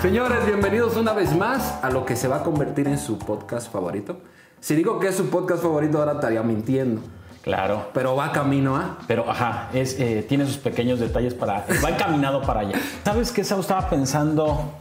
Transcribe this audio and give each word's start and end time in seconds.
Señores, 0.00 0.46
bienvenidos 0.46 0.96
una 0.96 1.12
vez 1.12 1.34
más 1.36 1.78
a 1.82 1.90
lo 1.90 2.04
que 2.04 2.14
se 2.14 2.28
va 2.28 2.36
a 2.36 2.42
convertir 2.44 2.86
en 2.86 2.98
su 2.98 3.18
podcast 3.18 3.70
favorito. 3.72 4.18
Si 4.60 4.74
digo 4.76 4.98
que 5.00 5.08
es 5.08 5.16
su 5.16 5.28
podcast 5.28 5.62
favorito, 5.62 5.98
ahora 5.98 6.12
estaría 6.12 6.42
mintiendo. 6.42 7.00
Claro. 7.42 7.88
Pero 7.94 8.14
va 8.14 8.30
camino 8.32 8.76
a. 8.76 8.98
Pero, 9.08 9.28
ajá, 9.28 9.70
es, 9.72 9.98
eh, 9.98 10.24
tiene 10.28 10.46
sus 10.46 10.58
pequeños 10.58 11.00
detalles 11.00 11.34
para. 11.34 11.64
Va 11.84 11.90
encaminado 11.90 12.42
para 12.42 12.60
allá. 12.60 12.78
¿Sabes 13.04 13.32
qué, 13.32 13.42
Sao? 13.42 13.60
Estaba 13.60 13.88
pensando 13.88 14.72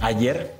ayer, 0.00 0.54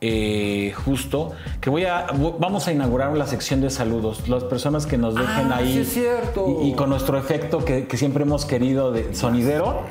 eh, 0.00 0.74
justo, 0.84 1.32
que 1.60 1.70
voy 1.70 1.84
a. 1.84 2.06
Vamos 2.38 2.66
a 2.68 2.72
inaugurar 2.72 3.16
la 3.16 3.26
sección 3.26 3.60
de 3.60 3.70
saludos. 3.70 4.28
Las 4.28 4.44
personas 4.44 4.86
que 4.86 4.98
nos 4.98 5.14
dejen 5.14 5.52
Ah, 5.52 5.56
ahí. 5.58 5.72
sí 5.74 5.80
es 5.80 5.92
cierto. 5.92 6.58
Y, 6.62 6.70
y 6.70 6.74
con 6.74 6.90
nuestro 6.90 7.16
efecto 7.18 7.64
que, 7.64 7.86
que 7.86 7.96
siempre 7.96 8.24
hemos 8.24 8.44
querido 8.44 8.90
de 8.92 9.14
sonidero. 9.14 9.82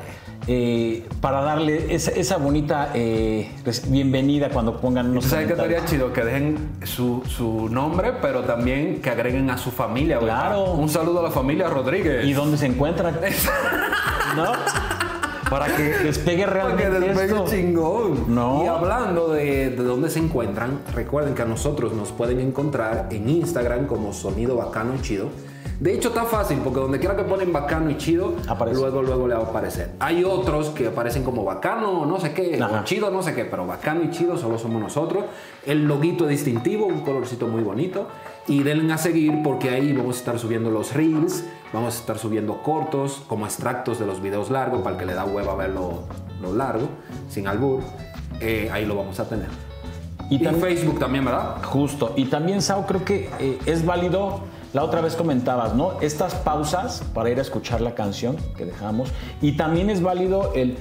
Eh, 0.48 1.06
para 1.20 1.40
darle 1.42 1.94
esa, 1.94 2.10
esa 2.12 2.36
bonita 2.36 2.90
eh, 2.94 3.50
res- 3.64 3.90
bienvenida 3.90 4.48
cuando 4.50 4.80
pongan 4.80 5.10
unos 5.10 5.24
¿Sabes 5.24 5.46
qué 5.48 5.52
estaría 5.54 5.84
chido? 5.84 6.12
Que 6.12 6.22
dejen 6.24 6.70
su, 6.84 7.22
su 7.26 7.68
nombre, 7.68 8.12
pero 8.22 8.42
también 8.42 9.00
que 9.02 9.10
agreguen 9.10 9.50
a 9.50 9.58
su 9.58 9.70
familia. 9.70 10.18
¿verdad? 10.18 10.40
Claro. 10.50 10.72
Un 10.74 10.88
saludo 10.88 11.20
a 11.20 11.22
la 11.24 11.30
familia 11.30 11.68
Rodríguez. 11.68 12.24
¿Y 12.24 12.32
dónde 12.32 12.56
se 12.58 12.66
encuentran? 12.66 13.16
¿No? 14.36 14.52
Para 15.50 15.66
que 15.76 15.82
despegue 15.82 16.44
Para 16.44 16.52
que 16.76 16.86
realmente 16.86 17.00
despegue 17.00 17.24
esto. 17.26 17.44
chingón. 17.48 18.34
No. 18.34 18.64
Y 18.64 18.66
hablando 18.66 19.28
de, 19.28 19.70
de 19.70 19.82
dónde 19.84 20.10
se 20.10 20.18
encuentran, 20.18 20.80
recuerden 20.94 21.34
que 21.34 21.42
a 21.42 21.44
nosotros 21.44 21.92
nos 21.92 22.10
pueden 22.10 22.40
encontrar 22.40 23.08
en 23.12 23.28
Instagram 23.28 23.86
como 23.86 24.12
Sonido 24.12 24.56
Bacano 24.56 24.94
y 24.96 25.02
Chido. 25.02 25.28
De 25.78 25.92
hecho, 25.94 26.08
está 26.08 26.24
fácil 26.24 26.58
porque 26.64 26.80
donde 26.80 26.98
quiera 26.98 27.14
que 27.16 27.22
ponen 27.24 27.52
bacano 27.52 27.90
y 27.90 27.98
chido, 27.98 28.34
Aparece. 28.48 28.80
luego, 28.80 29.02
luego 29.02 29.28
le 29.28 29.34
va 29.34 29.40
a 29.40 29.44
aparecer. 29.44 29.90
Hay 30.00 30.24
otros 30.24 30.70
que 30.70 30.86
aparecen 30.86 31.22
como 31.22 31.44
bacano, 31.44 32.06
no 32.06 32.18
sé 32.18 32.32
qué, 32.32 32.58
o 32.62 32.84
chido, 32.84 33.10
no 33.10 33.22
sé 33.22 33.34
qué, 33.34 33.44
pero 33.44 33.66
bacano 33.66 34.02
y 34.02 34.10
chido 34.10 34.38
solo 34.38 34.58
somos 34.58 34.80
nosotros. 34.80 35.24
El 35.66 35.86
loguito 35.86 36.24
es 36.24 36.30
distintivo, 36.30 36.86
un 36.86 37.00
colorcito 37.00 37.46
muy 37.46 37.62
bonito. 37.62 38.08
Y 38.48 38.62
denle 38.62 38.90
a 38.92 38.96
seguir 38.98 39.42
porque 39.44 39.68
ahí 39.70 39.92
vamos 39.92 40.16
a 40.16 40.18
estar 40.20 40.38
subiendo 40.38 40.70
los 40.70 40.94
reels, 40.94 41.44
vamos 41.74 41.94
a 41.94 41.98
estar 41.98 42.16
subiendo 42.18 42.62
cortos, 42.62 43.22
como 43.28 43.44
extractos 43.44 43.98
de 43.98 44.06
los 44.06 44.22
videos 44.22 44.50
largos, 44.50 44.80
para 44.80 44.94
el 44.96 45.00
que 45.00 45.04
le 45.06 45.12
da 45.14 45.24
hueva 45.26 45.54
ver 45.56 45.70
lo, 45.70 46.04
lo 46.40 46.54
largo, 46.54 46.88
sin 47.28 47.48
albur. 47.48 47.80
Eh, 48.40 48.70
ahí 48.72 48.86
lo 48.86 48.96
vamos 48.96 49.20
a 49.20 49.28
tener. 49.28 49.48
Y, 50.30 50.36
Y 50.36 50.42
también- 50.42 50.62
Facebook 50.64 50.98
también, 50.98 51.24
¿verdad? 51.24 51.56
Justo. 51.64 52.12
Y 52.16 52.24
también, 52.26 52.62
Sao, 52.62 52.86
creo 52.86 53.04
que 53.04 53.28
eh, 53.40 53.58
es 53.66 53.84
válido, 53.84 54.40
la 54.76 54.84
otra 54.84 55.00
vez 55.00 55.16
comentabas, 55.16 55.74
¿no? 55.74 55.98
Estas 56.02 56.34
pausas 56.34 57.02
para 57.14 57.30
ir 57.30 57.38
a 57.38 57.40
escuchar 57.40 57.80
la 57.80 57.94
canción 57.94 58.36
que 58.58 58.66
dejamos. 58.66 59.08
Y 59.40 59.52
también 59.52 59.88
es 59.88 60.02
válido 60.02 60.52
el, 60.54 60.76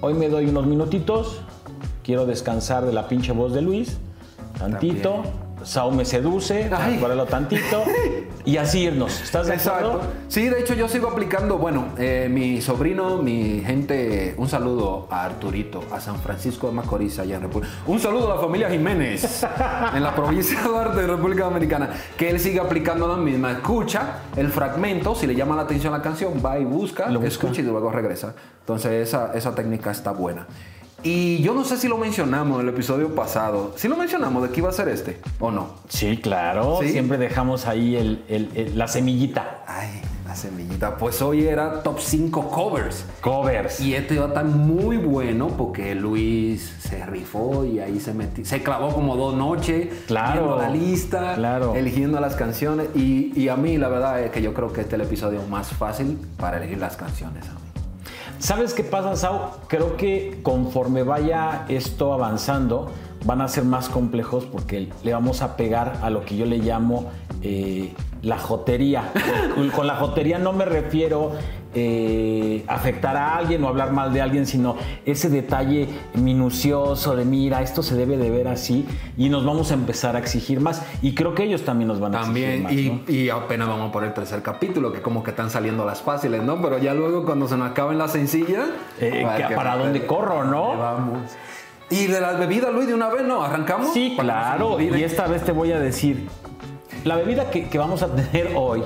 hoy 0.00 0.14
me 0.14 0.30
doy 0.30 0.46
unos 0.46 0.64
minutitos, 0.64 1.42
quiero 2.02 2.24
descansar 2.24 2.86
de 2.86 2.94
la 2.94 3.06
pinche 3.06 3.32
voz 3.32 3.52
de 3.52 3.60
Luis, 3.60 3.98
tantito. 4.58 5.24
Sao 5.64 5.90
me 5.90 6.04
seduce, 6.04 6.64
acuérdalo 6.64 7.26
tantito. 7.26 7.84
y 8.44 8.56
así 8.58 8.82
irnos. 8.82 9.20
¿Estás 9.22 9.46
de 9.46 9.54
acuerdo? 9.54 9.92
Exacto. 9.94 10.12
Sí, 10.28 10.48
de 10.48 10.60
hecho 10.60 10.74
yo 10.74 10.88
sigo 10.88 11.08
aplicando, 11.08 11.58
bueno, 11.58 11.86
eh, 11.98 12.28
mi 12.30 12.60
sobrino, 12.60 13.22
mi 13.22 13.62
gente, 13.64 14.34
un 14.36 14.48
saludo 14.48 15.08
a 15.10 15.24
Arturito, 15.24 15.82
a 15.90 16.00
San 16.00 16.18
Francisco 16.18 16.66
de 16.68 16.74
Macorís, 16.74 17.18
allá 17.18 17.36
en 17.36 17.42
República. 17.42 17.72
Un 17.86 17.98
saludo 17.98 18.30
a 18.30 18.36
la 18.36 18.40
familia 18.40 18.68
Jiménez, 18.70 19.46
en 19.94 20.02
la 20.02 20.14
provincia 20.14 20.60
de 20.60 20.68
Duarte, 20.68 21.00
de 21.00 21.06
República 21.06 21.44
Dominicana, 21.44 21.90
que 22.16 22.30
él 22.30 22.38
sigue 22.38 22.60
aplicando 22.60 23.08
la 23.08 23.16
misma. 23.16 23.52
Escucha 23.52 24.18
el 24.36 24.50
fragmento, 24.50 25.14
si 25.14 25.26
le 25.26 25.34
llama 25.34 25.56
la 25.56 25.62
atención 25.62 25.92
la 25.92 26.02
canción, 26.02 26.34
va 26.44 26.58
y 26.58 26.64
busca, 26.64 27.06
Lo 27.08 27.20
busca. 27.20 27.28
escucha 27.28 27.60
y 27.62 27.64
luego 27.64 27.90
regresa. 27.90 28.34
Entonces 28.60 29.08
esa, 29.08 29.32
esa 29.34 29.54
técnica 29.54 29.90
está 29.90 30.12
buena. 30.12 30.46
Y 31.04 31.42
yo 31.42 31.52
no 31.54 31.64
sé 31.64 31.76
si 31.76 31.86
lo 31.86 31.98
mencionamos 31.98 32.60
en 32.60 32.66
el 32.68 32.74
episodio 32.74 33.14
pasado. 33.14 33.72
Si 33.76 33.88
lo 33.88 33.96
mencionamos 33.96 34.42
de 34.42 34.48
que 34.50 34.60
iba 34.60 34.70
a 34.70 34.72
ser 34.72 34.88
este 34.88 35.20
o 35.38 35.50
no. 35.50 35.68
Sí, 35.88 36.16
claro. 36.16 36.78
¿Sí? 36.80 36.88
Siempre 36.90 37.18
dejamos 37.18 37.66
ahí 37.66 37.94
el- 37.96 38.24
el- 38.28 38.50
el- 38.54 38.78
la 38.78 38.88
semillita. 38.88 39.62
Ay, 39.66 40.00
la 40.26 40.34
semillita. 40.34 40.96
Pues 40.96 41.20
hoy 41.20 41.46
era 41.46 41.82
top 41.82 42.00
5 42.00 42.48
covers. 42.48 43.04
Covers. 43.20 43.80
Y 43.80 43.94
este 43.94 44.14
iba 44.14 44.24
a 44.24 44.28
estar 44.28 44.46
muy 44.46 44.96
bueno 44.96 45.48
porque 45.48 45.94
Luis 45.94 46.74
se 46.80 47.04
rifó 47.04 47.66
y 47.66 47.80
ahí 47.80 48.00
se 48.00 48.14
metió, 48.14 48.42
se 48.46 48.62
clavó 48.62 48.88
como 48.94 49.14
dos 49.16 49.34
noches 49.34 49.88
Claro, 50.06 50.56
la 50.58 50.70
lista, 50.70 51.34
claro. 51.34 51.74
eligiendo 51.74 52.18
las 52.18 52.34
canciones. 52.34 52.88
Y, 52.94 53.30
y 53.38 53.50
a 53.50 53.56
mí 53.56 53.76
la 53.76 53.88
verdad 53.88 54.22
es 54.22 54.30
que 54.30 54.40
yo 54.40 54.54
creo 54.54 54.72
que 54.72 54.80
este 54.80 54.96
es 54.96 55.00
el 55.02 55.06
episodio 55.06 55.42
más 55.50 55.68
fácil 55.68 56.18
para 56.38 56.56
elegir 56.56 56.78
las 56.78 56.96
canciones. 56.96 57.44
a 57.46 57.52
mí. 57.52 57.58
¿Sabes 58.44 58.74
qué 58.74 58.84
pasa, 58.84 59.16
Sau? 59.16 59.52
Creo 59.68 59.96
que 59.96 60.40
conforme 60.42 61.02
vaya 61.02 61.64
esto 61.70 62.12
avanzando, 62.12 62.90
van 63.24 63.40
a 63.40 63.48
ser 63.48 63.64
más 63.64 63.88
complejos 63.88 64.44
porque 64.44 64.90
le 65.02 65.14
vamos 65.14 65.40
a 65.40 65.56
pegar 65.56 66.00
a 66.02 66.10
lo 66.10 66.26
que 66.26 66.36
yo 66.36 66.44
le 66.44 66.58
llamo 66.58 67.10
eh, 67.40 67.94
la 68.24 68.38
jotería. 68.38 69.12
Con- 69.74 69.86
la 69.86 69.96
jotería 69.96 70.38
no 70.38 70.52
me 70.52 70.64
refiero 70.64 71.32
eh, 71.76 72.64
afectar 72.68 73.16
a 73.16 73.36
alguien 73.36 73.62
o 73.64 73.68
hablar 73.68 73.90
mal 73.92 74.12
de 74.12 74.22
alguien, 74.22 74.46
sino 74.46 74.76
ese 75.04 75.28
detalle 75.28 75.88
minucioso 76.14 77.16
de 77.16 77.24
mira, 77.24 77.62
esto 77.62 77.82
se 77.82 77.94
debe 77.96 78.16
de 78.16 78.30
ver 78.30 78.48
así 78.48 78.86
y 79.16 79.28
nos 79.28 79.44
vamos 79.44 79.70
a 79.70 79.74
empezar 79.74 80.16
a 80.16 80.18
exigir 80.20 80.60
más. 80.60 80.82
Y 81.02 81.14
creo 81.14 81.34
que 81.34 81.42
ellos 81.44 81.64
también 81.64 81.88
nos 81.88 82.00
van 82.00 82.14
a 82.14 82.20
También, 82.22 82.62
exigir 82.66 82.92
más. 82.92 83.08
y, 83.08 83.12
¿no? 83.12 83.18
y 83.18 83.30
apenas 83.30 83.68
vamos 83.68 83.90
por 83.92 84.04
el 84.04 84.12
tercer 84.14 84.42
capítulo, 84.42 84.92
que 84.92 85.02
como 85.02 85.22
que 85.22 85.30
están 85.30 85.50
saliendo 85.50 85.84
las 85.84 86.00
fáciles, 86.02 86.42
¿no? 86.42 86.60
Pero 86.62 86.78
ya 86.78 86.94
luego 86.94 87.24
cuando 87.24 87.48
se 87.48 87.56
nos 87.56 87.70
acaben 87.70 87.98
las 87.98 88.12
sencillas... 88.12 88.68
Eh, 89.00 89.26
que- 89.48 89.54
¿Para 89.54 89.76
dónde 89.76 90.06
corro, 90.06 90.44
no? 90.44 90.76
Vamos. 90.78 91.30
Y 91.90 92.06
de 92.06 92.20
las 92.20 92.38
bebidas, 92.38 92.72
Luis, 92.72 92.86
de 92.88 92.94
una 92.94 93.08
vez, 93.08 93.22
¿no? 93.24 93.42
¿Arrancamos? 93.42 93.92
Sí, 93.92 94.16
claro. 94.18 94.80
Y 94.80 95.02
esta 95.02 95.26
vez 95.26 95.44
te 95.44 95.52
voy 95.52 95.70
a 95.72 95.78
decir, 95.78 96.26
la 97.04 97.16
bebida 97.16 97.50
que, 97.50 97.78
vamos 97.78 98.02
a 98.02 98.08
tener 98.08 98.52
hoy 98.56 98.82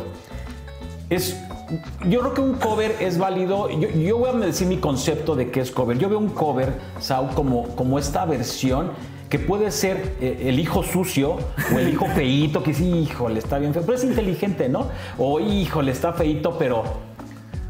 es... 1.10 1.40
Yo 2.08 2.20
creo 2.20 2.34
que 2.34 2.40
un 2.40 2.54
cover 2.54 2.96
es 2.98 3.18
válido. 3.18 3.68
Yo, 3.68 3.90
yo 3.90 4.18
voy 4.18 4.30
a 4.30 4.32
decir 4.32 4.66
mi 4.66 4.78
concepto 4.78 5.36
de 5.36 5.50
qué 5.50 5.60
es 5.60 5.70
cover. 5.70 5.98
Yo 5.98 6.08
veo 6.08 6.18
un 6.18 6.30
cover, 6.30 6.72
Sau, 6.98 7.28
como, 7.34 7.68
como 7.76 7.98
esta 7.98 8.24
versión 8.24 8.92
que 9.28 9.38
puede 9.38 9.70
ser 9.70 10.14
eh, 10.20 10.44
el 10.46 10.58
hijo 10.58 10.82
sucio 10.82 11.36
o 11.74 11.78
el 11.78 11.90
hijo 11.90 12.06
feíto, 12.14 12.62
que 12.62 12.72
sí, 12.72 12.88
híjole, 12.90 13.38
está 13.38 13.58
bien 13.58 13.74
feo, 13.74 13.82
pero 13.82 13.98
es 13.98 14.04
inteligente, 14.04 14.68
¿no? 14.68 14.86
O 15.18 15.40
híjole, 15.40 15.92
está 15.92 16.12
feíto, 16.12 16.56
pero... 16.58 17.07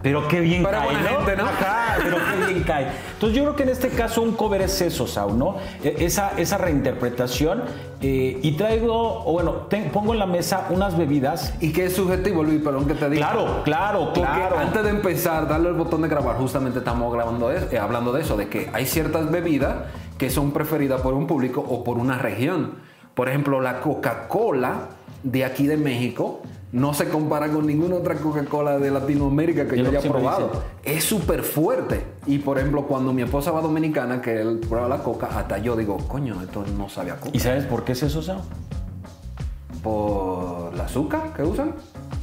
Pero 0.02 0.28
qué 0.28 0.40
bien 0.40 0.62
Pero 0.62 0.78
cae, 0.78 0.84
buena 0.94 1.00
¿no? 1.10 1.16
gente, 1.18 1.36
¿no? 1.36 1.44
Ajá, 1.44 1.96
pero 2.02 2.16
qué 2.18 2.46
bien 2.52 2.62
cae. 2.64 2.86
Entonces 3.14 3.36
yo 3.36 3.42
creo 3.42 3.56
que 3.56 3.62
en 3.64 3.68
este 3.70 3.88
caso 3.88 4.22
un 4.22 4.32
cover 4.32 4.62
es 4.62 4.80
eso, 4.80 5.06
Sau, 5.08 5.34
¿no? 5.34 5.56
E- 5.82 5.96
Esa, 6.04 6.32
esa 6.38 6.56
reinterpretación. 6.58 7.62
eh, 8.00 8.38
y 8.42 8.52
traigo, 8.52 9.24
o 9.26 9.32
bueno, 9.32 9.52
te- 9.68 9.82
pongo 9.92 10.12
en 10.12 10.20
la 10.20 10.26
mesa 10.26 10.68
unas 10.70 10.96
bebidas. 10.96 11.52
Y 11.60 11.72
que 11.72 11.86
es 11.86 11.96
subjetivo, 11.96 12.44
Luis, 12.44 12.62
perdón 12.62 12.86
que 12.86 12.94
te 12.94 13.10
diga. 13.10 13.30
Claro, 13.32 13.62
claro, 13.64 14.04
Porque 14.14 14.20
claro. 14.20 14.56
antes 14.58 14.84
de 14.84 14.90
empezar, 14.90 15.48
darle 15.48 15.70
el 15.70 15.74
botón 15.74 16.02
de 16.02 16.08
grabar, 16.08 16.36
justamente 16.36 16.78
estamos 16.78 17.12
grabando 17.12 17.50
es- 17.50 17.72
eh, 17.72 17.78
hablando 17.80 18.12
de 18.12 18.20
eso, 18.22 18.36
de 18.36 18.48
que 18.48 18.70
hay 18.72 18.86
ciertas 18.86 19.28
bebidas 19.32 19.78
que 20.16 20.30
son 20.30 20.52
preferidas 20.52 21.00
por 21.00 21.14
un 21.14 21.26
público 21.26 21.60
o 21.68 21.82
por 21.82 21.98
una 21.98 22.18
región. 22.18 22.74
Por 23.14 23.28
ejemplo, 23.28 23.60
la 23.60 23.80
Coca-Cola 23.80 24.90
de 25.24 25.44
aquí 25.44 25.66
de 25.66 25.76
México 25.76 26.40
no 26.72 26.92
se 26.92 27.08
compara 27.08 27.48
con 27.48 27.66
ninguna 27.66 27.96
otra 27.96 28.14
Coca-Cola 28.16 28.78
de 28.78 28.90
Latinoamérica 28.90 29.66
que 29.66 29.78
yo 29.78 29.88
haya 29.88 30.00
probado. 30.00 30.62
Es 30.82 31.04
súper 31.04 31.42
fuerte. 31.42 32.04
Y 32.26 32.38
por 32.38 32.58
ejemplo, 32.58 32.86
cuando 32.86 33.12
mi 33.12 33.22
esposa 33.22 33.50
va 33.50 33.60
a 33.60 33.62
dominicana, 33.62 34.20
que 34.20 34.40
él 34.40 34.60
prueba 34.68 34.88
la 34.88 34.98
coca, 34.98 35.26
hasta 35.26 35.58
yo 35.58 35.76
digo, 35.76 35.96
coño, 36.08 36.40
esto 36.42 36.64
no 36.76 36.88
sabe 36.88 37.12
a 37.12 37.16
coca. 37.16 37.30
¿Y 37.32 37.40
sabes 37.40 37.64
por 37.64 37.84
qué 37.84 37.92
es 37.92 38.02
eso, 38.02 38.22
Sau? 38.22 38.42
¿Por 39.82 40.74
el 40.74 40.80
azúcar 40.80 41.32
que 41.34 41.42
usan? 41.42 41.74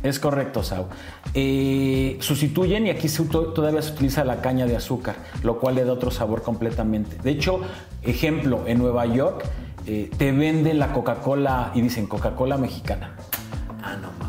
Es 0.04 0.20
correcto, 0.20 0.62
Sau. 0.62 0.86
Eh, 1.34 2.18
sustituyen 2.22 2.86
y 2.86 2.92
aquí 2.92 3.10
se 3.10 3.24
todavía 3.24 3.82
se 3.82 3.94
utiliza 3.94 4.24
la 4.24 4.42
caña 4.42 4.68
de 4.68 4.76
azúcar, 4.76 5.16
lo 5.42 5.60
cual 5.60 5.76
le 5.76 5.86
da 5.86 5.94
otro 5.94 6.12
sabor 6.12 6.44
completamente. 6.44 7.18
De 7.24 7.32
hecho, 7.32 7.62
ejemplo, 8.04 8.62
en 8.68 8.78
Nueva 8.78 9.08
York 9.08 9.44
eh, 9.88 10.12
te 10.16 10.32
venden 10.32 10.78
la 10.78 10.94
Coca-Cola 10.94 11.72
y 11.74 11.82
dicen 11.82 12.06
Coca-Cola 12.06 12.58
mexicana. 12.58 13.16
Ah, 13.82 13.96
no. 14.00 14.25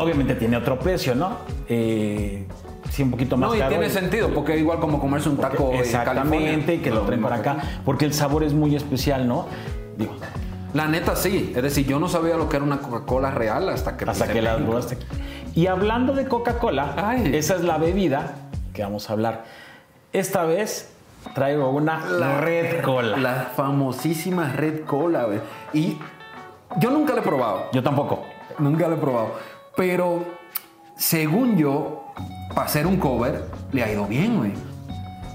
Obviamente 0.00 0.34
tiene 0.34 0.56
otro 0.56 0.78
precio, 0.78 1.14
¿no? 1.14 1.38
Eh, 1.68 2.46
sí, 2.90 3.02
un 3.02 3.10
poquito 3.10 3.36
más 3.36 3.50
No, 3.50 3.56
y 3.56 3.58
caro. 3.58 3.70
tiene 3.70 3.90
sentido, 3.90 4.30
porque 4.32 4.56
igual 4.58 4.78
como 4.80 5.00
comerse 5.00 5.28
un 5.28 5.36
taco 5.36 5.72
en 5.72 5.80
Exactamente, 5.80 6.74
y 6.74 6.78
que 6.78 6.90
lo 6.90 7.02
traen 7.02 7.22
para 7.22 7.36
acá, 7.36 7.56
porque 7.84 8.04
el 8.04 8.12
sabor 8.14 8.42
es 8.44 8.52
muy 8.52 8.74
especial, 8.76 9.26
¿no? 9.28 9.46
Digo, 9.96 10.12
La 10.74 10.86
neta 10.86 11.16
sí, 11.16 11.52
es 11.56 11.62
decir, 11.62 11.86
yo 11.86 11.98
no 11.98 12.08
sabía 12.08 12.36
lo 12.36 12.48
que 12.48 12.56
era 12.56 12.64
una 12.64 12.78
Coca-Cola 12.78 13.30
real 13.30 13.68
hasta 13.70 13.96
que 13.96 14.04
hasta 14.04 14.28
que 14.28 14.42
la 14.42 14.56
probaste. 14.56 14.98
Y 15.54 15.66
hablando 15.66 16.12
de 16.12 16.26
Coca-Cola, 16.26 17.16
esa 17.32 17.56
es 17.56 17.62
la 17.64 17.78
bebida 17.78 18.34
que 18.74 18.82
vamos 18.82 19.08
a 19.08 19.14
hablar. 19.14 19.44
Esta 20.12 20.44
vez 20.44 20.92
traigo 21.34 21.70
una 21.70 22.00
Red 22.40 22.82
Cola. 22.82 23.16
La 23.16 23.50
famosísima 23.56 24.52
Red 24.52 24.84
Cola, 24.84 25.24
güey. 25.24 25.40
Y 25.72 25.98
yo 26.78 26.90
nunca 26.90 27.14
la 27.14 27.20
he 27.20 27.24
probado. 27.24 27.70
Yo 27.72 27.82
tampoco. 27.82 28.24
Nunca 28.58 28.88
la 28.88 28.94
he 28.94 28.98
probado. 28.98 29.32
Pero 29.78 30.24
según 30.96 31.56
yo, 31.56 32.12
para 32.48 32.66
hacer 32.66 32.84
un 32.84 32.96
cover, 32.96 33.44
le 33.70 33.84
ha 33.84 33.92
ido 33.92 34.06
bien, 34.06 34.36
güey. 34.36 34.52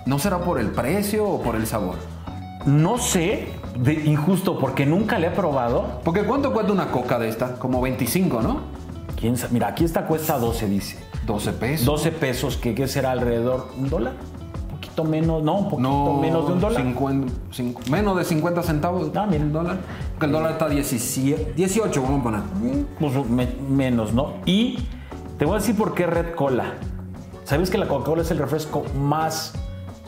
¿No 0.06 0.20
será 0.20 0.40
por 0.40 0.60
el 0.60 0.68
precio 0.72 1.26
o 1.26 1.42
por 1.42 1.56
el 1.56 1.66
sabor? 1.66 1.96
No 2.66 2.98
sé, 2.98 3.48
de 3.78 3.94
injusto, 3.94 4.60
porque 4.60 4.86
nunca 4.86 5.18
le 5.18 5.28
he 5.28 5.32
probado. 5.32 6.02
Porque 6.04 6.24
¿cuánto 6.24 6.52
cuesta 6.52 6.74
una 6.74 6.92
coca 6.92 7.20
de 7.20 7.30
esta? 7.30 7.54
Como 7.54 7.80
25, 7.80 8.42
¿no? 8.42 8.60
¿Quién 9.18 9.38
sabe? 9.38 9.54
Mira, 9.54 9.70
aquí 9.70 9.86
esta 9.86 10.06
cuesta 10.08 10.38
12, 10.38 10.68
dice. 10.68 11.00
12 11.26 11.54
pesos. 11.54 11.86
12 11.86 12.12
pesos, 12.12 12.58
que 12.58 12.76
¿qué 12.76 12.90
será 12.90 13.12
alrededor? 13.12 13.70
¿Un 13.78 13.90
dólar? 13.90 14.14
Poquito 14.96 15.04
menos, 15.10 15.42
no, 15.44 15.56
un 15.56 15.70
poquito 15.70 15.90
No, 15.90 16.20
menos 16.22 16.48
de 16.48 16.54
un 16.54 16.60
dólar. 16.60 16.82
50, 16.84 17.34
cinco- 17.52 17.82
menos 17.90 18.16
de 18.18 18.24
50 18.26 18.62
centavos. 18.62 19.10
Ah, 19.16 19.26
mira. 19.30 19.44
un 19.44 19.52
dólar. 19.52 19.78
Porque 20.12 20.26
el 20.28 20.32
dólar 20.32 20.52
está 20.52 20.70
17, 20.70 21.54
18, 21.56 22.02
vamos 22.02 22.20
a 22.20 22.24
poner. 22.24 22.42
Pues 23.00 23.30
me- 23.30 23.56
menos, 23.70 24.14
¿no? 24.14 24.34
Y 24.46 24.78
te 25.40 25.46
voy 25.46 25.56
a 25.56 25.58
decir 25.58 25.76
por 25.76 25.96
qué 25.96 26.06
Red 26.06 26.36
Cola. 26.36 26.74
¿Sabes 27.44 27.70
que 27.72 27.78
la 27.80 27.88
Coca-Cola 27.88 28.22
es 28.22 28.30
el 28.32 28.38
refresco 28.38 28.84
más 28.98 29.54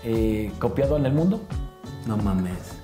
eh, 0.04 0.52
copiado 0.60 0.98
en 0.98 1.06
el 1.08 1.14
mundo? 1.14 1.42
No 2.06 2.16
mames. 2.18 2.75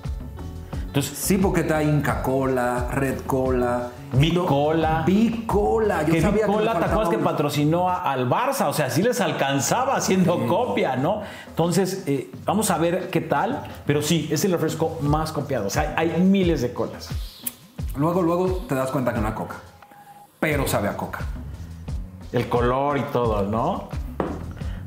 Entonces, 0.92 1.16
Sí, 1.16 1.38
porque 1.38 1.62
está 1.62 1.82
Inca 1.82 2.22
Cola, 2.22 2.88
Red 2.90 3.20
Cola. 3.26 3.88
Bicola. 4.12 5.04
Bicola. 5.06 6.02
Yo 6.02 6.12
que 6.12 6.20
sabía 6.20 6.46
Cola, 6.46 6.74
me 6.74 6.80
¿te 6.80 6.84
acuerdas 6.84 7.08
que 7.08 7.16
patrocinó 7.18 7.88
a- 7.88 8.12
al 8.12 8.28
Barça? 8.28 8.66
O 8.68 8.74
sea, 8.74 8.90
sí 8.90 9.02
les 9.02 9.18
alcanzaba 9.22 9.96
haciendo 9.96 10.46
copia, 10.46 10.96
¿no? 10.96 11.22
Entonces, 11.48 12.02
eh, 12.06 12.30
vamos 12.44 12.70
a 12.70 12.76
ver 12.76 13.08
qué 13.08 13.22
tal. 13.22 13.62
Pero 13.86 14.02
sí, 14.02 14.28
es 14.30 14.44
el 14.44 14.52
refresco 14.52 14.98
más 15.00 15.32
copiado. 15.32 15.66
O 15.68 15.70
sea, 15.70 15.94
hay 15.96 16.10
miles 16.20 16.60
de 16.60 16.74
colas. 16.74 17.08
Luego, 17.96 18.20
luego 18.20 18.48
te 18.68 18.74
das 18.74 18.90
cuenta 18.90 19.14
que 19.14 19.20
no 19.22 19.28
es 19.28 19.34
coca. 19.34 19.56
Pero 20.40 20.68
sabe 20.68 20.88
a 20.88 20.96
coca. 20.98 21.20
El 22.32 22.50
color 22.50 22.98
y 22.98 23.02
todo, 23.12 23.42
¿no? 23.44 23.88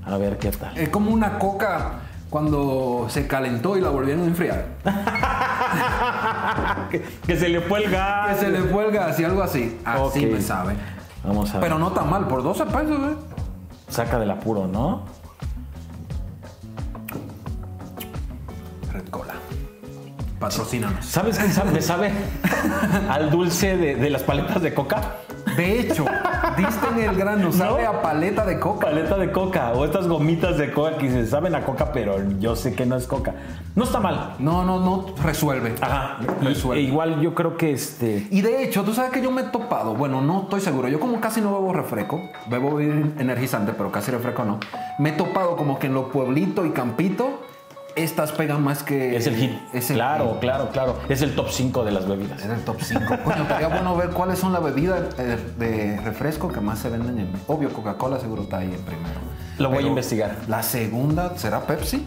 A 0.06 0.18
ver 0.18 0.38
qué 0.38 0.52
tal. 0.52 0.78
Es 0.78 0.90
como 0.90 1.10
una 1.10 1.40
coca 1.40 1.94
cuando 2.36 3.08
se 3.08 3.28
calentó 3.28 3.78
y 3.78 3.82
la 3.82 3.92
volvieron 3.92 4.26
a 4.26 4.28
enfriar. 4.28 4.66
que, 6.92 7.02
que 7.26 7.38
se 7.38 7.48
le 7.48 7.62
fue 7.62 7.86
el 7.86 7.90
gas. 7.90 8.36
Que 8.36 8.42
se 8.42 8.52
le 8.52 8.60
cuelga 8.60 9.06
así, 9.06 9.24
algo 9.24 9.42
así. 9.42 9.80
Así 9.86 10.26
me 10.26 10.42
sabe. 10.42 10.76
Vamos 11.24 11.50
a 11.52 11.54
ver. 11.54 11.62
Pero 11.62 11.80
no 11.80 11.94
tan 11.94 12.10
mal, 12.10 12.28
por 12.28 12.44
12 12.44 12.66
pesos, 12.66 13.00
¿eh? 13.10 13.16
Saca 13.88 14.20
del 14.20 14.32
apuro, 14.32 14.68
¿no? 14.68 15.06
Red 18.92 19.08
Cola. 19.10 19.36
Patrocínanos. 20.38 21.06
¿Sabes 21.06 21.40
qué 21.40 21.48
sabe? 21.48 21.72
Me 21.72 21.82
sabe 21.82 22.12
al 23.10 23.30
dulce 23.30 23.78
de, 23.78 23.96
de 23.96 24.10
las 24.10 24.24
paletas 24.24 24.62
de 24.62 24.74
coca. 24.74 25.00
De 25.56 25.80
hecho, 25.80 26.06
diste 26.58 26.88
en 26.88 27.10
el 27.10 27.16
grano, 27.16 27.52
sabe 27.52 27.84
¿No? 27.84 27.90
a 27.90 28.02
paleta 28.02 28.46
de 28.46 28.60
coca. 28.60 28.88
Paleta 28.88 29.18
de 29.18 29.32
coca 29.32 29.72
o 29.74 29.86
estas 29.86 30.08
gomitas 30.08 30.58
de 30.58 30.72
coca 30.72 30.98
que 30.98 31.10
se 31.10 31.26
saben 31.28 31.56
a 31.56 31.64
coca, 31.64 31.92
pero 31.92 32.18
yo 32.40 32.56
sé 32.56 32.74
que 32.74 32.86
no 32.86 32.96
es 32.96 33.08
coca. 33.08 33.34
No 33.76 33.84
está 33.84 34.00
mal. 34.00 34.36
No, 34.40 34.64
no, 34.64 34.80
no, 34.80 35.16
resuelve. 35.24 35.76
Ajá. 35.82 36.18
Resuelve. 36.42 36.82
e 36.82 36.86
igual 36.86 37.22
yo 37.22 37.34
creo 37.34 37.58
que 37.58 37.72
este. 37.72 38.28
Y 38.32 38.42
de 38.42 38.64
hecho, 38.64 38.84
tú 38.84 38.94
sabes 38.94 39.12
que 39.12 39.22
yo 39.22 39.32
me 39.32 39.42
he 39.42 39.46
topado, 39.46 39.96
bueno, 39.96 40.22
no 40.22 40.44
estoy 40.44 40.62
seguro, 40.62 40.88
yo 40.88 41.00
como 41.00 41.20
casi 41.20 41.42
no 41.42 41.54
bebo 41.54 41.74
refresco, 41.74 42.22
bebo 42.50 42.80
energizante, 42.80 43.74
pero 43.74 43.92
casi 43.92 44.12
refresco 44.12 44.44
no. 44.46 44.60
Me 45.00 45.10
he 45.10 45.14
topado 45.14 45.56
como 45.56 45.80
que 45.80 45.88
en 45.88 45.94
los 45.94 46.06
pueblitos 46.06 46.66
y 46.66 46.70
campitos, 46.70 47.28
estas 47.96 48.32
pegan 48.32 48.64
más 48.64 48.84
que... 48.84 49.16
Es 49.16 49.28
el 49.28 49.36
hit. 49.36 49.52
Es 49.74 49.90
el 49.90 49.98
claro, 49.98 50.32
hit. 50.34 50.40
claro, 50.40 50.70
claro. 50.70 51.00
Es 51.10 51.22
el 51.22 51.34
top 51.34 51.50
5 51.50 51.84
de 51.86 51.92
las 51.92 52.08
bebidas. 52.08 52.44
Es 52.44 52.50
el 52.50 52.62
top 52.64 52.78
5. 52.82 53.06
Coño, 53.24 53.44
estaría 53.44 53.68
bueno 53.68 53.96
ver 53.96 54.10
cuáles 54.10 54.40
son 54.40 54.54
las 54.54 54.64
bebidas 54.64 55.02
eh, 55.18 55.38
de 55.58 56.00
refresco 56.02 56.52
que 56.52 56.60
más 56.60 56.80
se 56.80 56.90
venden 56.90 57.20
en... 57.20 57.32
Obvio, 57.48 57.72
Coca-Cola 57.72 58.20
seguro 58.20 58.44
está 58.44 58.60
ahí 58.60 58.74
en 58.74 58.82
primero. 58.82 59.20
Lo 59.58 59.70
voy 59.70 59.86
a 59.86 59.88
investigar. 59.88 60.36
La 60.48 60.62
segunda, 60.62 61.38
¿será 61.38 61.62
Pepsi? 61.62 62.06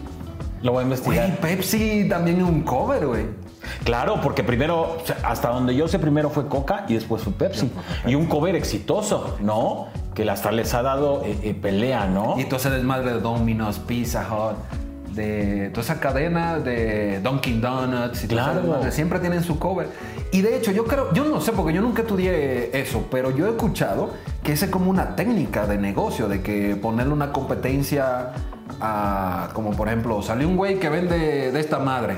Lo 0.61 0.73
voy 0.73 0.81
a 0.81 0.83
investigar. 0.83 1.27
Güey, 1.27 1.55
Pepsi 1.55 2.07
también 2.07 2.37
es 2.37 2.43
un 2.43 2.61
cover, 2.61 3.07
güey. 3.07 3.25
Claro, 3.83 4.19
porque 4.21 4.43
primero, 4.43 4.97
hasta 5.23 5.49
donde 5.49 5.75
yo 5.75 5.87
sé, 5.87 5.99
primero 5.99 6.29
fue 6.29 6.47
Coca 6.47 6.85
y 6.87 6.93
después 6.93 7.23
fue 7.23 7.33
Pepsi. 7.33 7.71
Y 8.05 8.15
un 8.15 8.27
cover 8.27 8.55
exitoso, 8.55 9.37
¿no? 9.41 9.87
Que 10.13 10.29
hasta 10.29 10.51
les 10.51 10.73
ha 10.73 10.81
dado 10.81 11.23
eh, 11.23 11.37
eh, 11.43 11.53
pelea, 11.53 12.07
¿no? 12.07 12.39
Y 12.39 12.45
todo 12.45 12.57
ese 12.57 12.69
desmadre 12.69 13.13
de 13.13 13.19
Domino's, 13.19 13.79
Pizza 13.79 14.27
Hut, 14.29 14.57
de 15.19 15.69
toda 15.69 15.81
esa 15.83 15.99
cadena 15.99 16.59
de 16.59 17.19
Dunkin' 17.21 17.59
Donuts 17.61 18.23
y 18.23 18.27
todo 18.27 18.37
Claro. 18.39 18.61
desmadre, 18.61 18.91
siempre 18.91 19.19
tienen 19.19 19.43
su 19.43 19.59
cover. 19.59 19.89
Y 20.31 20.41
de 20.41 20.55
hecho, 20.57 20.71
yo 20.71 20.85
creo, 20.85 21.11
yo 21.13 21.25
no 21.25 21.41
sé, 21.41 21.51
porque 21.51 21.73
yo 21.73 21.81
nunca 21.81 22.01
estudié 22.03 22.69
eso, 22.79 23.07
pero 23.11 23.31
yo 23.35 23.47
he 23.47 23.49
escuchado 23.49 24.11
que 24.43 24.53
esa 24.53 24.65
es 24.65 24.71
como 24.71 24.89
una 24.89 25.15
técnica 25.15 25.67
de 25.67 25.77
negocio, 25.77 26.27
de 26.27 26.41
que 26.41 26.75
ponerle 26.75 27.13
una 27.13 27.31
competencia 27.33 28.31
a, 28.79 29.49
como 29.53 29.71
por 29.71 29.87
ejemplo, 29.87 30.21
salió 30.21 30.47
un 30.47 30.55
güey 30.55 30.79
que 30.79 30.89
vende 30.89 31.51
de 31.51 31.59
esta 31.59 31.79
madre, 31.79 32.17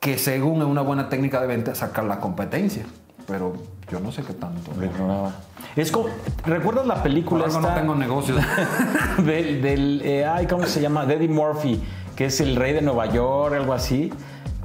que 0.00 0.18
según 0.18 0.62
es 0.62 0.66
una 0.68 0.82
buena 0.82 1.08
técnica 1.08 1.40
de 1.40 1.46
venta, 1.46 1.74
sacar 1.74 2.04
la 2.04 2.18
competencia. 2.18 2.84
Pero 3.26 3.52
yo 3.92 4.00
no 4.00 4.10
sé 4.10 4.22
qué 4.22 4.32
tanto. 4.32 4.70
Ignoraba. 4.82 5.32
Es 5.76 5.92
como, 5.92 6.06
¿recuerdas 6.46 6.86
la 6.86 7.02
película 7.02 7.44
esta 7.46 7.60
no 7.60 7.74
tengo 7.74 7.94
negocios. 7.94 8.40
del, 9.18 9.60
del, 9.60 10.00
eh, 10.02 10.24
ay, 10.24 10.46
¿cómo 10.46 10.64
se 10.64 10.80
llama? 10.80 11.04
De 11.04 11.14
Eddie 11.16 11.28
Murphy, 11.28 11.82
que 12.18 12.24
es 12.24 12.40
el 12.40 12.56
rey 12.56 12.72
de 12.72 12.82
Nueva 12.82 13.06
York, 13.06 13.54
algo 13.54 13.72
así. 13.72 14.12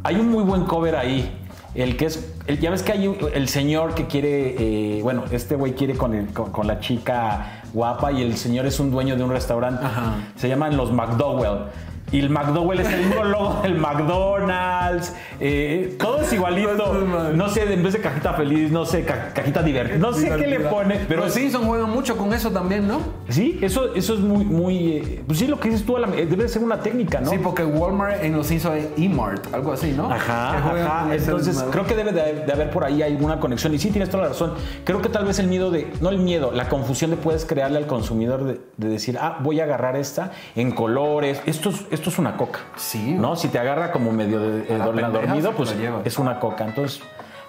Hay 0.02 0.16
un 0.16 0.32
muy 0.32 0.44
buen 0.44 0.64
cover 0.64 0.96
ahí. 0.96 1.32
El 1.76 1.98
que 1.98 2.06
es, 2.08 2.34
el- 2.48 2.60
ya 2.60 2.72
ves 2.72 2.82
que 2.82 2.94
hay 2.94 3.08
un- 3.08 3.18
el 3.32 3.48
señor 3.48 3.94
que 3.94 4.08
quiere, 4.08 4.98
eh, 4.98 5.02
bueno, 5.04 5.22
este 5.30 5.56
güey 5.56 5.74
quiere 5.74 5.94
con, 5.96 6.16
el- 6.16 6.30
con, 6.34 6.52
con 6.52 6.66
la 6.66 6.80
chica 6.80 7.62
guapa 7.72 8.12
y 8.12 8.24
el 8.24 8.38
señor 8.38 8.66
es 8.66 8.80
un 8.80 8.90
dueño 8.90 9.16
de 9.16 9.24
un 9.24 9.30
restaurante. 9.30 9.86
Ajá. 9.86 10.16
Se 10.36 10.50
llaman 10.50 10.76
los 10.76 10.92
McDowell. 10.92 11.66
Y 12.14 12.20
el 12.22 12.30
McDowell 12.30 12.80
es 12.80 12.88
el 12.94 13.06
mismo 13.08 13.24
logo 13.26 13.60
del 13.64 13.76
McDonald's. 13.76 15.14
eh, 15.40 15.96
todo 16.00 16.22
es 16.22 16.32
igualito. 16.32 16.94
No 17.36 17.50
sé, 17.50 17.72
en 17.74 17.84
vez 17.84 17.94
de 17.94 18.00
cajita 18.00 18.34
feliz, 18.34 18.72
no 18.72 18.86
sé, 18.86 19.04
ca- 19.04 19.34
cajita 19.34 19.62
divertida. 19.62 19.98
No 19.98 20.14
sé 20.14 20.30
qué 20.38 20.48
le 20.48 20.60
pone. 20.62 21.00
Pero 21.08 21.24
los 21.26 21.34
sí, 21.34 21.42
Simpsons 21.42 21.66
juegan 21.66 21.90
mucho 21.90 22.16
con 22.18 22.34
eso 22.34 22.52
también, 22.52 22.88
¿no? 22.88 23.00
sí, 23.30 23.60
eso, 23.62 23.94
eso 23.96 24.14
es 24.14 24.20
muy, 24.20 24.46
muy. 24.46 24.88
eh, 24.98 25.24
pues 25.26 25.40
sí, 25.40 25.48
lo 25.48 25.60
que 25.60 25.70
dices 25.70 25.86
tú, 25.86 25.98
eh, 25.98 26.26
debe 26.30 26.48
ser 26.48 26.64
una 26.64 26.80
técnica, 26.80 27.20
¿no? 27.20 27.30
Sí, 27.30 27.38
porque 27.42 27.64
Walmart 27.66 28.24
en 28.24 28.34
los 28.38 28.48
Simpsons 28.48 28.76
es 28.78 28.88
E-Mart, 28.98 29.54
algo 29.54 29.74
así, 29.74 29.92
¿no? 29.92 30.12
Ajá, 30.12 30.58
ajá. 30.58 31.16
Entonces, 31.16 31.64
creo 31.72 31.86
que 31.86 31.96
debe 31.96 32.12
de, 32.12 32.46
de 32.46 32.54
haber 32.54 32.70
por 32.70 32.84
ahí 32.86 33.02
alguna 33.02 33.40
conexión. 33.40 33.74
Y 33.74 33.80
sí, 33.80 33.90
tienes 33.90 34.10
toda 34.10 34.24
la 34.24 34.30
razón. 34.30 34.54
Creo 34.84 35.02
que 35.02 35.10
tal 35.10 35.26
vez 35.26 35.40
el 35.40 35.48
miedo 35.48 35.72
de, 35.72 35.92
no 36.00 36.10
el 36.10 36.20
miedo, 36.20 36.52
la 36.52 36.70
confusión 36.70 37.10
de 37.12 37.18
puedes 37.18 37.46
crearle 37.46 37.78
al 37.80 37.88
consumidor 37.88 38.44
de, 38.44 38.62
de 38.78 38.88
decir, 38.90 39.18
ah, 39.20 39.40
voy 39.42 39.60
a 39.60 39.64
agarrar 39.64 39.96
esta 39.96 40.32
en 40.56 40.72
colores. 40.72 41.42
Esto 41.46 41.70
es, 41.70 42.03
esto 42.04 42.10
es 42.10 42.20
una 42.20 42.36
coca. 42.36 42.60
Sí. 42.76 43.14
¿No? 43.18 43.38
Si 43.38 43.48
te 43.48 43.58
agarra 43.60 43.92
como 43.94 44.12
medio 44.12 44.40
de, 44.42 44.60
eh, 44.64 44.78
la 44.78 44.86
dormido, 44.86 45.12
pendeja 45.24 45.52
pues 45.56 45.74
es 46.04 46.20
una 46.20 46.38
coca. 46.40 46.66
Entonces, 46.66 47.02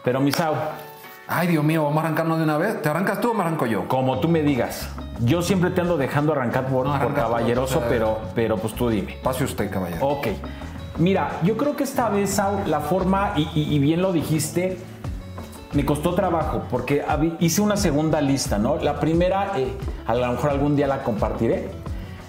pero 0.05 0.21
Misao, 0.21 0.55
Ay, 1.27 1.49
Dios 1.49 1.65
mío, 1.65 1.83
vamos 1.85 2.05
a 2.05 2.07
arrancarnos 2.07 2.37
de 2.39 2.45
una 2.45 2.59
vez. 2.59 2.83
¿Te 2.83 2.89
arrancas 2.91 3.19
tú 3.21 3.31
o 3.31 3.35
me 3.35 3.41
arranco 3.41 3.65
yo? 3.67 3.89
como 3.89 4.21
tú 4.21 4.29
me 4.29 4.43
digas, 4.43 4.91
yo 5.21 5.41
siempre 5.41 5.71
te 5.71 5.81
ando 5.81 5.97
dejando 5.97 6.33
arrancar 6.33 6.67
por, 6.67 6.85
No, 6.87 6.93
por 6.93 7.01
arranca 7.01 7.15
tú, 7.15 7.29
caballeroso, 7.29 7.83
pero, 7.89 8.19
pero 8.35 8.59
pues 8.59 8.75
tú 8.75 8.91
dime. 8.91 9.17
Pase 9.23 9.43
usted, 9.43 9.71
caballero. 9.71 10.07
Ok. 10.07 10.29
Mira, 10.99 11.31
yo 11.43 11.57
creo 11.57 11.75
que 11.77 11.83
esta 11.85 12.11
vez, 12.11 12.29
Sau, 12.31 12.61
la 12.67 12.81
forma, 12.81 13.33
y, 13.37 13.49
y- 13.55 13.75
y 13.75 13.79
bien 13.79 14.03
lo 14.03 14.13
dijiste, 14.13 14.79
me 15.73 15.85
costó 15.87 16.15
trabajo 16.15 16.65
porque 16.71 17.05
hice 17.41 17.63
una 17.63 17.77
segunda 17.79 18.21
lista, 18.21 18.59
¿no? 18.59 18.77
La 18.77 19.01
primera, 19.01 19.53
eh, 19.57 19.73
a 20.07 20.15
lo 20.15 20.31
mejor 20.31 20.51
algún 20.51 20.77
día 20.77 20.87
la 20.87 21.03
compartiré. 21.03 21.71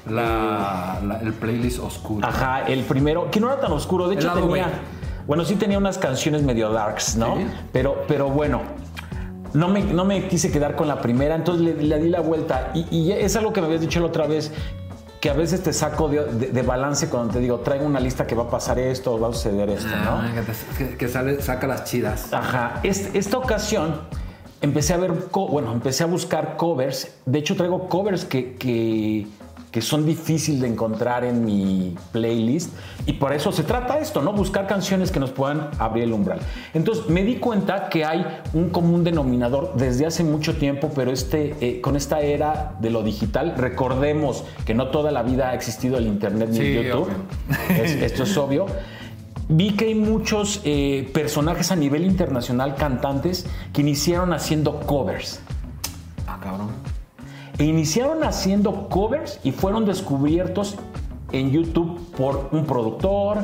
La, 0.09 1.00
la- 1.03 1.19
el 1.21 1.33
playlist 1.33 1.79
oscuro. 1.79 2.27
Ajá, 2.27 2.62
el 2.67 2.83
primero, 2.83 3.29
que 3.31 3.39
no 3.39 3.47
era 3.51 3.59
tan 3.59 3.71
oscuro, 3.71 4.07
de 4.07 4.15
hecho 4.15 4.31
tenía, 4.33 4.65
B. 4.67 4.71
bueno, 5.27 5.43
sí 5.45 5.55
tenía 5.55 5.77
unas 5.77 5.97
canciones 5.97 6.43
medio 6.43 6.71
darks, 6.71 7.15
¿no? 7.15 7.38
Sí. 7.38 7.47
Pero, 7.74 8.03
pero 8.07 8.29
bueno, 8.29 8.62
no 9.53 9.67
me, 9.69 9.81
no 9.83 10.05
me 10.05 10.27
quise 10.27 10.51
quedar 10.51 10.75
con 10.75 10.88
la 10.88 11.01
primera, 11.01 11.35
entonces 11.35 11.63
le, 11.63 11.81
le 11.83 12.00
di 12.00 12.09
la 12.09 12.19
vuelta. 12.21 12.71
Y, 12.75 12.85
y 12.95 13.12
es 13.13 13.35
algo 13.35 13.51
que 13.53 13.62
me 13.62 13.67
habías 13.67 13.81
dicho 13.81 14.00
la 14.00 14.07
otra 14.07 14.27
vez, 14.27 14.51
que 15.19 15.29
a 15.31 15.33
veces 15.33 15.63
te 15.63 15.74
saco 15.74 16.07
de, 16.07 16.24
de- 16.25 16.47
de 16.51 16.62
balance 16.62 17.09
cuando 17.09 17.33
te 17.33 17.39
digo, 17.39 17.59
traigo 17.62 17.85
una 17.85 18.00
lista 18.00 18.27
que 18.27 18.35
va 18.35 18.43
a 18.43 18.50
pasar 18.50 18.77
esto, 18.77 19.19
va 19.19 19.29
a 19.29 19.33
suceder 19.33 19.69
esto, 19.71 19.89
¿no? 19.89 20.12
Ah, 20.19 20.31
que, 21.00 21.07
sale, 21.07 21.41
saca 21.41 21.65
las 21.65 21.85
chidas. 21.85 22.31
Ajá. 22.31 22.79
Est- 22.83 23.15
esta 23.15 23.38
ocasión 23.39 24.01
empecé 24.62 24.93
a 24.93 24.97
ver, 24.97 25.13
bueno, 25.33 25.71
empecé 25.71 26.03
a 26.03 26.05
buscar 26.07 26.57
covers. 26.57 27.15
De 27.25 27.39
hecho, 27.39 27.55
traigo 27.55 27.88
covers 27.89 28.24
que, 28.25 28.53
que, 28.55 29.25
que 29.75 29.82
son 29.82 30.05
difíciles 30.05 30.62
de 30.62 30.70
encontrar 30.70 31.25
en 31.25 31.44
mi 31.44 31.96
playlist. 32.13 32.72
Y 33.05 33.12
por 33.12 33.34
eso 33.34 33.51
se 33.51 33.63
trata 33.63 34.00
esto, 34.00 34.22
¿no? 34.22 34.32
Buscar 34.32 34.67
canciones 34.67 35.12
que 35.12 35.20
nos 35.20 35.32
puedan 35.32 35.70
abrir 35.79 36.05
el 36.05 36.13
umbral. 36.13 36.39
Entonces, 36.74 37.10
me 37.10 37.25
di 37.25 37.36
cuenta 37.36 37.89
que 37.89 38.05
hay 38.05 38.25
un 38.53 38.70
común 38.70 39.03
denominador 39.03 39.74
desde 39.75 40.05
hace 40.05 40.24
mucho 40.24 40.55
tiempo, 40.55 40.91
pero 40.96 41.12
este, 41.12 41.58
eh, 41.60 41.82
con 41.82 41.98
esta 41.98 42.22
era 42.22 42.77
de 42.79 42.89
lo 42.89 43.03
digital, 43.03 43.55
recordemos 43.58 44.46
que 44.65 44.74
no 44.74 44.88
toda 44.91 45.12
la 45.12 45.24
vida 45.24 45.50
ha 45.50 45.55
existido 45.55 45.98
el 45.98 46.08
Internet 46.08 46.51
ni 46.51 46.58
Sí, 46.58 46.74
YouTube. 46.74 47.10
Es- 47.77 47.96
esto 48.01 48.24
es 48.24 48.38
obvio. 48.38 48.67
Vi 49.50 49.72
que 49.75 49.88
hay 49.88 49.96
muchos 49.96 50.62
eh, 50.63 51.10
personajes 51.13 51.70
a 51.74 51.75
nivel 51.75 52.05
internacional, 52.05 52.75
cantantes, 52.75 53.46
que 53.74 53.82
iniciaron 53.82 54.32
haciendo 54.32 54.79
covers. 54.79 55.41
Ah, 56.27 56.39
cabrón. 56.41 56.70
E 57.57 57.63
iniciaron 57.63 58.24
haciendo 58.24 58.89
covers 58.89 59.39
y 59.43 59.51
fueron 59.51 59.85
descubiertos 59.85 60.75
en 61.31 61.51
YouTube 61.51 62.00
por 62.17 62.50
un 62.51 62.65
productor, 62.65 63.38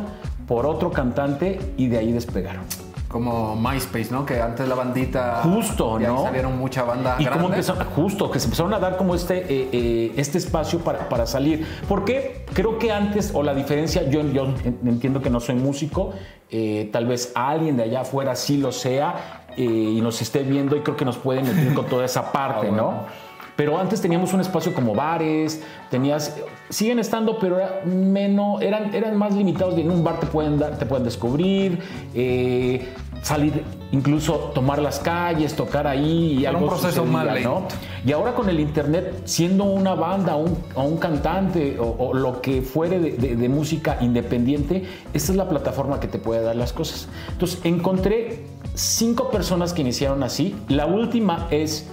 por 0.48 0.65
otro 0.65 0.91
cantante 0.91 1.60
y 1.77 1.88
de 1.88 1.98
ahí 2.00 2.12
despegaron. 2.12 2.63
Como 3.08 3.58
MySpace, 3.58 4.10
¿no? 4.12 4.25
Que 4.25 4.41
antes 4.41 4.65
la 4.70 4.75
bandita. 4.75 5.41
Justo, 5.44 6.00
y 6.00 6.06
ahí 6.06 6.12
¿no? 6.13 6.24
salieron 6.24 6.58
muchas 6.58 6.88
bandas 6.88 7.20
Y 7.20 7.25
cómo 7.25 7.48
grandes. 7.50 7.68
empezaron, 7.70 7.94
justo, 7.94 8.32
que 8.32 8.39
se 8.39 8.46
empezaron 8.46 8.74
a 8.74 8.80
dar 8.80 8.96
como 8.96 9.15
este, 9.15 9.39
eh, 9.39 9.70
eh, 9.74 10.13
este 10.15 10.38
espacio 10.38 10.80
para, 10.80 11.10
para 11.10 11.25
salir. 11.25 11.65
Porque 11.89 12.46
creo 12.53 12.77
que 12.80 12.91
antes, 12.91 13.32
o 13.34 13.44
la 13.44 13.53
diferencia, 13.53 14.10
yo, 14.10 14.22
yo 14.32 14.46
en- 14.46 14.80
entiendo 14.86 15.22
que 15.22 15.30
no 15.30 15.41
soy 15.41 15.56
músico, 15.56 16.12
eh, 16.50 16.89
tal 16.94 17.06
vez 17.06 17.34
alguien 17.36 17.75
de 17.75 17.84
allá 17.84 18.01
afuera 18.01 18.34
sí 18.36 18.58
lo 18.58 18.72
sea 18.72 19.44
y 19.58 20.00
nos 20.01 20.22
esté 20.22 20.44
viendo 20.44 20.77
y 20.77 20.80
creo 20.80 20.96
que 20.96 21.03
nos 21.03 21.18
puede 21.18 21.44
meter 21.44 21.74
con 21.74 21.86
toda 21.88 22.06
esa 22.06 22.32
parte, 22.32 22.68
Ah, 22.68 22.70
bueno. 22.70 22.77
¿no? 22.77 23.31
Pero 23.55 23.77
antes 23.79 24.01
teníamos 24.01 24.34
un 24.34 24.41
espacio 24.41 24.74
como 24.74 24.96
bares, 24.96 25.62
tenías, 25.89 26.36
siguen 26.70 27.00
estando, 27.00 27.38
pero 27.39 27.58
era 27.58 27.81
menos, 27.86 28.62
eran, 28.62 28.93
eran 28.96 29.15
más 29.17 29.34
limitados. 29.36 29.77
En 29.77 29.91
un 29.91 30.03
bar 30.03 30.20
te 30.20 30.25
pueden 30.27 30.58
dar, 30.58 30.77
te 30.79 30.86
pueden 30.86 31.03
descubrir, 31.03 31.79
eh, 32.15 32.88
salir, 33.22 33.63
incluso 33.91 34.34
tomar 34.55 34.79
las 34.81 35.00
calles, 35.00 35.53
tocar 35.55 35.86
ahí 35.86 36.38
y 36.38 36.39
Era 36.39 36.51
algo 36.51 36.63
un 36.63 36.70
proceso 36.70 37.01
sucedía, 37.01 37.12
¿no? 37.43 37.67
Y 38.03 38.12
ahora 38.13 38.34
con 38.34 38.50
el 38.50 38.60
internet, 38.60 39.22
siendo 39.25 39.65
una 39.65 39.93
banda 39.93 40.36
un, 40.38 40.58
o 40.74 40.84
un 40.84 40.98
cantante 40.98 41.77
o, 41.79 41.96
o 42.00 42.13
lo 42.15 42.41
que 42.41 42.62
fuere 42.63 43.00
de, 43.00 43.12
de- 43.12 43.36
de 43.36 43.50
música 43.50 43.98
independiente, 44.01 44.86
esta 45.13 45.31
es 45.34 45.38
la 45.38 45.48
plataforma 45.48 46.00
que 46.00 46.08
te 46.08 46.17
puede 46.17 46.41
dar 46.41 46.55
las 46.55 46.74
cosas. 46.74 47.08
Entonces 47.34 47.60
encontré 47.63 48.46
cinco 48.74 49.29
personas 49.29 49.74
que 49.74 49.81
iniciaron 49.81 50.24
así. 50.24 50.55
La 50.67 50.88
última 50.88 51.48
es, 51.51 51.88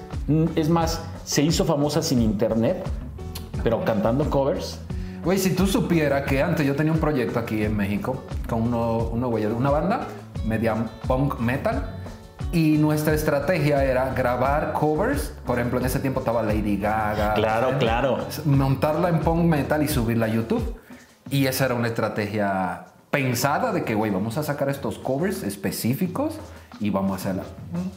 es 0.55 0.71
más, 0.71 1.03
se 1.29 1.43
hizo 1.43 1.67
famosa 1.67 2.01
sin 2.01 2.23
internet, 2.23 2.89
pero 3.63 3.85
cantando 3.85 4.31
covers. 4.31 4.81
Güey, 5.23 5.39
si 5.39 5.51
tú 5.51 5.67
supieras 5.67 6.23
que 6.27 6.43
antes 6.43 6.67
yo 6.67 6.75
tenía 6.75 6.91
un 6.91 7.01
proyecto 7.01 7.39
aquí 7.39 7.63
en 7.63 7.77
México 7.77 8.23
con 8.49 8.63
uno, 8.63 9.11
uno 9.13 9.29
una 9.29 9.71
banda 9.71 10.07
media 10.47 10.75
punk 11.07 11.39
metal 11.39 11.97
y 12.51 12.79
nuestra 12.79 13.13
estrategia 13.13 13.85
era 13.85 14.15
grabar 14.15 14.73
covers. 14.73 15.35
Por 15.45 15.59
ejemplo, 15.59 15.79
en 15.79 15.85
ese 15.85 16.01
tiempo 16.01 16.21
estaba 16.21 16.43
Lady 16.43 16.79
Gaga. 16.79 17.35
Claro, 17.35 17.73
¿eh? 17.73 17.77
claro. 17.79 18.19
Montarla 18.47 19.11
en 19.11 19.21
punk 19.21 19.45
metal 19.45 19.83
y 19.83 19.89
subirla 19.89 20.25
a 20.25 20.31
YouTube. 20.31 20.81
Y 21.29 21.47
esa 21.47 21.67
era 21.67 21.75
una 21.75 21.89
estrategia 21.89 22.87
pensada 23.11 23.73
de 23.73 23.85
que, 23.85 23.95
güey, 23.95 24.11
vamos 24.11 24.39
a 24.39 24.43
sacar 24.43 24.71
estos 24.71 24.99
covers 24.99 25.43
específicos 25.43 26.39
y 26.81 26.91
vamos 26.91 27.13
a 27.13 27.15
hacerla. 27.17 27.43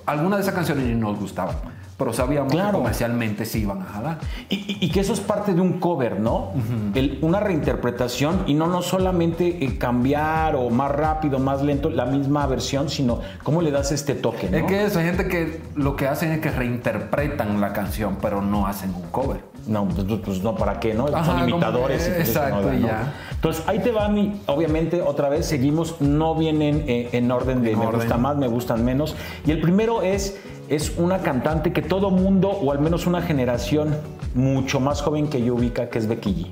Algunas 0.06 0.38
de 0.40 0.44
esas 0.44 0.54
canciones 0.56 0.86
ni 0.86 0.96
nos 0.96 1.20
gustaban, 1.20 1.56
pero 1.98 2.12
sabíamos 2.14 2.52
Claro. 2.52 2.72
que 2.72 2.78
comercialmente 2.78 3.46
sí 3.46 3.60
iban 3.62 3.82
a 3.82 3.86
jalar. 3.86 4.18
Y, 4.50 4.56
y- 4.56 4.78
y 4.82 4.90
que 4.90 5.02
eso 5.02 5.14
es 5.14 5.20
parte 5.20 5.54
de 5.54 5.62
un 5.62 5.80
cover, 5.80 6.20
¿no? 6.20 6.52
El- 6.96 7.20
una 7.22 7.40
reinterpretación 7.40 8.44
y 8.48 8.54
no, 8.56 8.68
no 8.68 8.82
solamente 8.82 9.64
eh, 9.64 9.78
cambiar 9.78 10.56
o 10.56 10.70
más 10.70 10.92
rápido, 10.92 11.38
más 11.40 11.62
lento 11.62 11.90
la 11.90 12.06
misma 12.06 12.46
versión, 12.48 12.90
sino 12.90 13.20
cómo 13.44 13.62
le 13.62 13.72
das 13.72 13.92
este 13.92 14.16
toque, 14.16 14.50
¿no? 14.50 14.58
Es 14.58 14.64
que 14.64 14.86
eso, 14.86 15.00
hay 15.00 15.06
gente 15.06 15.28
que 15.28 15.62
lo 15.76 15.96
que 15.96 16.08
hacen 16.08 16.32
es 16.32 16.40
que 16.40 16.50
reinterpretan 16.50 17.62
la 17.62 17.74
canción, 17.74 18.18
pero 18.22 18.42
no 18.42 18.68
hacen 18.68 18.94
un 18.94 19.04
cover. 19.12 19.52
No, 19.68 19.86
pues, 19.88 20.06
pues, 20.26 20.42
no, 20.42 20.56
¿para 20.56 20.80
qué, 20.80 20.96
no? 20.96 21.06
Ajá, 21.06 21.24
Son 21.24 21.48
imitadores. 21.50 22.04
que- 22.04 22.10
y 22.10 22.16
pues 22.16 22.30
exacto, 22.30 22.62
no 22.62 22.68
da, 22.68 22.74
¿no? 22.74 22.88
ya. 22.88 23.14
Entonces, 23.32 23.64
ahí 23.68 23.78
te 23.80 23.92
van 23.92 24.18
y 24.18 24.42
obviamente 24.48 25.02
otra 25.04 25.30
vez 25.30 25.46
seguimos, 25.46 26.02
no 26.02 26.34
vienen 26.36 26.84
eh, 26.88 27.10
en 27.12 27.32
orden 27.32 27.62
de 27.62 27.74
En 27.74 27.80
me 27.80 27.86
orden. 27.86 28.02
gusta 28.02 28.18
más, 28.18 28.38
me 28.38 28.48
gustan 28.72 28.86
menos. 28.86 29.16
Y 29.46 29.52
el 29.52 29.60
primero 29.62 30.02
es, 30.02 30.40
es 30.70 30.94
una 30.98 31.20
cantante 31.20 31.74
que 31.74 31.82
todo 31.82 32.10
mundo, 32.10 32.50
o 32.50 32.72
al 32.72 32.80
menos 32.80 33.06
una 33.08 33.22
generación 33.22 33.96
mucho 34.36 34.80
más 34.80 35.02
joven 35.02 35.28
que 35.28 35.44
yo 35.44 35.56
ubica, 35.56 35.90
que 35.90 36.00
es 36.00 36.08
Becky 36.08 36.34
G. 36.34 36.48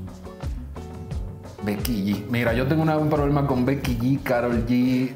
Becky 1.64 2.14
G. 2.14 2.24
Mira, 2.30 2.54
yo 2.54 2.68
tengo 2.68 2.82
una- 2.82 2.98
un 2.98 3.10
problema 3.10 3.46
con 3.48 3.66
Becky 3.66 3.98
G, 3.98 4.20
Carol 4.24 4.66
G. 4.68 5.12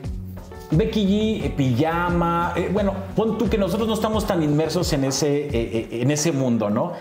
Becky 0.71 1.05
G, 1.05 1.45
eh, 1.45 1.53
pijama, 1.55 2.53
eh, 2.55 2.69
bueno, 2.71 2.93
pon 3.15 3.37
tú 3.37 3.47
que 3.49 3.57
nosotros 3.57 3.87
no 3.87 3.93
estamos 3.93 4.25
tan 4.25 4.41
inmersos 4.41 4.91
en 4.93 5.03
ese, 5.05 5.45
eh, 5.47 5.49
eh, 5.53 6.01
en 6.01 6.09
ese 6.11 6.31
mundo, 6.31 6.69
¿no? 6.69 6.93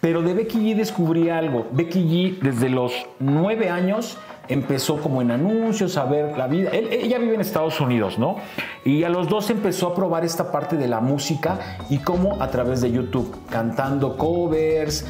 Pero 0.00 0.22
de 0.22 0.34
Becky 0.34 0.58
G 0.58 0.76
descubrí 0.76 1.30
algo. 1.30 1.66
Becky 1.72 2.00
G 2.04 2.38
desde 2.40 2.68
los 2.68 2.92
nueve 3.20 3.70
años 3.70 4.18
empezó 4.48 5.00
como 5.00 5.22
en 5.22 5.30
anuncios 5.30 5.96
a 5.96 6.04
ver 6.04 6.36
la 6.36 6.46
vida. 6.46 6.70
Ella 6.72 7.18
vive 7.18 7.34
en 7.34 7.40
Estados 7.40 7.80
Unidos, 7.80 8.18
¿no? 8.18 8.36
Y 8.84 9.04
a 9.04 9.08
los 9.08 9.28
dos 9.28 9.50
empezó 9.50 9.88
a 9.88 9.94
probar 9.94 10.24
esta 10.24 10.50
parte 10.50 10.76
de 10.76 10.88
la 10.88 11.00
música 11.00 11.78
y 11.90 11.98
cómo 11.98 12.40
a 12.42 12.50
través 12.50 12.80
de 12.80 12.90
YouTube, 12.90 13.34
cantando 13.50 14.16
covers, 14.16 15.06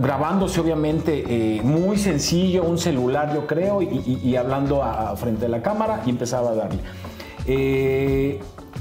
grabándose 0.00 0.60
obviamente 0.60 1.24
eh, 1.28 1.62
muy 1.62 1.96
sencillo, 1.96 2.64
un 2.64 2.78
celular 2.78 3.34
yo 3.34 3.46
creo, 3.46 3.82
y, 3.82 4.36
hablando 4.36 4.82
frente 5.16 5.46
a 5.46 5.48
la 5.48 5.62
cámara 5.62 6.02
y 6.06 6.10
empezaba 6.10 6.50
a 6.50 6.54
darle. 6.54 6.80
Eh, 7.46 8.40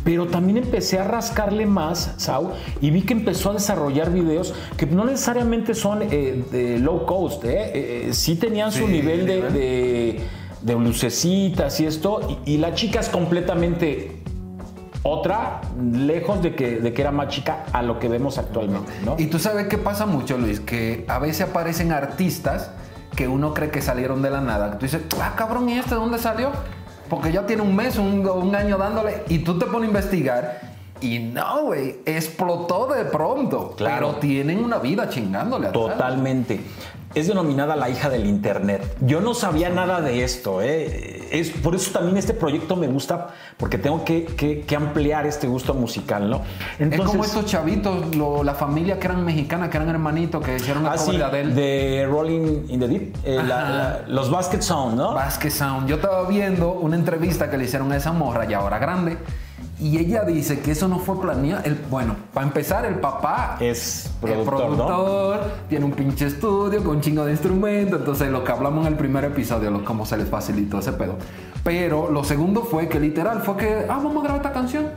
pero 0.09 0.25
también 0.25 0.57
empecé 0.57 0.97
a 0.97 1.03
rascarle 1.03 1.67
más, 1.67 2.15
Sau, 2.17 2.53
y 2.81 2.89
vi 2.89 3.03
que 3.03 3.13
empezó 3.13 3.51
a 3.51 3.53
desarrollar 3.53 4.11
videos 4.11 4.55
que 4.75 4.87
no 4.87 5.05
necesariamente 5.05 5.75
son 5.75 6.01
eh, 6.01 6.43
de 6.51 6.79
low 6.79 7.05
cost, 7.05 7.45
¿eh? 7.45 7.49
Eh, 7.51 8.07
eh, 8.07 8.13
sí 8.15 8.35
tenían 8.35 8.71
su 8.71 8.87
Sí, 8.87 8.91
nivel 8.91 9.27
de, 9.27 9.51
de, 9.51 10.19
de 10.63 10.73
lucecitas 10.73 11.79
y 11.79 11.85
esto, 11.85 12.39
y, 12.43 12.53
y 12.55 12.57
la 12.57 12.73
chica 12.73 12.99
es 13.01 13.09
completamente 13.09 14.23
otra, 15.03 15.61
lejos 15.79 16.41
de 16.41 16.55
que, 16.55 16.79
de 16.79 16.91
que 16.91 17.01
era 17.03 17.11
más 17.11 17.27
chica 17.27 17.65
a 17.71 17.83
lo 17.83 17.99
que 17.99 18.09
vemos 18.09 18.39
actualmente, 18.39 18.91
¿no? 19.05 19.13
Y 19.19 19.27
tú 19.27 19.37
sabes 19.37 19.67
qué 19.67 19.77
pasa 19.77 20.07
mucho, 20.07 20.39
Luis, 20.39 20.59
que 20.59 21.05
a 21.07 21.19
veces 21.19 21.47
aparecen 21.49 21.91
artistas 21.91 22.71
que 23.15 23.27
uno 23.27 23.53
cree 23.53 23.69
que 23.69 23.83
salieron 23.83 24.23
de 24.23 24.31
la 24.31 24.41
nada. 24.41 24.79
Tú 24.79 24.87
dices, 24.87 25.03
ah, 25.21 25.33
cabrón, 25.35 25.69
¿y 25.69 25.77
este 25.77 25.91
de 25.91 25.97
dónde 25.97 26.17
salió? 26.17 26.51
Porque 27.09 27.31
ya 27.31 27.45
tiene 27.45 27.61
un 27.61 27.75
mes, 27.75 27.97
un, 27.97 28.27
un 28.27 28.55
año 28.55 28.77
dándole, 28.77 29.23
y 29.29 29.39
tú 29.39 29.57
te 29.57 29.65
pones 29.65 29.83
a 29.83 29.87
investigar. 29.87 30.61
Y 31.01 31.19
no, 31.19 31.63
güey, 31.63 31.97
explotó 32.05 32.87
de 32.87 33.05
pronto. 33.05 33.73
Claro. 33.77 34.07
Pero 34.07 34.19
tienen 34.19 34.63
una 34.63 34.79
vida 34.79 35.09
chingándole. 35.09 35.67
atrás. 35.67 35.83
Totalmente. 35.85 36.59
Es 37.15 37.27
denominada 37.27 37.75
la 37.75 37.89
hija 37.89 38.07
del 38.09 38.27
internet. 38.27 38.95
Yo 39.01 39.19
no 39.19 39.33
sabía 39.33 39.69
nada 39.69 39.99
de 39.99 40.23
esto. 40.23 40.61
¿eh? 40.61 41.27
Es, 41.31 41.49
por 41.49 41.73
eso 41.73 41.91
también 41.91 42.17
este 42.17 42.33
proyecto 42.35 42.75
me 42.75 42.87
gusta, 42.87 43.29
porque 43.57 43.77
tengo 43.79 44.05
que, 44.05 44.25
que- 44.25 44.61
que 44.61 44.75
ampliar 44.75 45.25
este 45.25 45.47
gusto 45.47 45.73
musical, 45.73 46.29
¿no? 46.29 46.41
es 46.79 47.01
como 47.01 47.23
estos 47.23 47.45
chavitos, 47.45 48.15
lo- 48.15 48.43
la 48.43 48.53
familia 48.53 48.99
que 48.99 49.07
eran 49.07 49.25
mexicanas, 49.25 49.69
que 49.69 49.77
eran 49.77 49.89
hermanitos, 49.89 50.43
que 50.43 50.55
hicieron 50.55 50.83
la 50.83 50.91
Ah, 50.93 50.97
sí, 50.97 51.17
de 51.17 52.07
Rolling 52.09 52.65
in 52.69 52.79
the 52.79 52.87
Deep, 52.87 53.15
eh, 53.23 53.41
la- 53.45 53.59
Ajá. 53.61 53.69
la- 53.73 54.03
los 54.07 54.29
Basket 54.29 54.61
Sound, 54.61 54.95
¿no? 54.97 55.13
Basket 55.13 55.49
Sound. 55.51 55.87
Yo 55.87 55.95
estaba 55.95 56.27
viendo 56.27 56.71
una 56.73 56.95
entrevista 56.95 57.49
que 57.49 57.57
le 57.57 57.65
hicieron 57.65 57.91
a 57.91 57.97
esa 57.97 58.11
morra, 58.11 58.45
ya 58.45 58.59
ahora 58.59 58.77
grande, 58.79 59.17
y 59.79 59.97
ella 59.97 60.23
dice 60.23 60.59
que 60.59 60.71
eso 60.71 60.87
no 60.87 60.99
fue 60.99 61.19
planeado. 61.21 61.63
El, 61.63 61.75
bueno, 61.89 62.15
para 62.33 62.45
empezar, 62.47 62.85
el 62.85 62.95
papá 62.95 63.57
Es 63.59 64.05
el 64.23 64.43
productor, 64.43 64.69
¿no? 64.77 64.85
productor, 64.85 65.39
tiene 65.69 65.85
un 65.85 65.91
pinche 65.91 66.27
estudio 66.27 66.83
con 66.83 66.97
un 66.97 67.01
chingo 67.01 67.23
de 67.25 67.31
instrumentos. 67.31 67.99
Entonces, 67.99 68.29
lo 68.29 68.43
que 68.43 68.51
hablamos 68.51 68.85
en 68.85 68.93
el 68.93 68.97
primer 68.97 69.23
episodio, 69.25 69.71
lo, 69.71 69.85
cómo 69.85 70.05
se 70.05 70.17
les 70.17 70.27
facilitó 70.29 70.79
ese 70.79 70.91
pedo. 70.93 71.15
Pero 71.63 72.09
lo 72.11 72.23
segundo 72.23 72.63
fue 72.63 72.87
que 72.89 72.99
literal 72.99 73.41
fue 73.41 73.57
que, 73.57 73.85
ah, 73.89 73.99
vamos 74.03 74.17
a 74.17 74.21
grabar 74.23 74.37
esta 74.41 74.51
canción. 74.53 74.87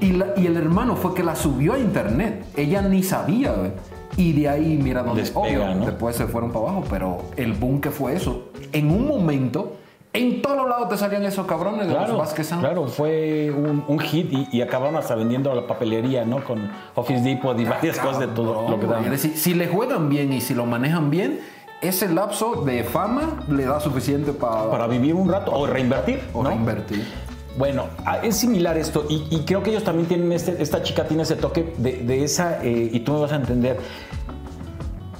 Y, 0.00 0.12
la- 0.12 0.32
y 0.36 0.46
el 0.46 0.56
hermano 0.56 0.96
fue 0.96 1.14
que 1.14 1.22
la 1.22 1.34
subió 1.34 1.74
a 1.74 1.78
internet. 1.78 2.44
Ella 2.56 2.82
ni 2.82 3.02
sabía, 3.02 3.52
güey. 3.52 3.72
Y 4.16 4.32
de 4.32 4.48
ahí, 4.48 4.80
mira 4.82 5.02
dónde 5.04 5.22
Despega, 5.22 5.40
obvio, 5.46 5.74
¿no? 5.76 5.86
Después 5.86 6.16
se 6.16 6.26
fueron 6.26 6.50
para 6.50 6.66
abajo, 6.66 6.84
pero 6.90 7.18
el 7.36 7.52
boom 7.52 7.80
que 7.80 7.90
fue 7.90 8.14
eso. 8.14 8.48
En 8.72 8.90
un 8.90 9.06
momento, 9.06 9.76
en 10.18 10.42
todos 10.42 10.68
lados 10.68 10.88
te 10.88 10.96
salían 10.96 11.22
esos 11.24 11.46
cabrones 11.46 11.86
de 11.86 11.92
Claro, 11.94 12.18
los 12.18 12.28
Sound. 12.46 12.62
claro, 12.62 12.86
fue 12.86 13.50
un, 13.50 13.84
un 13.86 13.98
hit 14.00 14.32
y, 14.32 14.48
y 14.52 14.60
acabaron 14.62 14.96
hasta 14.96 15.14
vendiendo 15.14 15.54
la 15.54 15.66
papelería, 15.66 16.24
¿no? 16.24 16.42
Con 16.44 16.70
Office 16.94 17.22
Depot 17.22 17.58
y 17.58 17.64
varias 17.64 17.98
cosas 17.98 18.20
de 18.20 18.26
todo 18.28 18.68
lo 18.68 18.80
que 18.80 18.86
dan. 18.86 19.04
Es 19.04 19.10
decir, 19.10 19.36
si 19.36 19.54
le 19.54 19.68
juegan 19.68 20.08
bien 20.08 20.32
y 20.32 20.40
si 20.40 20.54
lo 20.54 20.66
manejan 20.66 21.10
bien, 21.10 21.40
ese 21.80 22.08
lapso 22.08 22.62
de 22.64 22.82
fama 22.84 23.44
le 23.48 23.64
da 23.64 23.78
suficiente 23.80 24.32
pa- 24.32 24.70
Para 24.70 24.86
vivir 24.88 25.14
un 25.14 25.28
rato 25.28 25.52
o 25.52 25.66
reinvertir, 25.66 26.20
o 26.32 26.42
¿no? 26.42 26.48
reinvertir. 26.50 27.04
Bueno, 27.56 27.84
ah, 28.06 28.18
es 28.22 28.36
similar 28.36 28.76
esto 28.78 29.04
y, 29.08 29.26
y 29.30 29.40
creo 29.44 29.62
que 29.64 29.70
ellos 29.70 29.82
también 29.84 30.06
tienen, 30.06 30.30
este, 30.32 30.62
esta 30.62 30.82
chica 30.82 31.08
tiene 31.08 31.24
ese 31.24 31.34
toque 31.36 31.74
de, 31.78 31.98
de 32.04 32.22
esa, 32.24 32.64
eh, 32.64 32.90
y 32.92 33.00
tú 33.00 33.12
me 33.14 33.20
vas 33.20 33.32
a 33.32 33.36
entender, 33.36 33.78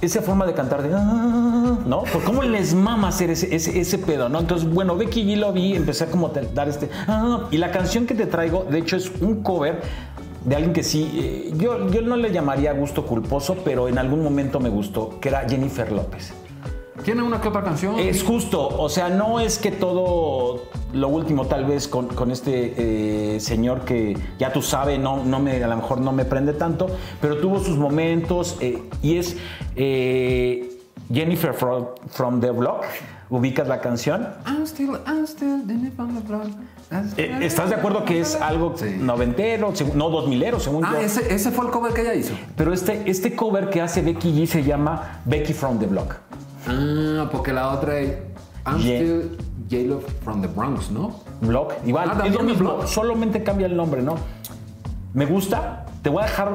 esa 0.01 0.23
forma 0.23 0.47
de 0.47 0.55
cantar 0.55 0.83
de, 0.83 0.91
"Ah", 0.95 1.79
¿no? 1.87 2.03
Por 2.05 2.23
cómo 2.25 2.43
les 2.43 2.75
mama 2.75 3.09
hacer 3.09 3.31
ese, 3.31 3.99
pedo, 3.99 4.29
¿no? 4.29 4.41
Entonces, 4.41 4.69
bueno, 4.69 4.97
Becky 4.97 5.25
G 5.25 5.37
lo 5.37 5.53
vi, 5.53 5.75
empecé 5.75 6.05
a 6.05 6.07
como 6.11 6.29
dar 6.29 6.69
este, 6.69 6.89
"Ah", 7.07 7.47
y 7.51 7.59
la 7.59 7.71
canción 7.71 8.07
que 8.07 8.15
te 8.15 8.27
traigo, 8.27 8.65
de 8.71 8.79
hecho, 8.79 8.97
es 8.97 9.11
un 9.21 9.43
cover 9.43 9.81
de 10.45 10.55
alguien 10.57 10.73
que 10.73 10.83
sí, 10.83 11.11
eh, 11.15 11.53
yo, 11.57 11.91
yo 11.91 12.03
no 12.03 12.17
le 12.17 12.31
llamaría 12.33 12.73
gusto 12.73 13.05
culposo, 13.05 13.57
pero 13.65 13.89
en 13.89 13.99
algún 13.99 14.23
momento 14.23 14.61
me 14.61 14.69
gustó, 14.69 15.19
que 15.21 15.29
era 15.29 15.49
Jennifer 15.49 15.91
López. 15.91 16.33
¿Tiene 17.05 17.23
una 17.23 17.41
que 17.41 17.49
otra 17.49 17.63
canción? 17.63 17.99
Es 17.99 18.23
justo, 18.23 18.69
o 18.69 18.89
sea, 18.89 19.09
no 19.09 19.41
es 19.41 19.59
que 19.59 19.71
todo 19.71 20.65
lo 20.93 21.09
último 21.09 21.47
tal 21.47 21.65
vez 21.65 21.89
con, 21.89 22.09
con 22.09 22.31
este 22.31 23.35
eh, 23.37 23.41
señor 23.41 23.83
que 23.83 24.17
ya 24.39 24.53
tú 24.53 24.63
sabes, 24.63 24.99
no, 24.99 25.25
no 25.25 25.39
me, 25.39 25.63
a 25.63 25.69
lo 25.69 25.77
mejor 25.77 26.01
no 26.01 26.13
me 26.13 26.25
prende 26.25 26.53
tanto, 26.53 26.87
pero 27.21 27.39
tuvo 27.39 27.61
sus 27.61 27.77
momentos 27.77 28.57
eh, 28.61 28.83
y 29.03 29.17
es 29.17 29.37
eh, 29.77 30.79
Jennifer 31.13 31.55
from, 31.55 31.87
from 32.09 32.41
the 32.41 32.51
Block. 32.51 32.85
¿Ubicas 33.31 33.69
la 33.69 33.83
canción? 33.83 34.27
I'm 34.47 34.63
still, 34.67 34.93
I'm 35.07 35.27
still 35.27 35.61
on 35.99 36.15
the 36.15 36.21
block. 36.27 36.47
¿Estás 37.19 37.69
de 37.69 37.75
acuerdo 37.77 38.07
que 38.07 38.21
es 38.21 38.35
algo 38.37 38.73
Sí. 38.75 38.97
noventero, 38.99 39.75
no 39.95 40.09
dos 40.09 40.27
milero, 40.29 40.59
según 40.59 40.83
Ah, 40.87 40.93
yo? 40.95 40.99
ese, 41.01 41.35
ese 41.35 41.51
fue 41.51 41.67
el 41.67 41.71
cover 41.71 41.93
que 41.93 42.01
ella 42.01 42.15
hizo. 42.15 42.33
Pero 42.57 42.73
este, 42.73 43.03
este 43.11 43.37
cover 43.37 43.69
que 43.69 43.83
hace 43.83 44.01
Becky 44.01 44.33
G 44.33 44.47
se 44.47 44.65
llama 44.65 45.21
Becky 45.27 45.53
from 45.53 45.79
the 45.79 45.85
Block. 45.87 46.15
Ah, 46.69 47.29
porque 47.31 47.53
la 47.53 47.71
otra 47.73 47.99
es 47.99 48.17
I'm 48.67 48.79
Yeah. 48.81 49.01
still 49.01 49.39
J-Lo 49.71 50.01
from 50.23 50.41
the 50.43 50.49
Bronx, 50.49 50.91
¿no? 50.91 51.21
Block, 51.41 51.75
igual, 51.87 52.09
Ah, 52.11 52.13
es 52.13 52.19
lo 52.19 52.39
también 52.39 52.47
mismo, 52.47 52.75
Block. 52.77 52.87
solamente 52.87 53.43
cambia 53.43 53.67
el 53.67 53.77
nombre, 53.77 54.03
¿no? 54.03 54.17
Me 55.15 55.25
gusta, 55.27 55.87
te 56.03 56.11
voy 56.11 56.23
a 56.23 56.27
dejar 56.27 56.55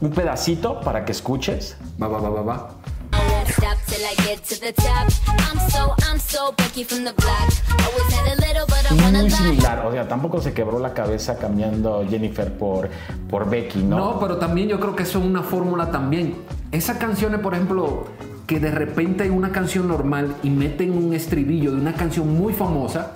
un 0.00 0.10
pedacito 0.10 0.80
para 0.80 1.04
que 1.04 1.12
escuches. 1.12 1.76
Va, 2.00 2.08
va, 2.08 2.18
va, 2.18 2.28
va, 2.30 2.42
va. 2.42 2.68
I 3.12 3.18
won't 3.32 3.48
stop 3.48 3.78
till 3.86 4.02
I 4.04 4.14
get 4.26 4.42
to 4.48 4.56
the 4.60 4.72
top. 4.72 5.08
I'm 5.28 5.58
so, 5.70 5.94
I'm 6.10 6.18
so 6.18 6.52
Becky 6.56 6.84
from 6.84 7.04
the 7.04 7.12
block. 7.12 7.48
Always 7.86 8.12
had 8.12 8.26
a 8.26 8.40
little, 8.40 8.66
but 8.66 8.90
I 8.90 8.94
wanna 9.02 9.20
Muy 9.22 9.30
similar, 9.30 9.86
o 9.86 9.92
sea, 9.92 10.08
tampoco 10.08 10.40
se 10.40 10.52
quebró 10.52 10.78
la 10.78 10.92
cabeza 10.92 11.36
cambiando 11.38 12.04
Jennifer 12.08 12.52
por, 12.58 12.88
por 13.30 13.48
Becky, 13.48 13.82
¿no? 13.82 13.96
No, 13.96 14.20
pero 14.20 14.36
también 14.38 14.68
yo 14.68 14.78
creo 14.80 14.94
que 14.96 15.04
eso 15.04 15.18
es 15.18 15.24
una 15.24 15.42
fórmula 15.42 15.90
también. 15.90 16.34
Esas 16.72 16.98
canciones, 16.98 17.40
por 17.40 17.54
ejemplo, 17.54 18.04
que 18.46 18.60
de 18.60 18.70
repente 18.70 19.24
hay 19.24 19.30
una 19.30 19.50
canción 19.50 19.88
normal 19.88 20.34
y 20.42 20.50
meten 20.50 20.92
un 20.96 21.12
estribillo 21.14 21.72
de 21.72 21.80
una 21.80 21.94
canción 21.94 22.32
muy 22.36 22.52
famosa, 22.52 23.12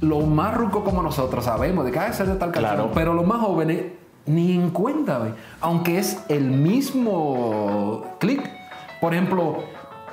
lo 0.00 0.20
más 0.20 0.54
ruco 0.56 0.82
como 0.84 1.02
nosotros 1.02 1.44
sabemos 1.44 1.84
de 1.84 1.92
que 1.92 1.98
ah, 1.98 2.08
es 2.08 2.18
de 2.18 2.24
tal 2.34 2.50
canción, 2.52 2.74
Claro. 2.74 2.90
pero 2.94 3.14
los 3.14 3.26
más 3.26 3.40
jóvenes 3.40 3.84
ni 4.26 4.52
en 4.54 4.70
cuenta, 4.70 5.18
güey. 5.18 5.30
aunque 5.60 5.98
es 5.98 6.18
el 6.28 6.50
mismo 6.50 8.04
click. 8.18 8.42
Por 9.00 9.12
ejemplo, 9.14 9.58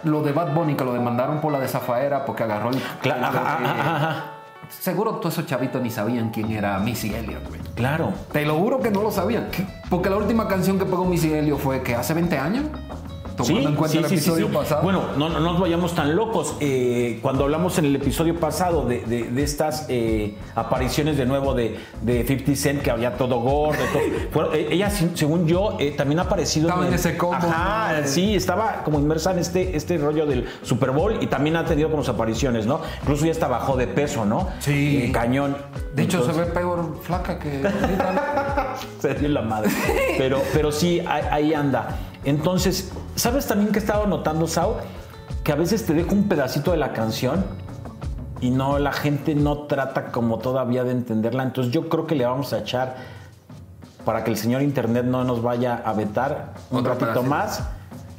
lo 0.03 0.22
de 0.22 0.31
Bad 0.33 0.53
Bunny 0.53 0.75
que 0.75 0.83
lo 0.83 0.93
demandaron 0.93 1.41
por 1.41 1.51
la 1.51 1.60
de 1.60 1.67
Zafaera 1.67 2.25
porque 2.25 2.43
agarró 2.43 2.69
el... 2.69 2.75
Cla- 3.01 3.17
ajá, 3.22 3.57
ajá, 3.57 3.95
ajá. 3.95 4.25
Seguro 4.69 5.15
todos 5.15 5.33
esos 5.33 5.45
chavitos 5.45 5.81
ni 5.81 5.89
sabían 5.89 6.29
quién 6.29 6.51
era 6.51 6.77
Missy 6.79 7.13
Elliott, 7.13 7.48
güey. 7.48 7.60
Claro. 7.75 8.12
Te 8.31 8.45
lo 8.45 8.55
juro 8.55 8.79
que 8.79 8.91
no 8.91 9.01
lo 9.03 9.12
sabían. 9.12 9.48
Porque 9.89 10.10
la 10.10 10.17
última 10.17 10.48
canción 10.48 10.79
que 10.79 10.86
pegó 10.86 11.05
Missy 11.05 11.31
Elliott 11.33 11.60
fue 11.60 11.81
que 11.83 11.95
hace 11.95 12.13
20 12.13 12.38
años. 12.38 12.65
Tomando 13.35 13.69
en 13.69 13.75
cuenta 13.75 13.97
el 13.97 14.05
episodio 14.05 14.47
pasado. 14.49 14.83
Bueno, 14.83 15.01
no, 15.17 15.29
no 15.29 15.39
nos 15.39 15.59
vayamos 15.59 15.95
tan 15.95 16.15
locos. 16.15 16.55
Eh, 16.59 17.19
cuando 17.21 17.43
hablamos 17.45 17.77
en 17.79 17.85
el 17.85 17.95
episodio 17.95 18.39
pasado 18.39 18.85
de, 18.85 19.01
de- 19.01 19.23
de 19.23 19.43
estas 19.43 19.85
eh, 19.89 20.35
apariciones 20.55 21.17
de 21.17 21.25
nuevo 21.25 21.53
de, 21.53 21.77
de 22.01 22.23
50 22.25 22.55
Cent, 22.55 22.81
que 22.81 22.91
había 22.91 23.17
todo 23.17 23.39
gordo, 23.39 23.79
todo, 23.91 24.01
bueno, 24.33 24.53
eh, 24.53 24.67
ella, 24.71 24.89
según 24.89 25.47
yo, 25.47 25.77
eh, 25.79 25.91
también 25.97 26.19
ha 26.19 26.23
aparecido 26.23 26.67
Estaba 26.67 26.85
en 26.85 26.93
el- 26.93 26.99
ese 26.99 27.17
combo, 27.17 27.35
Ajá, 27.47 28.01
¿no? 28.01 28.07
sí, 28.07 28.35
estaba 28.35 28.83
como 28.83 28.99
inmersa 28.99 29.31
en 29.31 29.39
este, 29.39 29.75
este 29.75 29.97
rollo 29.97 30.25
del 30.25 30.47
Super 30.61 30.91
Bowl 30.91 31.17
y 31.21 31.27
también 31.27 31.55
ha 31.55 31.65
tenido 31.65 31.89
como 31.89 32.03
sus 32.03 32.13
apariciones, 32.13 32.65
¿no? 32.65 32.81
Incluso 33.01 33.25
ya 33.25 33.31
hasta 33.31 33.47
bajó 33.47 33.75
de 33.77 33.87
peso, 33.87 34.25
¿no? 34.25 34.49
Sí. 34.59 35.09
Cañón. 35.13 35.57
de 35.95 36.03
hecho, 36.03 36.17
Entonces- 36.19 36.43
se 36.43 36.49
ve 36.49 36.51
peor 36.59 36.99
flaca 37.01 37.39
que 37.39 37.61
se 38.99 39.13
dio 39.15 39.29
la 39.29 39.41
madre. 39.41 39.69
Pero, 40.17 40.41
pero 40.53 40.71
sí, 40.71 40.99
ahí, 41.07 41.23
ahí 41.31 41.53
anda. 41.53 41.97
Entonces, 42.25 42.91
¿sabes 43.15 43.48
también 43.48 43.72
que 43.72 43.79
he 43.79 43.82
estado 43.82 44.08
notando, 44.08 44.48
Sau? 44.48 44.75
Que 45.43 45.51
a 45.51 45.55
veces 45.55 45.86
te 45.86 45.93
dejo 45.93 46.12
un 46.13 46.27
pedacito 46.27 46.72
de 46.72 46.77
la 46.77 46.93
canción 46.93 47.46
y 48.41 48.50
no, 48.50 48.79
la 48.79 48.91
gente 48.91 49.36
no 49.36 49.60
trata 49.63 50.12
como 50.12 50.39
todavía 50.39 50.84
de 50.84 50.91
entenderla. 50.91 51.43
Entonces 51.43 51.72
yo 51.74 51.89
creo 51.89 52.08
que 52.08 52.15
le 52.15 52.25
vamos 52.25 52.53
a 52.53 52.60
echar 52.60 52.96
para 54.05 54.24
que 54.24 54.32
el 54.32 54.38
señor 54.38 54.62
internet 54.62 55.05
no 55.05 55.24
nos 55.24 55.41
vaya 55.41 55.82
a 55.86 55.93
vetar 55.93 56.53
un 56.72 56.84
ratito 56.84 57.05
pedacito. 57.05 57.24
más. 57.24 57.63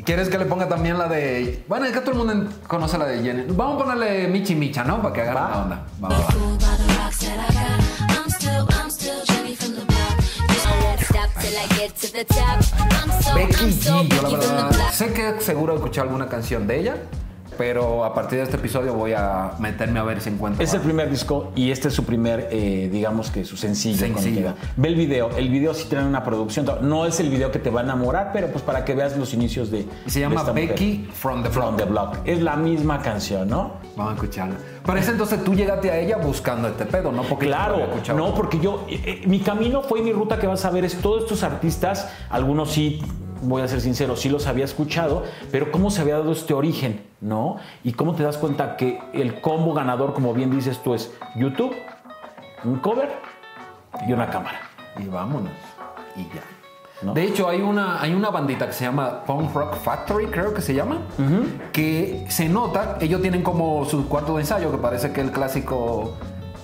¿Quieres 0.04 0.28
que 0.28 0.36
le 0.36 0.44
ponga 0.44 0.68
también 0.68 0.98
la 0.98 1.08
de. 1.08 1.64
Bueno, 1.66 1.86
es 1.86 1.92
que 1.92 2.00
todo 2.00 2.12
el 2.12 2.26
mundo 2.26 2.50
conoce 2.66 2.98
la 2.98 3.06
de 3.06 3.22
Jenny. 3.22 3.44
Vamos 3.54 3.80
a 3.80 3.84
ponerle 3.84 4.28
Michi 4.28 4.54
Micha, 4.54 4.84
¿no? 4.84 5.00
Para 5.00 5.14
que 5.14 5.22
agarre 5.22 5.40
Va. 5.40 5.48
la 5.50 5.62
onda. 5.62 5.82
Va, 6.02 6.08
va, 6.08 7.83
Becky 13.34 13.70
G, 13.72 14.08
yo 14.08 14.22
la 14.22 14.28
verdad 14.28 14.92
sé 14.92 15.12
que 15.12 15.40
seguro 15.40 15.74
escuché 15.74 16.00
alguna 16.00 16.28
canción 16.28 16.66
de 16.66 16.80
ella, 16.80 16.96
pero 17.56 18.04
a 18.04 18.14
partir 18.14 18.38
de 18.38 18.44
este 18.44 18.56
episodio 18.56 18.94
voy 18.94 19.12
a 19.12 19.52
meterme 19.58 20.00
a 20.00 20.02
ver 20.02 20.20
si 20.20 20.30
encuentro. 20.30 20.62
Es 20.62 20.74
el 20.74 20.80
primer 20.80 21.10
disco 21.10 21.52
y 21.54 21.70
este 21.70 21.88
es 21.88 21.94
su 21.94 22.04
primer, 22.04 22.48
eh, 22.50 22.88
digamos 22.90 23.30
que 23.30 23.44
su 23.44 23.56
sencillo. 23.56 23.98
Sencillo. 23.98 24.54
Ve 24.76 24.88
el 24.88 24.94
video. 24.96 25.30
El 25.36 25.48
video 25.48 25.74
sí 25.74 25.86
tiene 25.88 26.04
una 26.04 26.24
producción. 26.24 26.66
No 26.82 27.06
es 27.06 27.20
el 27.20 27.30
video 27.30 27.50
que 27.50 27.58
te 27.58 27.70
va 27.70 27.80
a 27.80 27.84
enamorar, 27.84 28.30
pero 28.32 28.48
pues 28.48 28.62
para 28.62 28.84
que 28.84 28.94
veas 28.94 29.16
los 29.16 29.34
inicios 29.34 29.70
de. 29.70 29.86
Y 30.06 30.10
se 30.10 30.20
de 30.20 30.26
llama 30.26 30.42
mujer. 30.42 30.68
Becky 30.68 31.08
from 31.12 31.42
the 31.42 31.50
From 31.50 31.76
Block. 31.76 31.78
the 31.78 31.90
Block. 31.90 32.16
Es 32.24 32.40
la 32.42 32.56
misma 32.56 33.02
canción, 33.02 33.48
¿no? 33.48 33.74
Vamos 33.96 34.12
a 34.12 34.14
escucharla. 34.16 34.56
Pero 34.84 34.98
es 34.98 35.08
entonces 35.08 35.42
tú 35.42 35.54
llegaste 35.54 35.90
a 35.90 35.98
ella 35.98 36.18
buscando 36.18 36.68
este 36.68 36.84
pedo, 36.84 37.10
¿no? 37.10 37.22
Porque 37.22 37.46
Claro, 37.46 37.88
no, 38.14 38.34
porque 38.34 38.58
yo, 38.60 38.84
eh, 38.88 39.00
eh, 39.04 39.22
mi 39.26 39.40
camino 39.40 39.82
fue 39.82 40.02
mi 40.02 40.12
ruta 40.12 40.38
que 40.38 40.46
vas 40.46 40.64
a 40.64 40.70
ver 40.70 40.84
es 40.84 40.96
todos 41.00 41.22
estos 41.22 41.42
artistas, 41.42 42.08
algunos 42.28 42.72
sí, 42.72 43.00
voy 43.44 43.62
a 43.62 43.68
ser 43.68 43.80
sincero, 43.80 44.16
sí 44.16 44.28
los 44.28 44.46
había 44.46 44.64
escuchado, 44.64 45.24
pero 45.50 45.70
cómo 45.70 45.90
se 45.90 46.00
había 46.00 46.18
dado 46.18 46.32
este 46.32 46.54
origen, 46.54 47.02
¿no? 47.20 47.56
Y 47.82 47.92
cómo 47.92 48.14
te 48.14 48.22
das 48.22 48.36
cuenta 48.36 48.76
que 48.76 49.00
el 49.12 49.40
combo 49.40 49.74
ganador, 49.74 50.14
como 50.14 50.34
bien 50.34 50.50
dices 50.50 50.82
tú, 50.82 50.94
es 50.94 51.12
YouTube, 51.36 51.74
un 52.64 52.78
cover 52.78 53.10
y 54.06 54.12
una 54.12 54.28
cámara. 54.28 54.60
Y 54.98 55.06
vámonos. 55.06 55.52
Y 56.16 56.22
ya. 56.34 56.42
¿No? 57.02 57.12
De 57.12 57.24
hecho, 57.24 57.48
hay 57.48 57.60
una, 57.60 58.00
hay 58.00 58.14
una 58.14 58.30
bandita 58.30 58.66
que 58.66 58.72
se 58.72 58.84
llama 58.84 59.24
Punk 59.24 59.52
Rock 59.52 59.74
Factory, 59.76 60.26
creo 60.26 60.54
que 60.54 60.62
se 60.62 60.74
llama, 60.74 60.98
que 61.72 62.24
se 62.28 62.48
nota, 62.48 62.96
ellos 63.00 63.20
tienen 63.20 63.42
como 63.42 63.84
su 63.84 64.08
cuarto 64.08 64.36
de 64.36 64.42
ensayo, 64.42 64.70
que 64.70 64.78
parece 64.78 65.12
que 65.12 65.20
el 65.20 65.30
clásico 65.30 66.14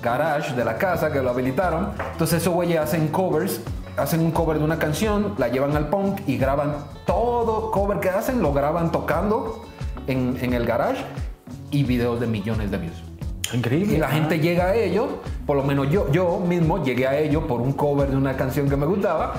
garage 0.02 0.54
de 0.54 0.64
la 0.64 0.78
casa, 0.78 1.12
que 1.12 1.20
lo 1.20 1.30
habilitaron. 1.30 1.90
Entonces 2.12 2.40
esos 2.40 2.54
güeyes 2.54 2.78
hacen 2.78 3.08
covers, 3.08 3.60
hacen 3.96 4.20
un 4.20 4.30
cover 4.30 4.58
de 4.58 4.64
una 4.64 4.78
canción, 4.78 5.34
la 5.38 5.48
llevan 5.48 5.76
al 5.76 5.88
punk 5.88 6.20
y 6.26 6.36
graban 6.36 6.74
todo 7.06 7.70
cover 7.70 8.00
que 8.00 8.10
hacen, 8.10 8.42
lo 8.42 8.52
graban 8.52 8.92
tocando 8.92 9.62
en, 10.06 10.36
en 10.40 10.54
el 10.54 10.66
garage 10.66 11.04
y 11.70 11.84
videos 11.84 12.20
de 12.20 12.26
millones 12.26 12.70
de 12.70 12.78
views. 12.78 13.02
Increíble. 13.52 13.94
Y 13.94 13.98
la 13.98 14.08
gente 14.08 14.38
llega 14.38 14.66
a 14.66 14.74
ellos, 14.74 15.06
por 15.46 15.56
lo 15.56 15.62
menos 15.62 15.90
yo, 15.90 16.10
yo 16.12 16.38
mismo 16.38 16.82
llegué 16.82 17.06
a 17.06 17.18
ellos 17.18 17.44
por 17.44 17.60
un 17.60 17.72
cover 17.72 18.10
de 18.10 18.16
una 18.16 18.36
canción 18.36 18.68
que 18.68 18.76
me 18.76 18.86
gustaba. 18.86 19.34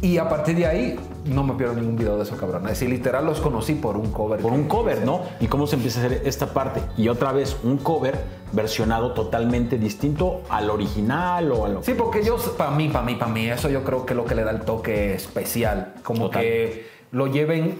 Y 0.00 0.18
a 0.18 0.28
partir 0.28 0.56
de 0.56 0.66
ahí 0.66 0.98
no 1.24 1.44
me 1.44 1.54
pierdo 1.54 1.74
ningún 1.74 1.96
video 1.96 2.16
de 2.16 2.24
esos 2.24 2.38
cabrones. 2.38 2.72
Es 2.72 2.80
decir, 2.80 2.90
literal 2.90 3.24
los 3.24 3.40
conocí 3.40 3.74
por 3.74 3.96
un 3.96 4.10
cover. 4.12 4.40
por 4.40 4.52
un 4.52 4.64
cover, 4.64 5.04
¿no? 5.04 5.22
Y 5.40 5.46
cómo 5.46 5.66
se 5.66 5.76
empieza 5.76 6.00
a 6.00 6.06
hacer 6.06 6.22
esta 6.24 6.46
parte. 6.52 6.82
Y 6.96 7.08
otra 7.08 7.32
vez, 7.32 7.56
un 7.62 7.78
cover 7.78 8.18
versionado 8.52 9.12
totalmente 9.12 9.78
distinto 9.78 10.42
al 10.48 10.68
original 10.70 11.50
o 11.52 11.64
a 11.64 11.68
lo 11.68 11.82
Sí, 11.82 11.94
porque 11.94 12.20
ellos, 12.20 12.54
para 12.58 12.70
mí, 12.70 12.88
para 12.88 13.04
mí, 13.04 13.14
para 13.14 13.30
mí, 13.30 13.48
eso 13.48 13.68
yo 13.68 13.84
creo 13.84 14.04
que 14.04 14.12
es 14.12 14.16
lo 14.16 14.24
que 14.24 14.34
le 14.34 14.44
da 14.44 14.50
el 14.50 14.62
toque 14.62 15.14
especial. 15.14 15.94
Como 16.02 16.26
Total. 16.26 16.42
que 16.42 16.86
lo 17.12 17.28
lleven, 17.28 17.76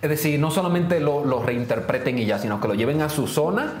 es 0.00 0.08
decir, 0.10 0.40
no 0.40 0.50
solamente 0.50 0.98
lo, 1.00 1.24
lo 1.24 1.42
reinterpreten 1.42 2.18
y 2.18 2.24
ya, 2.26 2.38
sino 2.38 2.60
que 2.60 2.68
lo 2.68 2.74
lleven 2.74 3.02
a 3.02 3.08
su 3.08 3.26
zona 3.26 3.74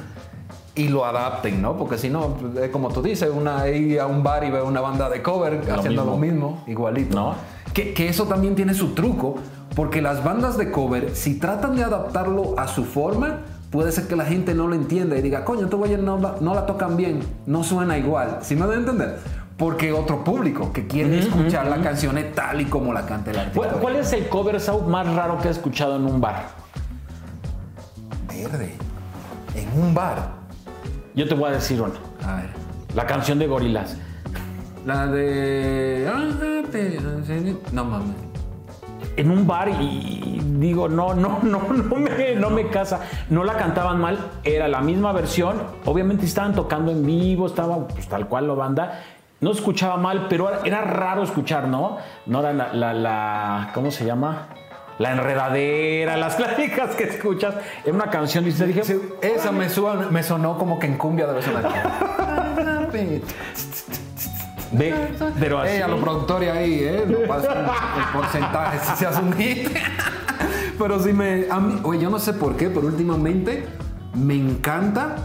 y 0.74 0.88
lo 0.88 1.04
adapten, 1.04 1.60
¿no? 1.60 1.76
Porque 1.76 1.98
si 1.98 2.08
no, 2.08 2.36
es 2.60 2.70
como 2.70 2.88
tú 2.90 3.02
dices, 3.02 3.30
una 3.30 3.68
ir 3.68 4.00
a 4.00 4.06
un 4.06 4.22
bar 4.22 4.42
y 4.44 4.50
ver 4.50 4.62
una 4.62 4.80
banda 4.80 5.10
de 5.10 5.22
cover 5.22 5.64
Lo 5.66 5.74
haciendo 5.74 6.02
mismo. 6.02 6.10
lo 6.12 6.16
mismo, 6.16 6.64
igualito. 6.66 7.14
¿No? 7.14 7.34
Que, 7.74 7.94
que 7.94 8.08
eso 8.08 8.24
también 8.26 8.54
tiene 8.54 8.74
su 8.74 8.88
truco, 8.94 9.36
porque 9.74 10.02
las 10.02 10.22
bandas 10.22 10.58
de 10.58 10.70
cover, 10.70 11.14
si 11.16 11.38
tratan 11.38 11.76
de 11.76 11.84
adaptarlo 11.84 12.54
a 12.58 12.68
su 12.68 12.84
forma, 12.84 13.38
puede 13.70 13.90
ser 13.92 14.06
que 14.06 14.16
la 14.16 14.24
gente 14.26 14.54
no 14.54 14.68
lo 14.68 14.74
entienda 14.74 15.16
y 15.16 15.22
diga, 15.22 15.44
coño, 15.44 15.64
estos 15.64 15.78
güeyes 15.78 15.98
no, 16.00 16.18
la- 16.18 16.36
no 16.40 16.54
la 16.54 16.66
tocan 16.66 16.96
bien, 16.96 17.20
no 17.46 17.64
suena 17.64 17.96
igual. 17.96 18.38
¿Sí 18.42 18.54
me 18.54 18.62
deben 18.66 18.80
entender? 18.80 19.18
Porque 19.56 19.92
otro 19.92 20.24
público 20.24 20.72
que 20.72 20.86
quiere 20.86 21.20
escuchar 21.20 21.66
las 21.66 21.78
canciones 21.80 22.34
tal 22.34 22.60
y 22.60 22.64
como 22.66 22.92
la 22.92 23.06
canta 23.06 23.30
el 23.30 23.38
artista. 23.38 23.58
¿Cuál, 23.68 23.80
cuál 23.80 23.96
es 23.96 24.12
el 24.12 24.28
cover 24.28 24.60
Sau 24.60 24.82
más 24.82 25.06
raro 25.14 25.38
que 25.38 25.48
has 25.48 25.56
escuchado 25.56 25.96
en 25.96 26.04
un 26.04 26.20
bar? 26.20 26.46
Verde. 28.28 28.72
En 29.54 29.80
un 29.80 29.94
bar. 29.94 30.30
Yo 31.14 31.28
te 31.28 31.34
voy 31.34 31.48
a 31.50 31.52
decir 31.52 31.80
una. 31.80 31.92
A 32.26 32.36
ver. 32.36 32.50
La 32.94 33.06
canción 33.06 33.38
de 33.38 33.46
Gorilas. 33.46 33.96
La 34.84 35.06
de... 35.06 36.10
ah, 36.12 36.30
te- 36.70 36.98
No 37.72 37.84
mames. 37.84 38.16
En 39.16 39.30
un 39.30 39.46
bar 39.46 39.68
y 39.68 40.40
digo, 40.58 40.88
no, 40.88 41.14
no, 41.14 41.38
no, 41.42 41.60
no 41.72 41.96
me, 41.96 42.34
no 42.34 42.50
me 42.50 42.68
casa. 42.68 43.00
No 43.30 43.44
la 43.44 43.54
cantaban 43.54 44.00
mal, 44.00 44.18
era 44.44 44.68
la 44.68 44.80
misma 44.80 45.12
versión. 45.12 45.62
Obviamente 45.84 46.24
estaban 46.26 46.54
tocando 46.54 46.90
en 46.90 47.04
vivo, 47.04 47.46
estaba 47.46 47.86
pues, 47.88 48.08
tal 48.08 48.26
cual 48.28 48.48
la 48.48 48.54
banda. 48.54 49.02
No 49.40 49.50
escuchaba 49.52 49.96
mal, 49.96 50.26
pero 50.28 50.50
era, 50.64 50.80
raro 50.82 51.22
escuchar, 51.24 51.66
¿no? 51.68 51.98
No 52.26 52.40
era 52.40 52.52
la, 52.52 52.72
la, 52.72 52.94
la- 52.94 53.70
¿cómo 53.74 53.90
se 53.90 54.04
llama? 54.04 54.48
La 54.98 55.12
enredadera, 55.12 56.16
las 56.16 56.34
clásicas 56.36 56.94
que 56.94 57.04
escuchas. 57.04 57.54
Era 57.84 57.92
una 57.94 58.08
canción, 58.10 58.46
y 58.48 58.52
te 58.52 58.66
dije, 58.66 58.84
Sí, 58.84 59.00
esa 59.20 59.50
me, 59.52 59.68
suena- 59.68 60.08
me 60.10 60.22
sonó 60.22 60.56
como 60.58 60.78
que 60.78 60.86
en 60.86 60.96
cumbia 60.96 61.26
debe 61.26 61.42
sonar. 61.42 61.70
ve, 64.72 64.94
pero 65.38 65.60
así. 65.60 65.72
Ey, 65.76 65.82
a 65.82 65.88
los 65.88 66.00
productores 66.00 66.50
ahí, 66.50 66.80
¿eh? 66.82 67.04
No 67.06 67.26
pasan 67.28 67.58
el 67.58 68.18
porcentaje 68.18 68.78
si 68.80 68.96
se 68.96 69.06
hace 69.06 69.22
un 69.22 69.32
hit. 69.34 69.68
pero 70.78 70.98
sí 71.02 71.12
me... 71.12 71.46
A 71.50 71.60
mí, 71.60 71.80
oye, 71.84 72.00
yo 72.00 72.10
no 72.10 72.18
sé 72.18 72.32
por 72.32 72.56
qué, 72.56 72.68
pero 72.70 72.86
últimamente 72.86 73.64
Me 74.14 74.34
encanta 74.34 75.16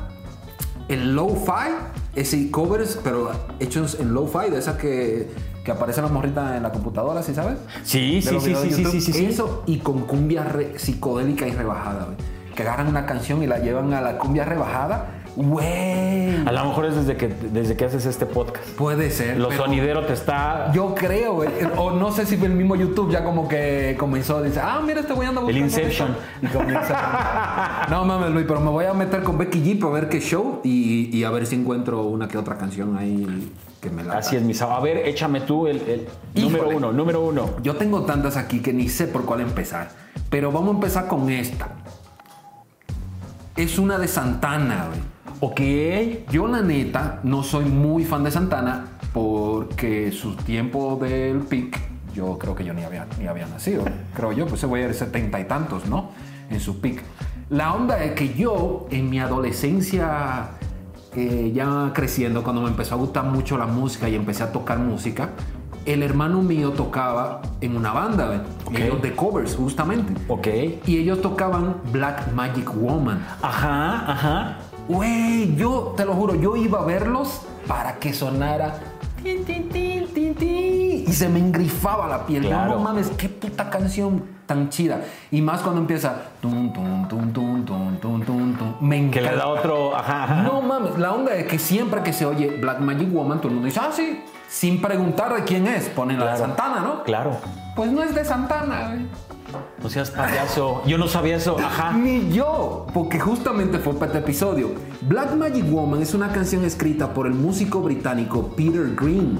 el 0.87 1.15
lo-fi, 1.15 1.73
ese 2.15 2.49
covers, 2.51 2.97
pero 3.03 3.31
hechos 3.59 3.97
en 3.99 4.13
lo-fi, 4.13 4.49
de 4.49 4.59
esas 4.59 4.77
que, 4.77 5.29
que 5.65 5.71
aparecen 5.71 6.03
las 6.03 6.11
morritas 6.13 6.55
en 6.55 6.63
la 6.63 6.71
computadora, 6.71 7.21
¿sí 7.23 7.33
sabes? 7.35 7.57
Sí, 7.83 8.15
De 8.15 8.21
sí, 8.21 8.39
sí, 8.39 8.55
sí, 8.55 8.71
sí, 8.85 9.01
sí, 9.01 9.11
sí. 9.13 9.25
Eso 9.25 9.63
y 9.65 9.79
con 9.79 10.01
cumbia 10.03 10.43
re- 10.45 10.79
psicodélica 10.79 11.45
y 11.45 11.51
rebajada, 11.51 12.05
güey. 12.05 12.17
Que 12.55 12.63
agarran 12.63 12.87
una 12.87 13.05
canción 13.05 13.43
y 13.43 13.47
la 13.47 13.59
llevan 13.59 13.93
a 13.93 13.99
la 14.01 14.17
cumbia 14.17 14.45
rebajada. 14.45 15.07
Güey. 15.37 16.47
A 16.47 16.51
lo 16.51 16.65
mejor 16.65 16.85
es 16.85 16.95
desde 16.95 17.15
que, 17.15 17.27
desde 17.27 17.75
que 17.77 17.85
haces 17.85 18.07
este 18.07 18.25
podcast. 18.25 18.67
Puede 18.71 19.11
ser. 19.11 19.37
Lo 19.37 19.51
sonidero 19.51 20.03
te 20.03 20.13
está... 20.13 20.71
Yo 20.73 20.95
creo, 20.95 21.35
güey. 21.35 21.49
O 21.77 21.91
no 21.91 22.11
sé 22.11 22.25
si 22.25 22.37
fue 22.37 22.47
el 22.47 22.55
mismo 22.55 22.75
YouTube 22.75 23.11
ya 23.11 23.23
como 23.23 23.47
que 23.47 23.95
comenzó. 23.99 24.41
Dice, 24.41 24.59
ah, 24.63 24.81
mira, 24.83 25.01
este 25.01 25.13
güey 25.13 25.27
anda 25.27 25.41
buscando. 25.41 25.63
Inception. 25.63 26.09
esto". 26.41 26.47
Y 26.47 26.57
comienza. 26.57 27.85
no 27.91 28.03
mames, 28.05 28.31
Luis, 28.31 28.45
pero 28.47 28.61
me 28.61 28.71
voy 28.71 28.85
a 28.85 28.93
meter 28.95 29.21
con 29.21 29.37
Becky 29.37 29.59
G 29.59 29.79
para 29.79 29.93
ver 29.93 30.09
qué 30.09 30.19
show 30.21 30.59
y, 30.63 31.15
y 31.15 31.23
a 31.23 31.29
ver 31.29 31.45
si 31.45 31.53
encuentro 31.55 32.01
una 32.01 32.27
que 32.27 32.39
otra 32.39 32.57
canción 32.57 32.97
ahí 32.97 33.53
que 33.79 33.91
me 33.91 34.03
la. 34.03 34.17
Así 34.17 34.35
es, 34.37 34.41
mi. 34.41 34.53
A 34.59 34.79
ver, 34.79 35.07
échame 35.07 35.41
tú 35.41 35.67
el, 35.67 35.77
el 35.81 36.07
Híjole. 36.33 36.57
número 36.63 36.77
uno, 36.77 36.91
número 36.91 37.21
uno. 37.21 37.49
Yo 37.61 37.75
tengo 37.75 38.01
tantas 38.05 38.37
aquí 38.37 38.59
que 38.59 38.73
ni 38.73 38.89
sé 38.89 39.05
por 39.05 39.23
cuál 39.23 39.41
empezar. 39.41 39.89
Pero 40.31 40.51
vamos 40.51 40.69
a 40.69 40.75
empezar 40.77 41.07
con 41.07 41.29
esta. 41.29 41.67
Es 43.55 43.77
una 43.77 43.99
de 43.99 44.07
Santana, 44.07 44.87
güey. 44.87 45.16
Ok. 45.39 45.61
Yo 46.31 46.47
la 46.47 46.61
neta 46.61 47.19
no 47.23 47.43
soy 47.43 47.65
muy 47.65 48.05
fan 48.05 48.23
de 48.23 48.31
Santana 48.31 48.85
porque 49.13 50.11
su 50.11 50.35
tiempo 50.35 50.97
del 51.01 51.39
pick, 51.39 51.79
yo 52.13 52.37
creo 52.37 52.55
que 52.55 52.63
yo 52.63 52.73
ni 52.73 52.83
había, 52.83 53.07
ni 53.19 53.27
había 53.27 53.47
nacido. 53.47 53.83
Creo 54.15 54.31
yo, 54.31 54.45
pues 54.45 54.59
ese 54.59 54.67
güey 54.67 54.83
era 54.83 54.93
setenta 54.93 55.39
y 55.39 55.45
tantos, 55.45 55.87
¿no? 55.87 56.11
En 56.49 56.59
su 56.59 56.81
pick. 56.81 57.03
La 57.49 57.73
onda 57.73 58.03
es 58.03 58.11
que 58.13 58.33
yo 58.33 58.87
en 58.91 59.09
mi 59.09 59.19
adolescencia, 59.19 60.49
eh, 61.15 61.51
ya 61.53 61.91
creciendo, 61.93 62.43
cuando 62.43 62.61
me 62.61 62.69
empezó 62.69 62.95
a 62.95 62.97
gustar 62.97 63.25
mucho 63.25 63.57
la 63.57 63.67
música 63.67 64.09
y 64.09 64.15
empecé 64.15 64.43
a 64.43 64.51
tocar 64.51 64.79
música, 64.79 65.29
el 65.85 66.03
hermano 66.03 66.41
mío 66.41 66.71
tocaba 66.71 67.41
en 67.61 67.77
una 67.77 67.93
banda, 67.93 68.27
¿ven? 68.27 68.41
Ok. 68.65 68.77
ellos 68.77 69.01
de 69.01 69.15
covers, 69.15 69.55
justamente. 69.55 70.13
Ok. 70.27 70.47
Y 70.85 70.97
ellos 70.97 71.21
tocaban 71.21 71.77
Black 71.93 72.33
Magic 72.33 72.69
Woman. 72.75 73.25
Ajá, 73.41 74.11
ajá. 74.11 74.57
Güey, 74.87 75.55
yo 75.55 75.93
te 75.97 76.05
lo 76.05 76.13
juro, 76.13 76.35
yo 76.35 76.55
iba 76.55 76.79
a 76.79 76.85
verlos 76.85 77.41
para 77.67 77.95
que 77.95 78.13
sonara. 78.13 78.75
tin, 79.21 79.43
tin, 79.43 79.67
tin, 79.69 80.07
tin, 80.13 80.35
tin, 80.35 81.03
Y 81.07 81.13
se 81.13 81.27
me 81.27 81.39
engrifaba 81.39 82.07
la 82.07 82.25
piel. 82.25 82.45
Claro. 82.45 82.75
no 82.75 82.79
mames, 82.79 83.09
qué 83.17 83.27
puta 83.27 83.69
canción 83.69 84.23
tan 84.45 84.69
chida. 84.69 85.01
Y 85.29 85.41
más 85.41 85.61
cuando 85.61 85.81
empieza. 85.81 86.15
Tum, 86.41 86.71
tum, 86.71 87.07
tum, 87.09 87.33
tum, 87.33 87.65
tum, 87.65 87.97
tum, 87.97 88.21
tum, 88.21 88.55
tum. 88.55 88.73
Me 88.79 88.95
Que 89.11 89.19
encanta. 89.19 89.31
le 89.31 89.37
da 89.37 89.47
otro... 89.47 89.93
Ajá, 89.95 90.23
ajá. 90.23 90.41
No 90.43 90.61
mames, 90.61 90.97
la 90.97 91.11
onda 91.11 91.33
es 91.35 91.47
que 91.47 91.59
siempre 91.59 92.01
que 92.03 92.13
se 92.13 92.25
oye 92.25 92.57
Black 92.61 92.79
Magic 92.79 93.11
Woman, 93.13 93.39
todo 93.39 93.49
el 93.49 93.53
mundo 93.55 93.65
dice, 93.65 93.81
ah, 93.83 93.89
sí. 93.91 94.21
Sin 94.47 94.81
preguntar 94.81 95.33
de 95.35 95.43
quién 95.43 95.67
es, 95.67 95.89
ponen 95.89 96.17
la 96.19 96.27
de 96.31 96.37
Claro. 96.37 96.45
Santana, 96.55 96.79
¿no? 96.79 97.03
Claro. 97.03 97.37
Pues 97.75 97.91
no 97.91 98.01
es 98.03 98.15
de 98.15 98.23
Santana, 98.23 98.91
güey. 98.91 99.05
No 99.81 99.89
seas 99.89 100.11
payaso. 100.11 100.83
Yo 100.85 100.97
no 100.97 101.07
sabía 101.07 101.37
eso. 101.37 101.57
Ajá. 101.59 101.93
Ni 101.93 102.29
yo, 102.31 102.87
porque 102.93 103.19
justamente 103.19 103.79
fue 103.79 103.93
para 103.93 104.07
este 104.07 104.19
episodio. 104.19 104.71
Black 105.01 105.35
Magic 105.35 105.69
Woman 105.69 106.01
es 106.01 106.13
una 106.13 106.31
canción 106.31 106.63
escrita 106.65 107.13
por 107.13 107.27
el 107.27 107.33
músico 107.33 107.81
británico 107.81 108.53
Peter 108.55 108.95
Green, 108.95 109.39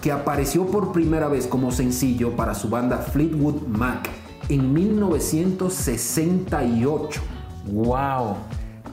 que 0.00 0.10
apareció 0.12 0.66
por 0.66 0.92
primera 0.92 1.28
vez 1.28 1.46
como 1.46 1.72
sencillo 1.72 2.36
para 2.36 2.54
su 2.54 2.68
banda 2.68 2.98
Fleetwood 2.98 3.66
Mac 3.68 4.08
en 4.48 4.72
1968. 4.72 7.20
Wow. 7.66 8.36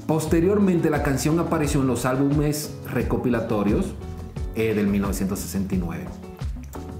Posteriormente 0.05 0.89
la 0.89 1.01
canción 1.03 1.39
apareció 1.39 1.81
en 1.81 1.87
los 1.87 2.05
álbumes 2.05 2.75
recopilatorios 2.91 3.93
eh, 4.55 4.73
del 4.73 4.87
1969, 4.87 6.05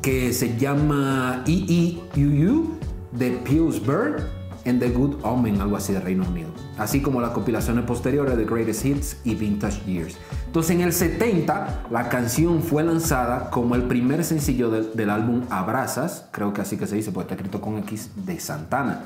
que 0.02 0.32
se 0.32 0.58
llama 0.58 1.44
EEUU 1.48 2.79
de 3.12 3.32
Pius 3.44 3.86
Bird 3.86 4.24
and 4.66 4.80
The 4.80 4.90
Good 4.90 5.24
Omen, 5.24 5.62
algo 5.62 5.78
así 5.78 5.94
de 5.94 6.00
Reino 6.00 6.28
Unido, 6.28 6.50
así 6.78 7.02
como 7.02 7.22
las 7.22 7.32
compilaciones 7.32 7.86
posteriores 7.86 8.38
de 8.38 8.46
Greatest 8.46 8.86
Hits 8.86 9.18
y 9.24 9.36
Vintage 9.36 9.84
Years. 9.86 10.18
Entonces 10.46 10.76
en 10.76 10.82
el 10.82 10.94
70 10.94 11.86
la 11.90 12.10
canción 12.10 12.62
fue 12.62 12.84
lanzada 12.84 13.50
como 13.50 13.76
el 13.76 13.84
primer 13.84 14.24
sencillo 14.24 14.70
del, 14.70 14.96
del 14.96 15.10
álbum 15.10 15.44
Abrazas, 15.50 16.28
creo 16.32 16.54
que 16.54 16.62
así 16.62 16.78
que 16.78 16.88
se 16.88 16.96
dice, 16.96 17.12
porque 17.12 17.34
está 17.34 17.36
escrito 17.36 17.62
con 17.62 17.78
X, 17.80 18.12
de 18.16 18.40
Santana. 18.40 19.06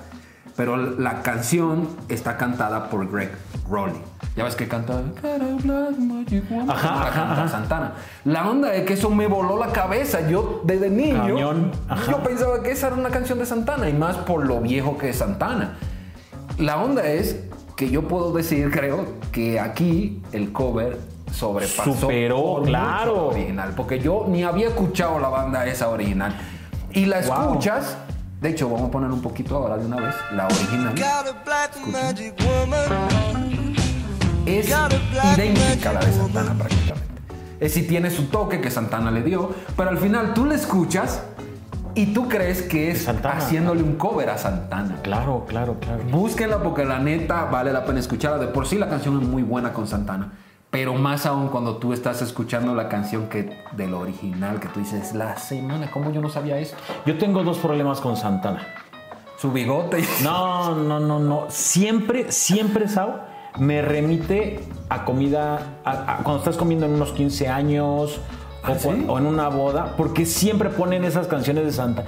Pero 0.55 0.77
la 0.77 1.21
canción 1.23 1.87
está 2.09 2.37
cantada 2.37 2.89
por 2.89 3.09
Greg 3.11 3.31
Rowley. 3.69 3.95
Ya 4.35 4.43
ves 4.43 4.55
que 4.55 4.67
canta. 4.67 4.93
Ajá, 4.93 5.03
ajá, 6.67 7.11
canta 7.11 7.33
ajá. 7.33 7.47
Santana. 7.47 7.93
La 8.25 8.49
onda 8.49 8.73
es 8.73 8.85
que 8.85 8.93
eso 8.93 9.09
me 9.09 9.27
voló 9.27 9.57
la 9.57 9.71
cabeza. 9.71 10.27
Yo 10.27 10.61
desde 10.63 10.89
niño 10.89 11.23
Cañón, 11.23 11.71
yo 12.09 12.23
pensaba 12.23 12.61
que 12.61 12.71
esa 12.71 12.87
era 12.87 12.95
una 12.95 13.09
canción 13.09 13.39
de 13.39 13.45
Santana 13.45 13.89
y 13.89 13.93
más 13.93 14.17
por 14.17 14.45
lo 14.45 14.59
viejo 14.61 14.97
que 14.97 15.09
es 15.09 15.17
Santana. 15.17 15.77
La 16.57 16.77
onda 16.77 17.05
es 17.07 17.39
que 17.75 17.89
yo 17.89 18.07
puedo 18.07 18.31
decir, 18.31 18.69
creo, 18.71 19.05
que 19.31 19.59
aquí 19.59 20.21
el 20.31 20.51
cover 20.51 20.99
sobrepasó 21.31 21.93
Superó, 21.95 22.61
claro. 22.63 23.15
la 23.15 23.21
original, 23.23 23.73
porque 23.75 23.99
yo 23.99 24.25
ni 24.29 24.43
había 24.43 24.67
escuchado 24.67 25.19
la 25.19 25.29
banda 25.29 25.65
esa 25.65 25.89
original. 25.89 26.35
Y 26.91 27.05
la 27.05 27.21
Wow. 27.21 27.53
escuchas, 27.53 27.97
de 28.43 28.49
hecho, 28.49 28.69
vamos 28.69 28.89
a 28.89 28.91
poner 28.91 29.09
un 29.09 29.21
poquito 29.21 29.55
ahora 29.55 29.77
de 29.77 29.85
una 29.85 29.95
vez 29.95 30.13
la 30.33 30.47
original. 30.47 30.93
Es 34.45 34.67
idéntica 34.67 35.89
a 35.91 35.93
la 35.93 35.99
de 36.01 36.11
Santana 36.11 36.53
prácticamente. 36.53 37.23
Es 37.61 37.73
si 37.73 37.83
tiene 37.83 38.11
su 38.11 38.25
toque 38.25 38.59
que 38.59 38.69
Santana 38.69 39.11
le 39.11 39.23
dio, 39.23 39.55
pero 39.77 39.91
al 39.91 39.97
final 39.97 40.33
tú 40.33 40.45
la 40.45 40.55
escuchas 40.55 41.23
y 41.95 42.07
tú 42.07 42.27
crees 42.27 42.63
que 42.63 42.91
es 42.91 43.03
Santana. 43.03 43.37
haciéndole 43.37 43.81
un 43.81 43.95
cover 43.95 44.29
a 44.29 44.37
Santana. 44.37 44.97
Claro, 45.03 45.45
claro, 45.47 45.77
claro. 45.79 46.03
Búsquenla 46.11 46.61
porque 46.61 46.83
la 46.83 46.99
neta 46.99 47.45
vale 47.45 47.71
la 47.71 47.85
pena 47.85 48.01
escucharla. 48.01 48.39
De 48.39 48.47
por 48.47 48.67
sí 48.67 48.77
la 48.77 48.89
canción 48.89 49.21
es 49.21 49.25
muy 49.25 49.43
buena 49.43 49.71
con 49.71 49.87
Santana. 49.87 50.33
Pero 50.73 50.95
más 50.95 51.27
aún 51.27 51.49
cuando 51.49 51.77
tú 51.77 51.93
estás 51.93 52.23
escuchando 52.23 52.73
la 52.73 52.89
canción 52.89 53.29
que 53.29 53.55
del 53.73 53.93
original, 53.93 54.59
que 54.59 54.67
tú 54.69 54.79
dices, 54.79 55.13
la 55.13 55.37
semana, 55.37 55.91
¿cómo 55.91 56.11
yo 56.11 56.19
no 56.19 56.29
sabía 56.29 56.57
eso? 56.57 56.75
Yo 57.05 57.15
tengo 57.19 57.43
dos 57.43 57.59
problemas 57.59 58.01
con 58.01 58.17
Santana. 58.17 58.65
Su 59.37 59.51
bigote. 59.51 59.99
y- 59.99 60.23
No, 60.23 60.73
no, 60.75 60.99
no, 60.99 61.19
no. 61.19 61.45
Siempre, 61.49 62.31
siempre, 62.31 62.87
Sao, 62.87 63.19
me 63.59 63.83
remite 63.83 64.61
a 64.89 65.05
comida, 65.05 65.59
a- 65.85 66.15
a 66.15 66.17
cuando 66.23 66.37
estás 66.39 66.57
comiendo 66.57 66.87
en 66.87 66.93
unos 66.95 67.11
15 67.11 67.47
años 67.49 68.19
o, 68.67 68.71
¿Ah, 68.71 68.75
sí? 68.79 69.05
o 69.07 69.17
en 69.17 69.25
una 69.25 69.49
boda, 69.49 69.93
porque 69.97 70.25
siempre 70.25 70.69
ponen 70.69 71.03
esas 71.03 71.27
canciones 71.27 71.65
de 71.65 71.71
Santa. 71.73 72.03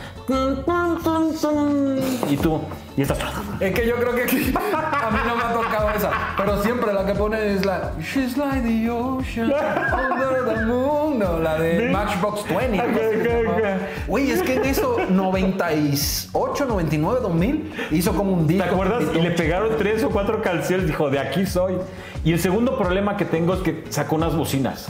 Y 2.29 2.37
tú, 2.37 2.59
y 2.97 3.01
estás. 3.01 3.17
Es 3.59 3.73
que 3.73 3.87
yo 3.87 3.95
creo 3.95 4.15
que 4.15 4.23
aquí 4.23 4.37
a 4.55 5.11
mí 5.11 5.17
no 5.27 5.35
me 5.35 5.43
ha 5.43 5.53
tocado 5.53 5.89
esa, 5.91 6.11
pero 6.37 6.61
siempre 6.63 6.93
la 6.93 7.05
que 7.05 7.13
ponen 7.13 7.41
es 7.41 7.65
la 7.65 7.91
She's 7.99 8.37
like 8.37 8.61
the 8.67 8.89
ocean 8.89 9.51
under 9.51 10.45
the 10.55 10.65
moon, 10.65 11.19
no, 11.19 11.39
la 11.39 11.59
de 11.59 11.89
Matchbox 11.91 12.45
20. 12.47 12.79
algo 12.79 12.99
así 12.99 13.17
que 13.17 13.23
se 13.23 13.37
Ok, 13.47 13.47
ok, 13.49 13.59
llama. 13.61 13.77
Güey, 14.07 14.31
es 14.31 14.41
que 14.41 14.55
en 14.55 14.65
eso 14.65 14.97
98, 15.09 16.65
99, 16.65 17.19
2000 17.21 17.73
hizo 17.91 18.13
como 18.13 18.33
un 18.33 18.47
¿Te 18.47 18.53
disco. 18.53 18.69
acuerdas? 18.69 19.03
Y 19.13 19.19
le 19.21 19.31
pegaron 19.31 19.69
tres 19.77 20.03
o 20.03 20.09
cuatro 20.09 20.41
canciones, 20.41 20.87
dijo, 20.87 21.09
de 21.09 21.19
aquí 21.19 21.45
soy. 21.45 21.75
Y 22.23 22.33
el 22.33 22.39
segundo 22.39 22.77
problema 22.77 23.17
que 23.17 23.25
tengo 23.25 23.53
es 23.53 23.59
que 23.61 23.83
sacó 23.89 24.15
unas 24.15 24.35
bocinas. 24.35 24.87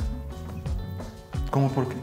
¿Cómo 1.55 1.69
por 1.69 1.87
qué? 1.87 1.95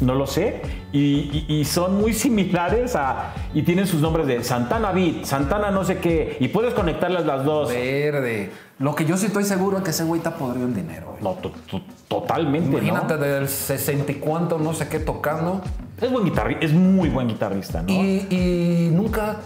No 0.00 0.14
lo 0.14 0.26
sé. 0.26 0.62
Y, 0.90 1.44
y- 1.46 1.54
y 1.60 1.64
son 1.66 2.00
muy 2.00 2.14
similares 2.14 2.96
a. 2.96 3.34
Y 3.52 3.60
tienen 3.62 3.86
sus 3.86 4.00
nombres 4.00 4.26
de 4.26 4.42
Santana 4.42 4.90
Beat, 4.90 5.26
Santana 5.26 5.70
no 5.70 5.84
sé 5.84 5.98
qué. 5.98 6.38
Y 6.40 6.48
puedes 6.48 6.72
conectarlas 6.72 7.26
las 7.26 7.44
dos. 7.44 7.68
Verde. 7.68 8.50
Lo 8.78 8.94
que 8.94 9.04
yo 9.04 9.18
sí 9.18 9.26
estoy 9.26 9.44
seguro 9.44 9.76
es 9.76 9.82
que 9.84 9.90
ese 9.90 10.04
güey 10.04 10.20
está 10.20 10.34
podrido 10.36 10.66
en 10.66 10.74
dinero. 10.74 11.08
güey. 11.10 11.22
No, 11.22 11.38
to- 11.42 11.52
to- 11.70 11.82
totalmente. 12.08 12.70
Imagínate 12.70 13.16
¿no? 13.16 13.20
del 13.20 13.48
60 13.50 14.12
y 14.12 14.14
cuánto, 14.14 14.58
no 14.58 14.72
sé 14.72 14.88
qué, 14.88 14.98
tocando. 14.98 15.60
Es 16.00 16.10
buen 16.10 16.24
guitarrista, 16.24 16.64
es 16.64 16.72
muy 16.72 17.10
buen 17.10 17.28
guitarrista, 17.28 17.82
¿no? 17.82 17.92
Y, 17.92 18.26
y 18.30 18.90
nunca 18.90 19.36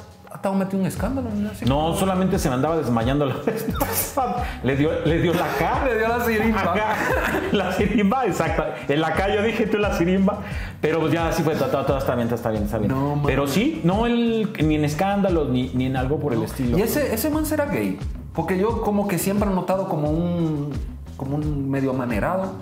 ha 0.44 0.50
estado 0.50 0.54
metido 0.56 0.76
en 0.78 0.80
un 0.82 0.86
escándalo. 0.86 1.28
¿no? 1.34 1.50
Así 1.50 1.64
No, 1.64 1.94
solamente 1.94 2.38
se 2.38 2.48
me 2.48 2.56
andaba 2.56 2.76
desmayando 2.76 3.24
la 3.24 3.36
vez 3.46 3.66
pasada. 3.78 4.44
Le 4.62 4.76
dio, 4.76 4.90
le 5.04 5.20
dio 5.20 5.32
la 5.32 5.46
cara. 5.58 5.86
Le 5.86 5.98
dio 5.98 6.08
la 6.08 6.24
sirimba. 6.24 6.60
Ajá, 6.60 7.40
La 7.52 7.72
sirimba, 7.72 8.26
exacto. 8.26 8.64
En 8.88 9.00
la 9.00 9.12
calle 9.14 9.36
yo 9.36 9.42
dije 9.42 9.66
tú 9.66 9.78
la 9.78 9.96
sirimba. 9.96 10.40
Pero 10.80 11.00
pues 11.00 11.12
ya 11.12 11.32
sí 11.32 11.42
fue 11.42 11.54
todo, 11.54 11.84
todo 11.84 11.98
está 11.98 12.14
bien, 12.14 12.28
está 12.32 12.50
bien, 12.50 12.64
está 12.64 12.78
bien. 12.78 12.90
No, 12.90 13.22
pero 13.24 13.46
sí, 13.46 13.80
no 13.84 14.06
el, 14.06 14.52
ni 14.62 14.74
en 14.74 14.84
escándalos, 14.84 15.48
ni, 15.48 15.70
ni 15.74 15.86
en 15.86 15.96
algo 15.96 16.18
por 16.18 16.34
el 16.34 16.42
estilo. 16.42 16.76
¿Y 16.78 16.82
ese, 16.82 17.14
ese 17.14 17.30
man 17.30 17.46
será 17.46 17.64
gay? 17.66 17.98
Porque 18.34 18.58
yo 18.58 18.82
como 18.82 19.08
que 19.08 19.18
siempre 19.18 19.48
he 19.48 19.54
notado 19.54 19.88
como 19.88 20.10
un, 20.10 20.72
como 21.16 21.36
un 21.36 21.70
medio 21.70 21.90
amanerado. 21.90 22.52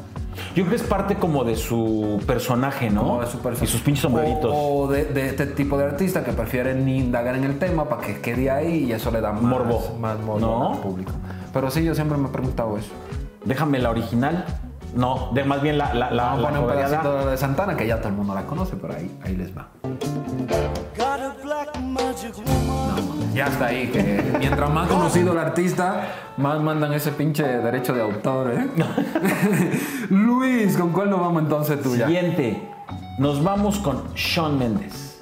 Yo 0.55 0.65
creo 0.65 0.71
que 0.71 0.77
es 0.77 0.83
parte 0.83 1.17
como 1.17 1.45
de 1.45 1.57
su 1.57 2.21
personaje, 2.27 2.91
¿no? 2.91 3.03
como 3.03 3.21
de 3.21 3.27
su 3.27 3.39
persona. 3.39 3.65
Y 3.65 3.69
sus 3.69 3.81
pinches 3.81 4.03
sombreritos. 4.03 4.51
O, 4.53 4.83
o 4.85 4.89
de, 4.89 5.05
de 5.07 5.29
este 5.29 5.47
tipo 5.47 5.77
de 5.79 5.85
artista 5.85 6.25
que 6.25 6.33
prefieren 6.33 6.85
ni 6.85 6.99
indagar 6.99 7.37
en 7.37 7.45
el 7.45 7.59
tema 7.59 7.89
para 7.89 8.03
que 8.03 8.21
quede 8.21 8.51
ahí 8.51 8.85
y 8.85 8.93
eso 8.93 9.11
le 9.11 9.21
da 9.21 9.33
más 9.33 9.43
Morbo. 9.43 9.97
más 9.99 10.19
morbo 10.21 10.41
¿No? 10.41 10.73
al 10.73 10.79
público. 10.79 11.13
Pero 11.53 11.71
sí, 11.71 11.85
yo 11.85 11.95
siempre 11.95 12.17
me 12.19 12.29
he 12.29 12.31
preguntado 12.31 12.77
eso. 12.79 12.91
Déjame 13.45 13.79
la 13.79 13.91
original. 13.91 14.45
No, 14.95 15.31
de 15.33 15.43
más 15.45 15.63
bien 15.63 15.79
la, 15.79 15.95
la, 15.95 16.11
la, 16.11 16.25
Vamos 16.25 16.45
a 16.47 16.51
la 16.51 16.61
coreada. 16.61 16.87
pedacito 17.01 17.27
de 17.31 17.37
Santana, 17.39 17.77
que 17.77 17.87
ya 17.87 17.97
todo 17.99 18.09
el 18.09 18.15
mundo 18.15 18.35
la 18.35 18.43
conoce, 18.45 18.77
pero 18.77 18.95
ahí, 18.95 19.11
ahí 19.25 19.35
les 19.37 19.57
va. 19.57 19.69
Got 20.99 21.21
a 21.21 21.35
black 21.43 21.79
magic 21.81 22.35
woman. 22.37 22.62
Ya 23.35 23.47
está 23.47 23.67
ahí, 23.67 23.89
que 23.89 24.23
mientras 24.39 24.71
más 24.71 24.89
conocido 24.89 25.33
el 25.33 25.39
artista, 25.39 26.09
más 26.37 26.61
mandan 26.61 26.93
ese 26.93 27.13
pinche 27.13 27.43
derecho 27.43 27.95
de 27.95 28.03
autor, 28.03 28.53
¿eh? 28.53 28.69
Luis, 30.11 30.77
¿con 30.77 30.91
cuál 30.91 31.09
nos 31.11 31.21
vamos 31.21 31.43
entonces 31.43 31.81
tú 31.83 31.97
ya? 31.97 32.07
Siguiente. 32.07 32.61
Nos 33.19 33.43
vamos 33.43 33.79
con 33.79 34.13
Shawn 34.15 34.59
Mendes. 34.59 35.21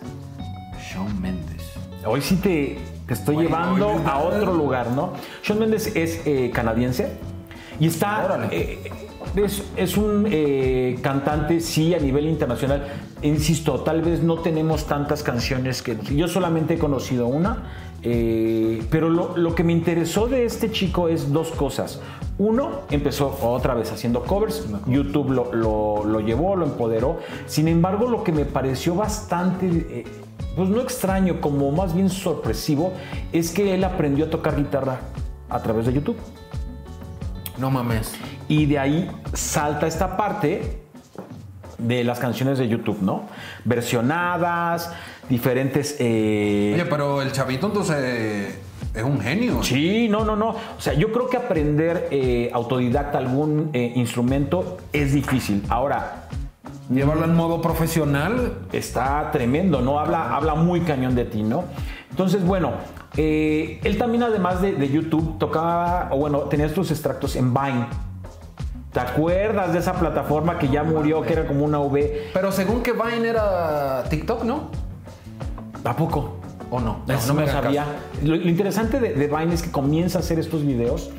Shawn 0.92 1.20
Mendes. 1.20 1.62
Hoy 2.04 2.20
sí 2.20 2.36
te, 2.36 2.78
te 3.06 3.14
estoy 3.14 3.36
Bueno, 3.36 3.50
llevando 3.50 4.02
a 4.04 4.18
otro 4.18 4.54
lugar, 4.54 4.90
¿no? 4.90 5.12
Shawn 5.44 5.60
Mendes 5.60 5.94
es 5.94 6.22
eh, 6.26 6.50
canadiense 6.52 7.12
y 7.78 7.86
está. 7.86 8.48
Eh, 8.50 8.90
es, 9.36 9.62
es 9.76 9.96
un 9.96 10.26
eh, 10.30 10.98
cantante, 11.02 11.60
sí, 11.60 11.94
a 11.94 11.98
nivel 11.98 12.26
internacional. 12.26 12.86
Insisto, 13.22 13.80
tal 13.80 14.02
vez 14.02 14.22
no 14.22 14.38
tenemos 14.38 14.86
tantas 14.86 15.22
canciones 15.22 15.82
que. 15.82 15.96
Yo 16.14 16.28
solamente 16.28 16.74
he 16.74 16.78
conocido 16.78 17.26
una. 17.26 17.89
Eh, 18.02 18.82
pero 18.90 19.08
lo, 19.10 19.36
lo 19.36 19.54
que 19.54 19.62
me 19.64 19.72
interesó 19.72 20.26
de 20.26 20.44
este 20.44 20.70
chico 20.70 21.08
es 21.08 21.32
dos 21.32 21.50
cosas. 21.50 22.00
Uno, 22.38 22.70
empezó 22.90 23.38
otra 23.42 23.74
vez 23.74 23.92
haciendo 23.92 24.22
covers. 24.24 24.66
YouTube 24.86 25.30
lo, 25.30 25.52
lo- 25.52 26.04
lo 26.04 26.20
llevó, 26.20 26.56
lo 26.56 26.64
empoderó. 26.64 27.18
Sin 27.46 27.68
embargo, 27.68 28.08
lo 28.08 28.24
que 28.24 28.32
me 28.32 28.44
pareció 28.46 28.94
bastante. 28.94 29.66
eh, 29.66 30.04
pues 30.56 30.68
no 30.68 30.80
extraño, 30.80 31.40
como 31.40 31.70
más 31.70 31.94
bien 31.94 32.08
sorpresivo, 32.10 32.92
es 33.32 33.52
que 33.52 33.74
él 33.74 33.84
aprendió 33.84 34.24
a 34.26 34.30
tocar 34.30 34.56
guitarra 34.56 35.00
a 35.48 35.60
través 35.62 35.86
de 35.86 35.92
YouTube. 35.92 36.16
No 37.58 37.70
mames. 37.70 38.12
Y 38.48 38.66
de 38.66 38.78
ahí 38.78 39.10
salta 39.34 39.86
esta 39.86 40.16
parte 40.16 40.82
de 41.82 42.04
las 42.04 42.18
canciones 42.18 42.58
de 42.58 42.68
YouTube, 42.68 42.98
¿no? 43.02 43.24
Versionadas, 43.64 44.92
diferentes... 45.28 45.96
eh, 45.98 46.72
Oye, 46.74 46.84
pero 46.86 47.22
el 47.22 47.32
chavito 47.32 47.66
entonces 47.66 48.58
es 48.94 49.02
un 49.02 49.20
genio. 49.20 49.62
Sí, 49.62 50.08
no, 50.08 50.24
no, 50.24 50.36
no. 50.36 50.50
O 50.50 50.80
sea, 50.80 50.94
yo 50.94 51.12
creo 51.12 51.28
que 51.28 51.36
aprender 51.36 52.08
eh, 52.10 52.50
autodidacta 52.52 53.18
algún 53.18 53.70
eh, 53.72 53.92
instrumento 53.96 54.78
es 54.92 55.12
difícil. 55.12 55.62
Ahora, 55.68 56.26
Llevarlo 56.90 57.24
en 57.24 57.36
modo 57.36 57.62
profesional. 57.62 58.54
está 58.72 59.30
tremendo, 59.30 59.80
¿no? 59.80 60.00
Habla, 60.00 60.34
habla 60.34 60.56
muy 60.56 60.80
cañón 60.80 61.14
de 61.14 61.24
ti, 61.24 61.44
¿no? 61.44 61.64
Entonces, 62.10 62.44
bueno, 62.44 62.72
eh, 63.16 63.80
él 63.84 63.96
también 63.96 64.24
además 64.24 64.60
de, 64.60 64.72
de 64.72 64.88
YouTube 64.88 65.38
tocaba, 65.38 66.08
o 66.10 66.16
bueno, 66.16 66.40
tenía 66.40 66.66
estos 66.66 66.90
extractos 66.90 67.36
en 67.36 67.54
Vine. 67.54 67.86
¿Te 68.92 68.98
acuerdas 68.98 69.72
de 69.72 69.78
esa 69.78 69.92
plataforma 69.92 70.58
que 70.58 70.68
ya 70.68 70.82
murió, 70.82 71.22
que 71.22 71.32
era 71.32 71.46
como 71.46 71.64
una 71.64 71.78
V? 71.78 72.30
Pero 72.34 72.50
según 72.50 72.82
que 72.82 72.92
Vine 72.92 73.28
era 73.28 74.02
TikTok, 74.10 74.42
¿no? 74.42 74.70
¿A 75.84 75.94
poco? 75.94 76.38
¿O 76.70 76.80
no? 76.80 77.00
Eso 77.06 77.34
no, 77.34 77.40
me 77.40 77.46
sabía. 77.46 77.84
Lo, 78.24 78.34
lo 78.34 78.48
interesante 78.48 78.98
de, 78.98 79.14
de 79.14 79.26
Vine 79.28 79.54
es 79.54 79.62
que 79.62 79.70
comienza 79.70 80.18
a 80.18 80.22
hacer 80.22 80.40
estos 80.40 80.66
videos. 80.66 81.10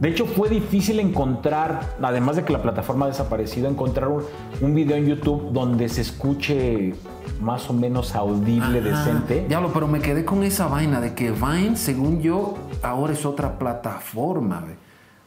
De 0.00 0.08
hecho, 0.08 0.26
fue 0.26 0.48
difícil 0.48 1.00
encontrar, 1.00 1.80
además 2.02 2.36
de 2.36 2.44
que 2.44 2.52
la 2.52 2.62
plataforma 2.62 3.04
ha 3.04 3.08
desaparecido, 3.08 3.68
encontrar 3.68 4.08
un, 4.08 4.24
un 4.60 4.74
video 4.74 4.96
en 4.96 5.06
YouTube 5.06 5.52
donde 5.52 5.88
se 5.90 6.00
escuche 6.00 6.94
más 7.40 7.68
o 7.70 7.72
menos 7.72 8.14
audible, 8.16 8.80
decente. 8.80 9.44
Diablo, 9.46 9.70
pero 9.72 9.86
me 9.86 10.00
quedé 10.00 10.24
con 10.24 10.42
esa 10.42 10.66
vaina 10.66 11.00
de 11.00 11.14
que 11.14 11.30
Vine, 11.30 11.76
según 11.76 12.20
yo, 12.22 12.54
ahora 12.82 13.12
es 13.12 13.24
otra 13.26 13.58
plataforma. 13.58 14.64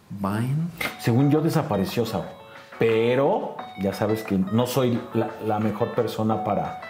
Vine. 0.10 0.68
Según 1.00 1.32
yo, 1.32 1.42
desapareció, 1.42 2.06
Sao. 2.06 2.26
Pero 2.80 3.56
ya 3.82 3.94
sabes 3.94 4.24
que 4.24 4.38
no 4.38 4.68
soy 4.68 5.00
la, 5.14 5.30
la 5.46 5.60
mejor 5.60 5.94
persona 5.94 6.44
para, 6.44 6.82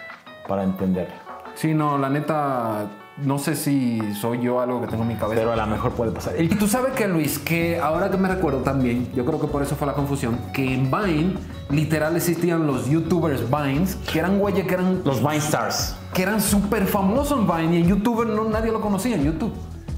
para 0.48 0.64
entenderlo. 0.64 1.14
Sí, 1.54 1.72
no, 1.74 1.96
la 1.96 2.10
neta, 2.10 2.86
no 3.18 3.38
sé 3.38 3.56
si 3.56 4.00
soy 4.14 4.42
yo 4.42 4.60
algo 4.60 4.80
que 4.80 4.88
tengo 4.88 5.04
en 5.04 5.08
mi 5.08 5.14
cabeza. 5.14 5.40
Pero 5.40 5.52
a 5.52 5.56
lo 5.56 5.66
mejor 5.66 5.92
puede 5.92 6.10
pasar. 6.10 6.40
Y 6.40 6.48
tú 6.48 6.66
sabes 6.66 6.92
que 6.92 7.08
Luis, 7.08 7.38
que 7.38 7.78
ahora 7.80 8.10
que 8.10 8.16
me 8.18 8.28
recuerdo 8.28 8.58
también, 8.60 9.10
yo 9.14 9.24
creo 9.24 9.40
que 9.40 9.46
por 9.46 9.62
eso 9.62 9.74
fue 9.76 9.86
la 9.86 9.94
confusión, 9.94 10.38
que 10.52 10.74
en 10.74 10.90
Vine 10.90 11.34
literal 11.70 12.14
existían 12.16 12.66
los 12.66 12.88
youtubers 12.88 13.42
Vines, 13.50 13.96
que 14.12 14.18
eran 14.18 14.38
güeyes 14.38 14.66
que 14.66 14.74
eran 14.74 15.02
Los 15.04 15.20
Vine 15.20 15.36
Stars. 15.36 15.96
que 16.12 16.22
eran 16.22 16.40
súper 16.40 16.86
famosos 16.86 17.38
en 17.38 17.46
Vine 17.46 17.78
y 17.78 17.82
en 17.82 17.88
YouTube 17.88 18.26
no, 18.26 18.44
nadie 18.44 18.70
lo 18.70 18.80
conocía 18.80 19.16
en 19.16 19.24
YouTube. 19.24 19.52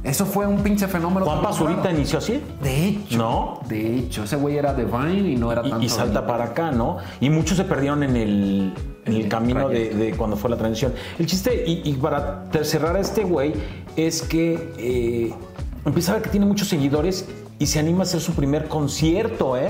Eso 0.08 0.24
fue 0.24 0.46
un 0.46 0.62
pinche 0.62 0.88
fenómeno. 0.88 1.26
Juan 1.26 1.42
Pazurita 1.42 1.90
inició 1.90 2.18
así. 2.18 2.42
De 2.62 2.88
hecho. 2.88 3.18
¿No? 3.18 3.60
De 3.68 3.98
hecho, 3.98 4.24
ese 4.24 4.36
güey 4.36 4.56
era 4.56 4.72
de 4.72 4.84
Vine 4.84 5.30
y 5.30 5.36
no 5.36 5.52
era 5.52 5.62
tanto. 5.62 5.82
y, 5.82 5.86
y 5.86 5.88
salta 5.88 6.26
para 6.26 6.44
acá, 6.44 6.70
¿no? 6.70 6.96
Y 7.20 7.28
muchos 7.30 7.58
se 7.58 7.64
perdieron 7.64 8.02
en 8.02 8.16
el, 8.16 8.72
en 9.04 9.14
el 9.14 9.28
camino 9.28 9.68
de, 9.68 9.90
de 9.90 10.16
cuando 10.16 10.36
fue 10.36 10.48
la 10.48 10.56
transición. 10.56 10.94
El 11.18 11.26
chiste, 11.26 11.64
y, 11.66 11.82
y 11.84 11.92
para 11.94 12.44
cerrar 12.62 12.96
a 12.96 13.00
este 13.00 13.24
güey, 13.24 13.52
es 13.96 14.22
que 14.22 14.72
eh, 14.78 15.34
empieza 15.84 16.12
a 16.12 16.14
ver 16.14 16.22
que 16.22 16.30
tiene 16.30 16.46
muchos 16.46 16.68
seguidores 16.68 17.28
y 17.58 17.66
se 17.66 17.78
anima 17.78 18.00
a 18.00 18.02
hacer 18.04 18.20
su 18.20 18.32
primer 18.32 18.66
concierto, 18.68 19.56
¿eh? 19.56 19.68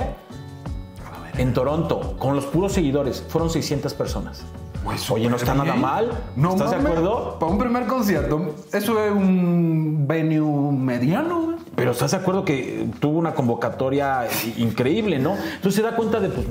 En 1.36 1.52
Toronto, 1.52 2.16
con 2.18 2.34
los 2.36 2.46
puros 2.46 2.72
seguidores. 2.72 3.24
Fueron 3.28 3.50
600 3.50 3.94
personas. 3.94 4.44
Pues, 4.88 5.10
Oye, 5.10 5.28
no 5.28 5.36
está 5.36 5.52
nada 5.54 5.74
mal. 5.74 6.10
No 6.34 6.52
¿Estás 6.54 6.70
de 6.70 6.76
acuerdo? 6.76 7.38
Para 7.38 7.52
un 7.52 7.58
primer 7.58 7.86
concierto, 7.86 8.54
eso 8.72 9.04
es 9.04 9.12
un 9.12 10.06
venue 10.08 10.72
mediano. 10.72 11.42
güey. 11.42 11.56
Pero 11.76 11.90
estás 11.90 12.12
de 12.12 12.16
acuerdo 12.16 12.42
que 12.42 12.88
tuvo 12.98 13.18
una 13.18 13.34
convocatoria 13.34 14.26
increíble, 14.56 15.18
¿no? 15.18 15.34
Entonces 15.36 15.74
se 15.74 15.82
da 15.82 15.94
cuenta 15.94 16.20
de, 16.20 16.30
pues, 16.30 16.46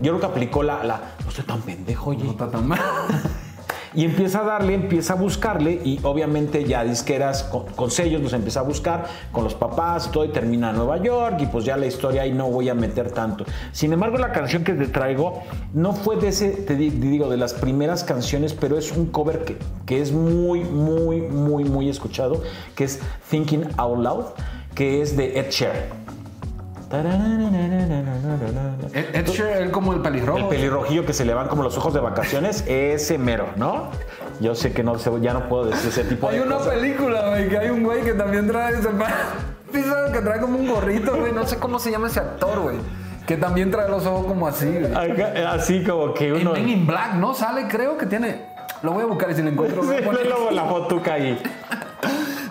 yo 0.00 0.12
creo 0.12 0.20
que 0.20 0.26
aplicó 0.26 0.62
la, 0.62 0.82
la 0.82 1.00
no 1.22 1.28
estoy 1.28 1.44
tan 1.44 1.60
pendejo, 1.60 2.08
oye. 2.10 2.24
No 2.24 2.30
está 2.30 2.50
tan 2.50 2.66
mal. 2.66 2.80
Y 3.94 4.04
empieza 4.04 4.40
a 4.40 4.44
darle, 4.44 4.74
empieza 4.74 5.14
a 5.14 5.16
buscarle 5.16 5.72
y 5.84 5.98
obviamente 6.02 6.64
ya 6.64 6.84
disqueras 6.84 7.44
con, 7.76 7.90
sellos 7.90 8.20
los 8.20 8.32
empieza 8.32 8.60
a 8.60 8.62
buscar 8.62 9.06
con 9.32 9.44
los 9.44 9.54
papás 9.54 10.08
y 10.08 10.10
todo 10.10 10.24
y 10.24 10.28
termina 10.28 10.70
en 10.70 10.76
Nueva 10.76 10.98
York 11.02 11.36
y 11.40 11.46
pues 11.46 11.64
ya 11.64 11.76
la 11.76 11.86
historia 11.86 12.22
ahí 12.22 12.32
no 12.32 12.50
voy 12.50 12.68
a 12.68 12.74
meter 12.74 13.10
tanto. 13.12 13.44
Sin 13.72 13.92
embargo 13.92 14.18
la 14.18 14.32
canción 14.32 14.62
que 14.64 14.74
te 14.74 14.86
traigo 14.88 15.42
no 15.72 15.92
fue 15.94 16.16
de 16.16 16.28
ese, 16.28 16.50
te 16.50 16.74
di- 16.76 16.90
digo, 16.90 17.28
de 17.30 17.36
las 17.38 17.54
primeras 17.54 18.04
canciones, 18.04 18.52
pero 18.54 18.76
es 18.76 18.92
un 18.92 19.06
cover 19.06 19.44
que, 19.44 19.56
que 19.86 20.00
es 20.02 20.12
muy, 20.12 20.64
muy, 20.64 21.20
muy, 21.22 21.64
muy 21.64 21.88
escuchado, 21.88 22.42
que 22.74 22.84
es 22.84 23.00
Thinking 23.30 23.68
Out 23.76 23.98
Loud, 24.00 24.24
que 24.74 25.00
es 25.02 25.16
de 25.16 25.38
Ed 25.40 25.50
Sheeran. 25.50 26.07
Ed 28.94 29.14
Ed 29.14 29.26
Sheeran, 29.28 29.62
él 29.62 29.70
como 29.70 29.92
el 29.92 30.00
pelirrojo. 30.00 30.38
El 30.38 30.46
pelirrojillo 30.46 31.04
que 31.04 31.12
se 31.12 31.24
le 31.24 31.34
van 31.34 31.48
como 31.48 31.62
los 31.62 31.76
ojos 31.76 31.92
de 31.92 32.00
vacaciones, 32.00 32.64
ese 32.66 33.18
mero, 33.18 33.48
¿no? 33.56 33.90
Yo 34.40 34.54
sé 34.54 34.72
que 34.72 34.82
no, 34.82 34.96
ya 35.20 35.34
no 35.34 35.48
puedo 35.48 35.66
decir 35.66 35.90
ese 35.90 36.04
tipo 36.04 36.28
Hay 36.28 36.38
de 36.38 36.42
una 36.46 36.56
cosas. 36.56 36.74
película, 36.74 37.28
güey, 37.28 37.48
que 37.48 37.58
hay 37.58 37.70
un 37.70 37.82
güey 37.82 38.02
que 38.02 38.14
también 38.14 38.46
trae 38.46 38.74
ese 38.78 38.88
que 40.12 40.20
trae 40.20 40.40
como 40.40 40.58
un 40.58 40.66
gorrito, 40.68 41.16
güey. 41.16 41.32
No 41.32 41.46
sé 41.46 41.58
cómo 41.58 41.78
se 41.78 41.90
llama 41.90 42.06
ese 42.06 42.20
actor, 42.20 42.60
güey. 42.60 42.76
Que 43.26 43.36
también 43.36 43.70
trae 43.70 43.90
los 43.90 44.06
ojos 44.06 44.26
como 44.26 44.46
así, 44.48 44.66
güey. 44.66 44.92
Así 45.46 45.84
como 45.84 46.14
que 46.14 46.28
En 46.28 46.34
uno... 46.36 46.52
Men 46.54 46.68
in 46.68 46.86
Black, 46.86 47.14
¿no? 47.14 47.34
Sale, 47.34 47.66
creo 47.68 47.98
que 47.98 48.06
tiene. 48.06 48.46
Lo 48.82 48.92
voy 48.92 49.02
a 49.02 49.06
buscar 49.06 49.30
y 49.30 49.34
si 49.34 49.42
lo 49.42 49.50
encuentro. 49.50 49.82
Sí, 49.82 49.88
luego 50.02 50.50
la 50.50 50.64
fotuca 50.64 51.14
ahí. 51.14 51.40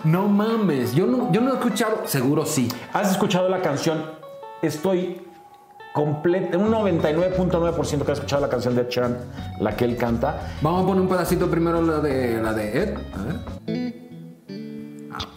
No 0.04 0.26
mames, 0.28 0.94
yo 0.94 1.06
no, 1.06 1.30
yo 1.32 1.40
no 1.40 1.50
he 1.50 1.54
escuchado. 1.54 2.02
Seguro 2.06 2.46
sí. 2.46 2.68
¿Has 2.94 3.10
escuchado 3.10 3.48
la 3.48 3.60
canción? 3.60 4.17
Estoy 4.62 5.20
completo, 5.92 6.58
un 6.58 6.70
99.9% 6.72 8.04
que 8.04 8.12
has 8.12 8.18
escuchado 8.18 8.42
la 8.42 8.48
canción 8.48 8.74
de 8.74 8.82
Ed 8.82 8.88
Sheeran, 8.88 9.16
la 9.60 9.76
que 9.76 9.84
él 9.84 9.96
canta. 9.96 10.52
Vamos 10.62 10.82
a 10.82 10.86
poner 10.86 11.02
un 11.02 11.08
pedacito 11.08 11.50
primero 11.50 11.80
la 11.82 12.00
de 12.00 12.42
la 12.42 12.52
de 12.52 12.82
Ed. 12.82 12.94
A 13.14 13.22
ver. 13.24 13.94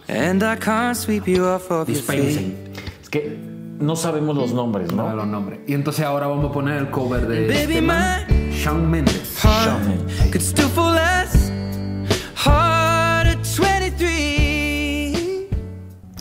And 0.08 0.42
I 0.42 0.56
can't 0.58 0.96
sweep 0.96 1.26
you 1.26 1.44
off 1.46 1.70
of 1.70 1.88
your 1.88 2.02
feet. 2.02 2.54
Es 3.00 3.08
que 3.08 3.38
no 3.78 3.96
sabemos 3.96 4.36
los 4.36 4.52
nombres, 4.52 4.92
No 4.92 5.08
¿no? 5.08 5.16
los 5.16 5.26
nombres. 5.26 5.60
Y 5.66 5.74
entonces 5.74 6.04
ahora 6.04 6.26
vamos 6.26 6.50
a 6.50 6.52
poner 6.52 6.76
el 6.78 6.90
cover 6.90 7.26
de 7.26 7.48
Baby, 7.48 7.58
este 7.60 7.82
man, 7.82 8.26
Shawn 8.50 8.90
Mendes. 8.90 9.40
Heart 9.42 10.30
could 10.30 10.42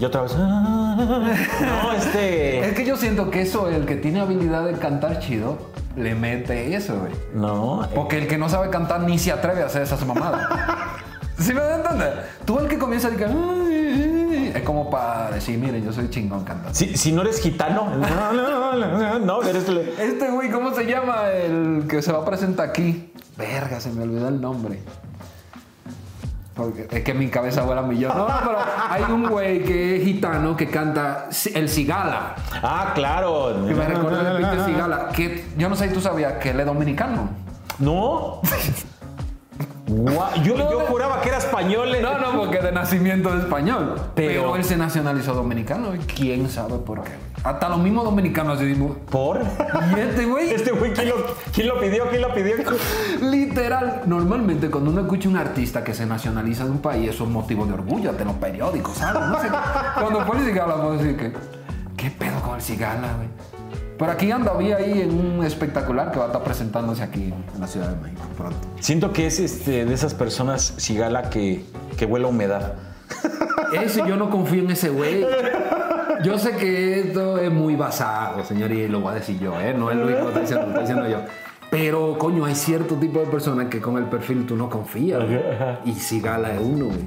Y 0.02 0.06
otra 0.06 0.24
vez... 0.24 0.36
No, 0.36 1.92
este... 1.96 2.60
Es 2.68 2.74
que 2.74 2.86
yo 2.86 2.98
siento 2.98 3.30
que 3.30 3.42
eso, 3.42 3.70
el 3.70 3.86
que 3.86 3.96
tiene 3.96 4.20
habilidad 4.20 4.66
de 4.66 4.74
cantar 4.74 5.20
chido, 5.20 5.60
le 5.96 6.16
mete 6.16 6.76
eso, 6.76 6.98
güey. 7.00 7.12
No, 7.36 7.88
Porque 7.94 8.18
el 8.18 8.28
que 8.28 8.40
no 8.40 8.50
sabe 8.50 8.72
cantar 8.72 9.02
ni 9.02 9.20
se 9.20 9.32
atreve 9.32 9.62
a 9.62 9.68
hacer 9.68 9.84
esas 9.84 10.04
mamadas. 10.08 10.48
¿Sí 11.38 11.54
me 11.54 11.62
entender? 11.62 12.26
Tú 12.46 12.58
el 12.58 12.68
que 12.68 12.80
comienza 12.80 13.10
a 13.10 13.12
decir, 13.12 14.52
es 14.56 14.64
como 14.64 14.90
para 14.90 15.30
decir, 15.32 15.60
miren, 15.60 15.84
yo 15.86 15.94
soy 15.94 16.10
chingón 16.10 16.44
cantando. 16.46 16.74
si, 16.74 16.98
si 16.98 17.12
no 17.12 17.22
eres 17.22 17.40
gitano, 17.40 17.90
no, 17.96 18.34
no, 18.34 18.76
no, 18.76 19.20
no, 19.20 19.42
eres... 19.44 19.70
le- 19.70 20.04
Este 20.04 20.32
güey, 20.32 20.50
¿cómo 20.50 20.74
se 20.74 20.86
llama? 20.88 21.30
El 21.30 21.86
que 21.88 22.02
se 22.02 22.12
va 22.12 22.20
a 22.22 22.26
presentar 22.26 22.70
aquí. 22.70 23.14
Verga, 23.38 23.80
se 23.80 23.92
me 23.92 24.02
olvidó 24.04 24.30
el 24.30 24.42
nombre. 24.42 24.80
Porque 26.54 26.88
es 26.92 27.04
que 27.04 27.14
mi 27.14 27.30
cabeza 27.30 27.62
vuela 27.64 27.82
millón. 27.82 28.16
No, 28.16 28.28
no, 28.28 28.36
pero 28.44 28.58
hay 28.90 29.04
un 29.04 29.28
güey 29.30 29.64
que 29.64 29.98
es 29.98 30.04
gitano 30.04 30.56
que 30.58 30.68
canta 30.68 31.30
el 31.56 31.70
Cigala. 31.70 32.36
Ah, 32.62 32.92
claro. 32.94 33.56
Que 33.68 33.74
me 33.74 33.86
recuerda 33.88 34.34
de 34.34 34.44
Peter 34.44 34.66
Cigala. 34.66 35.08
Que 35.10 35.46
yo 35.58 35.70
no 35.70 35.76
sé 35.78 35.88
si 35.88 35.94
tú 35.94 36.02
sabías 36.02 36.34
que 36.34 36.50
él 36.50 36.60
es 36.60 36.66
dominicano. 36.66 37.30
No. 37.80 38.42
Yo 40.44 40.56
juraba 40.88 41.20
que 41.22 41.30
era 41.30 41.38
español. 41.40 41.94
eh. 41.96 42.02
No, 42.02 42.18
no, 42.18 42.38
porque 42.40 42.60
de 42.60 42.72
nacimiento 42.72 43.30
es 43.36 43.44
español. 43.44 43.96
Pero, 44.16 44.42
Pero- 44.44 44.56
él 44.56 44.64
se 44.64 44.78
nacionalizó 44.78 45.34
dominicano 45.34 45.94
y 45.96 46.00
quién 46.00 46.50
sabe 46.50 46.78
por 46.78 47.04
qué. 47.04 47.12
Hasta 47.44 47.70
los 47.70 47.80
mismos 47.80 48.04
dominicanos 48.04 48.60
decidimos. 48.60 48.98
¿Por? 49.10 49.40
Y 49.40 50.00
este 50.00 50.26
güey, 50.26 50.50
Este 50.54 50.72
güey, 50.72 50.94
¿quién 50.94 51.10
lo, 51.10 51.16
quién 51.54 51.68
lo 51.68 51.80
pidió? 51.80 52.10
¿Quién 52.10 52.22
lo 52.22 52.34
pidió? 52.34 52.56
literal, 53.22 54.04
normalmente 54.06 54.70
cuando 54.70 54.92
uno 54.92 55.02
escucha 55.02 55.28
un 55.28 55.38
artista 55.38 55.84
que 55.84 55.94
se 55.94 56.06
nacionaliza 56.06 56.66
de 56.66 56.72
un 56.72 56.80
país, 56.80 57.10
eso 57.10 57.24
es 57.24 57.30
motivo 57.30 57.66
de 57.66 57.74
orgullo 57.74 58.12
ante 58.12 58.26
los 58.26 58.36
periódicos, 58.36 58.98
¿sabes? 58.98 59.28
No 59.28 59.42
sé. 59.42 59.48
Cuando 60.00 60.26
fue 60.26 60.38
el 60.38 60.46
Cigala, 60.46 60.76
a 60.76 60.92
decir 60.92 61.18
que, 61.18 61.34
¿qué 61.98 62.12
pedo 62.12 62.40
con 62.42 62.56
el 62.56 62.62
Cigala, 62.62 63.14
güey? 63.18 63.30
Pero 63.98 64.12
aquí 64.14 64.32
anda, 64.32 64.54
vi 64.54 64.72
ahí 64.72 65.02
en 65.02 65.12
un 65.14 65.46
espectacular 65.46 66.12
que 66.12 66.18
va 66.18 66.26
a 66.26 66.28
estar 66.30 66.44
presentándose 66.44 67.04
aquí 67.04 67.32
en 67.54 67.62
la 67.62 67.68
Ciudad 67.68 67.88
de 67.90 68.02
México 68.02 68.24
pronto. 68.36 68.58
Siento 68.80 69.14
que 69.14 69.28
es 69.28 69.40
este, 69.40 69.86
de 69.86 69.94
esas 69.94 70.16
personas 70.16 70.74
cigala 70.80 71.30
que, 71.30 71.64
que 71.98 72.06
huele 72.06 72.26
a 72.26 72.30
humedad. 72.30 72.74
Ese 73.74 74.00
yo 74.08 74.18
no 74.18 74.32
confío 74.32 74.64
en 74.64 74.72
ese 74.72 74.90
güey. 74.90 75.24
Yo 76.24 76.38
sé 76.38 76.52
que 76.56 77.00
esto 77.00 77.38
es 77.38 77.52
muy 77.52 77.76
basado, 77.76 78.44
señor, 78.44 78.72
y 78.72 78.88
lo 78.88 79.00
voy 79.00 79.12
a 79.12 79.16
decir 79.16 79.40
yo, 79.40 79.60
¿eh? 79.60 79.74
No 79.74 79.90
es 79.90 79.98
Luis 79.98 80.16
que 80.16 80.22
lo 80.22 80.28
está 80.30 80.40
diciendo, 80.42 80.66
lo 80.68 80.80
estoy 80.80 80.84
diciendo 80.84 81.10
yo. 81.10 81.26
Pero, 81.70 82.18
coño, 82.18 82.46
hay 82.46 82.54
cierto 82.56 82.96
tipo 82.96 83.20
de 83.20 83.28
personas 83.28 83.68
que 83.68 83.80
con 83.80 83.98
el 83.98 84.04
perfil 84.04 84.46
tú 84.46 84.56
no 84.58 84.70
confías. 84.70 85.26
güey. 85.26 85.40
Y 85.86 85.94
si 85.94 86.20
gala 86.20 86.54
es 86.54 86.60
uno, 86.60 86.86
güey. 86.88 87.06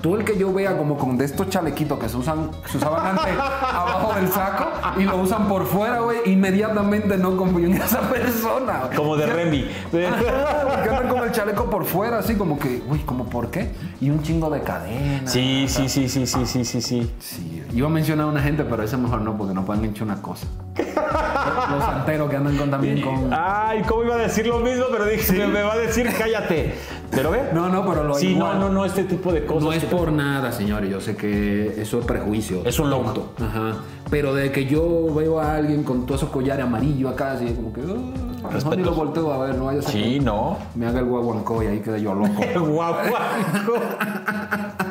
Tú 0.00 0.14
el 0.16 0.24
que 0.24 0.36
yo 0.38 0.52
vea 0.52 0.76
como 0.76 0.96
con 0.96 1.16
de 1.18 1.24
estos 1.24 1.48
chalequitos 1.48 1.98
que 1.98 2.08
se 2.08 2.16
usan, 2.16 2.50
se 2.66 2.76
usaban 2.78 3.18
antes 3.18 3.34
abajo 3.38 4.14
del 4.14 4.28
saco 4.28 4.66
y 4.98 5.04
lo 5.04 5.16
usan 5.16 5.48
por 5.48 5.66
fuera, 5.66 6.00
güey, 6.00 6.18
inmediatamente 6.26 7.16
no 7.16 7.36
confío 7.36 7.66
en 7.66 7.74
esa 7.74 8.00
persona. 8.02 8.84
güey. 8.86 8.96
Como 8.96 9.16
de 9.16 9.26
Remy. 9.26 9.68
Que 9.90 10.06
andan 10.06 11.08
con 11.08 11.24
el 11.24 11.32
chaleco 11.32 11.68
por 11.68 11.84
fuera, 11.84 12.18
así 12.18 12.34
como 12.34 12.58
que, 12.58 12.82
uy, 12.88 13.00
¿como 13.00 13.24
por 13.24 13.50
qué? 13.50 13.70
Y 14.00 14.10
un 14.10 14.22
chingo 14.22 14.50
de 14.50 14.62
cadenas. 14.62 15.32
Sí, 15.32 15.66
sí, 15.68 15.88
sí, 15.88 16.08
sí, 16.08 16.26
sí, 16.26 16.46
sí, 16.46 16.64
sí, 16.64 16.80
sí. 16.80 17.14
Sí, 17.18 17.64
iba 17.72 17.88
a 17.88 17.90
mencionar 17.90 18.26
a 18.26 18.30
una 18.30 18.40
gente, 18.40 18.64
pero 18.64 18.82
ese 18.82 18.96
mejor 18.96 19.20
no, 19.22 19.36
porque 19.36 19.54
no 19.54 19.64
pueden 19.64 19.84
hecho 19.84 20.04
una 20.04 20.20
cosa. 20.22 20.46
Los 21.70 21.84
santeros 21.84 22.30
que 22.30 22.36
andan 22.36 22.56
con, 22.56 22.70
también 22.70 23.00
con. 23.00 23.30
Ay, 23.32 23.82
¿cómo 23.86 24.04
iba 24.04 24.14
a 24.14 24.18
decir 24.18 24.46
lo 24.46 24.60
mismo? 24.60 24.86
Pero 24.90 25.06
dije, 25.06 25.32
me, 25.32 25.46
me 25.48 25.62
va 25.62 25.74
a 25.74 25.78
decir 25.78 26.08
cállate. 26.16 26.74
Pero 27.10 27.30
ve. 27.30 27.48
No, 27.52 27.68
no, 27.68 27.84
pero 27.86 28.04
lo 28.04 28.14
Sí, 28.14 28.28
igual. 28.28 28.58
no, 28.60 28.68
no, 28.68 28.74
no, 28.74 28.84
este 28.84 29.04
tipo 29.04 29.32
de 29.32 29.44
cosas. 29.44 29.62
No 29.64 29.72
es 29.72 29.84
por 29.84 30.12
nada, 30.12 30.52
señores. 30.52 30.90
Yo 30.90 31.00
sé 31.00 31.16
que 31.16 31.80
eso 31.80 31.98
es 32.00 32.04
prejuicio. 32.06 32.62
Es 32.64 32.78
un 32.78 32.90
loco. 32.90 33.04
tonto. 33.12 33.32
Ajá. 33.44 33.76
Pero 34.10 34.34
de 34.34 34.50
que 34.52 34.66
yo 34.66 35.12
veo 35.14 35.38
a 35.40 35.56
alguien 35.56 35.82
con 35.84 36.06
todos 36.06 36.20
esos 36.22 36.32
collares 36.32 36.64
amarillos 36.64 37.12
acá, 37.12 37.32
así 37.32 37.46
como 37.52 37.72
que. 37.72 37.82
mejor 37.82 38.76
ni 38.76 38.82
lo 38.84 38.92
volteo 38.94 39.32
a 39.32 39.38
ver, 39.46 39.56
no 39.56 39.66
vaya 39.66 39.80
a 39.80 39.82
ser 39.82 39.92
Sí, 39.92 40.18
que 40.18 40.20
no. 40.20 40.56
Me 40.74 40.86
haga 40.86 41.00
el 41.00 41.06
guaguancó 41.06 41.62
y 41.62 41.66
ahí 41.66 41.80
quede 41.80 42.00
yo 42.00 42.14
loco. 42.14 42.30
Guapo. 42.66 43.14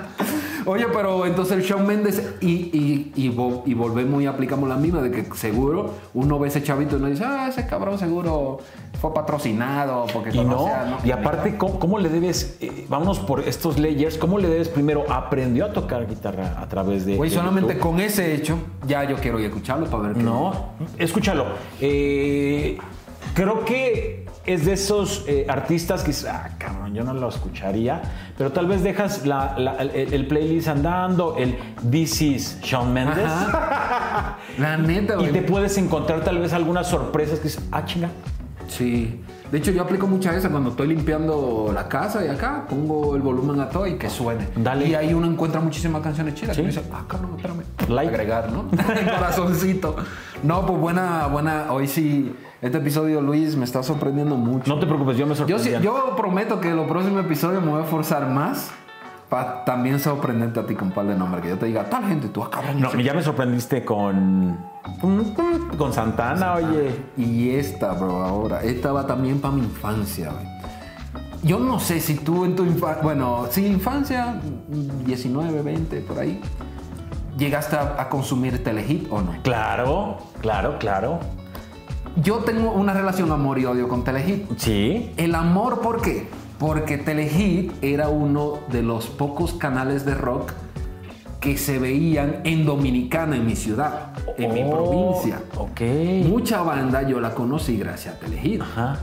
Oye, 0.67 0.85
pero 0.93 1.25
entonces 1.25 1.57
el 1.57 1.63
Shawn 1.63 1.87
Mendes 1.87 2.21
y, 2.41 2.47
y, 2.47 3.11
y, 3.15 3.29
vo- 3.33 3.63
y 3.65 3.73
volvemos 3.73 4.21
y 4.21 4.25
aplicamos 4.27 4.67
la 4.67 4.75
misma 4.75 5.01
de 5.01 5.11
que 5.11 5.23
seguro 5.35 5.93
uno 6.13 6.37
ve 6.39 6.49
ese 6.49 6.61
chavito 6.61 6.95
y 6.97 6.99
uno 6.99 7.07
dice, 7.07 7.23
ah, 7.25 7.47
ese 7.49 7.65
cabrón 7.65 7.97
seguro 7.97 8.59
fue 9.01 9.13
patrocinado 9.13 10.05
porque 10.13 10.29
Y 10.35 10.39
no, 10.43 10.57
conoce 10.57 10.71
a- 10.73 10.97
y 11.05 11.11
aparte, 11.11 11.57
¿cómo, 11.57 11.79
cómo 11.79 11.99
le 11.99 12.09
debes, 12.09 12.57
eh, 12.59 12.85
vámonos 12.89 13.19
por 13.19 13.39
estos 13.47 13.79
layers, 13.79 14.17
cómo 14.17 14.37
le 14.39 14.49
debes 14.49 14.67
primero, 14.69 15.05
aprendió 15.09 15.65
a 15.65 15.73
tocar 15.73 16.05
guitarra 16.07 16.55
a 16.59 16.67
través 16.67 17.05
de... 17.05 17.15
Güey, 17.15 17.29
solamente 17.29 17.73
YouTube? 17.75 17.81
con 17.89 17.99
ese 18.01 18.35
hecho, 18.35 18.57
ya 18.85 19.03
yo 19.05 19.15
quiero 19.15 19.39
ir 19.39 19.45
a 19.45 19.47
escucharlo 19.47 19.85
para 19.87 20.03
ver 20.09 20.13
qué. 20.17 20.23
No, 20.23 20.73
escúchalo. 20.97 21.45
Eh, 21.79 22.77
creo 23.33 23.63
que 23.63 24.25
es 24.45 24.65
de 24.65 24.73
esos 24.73 25.25
eh, 25.27 25.45
artistas 25.49 26.03
que 26.03 26.11
ah, 26.29 26.51
cabrón, 26.57 26.93
yo 26.93 27.03
no 27.03 27.13
lo 27.13 27.27
escucharía, 27.29 28.01
pero 28.37 28.51
tal 28.51 28.67
vez 28.67 28.83
dejas 28.83 29.25
la- 29.25 29.55
la- 29.57 29.75
el, 29.77 30.13
el 30.13 30.27
playlist 30.27 30.67
andando, 30.67 31.35
el 31.37 31.57
This 31.89 32.21
is 32.21 32.59
Shawn 32.61 32.93
Mendes, 32.93 33.25
Ajá. 33.25 34.37
La 34.59 34.77
neta, 34.77 35.13
y 35.15 35.17
güey. 35.17 35.31
te 35.31 35.41
puedes 35.41 35.77
encontrar 35.77 36.21
tal 36.23 36.37
vez 36.39 36.53
algunas 36.53 36.87
sorpresas 36.87 37.39
que 37.39 37.45
dices, 37.45 37.63
ah, 37.71 37.83
chinga. 37.85 38.09
Sí. 38.67 39.21
De 39.51 39.59
hecho, 39.59 39.71
yo 39.71 39.81
aplico 39.81 40.07
muchas 40.07 40.35
veces 40.35 40.51
cuando 40.51 40.71
estoy 40.71 40.89
limpiando 40.89 41.71
la 41.73 41.87
casa 41.87 42.25
y 42.25 42.27
acá 42.27 42.65
pongo 42.69 43.15
el 43.15 43.21
volumen 43.21 43.61
a 43.61 43.69
todo 43.69 43.87
y 43.87 43.93
que 43.97 44.09
suene. 44.09 44.45
Dale. 44.57 44.87
Y 44.89 44.93
ahí 44.93 45.13
uno 45.13 45.25
encuentra 45.25 45.61
muchísimas 45.61 46.01
canciones 46.01 46.33
chidas. 46.35 46.53
Sí. 46.55 46.61
Y 46.61 46.65
uno 46.65 46.73
dice, 46.73 46.83
ah, 46.93 47.03
cabrón, 47.07 47.35
espérame. 47.37 47.63
Like. 47.87 48.09
Agregar, 48.13 48.51
¿no? 48.51 48.65
Corazoncito. 49.17 49.95
No, 50.43 50.65
pues 50.65 50.77
buena, 50.79 51.27
buena. 51.27 51.67
Hoy 51.71 51.87
sí, 51.87 52.35
este 52.61 52.77
episodio, 52.79 53.21
Luis, 53.21 53.55
me 53.55 53.65
está 53.65 53.83
sorprendiendo 53.83 54.35
mucho. 54.35 54.73
No 54.73 54.79
te 54.79 54.85
preocupes, 54.87 55.17
yo 55.17 55.25
me 55.25 55.31
Yo, 55.31 55.35
sorprendí. 55.35 55.63
sí- 55.63 55.75
yo 55.83 56.15
prometo 56.15 56.59
que 56.59 56.73
los 56.73 56.87
próximos 56.87 57.23
episodios 57.25 57.63
me 57.63 57.71
voy 57.71 57.81
a 57.81 57.83
esforzar 57.83 58.27
más 58.29 58.71
para 59.29 59.65
también 59.65 59.99
sorprenderte 59.99 60.59
a 60.61 60.65
ti 60.65 60.73
con 60.73 60.87
un 60.87 60.93
par 60.93 61.05
de 61.05 61.15
nombres. 61.15 61.43
Que 61.43 61.49
yo 61.49 61.57
te 61.57 61.65
diga, 61.67 61.83
tal 61.89 62.05
gente, 62.05 62.29
tú, 62.29 62.43
ah, 62.43 62.49
cabrón. 62.49 62.79
No, 62.79 62.93
ya 62.99 63.13
me 63.13 63.21
sorprendiste 63.21 63.83
con. 63.85 64.57
Con 65.77 65.93
Santana, 65.93 66.53
oye. 66.55 66.95
Y 67.17 67.49
esta, 67.51 67.91
bro, 67.93 68.23
ahora. 68.23 68.63
Esta 68.63 68.91
va 68.91 69.05
también 69.05 69.39
para 69.41 69.53
mi 69.53 69.61
infancia. 69.61 70.31
Yo 71.43 71.59
no 71.59 71.79
sé 71.79 71.99
si 71.99 72.15
tú 72.15 72.45
en 72.45 72.55
tu 72.55 72.63
infancia, 72.63 73.03
bueno, 73.03 73.45
sí, 73.51 73.65
infancia, 73.67 74.39
19, 75.05 75.61
20, 75.61 76.01
por 76.01 76.17
ahí, 76.19 76.41
llegaste 77.37 77.75
a, 77.75 77.95
a 77.99 78.09
consumir 78.09 78.63
Telehit 78.63 79.07
o 79.11 79.21
no. 79.21 79.33
Claro, 79.43 80.17
claro, 80.41 80.77
claro. 80.79 81.19
Yo 82.23 82.37
tengo 82.39 82.71
una 82.71 82.93
relación 82.93 83.31
amor 83.31 83.59
y 83.59 83.65
odio 83.65 83.87
con 83.87 84.03
Telehit. 84.03 84.45
Sí. 84.57 85.11
El 85.17 85.35
amor, 85.35 85.81
¿por 85.81 86.01
qué? 86.01 86.27
Porque 86.57 86.97
Telehit 86.97 87.71
era 87.83 88.09
uno 88.09 88.59
de 88.71 88.81
los 88.81 89.07
pocos 89.07 89.53
canales 89.53 90.03
de 90.05 90.15
rock 90.15 90.51
que 91.39 91.57
se 91.57 91.77
veían 91.77 92.37
en 92.43 92.65
Dominicana, 92.65 93.35
en 93.35 93.45
mi 93.45 93.55
ciudad, 93.55 94.13
en 94.37 94.51
mi 94.53 94.63
Oh, 94.63 94.71
provincia. 94.71 95.41
Ok. 95.55 95.81
Mucha 96.27 96.63
banda 96.63 97.03
yo 97.03 97.19
la 97.19 97.35
conocí 97.35 97.77
gracias 97.77 98.15
a 98.15 98.19
Telehit. 98.19 98.61
Ajá. 98.61 98.97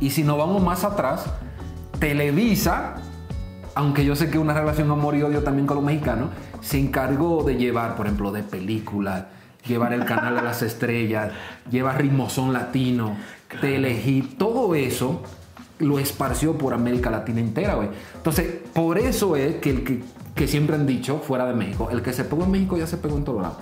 Y 0.00 0.10
si 0.10 0.22
nos 0.22 0.36
vamos 0.36 0.62
más 0.62 0.84
atrás, 0.84 1.24
Televisa, 1.98 2.96
aunque 3.74 4.04
yo 4.04 4.14
sé 4.16 4.28
que 4.28 4.38
una 4.38 4.52
relación 4.52 4.90
amor 4.90 5.14
y 5.16 5.22
odio 5.22 5.42
también 5.42 5.66
con 5.66 5.76
los 5.76 5.84
mexicanos, 5.84 6.28
se 6.60 6.78
encargó 6.78 7.42
de 7.42 7.56
llevar, 7.56 7.96
por 7.96 8.04
ejemplo, 8.06 8.30
de 8.32 8.42
películas, 8.42 9.24
llevar 9.66 9.92
el 9.92 10.04
canal 10.04 10.36
de 10.36 10.42
las 10.42 10.62
estrellas, 10.62 11.32
llevar 11.70 12.00
ritmozón 12.00 12.52
latino, 12.52 13.16
Telehit, 13.60 14.36
todo 14.38 14.74
eso 14.74 15.22
lo 15.78 15.98
esparció 15.98 16.56
por 16.56 16.72
América 16.74 17.10
Latina 17.10 17.40
entera, 17.40 17.74
güey. 17.74 17.88
Entonces, 18.14 18.46
por 18.72 18.98
eso 18.98 19.36
es 19.36 19.56
que 19.56 19.70
el 19.70 19.84
que, 19.84 20.02
que 20.34 20.46
siempre 20.46 20.76
han 20.76 20.86
dicho 20.86 21.18
fuera 21.18 21.46
de 21.46 21.54
México, 21.54 21.88
el 21.90 22.02
que 22.02 22.12
se 22.12 22.24
pegó 22.24 22.44
en 22.44 22.50
México 22.52 22.76
ya 22.76 22.86
se 22.86 22.96
pegó 22.96 23.16
en 23.16 23.24
todo 23.24 23.40
lado. 23.40 23.58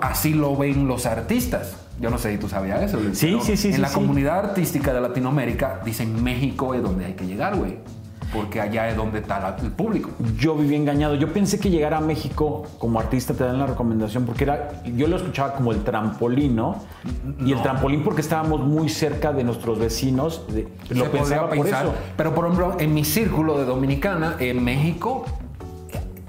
Así 0.00 0.34
lo 0.34 0.56
ven 0.56 0.86
los 0.88 1.06
artistas. 1.06 1.76
Yo 2.00 2.10
no 2.10 2.18
sé 2.18 2.32
si 2.32 2.38
tú 2.38 2.48
sabías 2.48 2.82
eso. 2.82 2.98
Luis, 2.98 3.18
Sí, 3.18 3.38
sí, 3.42 3.56
sí, 3.56 3.68
En 3.68 3.74
sí, 3.74 3.80
la 3.80 3.88
sí. 3.88 3.94
comunidad 3.94 4.38
artística 4.40 4.92
de 4.92 5.00
Latinoamérica 5.00 5.80
dicen 5.84 6.22
México 6.22 6.74
es 6.74 6.82
donde 6.82 7.04
hay 7.06 7.14
que 7.14 7.26
llegar, 7.26 7.56
güey. 7.56 7.78
Porque 8.32 8.60
allá 8.60 8.88
es 8.88 8.96
donde 8.96 9.18
está 9.18 9.38
la- 9.40 9.56
el 9.62 9.70
público. 9.72 10.10
Yo 10.38 10.54
viví 10.54 10.74
engañado. 10.74 11.14
Yo 11.16 11.32
pensé 11.32 11.60
que 11.60 11.68
llegar 11.68 11.92
a 11.92 12.00
México 12.00 12.64
como 12.78 12.98
artista 12.98 13.34
te 13.34 13.44
dan 13.44 13.58
la 13.58 13.66
recomendación 13.66 14.24
porque 14.24 14.44
era, 14.44 14.70
yo 14.96 15.06
lo 15.06 15.16
escuchaba 15.16 15.52
como 15.54 15.70
el 15.72 15.82
trampolín, 15.84 16.56
¿no? 16.56 16.76
Y 17.44 17.52
el 17.52 17.60
trampolín 17.62 18.02
porque 18.02 18.22
estábamos 18.22 18.60
muy 18.60 18.88
cerca 18.88 19.32
de 19.32 19.44
nuestros 19.44 19.78
vecinos. 19.78 20.46
de- 20.48 20.66
lo 20.90 21.10
pensaba 21.10 21.48
por 21.48 21.58
pensar. 21.62 21.84
eso. 21.86 21.94
Pero 22.16 22.34
por 22.34 22.46
ejemplo, 22.46 22.76
en 22.78 22.94
mi 22.94 23.04
círculo 23.04 23.58
de 23.58 23.64
Dominicana, 23.66 24.36
en 24.38 24.64
México, 24.64 25.24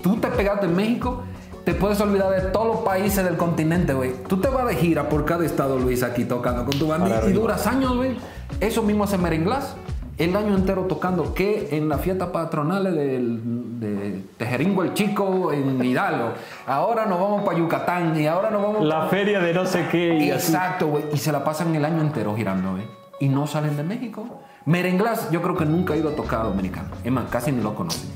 tú 0.01 0.17
te 0.17 0.27
pegaste 0.27 0.65
en 0.65 0.75
México, 0.75 1.23
te 1.63 1.73
puedes 1.73 1.99
olvidar 2.01 2.29
de 2.31 2.49
todos 2.51 2.67
los 2.67 2.77
países 2.79 3.23
del 3.23 3.37
continente, 3.37 3.93
güey. 3.93 4.11
Tú 4.27 4.37
te 4.41 4.49
vas 4.49 4.67
de 4.67 4.75
gira 4.75 5.07
por 5.07 5.23
cada 5.23 5.45
estado, 5.45 5.79
Luis, 5.79 6.03
aquí 6.03 6.25
tocando 6.25 6.65
con 6.65 6.77
tu 6.77 6.87
banda 6.87 7.21
y- 7.29 7.31
duras 7.31 7.65
años, 7.67 7.95
güey. 7.95 8.17
Eso 8.59 8.83
mismo 8.83 9.05
hace 9.05 9.17
Merenglás. 9.17 9.75
El 10.17 10.35
año 10.35 10.55
entero 10.55 10.83
tocando, 10.83 11.33
que 11.33 11.69
en 11.71 11.89
la 11.89 11.97
fiesta 11.97 12.31
patronales 12.31 12.93
del, 12.93 13.79
de 13.79 14.23
Tejeringo 14.37 14.83
el 14.83 14.93
Chico 14.93 15.51
en 15.51 15.83
Hidalgo. 15.83 16.33
Ahora 16.67 17.05
nos 17.07 17.19
vamos 17.19 17.43
para 17.43 17.57
Yucatán 17.57 18.19
y 18.19 18.27
ahora 18.27 18.51
nos 18.51 18.61
vamos 18.61 18.85
La 18.85 19.01
pa- 19.01 19.07
feria 19.07 19.39
de 19.39 19.53
no 19.53 19.65
sé 19.65 19.87
qué 19.91 20.19
y. 20.19 20.29
Exacto, 20.31 20.87
güey. 20.87 21.05
Y 21.13 21.17
se 21.17 21.31
la 21.31 21.43
pasan 21.43 21.73
el 21.75 21.83
año 21.83 22.01
entero 22.01 22.35
girando, 22.35 22.71
güey. 22.73 22.83
Y 23.19 23.27
no 23.29 23.47
salen 23.47 23.75
de 23.75 23.83
México. 23.83 24.41
Merenglás, 24.65 25.31
yo 25.31 25.41
creo 25.41 25.55
que 25.57 25.65
nunca 25.65 25.93
ha 25.93 25.97
ido 25.97 26.09
a 26.09 26.15
tocar 26.15 26.41
a 26.41 26.43
Dominicano. 26.43 26.89
Es 27.03 27.11
más, 27.11 27.25
casi 27.31 27.51
ni 27.51 27.61
lo 27.63 27.73
conocen. 27.73 28.09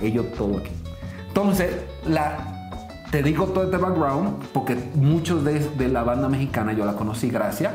Ellos 0.00 0.26
todo 0.38 0.58
aquí. 0.58 0.70
Entonces, 1.28 1.76
la, 2.06 2.70
te 3.10 3.22
digo 3.24 3.46
todo 3.46 3.64
este 3.64 3.76
background 3.76 4.44
porque 4.52 4.76
muchos 4.94 5.44
de, 5.44 5.58
de 5.58 5.88
la 5.88 6.04
banda 6.04 6.28
mexicana 6.28 6.72
yo 6.72 6.84
la 6.84 6.92
conocí 6.94 7.28
gracias 7.28 7.72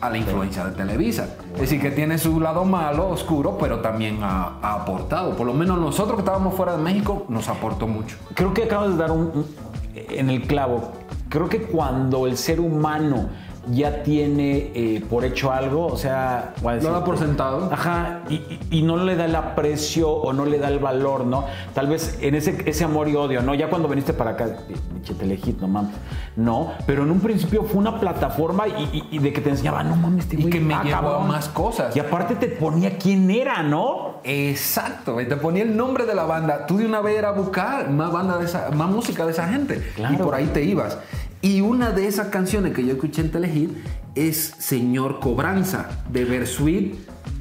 a 0.00 0.10
la 0.10 0.18
influencia 0.18 0.64
de 0.64 0.72
Televisa. 0.72 1.28
Es 1.54 1.60
decir, 1.62 1.80
que 1.80 1.90
tiene 1.90 2.18
su 2.18 2.40
lado 2.40 2.64
malo, 2.64 3.08
oscuro, 3.08 3.58
pero 3.58 3.80
también 3.80 4.20
ha, 4.22 4.58
ha 4.62 4.74
aportado. 4.74 5.36
Por 5.36 5.46
lo 5.46 5.54
menos 5.54 5.78
nosotros 5.78 6.14
que 6.16 6.20
estábamos 6.20 6.54
fuera 6.54 6.76
de 6.76 6.82
México, 6.82 7.24
nos 7.28 7.48
aportó 7.48 7.86
mucho. 7.86 8.16
Creo 8.34 8.54
que 8.54 8.64
acabas 8.64 8.90
de 8.90 8.96
dar 8.96 9.10
un, 9.10 9.30
un- 9.34 9.46
en 9.94 10.30
el 10.30 10.42
clavo. 10.42 10.92
Creo 11.28 11.48
que 11.48 11.62
cuando 11.62 12.26
el 12.26 12.36
ser 12.36 12.60
humano 12.60 13.28
ya 13.70 14.02
tiene 14.02 14.70
eh, 14.74 15.04
por 15.08 15.24
hecho 15.24 15.52
algo, 15.52 15.86
o 15.86 15.96
sea, 15.96 16.54
Lo 16.62 16.90
da 16.92 17.04
por 17.04 17.18
sentado. 17.18 17.68
Ajá, 17.72 18.20
y, 18.28 18.34
y- 18.34 18.58
y 18.70 18.82
no 18.82 18.96
le 18.96 19.16
da 19.16 19.24
el 19.26 19.34
aprecio 19.36 20.10
o 20.10 20.32
no 20.32 20.44
le 20.44 20.58
da 20.58 20.68
el 20.68 20.78
valor, 20.78 21.24
¿no? 21.26 21.44
Tal 21.74 21.86
vez 21.88 22.18
en 22.22 22.34
ese, 22.34 22.62
ese 22.66 22.84
amor 22.84 23.08
y 23.08 23.16
odio, 23.16 23.42
¿no? 23.42 23.54
Ya 23.54 23.68
cuando 23.68 23.88
viniste 23.88 24.12
para 24.12 24.30
acá, 24.30 24.46
pinche 24.92 25.14
telehit, 25.14 25.60
no 25.60 25.68
mames. 25.68 25.94
No, 26.36 26.72
pero 26.86 27.02
en 27.02 27.10
un 27.10 27.20
principio 27.20 27.64
fue 27.64 27.78
una 27.78 27.98
plataforma 28.00 28.68
y, 28.68 29.06
y- 29.10 29.18
de 29.18 29.32
que 29.32 29.40
te 29.40 29.50
enseñaba, 29.50 29.82
no 29.82 29.96
mames, 29.96 30.24
este 30.24 30.40
Y 30.40 30.50
que 30.50 30.60
me 30.60 30.74
llevó 30.84 30.96
a 30.96 31.00
cabrón". 31.02 31.28
más 31.28 31.48
cosas. 31.48 31.94
Y 31.96 32.00
aparte 32.00 32.36
te 32.36 32.46
ponía 32.48 32.96
quién 32.98 33.30
era, 33.30 33.62
¿no? 33.62 34.18
Exacto, 34.24 35.16
te 35.16 35.36
ponía 35.36 35.62
el 35.62 35.76
nombre 35.76 36.04
de 36.06 36.14
la 36.14 36.24
banda. 36.24 36.66
Tú 36.66 36.76
de 36.78 36.86
una 36.86 37.00
vez 37.00 37.18
era 37.18 37.32
buscar 37.32 37.90
más 37.90 38.12
banda 38.12 38.36
de 38.38 38.44
esa, 38.46 38.70
más 38.70 38.88
música 38.90 39.24
de 39.24 39.32
esa 39.32 39.46
gente. 39.48 39.82
Claro. 39.96 40.14
Y 40.14 40.16
por 40.18 40.34
ahí 40.34 40.46
te 40.46 40.62
ibas. 40.64 40.98
Y 41.40 41.60
una 41.60 41.90
de 41.90 42.06
esas 42.06 42.28
canciones 42.28 42.74
que 42.74 42.84
yo 42.84 42.92
escuché 42.94 43.22
en 43.22 43.30
Telehit 43.30 43.70
es 44.14 44.54
Señor 44.58 45.20
Cobranza, 45.20 45.86
de 46.10 46.24
Bersuit 46.24 46.94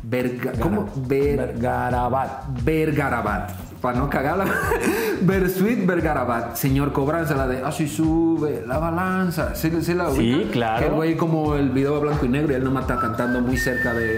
Verga, 0.04 0.54
¿Cómo? 0.60 0.88
Ver, 1.08 1.56
Garabat. 1.60 2.64
Vergarabat. 2.64 3.52
Para 3.82 3.98
no 4.00 4.10
cagarla. 4.10 4.46
Bersuit 5.22 5.86
Vergarabat. 5.86 6.56
Señor 6.56 6.94
Cobranza, 6.94 7.36
la 7.36 7.48
de 7.48 7.62
Así 7.62 7.88
sube 7.90 8.64
la 8.66 8.78
balanza. 8.78 9.54
¿Sí, 9.56 9.70
sí 9.82 9.94
la 9.94 10.10
Sí, 10.12 10.34
ubica? 10.36 10.52
claro. 10.52 10.80
Que 10.80 10.86
el 10.88 10.94
güey 10.94 11.18
como 11.18 11.56
el 11.56 11.70
video 11.72 11.96
de 11.96 12.02
blanco 12.02 12.26
y 12.26 12.30
negro 12.30 12.54
y 12.54 12.56
él 12.56 12.64
nomás 12.64 12.84
está 12.84 13.00
cantando 13.00 13.42
muy 13.42 13.58
cerca 13.58 13.94
de... 13.94 14.18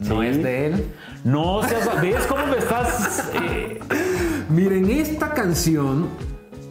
No 0.00 0.20
Sí. 0.20 0.26
es 0.26 0.42
de 0.42 0.66
él. 0.66 0.84
No 1.24 1.62
seas. 1.62 1.88
¿Ves 2.02 2.26
cómo 2.28 2.46
me 2.46 2.58
estás.? 2.58 3.30
eh, 3.34 3.80
Miren, 4.50 4.90
esta 4.90 5.30
canción 5.32 6.08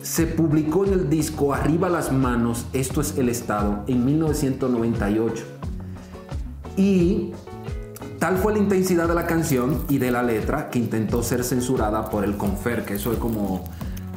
se 0.02 0.28
publicó 0.28 0.86
en 0.86 0.94
el 0.94 1.10
disco 1.10 1.54
Arriba 1.54 1.90
las 1.90 2.12
manos, 2.12 2.66
esto 2.74 3.02
es 3.02 3.18
el 3.18 3.30
Estado, 3.30 3.84
en 3.88 4.06
1998. 4.06 5.44
Y 6.78 7.32
tal 8.20 8.38
fue 8.38 8.54
la 8.54 8.60
intensidad 8.60 9.08
de 9.08 9.16
la 9.16 9.26
canción 9.26 9.84
y 9.90 9.98
de 9.98 10.12
la 10.12 10.24
letra 10.24 10.70
que 10.70 10.80
intentó 10.80 11.24
ser 11.24 11.44
censurada 11.44 12.10
por 12.10 12.24
el 12.24 12.38
CONFER, 12.38 12.86
que 12.86 12.96
eso 12.96 13.12
es 13.12 13.18
como 13.18 13.66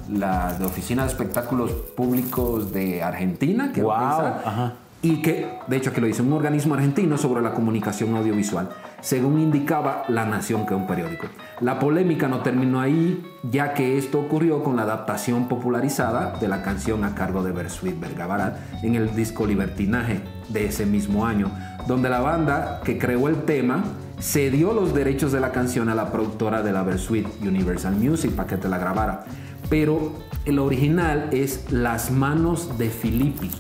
la 0.09 0.55
de 0.55 0.64
Oficina 0.64 1.03
de 1.03 1.09
Espectáculos 1.09 1.70
Públicos 1.97 2.72
de 2.72 3.03
Argentina, 3.03 3.72
que 3.72 3.83
ajá. 3.83 4.74
y 5.01 5.22
que 5.22 5.59
de 5.66 5.76
hecho 5.76 5.93
que 5.93 6.01
lo 6.01 6.07
hizo 6.07 6.22
un 6.22 6.33
organismo 6.33 6.74
argentino 6.74 7.18
sobre 7.18 7.43
la 7.43 7.55
comunicación 7.55 8.14
audiovisual, 8.16 8.68
según 9.03 9.40
indicaba 9.40 10.05
La 10.09 10.24
Nación, 10.24 10.64
que 10.64 10.74
es 10.74 10.80
un 10.80 10.86
periódico. 10.86 11.26
La 11.61 11.78
polémica 11.78 12.28
no 12.28 12.40
terminó 12.40 12.80
ahí, 12.80 13.22
ya 13.42 13.74
que 13.74 13.98
esto 13.98 14.20
ocurrió 14.20 14.62
con 14.62 14.76
la 14.76 14.82
adaptación 14.82 15.48
popularizada 15.48 16.38
de 16.40 16.48
la 16.48 16.62
canción 16.62 17.05
a 17.05 17.14
cargo 17.14 17.42
de 17.42 17.53
Bersuit 17.53 18.00
Vergarabat 18.00 18.57
en 18.82 18.94
el 18.94 19.14
disco 19.14 19.46
Libertinaje 19.46 20.22
de 20.48 20.66
ese 20.66 20.86
mismo 20.86 21.26
año, 21.26 21.50
donde 21.86 22.09
la 22.09 22.20
banda 22.20 22.80
que 22.84 22.96
creó 22.96 23.28
el 23.28 23.42
tema 23.42 23.82
cedió 24.20 24.72
los 24.72 24.94
derechos 24.94 25.32
de 25.32 25.40
la 25.40 25.50
canción 25.50 25.88
a 25.88 25.96
la 25.96 26.12
productora 26.12 26.62
de 26.62 26.72
la 26.72 26.84
Bersuit, 26.84 27.26
Universal 27.42 27.96
Music, 27.96 28.30
para 28.32 28.48
que 28.48 28.57
te 28.57 28.68
la 28.68 28.78
grabara. 28.78 29.24
Pero 29.68 30.12
el 30.44 30.61
original 30.61 31.28
es 31.32 31.72
Las 31.72 32.12
manos 32.12 32.78
de 32.78 32.88
Filippi. 32.88 33.50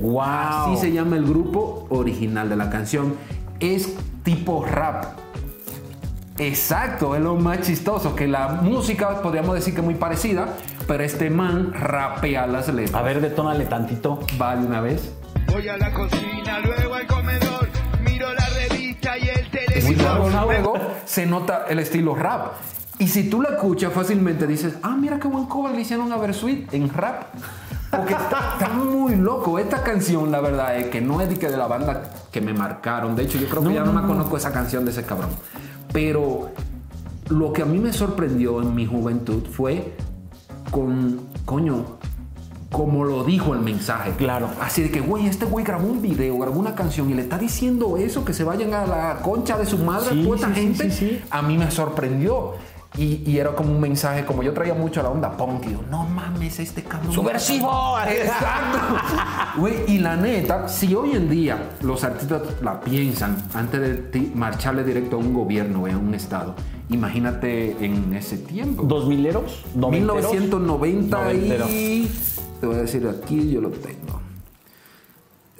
¡Wow! 0.00 0.20
Así 0.22 0.76
se 0.80 0.92
llama 0.92 1.16
el 1.16 1.24
grupo 1.24 1.86
original 1.88 2.48
de 2.48 2.56
la 2.56 2.68
canción. 2.68 3.14
Es 3.60 3.96
tipo 4.22 4.64
rap. 4.64 5.04
Exacto, 6.38 7.14
es 7.14 7.20
lo 7.20 7.36
más 7.36 7.60
chistoso, 7.60 8.14
que 8.16 8.26
la 8.26 8.48
música 8.62 9.20
podríamos 9.20 9.54
decir 9.54 9.74
que 9.74 9.80
es 9.80 9.84
muy 9.84 9.94
parecida, 9.96 10.48
pero 10.86 11.04
este 11.04 11.28
man 11.28 11.72
rapea 11.74 12.46
las 12.46 12.68
A 12.68 12.72
letras. 12.72 13.04
ver, 13.04 13.20
detónale 13.20 13.66
tantito. 13.66 14.20
Va 14.40 14.56
de 14.56 14.66
una 14.66 14.80
vez. 14.80 15.12
Voy 15.52 15.68
a 15.68 15.76
la 15.76 15.92
cocina, 15.92 16.60
luego 16.60 16.94
al 16.94 17.06
comedor, 17.06 17.68
miro 18.02 18.32
la 18.32 18.46
revista 18.68 19.18
y 19.18 19.28
el 19.28 19.46
Y 19.46 19.50
televisor. 19.50 19.96
luego, 20.30 20.46
luego 20.46 20.74
se 21.04 21.26
nota 21.26 21.66
el 21.68 21.78
estilo 21.78 22.14
rap. 22.14 22.52
Y 22.98 23.08
si 23.08 23.28
tú 23.28 23.42
la 23.42 23.50
escuchas 23.50 23.92
fácilmente 23.92 24.46
dices, 24.46 24.74
ah, 24.82 24.96
mira 24.98 25.18
qué 25.18 25.28
buen 25.28 25.46
cover 25.46 25.74
le 25.74 25.82
hicieron 25.82 26.10
a 26.12 26.16
Versuit 26.16 26.72
en 26.72 26.88
rap. 26.92 27.24
Porque 27.90 28.14
está, 28.14 28.52
está 28.54 28.68
muy 28.72 29.16
loco. 29.16 29.58
Esta 29.58 29.82
canción, 29.82 30.30
la 30.30 30.40
verdad, 30.40 30.76
es 30.78 30.86
que 30.86 31.00
no 31.00 31.20
es 31.20 31.28
de, 31.28 31.38
que 31.38 31.48
de 31.48 31.56
la 31.56 31.66
banda 31.66 32.02
que 32.30 32.40
me 32.40 32.52
marcaron. 32.52 33.16
De 33.16 33.24
hecho, 33.24 33.38
yo 33.38 33.48
creo 33.48 33.62
que 33.62 33.68
No, 33.68 33.74
ya 33.74 33.80
no, 33.80 33.86
no, 33.86 33.92
me 33.94 34.02
no. 34.02 34.08
conozco 34.08 34.36
esa 34.36 34.52
canción 34.52 34.84
de 34.84 34.92
ese 34.92 35.04
cabrón. 35.04 35.30
Pero 35.92 36.50
lo 37.28 37.52
que 37.52 37.62
a 37.62 37.64
mí 37.64 37.78
me 37.78 37.92
sorprendió 37.92 38.62
en 38.62 38.74
mi 38.74 38.86
juventud 38.86 39.42
fue 39.50 39.94
con, 40.70 41.20
coño, 41.44 41.84
como 42.70 43.04
lo 43.04 43.24
dijo 43.24 43.54
el 43.54 43.60
mensaje. 43.60 44.12
Claro. 44.16 44.48
Así 44.60 44.82
de 44.82 44.90
que, 44.92 45.00
güey, 45.00 45.26
este 45.26 45.44
güey 45.44 45.64
grabó 45.64 45.88
un 45.88 46.00
video, 46.00 46.38
grabó 46.38 46.60
una 46.60 46.76
canción 46.76 47.10
y 47.10 47.14
le 47.14 47.22
está 47.22 47.38
diciendo 47.38 47.96
eso, 47.96 48.24
que 48.24 48.32
se 48.32 48.44
vayan 48.44 48.72
a 48.72 48.86
la 48.86 49.16
concha 49.22 49.58
de 49.58 49.66
su 49.66 49.78
madre, 49.78 50.10
Sí, 50.12 50.22
toda 50.22 50.36
esta 50.36 50.48
sí, 50.54 50.60
gente. 50.60 50.90
sí. 50.92 51.20
A 51.30 51.42
mí 51.42 51.58
me 51.58 51.68
sorprendió. 51.72 52.54
Y, 52.98 53.22
y 53.24 53.38
era 53.38 53.54
como 53.54 53.70
un 53.72 53.80
mensaje, 53.80 54.24
como 54.24 54.42
yo 54.42 54.52
traía 54.52 54.74
mucho 54.74 55.00
la 55.02 55.10
onda 55.10 55.36
punk, 55.36 55.64
y 55.66 55.72
yo, 55.72 55.80
no 55.90 56.04
mames, 56.06 56.58
este 56.58 56.82
cabrón. 56.82 57.12
¡Subversivo! 57.12 57.96
Exacto. 58.08 58.78
Güey, 59.60 59.74
y 59.88 59.98
la 59.98 60.16
neta, 60.16 60.68
si 60.68 60.94
hoy 60.94 61.12
en 61.14 61.28
día 61.30 61.70
los 61.82 62.02
artistas 62.04 62.42
la 62.62 62.80
piensan 62.80 63.36
antes 63.54 63.80
de 63.80 63.94
ti- 63.94 64.32
marcharle 64.34 64.84
directo 64.84 65.16
a 65.16 65.18
un 65.18 65.32
gobierno, 65.34 65.80
güey, 65.80 65.92
a 65.92 65.98
un 65.98 66.14
estado, 66.14 66.54
imagínate 66.88 67.76
en 67.84 68.12
ese 68.14 68.38
tiempo. 68.38 68.82
¿Dos 68.84 69.06
mileros? 69.08 69.64
¿Noventeros? 69.74 70.16
1990 70.32 71.16
Noventero. 71.16 71.66
y... 71.68 72.10
Te 72.60 72.66
voy 72.66 72.76
a 72.76 72.78
decir 72.82 73.06
aquí, 73.08 73.50
yo 73.50 73.60
lo 73.60 73.70
tengo. 73.70 74.20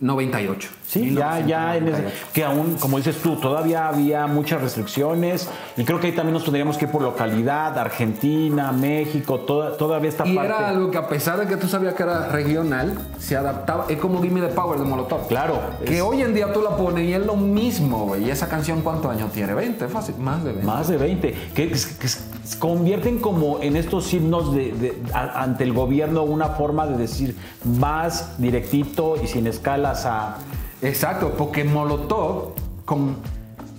98. 0.01 0.69
Sí, 0.91 1.15
ya, 1.15 1.39
ya 1.47 1.77
en 1.77 1.87
ese, 1.87 1.99
1998. 2.03 2.27
que 2.33 2.45
aún, 2.45 2.75
como 2.81 2.97
dices 2.97 3.19
tú, 3.23 3.37
todavía 3.37 3.87
había 3.87 4.27
muchas 4.27 4.61
restricciones 4.61 5.49
y 5.77 5.85
creo 5.85 6.01
que 6.01 6.09
ahí 6.09 6.13
también 6.17 6.35
nos 6.35 6.43
tendríamos 6.43 6.77
que 6.79 6.87
ir 6.87 6.91
por 6.91 7.01
localidad, 7.03 7.79
Argentina, 7.79 8.73
México, 8.73 9.39
toda, 9.39 9.77
todavía 9.77 10.09
esta 10.09 10.27
Y 10.27 10.35
parte. 10.35 10.49
era 10.53 10.69
algo 10.69 10.91
que 10.91 10.99
a 10.99 11.07
pesar 11.07 11.39
de 11.39 11.47
que 11.47 11.57
tú 11.57 11.69
sabías 11.69 11.95
que 11.95 12.03
era 12.03 12.27
regional, 12.29 12.99
se 13.21 13.37
adaptaba. 13.37 13.87
Es 13.89 13.99
como 13.99 14.21
Gimme 14.21 14.41
the 14.41 14.49
Power 14.49 14.81
de 14.81 14.85
Molotov. 14.85 15.29
Claro, 15.29 15.61
Que 15.85 15.99
es- 15.99 16.03
hoy 16.03 16.23
en 16.23 16.35
día 16.35 16.53
tú 16.53 16.61
la 16.61 16.77
pones 16.77 17.05
y 17.05 17.13
es 17.15 17.25
lo 17.25 17.37
mismo, 17.37 18.07
güey. 18.07 18.25
¿Y 18.25 18.31
esa 18.31 18.49
canción 18.49 18.81
cuántos 18.83 19.13
años 19.13 19.31
tiene? 19.33 19.55
20, 19.55 19.87
fácil. 19.87 20.17
Más 20.19 20.43
de 20.43 20.51
20. 20.51 20.67
Más 20.67 20.89
de 20.89 20.97
20, 20.97 21.33
que, 21.55 21.69
que 21.71 21.77
se 22.09 22.59
convierten 22.59 23.21
como 23.21 23.63
en 23.63 23.77
estos 23.77 24.13
himnos 24.13 24.53
de, 24.53 24.73
de- 24.73 25.03
a- 25.15 25.41
ante 25.43 25.63
el 25.63 25.73
gobierno 25.73 26.25
una 26.25 26.47
forma 26.49 26.87
de 26.89 26.97
decir 26.97 27.37
vas 27.63 28.35
directito 28.39 29.15
y 29.23 29.29
sin 29.29 29.47
escalas 29.47 30.05
a... 30.05 30.39
Exacto, 30.83 31.35
porque 31.37 31.65
Molotov 31.65 32.55
con 32.85 33.17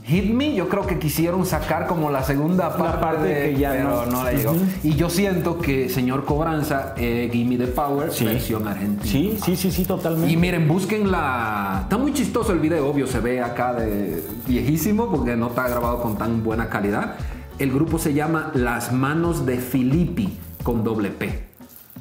Hit 0.03 0.33
Me 0.33 0.53
yo 0.55 0.67
creo 0.67 0.85
que 0.87 0.99
quisieron 0.99 1.45
sacar 1.45 1.87
como 1.87 2.09
la 2.11 2.23
segunda 2.23 2.75
parte, 2.75 2.97
parte 2.99 3.23
de, 3.27 3.53
que 3.53 3.59
ya 3.59 3.71
pero 3.71 4.05
no- 4.05 4.05
no, 4.07 4.23
le 4.25 4.35
llegó. 4.37 4.55
Y 4.83 4.95
yo 4.95 5.09
siento 5.09 5.57
que 5.59 5.89
Señor 5.89 6.25
Cobranza, 6.25 6.93
eh, 6.97 7.29
Gimme 7.31 7.57
the 7.57 7.67
Power, 7.67 8.11
Sí. 8.11 8.25
versión 8.25 8.67
argentina. 8.67 9.05
Sí, 9.09 9.37
sí, 9.43 9.55
sí, 9.55 9.71
sí, 9.71 9.85
totalmente. 9.85 10.31
Y 10.31 10.37
miren, 10.37 10.67
busquen 10.67 11.11
la. 11.11 11.81
Está 11.83 11.97
muy 11.97 12.13
chistoso 12.13 12.51
el 12.51 12.59
video, 12.59 12.89
obvio, 12.89 13.07
se 13.07 13.19
ve 13.19 13.41
acá 13.41 13.73
de 13.73 14.23
viejísimo 14.47 15.09
porque 15.09 15.35
no 15.35 15.47
está 15.47 15.67
grabado 15.69 16.01
con 16.01 16.17
tan 16.17 16.43
buena 16.43 16.67
calidad. 16.69 17.15
El 17.59 17.71
grupo 17.71 17.99
se 17.99 18.13
llama 18.13 18.51
Las 18.55 18.91
Manos 18.91 19.45
de 19.45 19.57
Filippi 19.59 20.35
con 20.63 20.83
doble 20.83 21.09
P. 21.09 21.43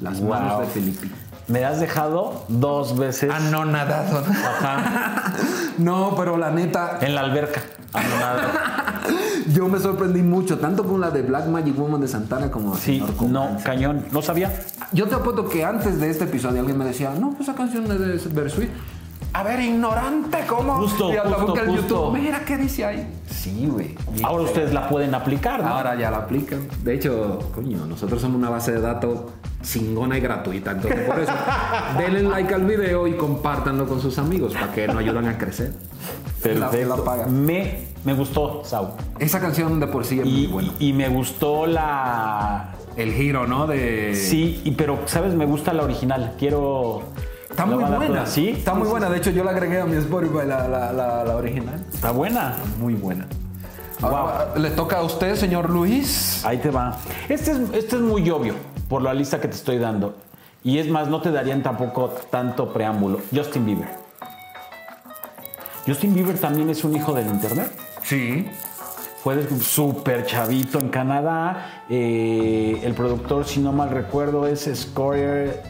Las 0.01 0.19
Wow. 0.19 0.29
Manos 0.31 0.59
de 0.61 0.65
Filippi. 0.67 1.11
Me 1.47 1.65
has 1.65 1.79
dejado 1.79 2.45
dos 2.47 2.97
veces 2.97 3.31
Anonadado. 3.31 4.19
Ajá, 4.19 5.33
no, 5.77 6.15
pero 6.15 6.37
la 6.37 6.51
neta, 6.51 6.99
en 7.01 7.15
la 7.15 7.21
alberca. 7.21 7.61
Anonadado. 7.93 8.49
yo 9.53 9.67
me 9.67 9.79
sorprendí 9.79 10.21
mucho, 10.21 10.59
tanto 10.59 10.85
con 10.85 11.01
la 11.01 11.11
de 11.11 11.21
Black 11.23 11.47
Magic 11.47 11.75
Woman 11.77 12.01
de 12.01 12.07
Santana 12.07 12.49
como 12.49 12.75
Sí, 12.75 13.03
no, 13.27 13.57
cañón. 13.63 14.05
No 14.11 14.21
sabía. 14.21 14.51
Yo 14.91 15.07
te 15.07 15.15
apuesto 15.15 15.47
que 15.47 15.65
antes 15.65 15.99
de 15.99 16.09
este 16.09 16.25
episodio 16.25 16.59
alguien 16.59 16.77
me 16.77 16.85
decía, 16.85 17.13
no, 17.19 17.31
pues 17.31 17.49
esa 17.49 17.55
canción 17.55 17.85
es 17.91 18.23
de 18.23 18.29
Versuit. 18.29 18.69
A 19.33 19.43
ver, 19.43 19.61
ignorante, 19.61 20.39
¿cómo? 20.45 20.73
Justo, 20.75 21.13
y 21.13 21.15
hasta 21.15 21.29
justo, 21.29 21.45
busca 21.47 21.61
en 21.61 21.71
justo. 21.71 22.11
YouTube, 22.11 22.19
mira 22.19 22.43
qué 22.43 22.57
dice 22.57 22.83
ahí. 22.83 23.07
Sí, 23.29 23.65
güey. 23.71 23.95
Ahora 24.23 24.43
ustedes 24.43 24.73
la 24.73 24.89
pueden 24.89 25.15
aplicar, 25.15 25.63
¿no? 25.63 25.69
Ahora 25.69 25.95
ya 25.95 26.11
la 26.11 26.17
aplican. 26.17 26.67
De 26.83 26.95
hecho, 26.95 27.39
coño, 27.55 27.85
nosotros 27.85 28.21
somos 28.21 28.37
una 28.37 28.49
base 28.49 28.73
de 28.73 28.81
datos 28.81 29.21
chingona 29.61 30.17
y 30.17 30.21
gratuita. 30.21 30.71
Entonces, 30.71 31.01
por 31.01 31.19
eso, 31.19 31.31
denle 31.97 32.23
like 32.23 32.53
al 32.53 32.65
video 32.65 33.07
y 33.07 33.13
compártanlo 33.13 33.87
con 33.87 34.01
sus 34.01 34.17
amigos 34.17 34.53
para 34.53 34.71
que 34.71 34.87
nos 34.87 34.97
ayuden 34.97 35.27
a 35.27 35.37
crecer. 35.37 35.73
La- 36.43 36.53
la 36.53 36.69
Perfecto. 36.71 37.03
paga. 37.03 37.25
Me, 37.27 37.85
me 38.03 38.13
gustó, 38.13 38.63
Sau. 38.65 38.95
Esa 39.19 39.39
canción 39.39 39.79
de 39.79 39.87
por 39.87 40.05
sí 40.05 40.19
es 40.19 40.25
muy 40.25 40.33
Y, 40.43 40.47
buena. 40.47 40.71
y 40.79 40.93
me 40.93 41.07
gustó 41.09 41.67
la. 41.67 42.71
El 42.97 43.13
giro, 43.13 43.47
¿no? 43.47 43.67
De. 43.67 44.15
Sí, 44.15 44.61
y- 44.65 44.71
pero, 44.71 44.99
¿sabes? 45.05 45.33
Me 45.33 45.45
gusta 45.45 45.71
la 45.73 45.83
original. 45.83 46.33
Quiero. 46.39 47.03
Está 47.49 47.65
muy 47.65 47.83
buena. 47.83 48.25
Sí. 48.25 48.49
Está 48.49 48.73
muy 48.73 48.87
buena. 48.87 49.09
De 49.09 49.17
hecho, 49.17 49.29
yo 49.29 49.43
la 49.43 49.51
agregué 49.51 49.79
a 49.81 49.85
mi 49.85 49.95
Spotify, 49.97 50.47
la, 50.47 50.67
la, 50.67 50.91
la, 50.91 51.23
la 51.23 51.35
original. 51.35 51.79
Está 51.93 52.11
buena. 52.11 52.55
Muy 52.79 52.95
buena. 52.95 53.27
Ahora, 54.01 54.53
le 54.57 54.71
toca 54.71 54.97
a 54.97 55.03
usted, 55.03 55.35
señor 55.35 55.69
Luis. 55.69 56.41
Ahí 56.43 56.57
te 56.57 56.71
va. 56.71 56.97
Este 57.29 57.51
es, 57.51 57.57
este 57.73 57.95
es 57.97 58.01
muy 58.01 58.27
obvio 58.31 58.55
por 58.91 59.01
la 59.01 59.13
lista 59.13 59.39
que 59.39 59.47
te 59.47 59.55
estoy 59.55 59.77
dando. 59.77 60.15
Y 60.65 60.77
es 60.77 60.89
más, 60.89 61.07
no 61.07 61.21
te 61.21 61.31
darían 61.31 61.63
tampoco 61.63 62.09
tanto 62.29 62.73
preámbulo. 62.73 63.21
Justin 63.33 63.65
Bieber. 63.65 63.87
Justin 65.87 66.13
Bieber 66.13 66.37
también 66.37 66.69
es 66.69 66.83
un 66.83 66.93
hijo 66.93 67.13
del 67.13 67.27
internet. 67.27 67.71
Sí. 68.03 68.49
Fue 69.23 69.47
súper 69.61 70.25
chavito 70.25 70.77
en 70.77 70.89
Canadá. 70.89 71.83
Eh, 71.89 72.81
el 72.83 72.93
productor, 72.93 73.45
si 73.45 73.61
no 73.61 73.71
mal 73.71 73.91
recuerdo, 73.91 74.45
es 74.45 74.69
Scorer, 74.75 75.63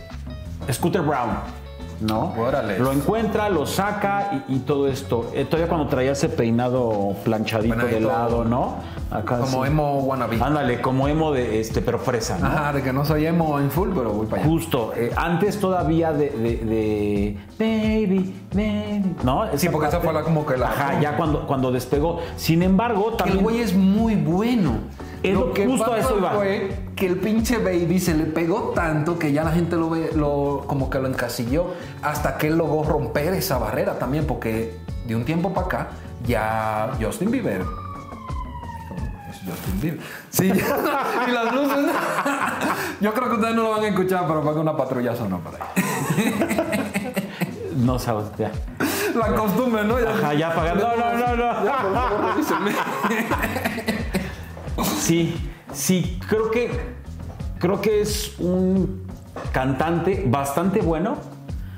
Scooter 0.72 1.04
Brown. 1.04 1.61
¿No? 2.02 2.34
Órale. 2.38 2.80
Lo 2.80 2.92
encuentra, 2.92 3.48
lo 3.50 3.66
saca 3.68 4.44
y, 4.50 4.56
y 4.56 4.60
todo 4.60 4.88
esto. 4.88 5.30
Eh, 5.34 5.46
todavía 5.46 5.68
cuando 5.70 5.88
traía 5.88 6.14
ese 6.14 6.30
peinado 6.30 7.14
planchadito 7.24 7.76
de 7.86 8.00
lado, 8.00 8.44
¿no? 8.44 8.76
Acá 9.12 9.40
Como 9.40 9.64
sí. 9.64 9.68
emo 9.70 10.00
wannabe. 10.00 10.40
Ándale, 10.42 10.82
como 10.82 11.08
emo 11.08 11.32
de 11.32 11.60
este, 11.60 11.82
pero 11.82 12.00
fresa, 12.00 12.40
¿no? 12.40 12.48
Ajá, 12.48 12.74
de 12.74 12.82
que 12.82 12.92
no 12.92 13.06
soy 13.06 13.26
emo 13.26 13.60
en 13.60 13.70
full, 13.70 13.90
pero 13.94 14.12
voy 14.14 14.26
para 14.26 14.42
allá. 14.42 14.52
Justo, 14.52 14.94
eh, 14.96 15.12
antes 15.16 15.60
todavía 15.60 16.12
de, 16.12 16.30
de- 16.32 16.58
de 16.66 17.38
Baby, 17.60 18.34
Baby, 18.54 19.16
¿no? 19.24 19.46
Sí, 19.58 19.70
porque 19.70 19.90
esa 19.90 20.00
fue 20.00 20.12
la- 20.14 20.24
como 20.24 20.46
que 20.46 20.58
la- 20.58 20.68
Ajá, 20.70 21.00
ya 21.00 21.16
cuando, 21.18 21.46
cuando 21.46 21.72
despegó. 21.72 22.20
Sin 22.36 22.64
embargo, 22.64 23.04
Que 23.06 23.12
el 23.12 23.18
también. 23.18 23.44
güey 23.44 23.60
es 23.60 23.76
muy 23.76 24.16
bueno. 24.16 24.72
Es 25.24 25.34
lo- 25.36 25.54
justo 25.56 25.94
a 25.94 26.00
eso 26.00 26.18
iba. 26.18 26.32
fue 26.32 26.78
que 26.96 27.06
el 27.06 27.18
pinche 27.18 27.58
baby 27.60 28.00
se 28.00 28.14
le 28.16 28.24
pegó 28.26 28.72
tanto 28.76 29.20
que 29.20 29.32
ya 29.32 29.44
la 29.44 29.52
gente 29.52 29.76
lo 29.76 29.90
ve, 29.90 30.12
lo, 30.16 30.64
como 30.68 30.90
que 30.90 31.00
lo 31.00 31.08
encasilló 31.08 31.68
hasta 32.02 32.38
que 32.38 32.48
él 32.48 32.58
logró 32.58 32.84
romper 32.84 33.34
esa 33.34 33.58
barrera 33.60 34.00
también, 34.00 34.26
porque 34.26 34.76
de 35.06 35.16
un 35.16 35.24
tiempo 35.26 35.54
para 35.54 35.66
acá 35.68 35.88
ya 36.26 36.92
Justin 37.00 37.30
Bieber. 37.32 37.62
Es 39.30 39.38
Justin 39.48 39.80
Bieber. 39.82 40.00
Sí, 40.30 40.46
y 41.28 41.32
las 41.32 41.54
luces. 41.54 41.86
Yo 43.02 43.14
creo 43.14 43.30
que 43.30 43.36
ustedes 43.36 43.56
no 43.56 43.64
lo 43.64 43.70
van 43.72 43.84
a 43.84 43.88
escuchar, 43.90 44.26
pero 44.28 44.42
para 44.42 44.54
que 44.54 44.60
una 44.60 44.76
patrulla 44.78 45.16
sonó 45.16 45.40
por 45.40 45.54
ahí. 45.56 45.62
No 47.78 47.98
sabes, 47.98 48.26
ya. 48.38 48.52
La 49.16 49.28
costumbre, 49.36 49.84
¿no? 49.84 50.00
Ya- 50.00 50.10
Ajá, 50.12 50.34
ya 50.36 50.50
apagando. 50.50 50.88
No, 50.88 50.96
no, 50.98 51.18
no, 51.18 51.36
no. 51.36 51.66
Ya, 51.66 51.78
por 51.82 51.94
favor. 51.94 52.72
Sí, 55.02 55.34
sí, 55.74 56.20
creo 56.30 56.52
que 56.52 56.70
creo 57.58 57.82
que 57.82 58.02
es 58.02 58.36
un 58.38 59.02
cantante 59.52 60.24
bastante 60.28 60.80
bueno, 60.80 61.18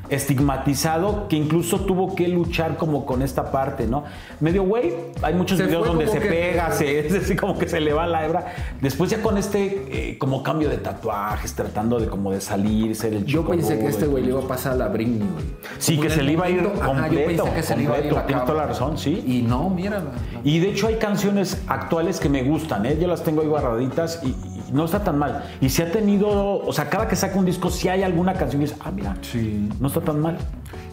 estigmatizado, 0.09 1.27
que 1.27 1.35
incluso 1.35 1.81
tuvo 1.81 2.15
que 2.15 2.27
luchar 2.27 2.77
como 2.77 3.05
con 3.05 3.21
esta 3.21 3.51
parte, 3.51 3.87
¿no? 3.87 4.03
Medio 4.39 4.63
güey, 4.63 4.93
hay 5.21 5.33
muchos 5.33 5.57
Se 5.57 5.65
videos 5.65 5.87
donde 5.87 6.07
se 6.07 6.19
que- 6.19 6.27
pega, 6.29 6.71
se, 6.71 6.99
es 7.07 7.13
así 7.13 7.35
como 7.35 7.57
que 7.57 7.67
se 7.67 7.79
le 7.79 7.93
va 7.93 8.05
la 8.07 8.25
hebra. 8.25 8.53
Después 8.81 9.09
ya 9.09 9.21
con 9.21 9.37
este 9.37 10.11
eh, 10.11 10.17
como 10.17 10.43
cambio 10.43 10.69
de 10.69 10.77
tatuajes, 10.77 11.53
tratando 11.53 11.99
de 11.99 12.07
como 12.07 12.31
de 12.31 12.41
salir, 12.41 12.95
ser 12.95 13.13
el 13.13 13.25
Yo 13.25 13.41
chico 13.41 13.51
pensé 13.51 13.79
que 13.79 13.87
este 13.87 14.07
güey 14.07 14.23
le 14.23 14.29
iba 14.31 14.39
a 14.41 14.47
pasar 14.47 14.73
a 14.73 14.75
la 14.75 14.87
Britney, 14.89 15.19
güey. 15.19 15.45
Sí, 15.79 15.97
que 15.99 16.09
se 16.09 16.21
le 16.23 16.33
iba 16.33 16.45
a 16.45 16.49
ir 16.49 16.63
completo, 16.63 17.31
yo 17.31 17.43
pensé 17.43 17.53
que 17.55 17.63
se 17.63 17.77
le 17.77 17.83
iba 17.83 17.95
a 17.95 17.97
ir 17.99 18.03
completo, 18.03 18.15
la 18.21 18.25
tienes 18.27 18.45
toda 18.45 18.57
la 18.59 18.67
razón, 18.67 18.97
sí. 18.97 19.23
Y 19.25 19.41
no, 19.41 19.69
mírala. 19.69 20.11
Y 20.43 20.59
de 20.59 20.69
hecho 20.69 20.87
hay 20.87 20.95
canciones 20.95 21.61
actuales 21.67 22.19
que 22.19 22.29
me 22.29 22.43
gustan, 22.43 22.85
¿eh? 22.85 22.97
yo 22.99 23.07
las 23.07 23.23
tengo 23.23 23.41
ahí 23.41 23.47
guardaditas 23.47 24.21
y 24.23 24.35
no 24.73 24.85
está 24.85 25.03
tan 25.03 25.17
mal. 25.17 25.43
Y 25.61 25.69
si 25.69 25.81
ha 25.81 25.91
tenido, 25.91 26.29
o 26.59 26.73
sea, 26.73 26.89
cada 26.89 27.07
que 27.07 27.15
saca 27.15 27.37
un 27.37 27.45
disco, 27.45 27.69
si 27.69 27.87
hay 27.87 28.03
alguna 28.03 28.33
canción 28.33 28.61
que 28.61 28.67
dices, 28.67 28.79
ah, 28.83 28.91
mira, 28.91 29.15
Sí. 29.21 29.69
no 29.79 29.87
está 29.87 30.01
tan 30.01 30.19
mal. 30.19 30.37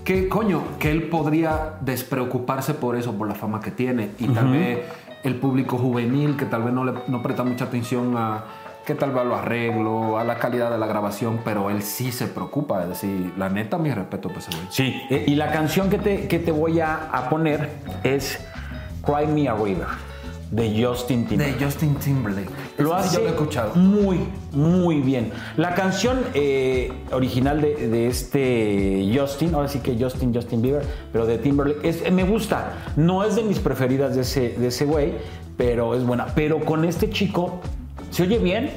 Que 0.04 0.28
coño, 0.28 0.62
que 0.78 0.90
él 0.90 1.04
podría 1.08 1.74
despreocuparse 1.80 2.74
por 2.74 2.96
eso, 2.96 3.12
por 3.14 3.28
la 3.28 3.34
fama 3.34 3.60
que 3.60 3.70
tiene. 3.70 4.10
Y 4.18 4.28
tal 4.28 4.48
vez 4.52 4.80
el 5.24 5.36
público 5.36 5.76
juvenil, 5.78 6.36
que 6.36 6.44
tal 6.46 6.62
vez 6.62 6.72
no 6.72 6.84
le 6.84 6.92
no 7.08 7.22
presta 7.22 7.42
mucha 7.44 7.64
atención 7.66 8.14
a 8.16 8.44
que 8.86 8.94
tal 8.94 9.10
vez 9.10 9.20
a 9.20 9.24
lo 9.24 9.36
arreglo, 9.36 10.18
a 10.18 10.24
la 10.24 10.38
calidad 10.38 10.70
de 10.70 10.78
la 10.78 10.86
grabación, 10.86 11.40
pero 11.44 11.68
él 11.70 11.82
sí 11.82 12.10
se 12.10 12.26
preocupa. 12.26 12.82
Es 12.82 12.88
decir, 12.88 13.32
la 13.36 13.48
neta, 13.50 13.76
mi 13.78 13.90
respeto 13.92 14.28
para 14.28 14.40
ese 14.40 14.50
güey. 14.52 14.66
Sí. 14.70 15.02
Eh, 15.10 15.24
y 15.28 15.34
la 15.36 15.52
canción 15.52 15.90
que 15.90 15.98
te, 15.98 16.26
que 16.28 16.38
te 16.38 16.50
voy 16.50 16.80
a, 16.80 17.08
a 17.12 17.28
poner 17.28 17.68
es 18.02 18.40
Cry 19.04 19.26
Me 19.26 19.48
a 19.48 19.54
River, 19.54 19.86
de 20.50 20.84
Justin 20.84 21.26
Timberlake. 21.26 21.58
De 21.58 21.64
Justin 21.64 21.94
Timberlake. 21.96 22.50
Lo 22.78 22.94
hace 22.94 23.14
yo 23.16 23.20
lo 23.22 23.26
he 23.28 23.30
escuchado. 23.30 23.74
muy, 23.76 24.18
muy 24.52 25.00
bien. 25.00 25.30
La 25.56 25.74
canción 25.74 26.18
eh, 26.34 26.92
original 27.12 27.60
de, 27.60 27.88
de 27.88 28.08
este 28.08 29.12
Justin, 29.16 29.54
ahora 29.54 29.68
sí 29.68 29.78
que 29.78 29.96
Justin, 29.98 30.34
Justin 30.34 30.60
Bieber, 30.62 30.82
pero 31.12 31.26
de 31.26 31.38
Timberlake, 31.38 31.88
es- 31.88 32.10
me 32.12 32.24
gusta. 32.24 32.72
No 32.96 33.22
es 33.24 33.36
de 33.36 33.42
mis 33.44 33.58
preferidas 33.60 34.14
de 34.16 34.22
ese 34.22 34.50
de 34.58 34.66
ese 34.68 34.84
güey, 34.86 35.14
pero 35.56 35.94
es 35.94 36.04
buena. 36.04 36.26
Pero 36.34 36.58
con 36.64 36.84
este 36.84 37.10
chico, 37.10 37.60
se 38.10 38.24
oye 38.24 38.38
bien. 38.38 38.70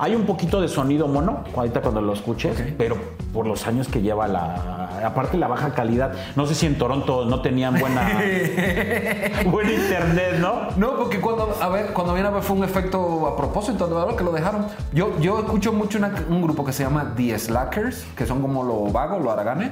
Hay 0.00 0.14
un 0.14 0.26
poquito 0.26 0.60
de 0.60 0.68
sonido 0.68 1.08
mono, 1.08 1.42
ahorita 1.56 1.80
cuando 1.82 2.00
lo 2.00 2.12
escuches, 2.12 2.56
pero 2.78 2.96
por 3.32 3.48
los 3.48 3.66
años 3.66 3.88
que 3.88 4.00
lleva 4.00 4.28
la... 4.28 4.87
Aparte 5.04 5.36
la 5.38 5.48
baja 5.48 5.72
calidad. 5.74 6.12
No 6.36 6.46
sé 6.46 6.54
si 6.54 6.66
en 6.66 6.76
Toronto 6.78 7.24
no 7.24 7.40
tenían 7.42 7.78
buena... 7.78 8.02
buen 9.50 9.70
internet, 9.70 10.38
¿no? 10.40 10.68
No, 10.76 10.96
porque 10.96 11.20
cuando, 11.20 11.56
a 11.60 11.68
ver, 11.68 11.92
cuando 11.92 12.14
viene 12.14 12.28
a 12.28 12.32
ver 12.32 12.42
fue 12.42 12.56
un 12.56 12.64
efecto 12.64 13.26
a 13.26 13.36
propósito, 13.36 13.88
verdad 13.88 14.16
que 14.16 14.24
lo 14.24 14.32
dejaron. 14.32 14.66
Yo, 14.92 15.18
yo 15.20 15.38
escucho 15.40 15.72
mucho 15.72 15.98
una- 15.98 16.14
un 16.28 16.42
grupo 16.42 16.64
que 16.64 16.72
se 16.72 16.82
llama 16.82 17.14
The 17.16 17.38
Slackers, 17.38 18.06
que 18.16 18.26
son 18.26 18.40
como 18.40 18.62
los 18.64 18.92
vagos, 18.92 19.22
los 19.22 19.32
araganes, 19.32 19.70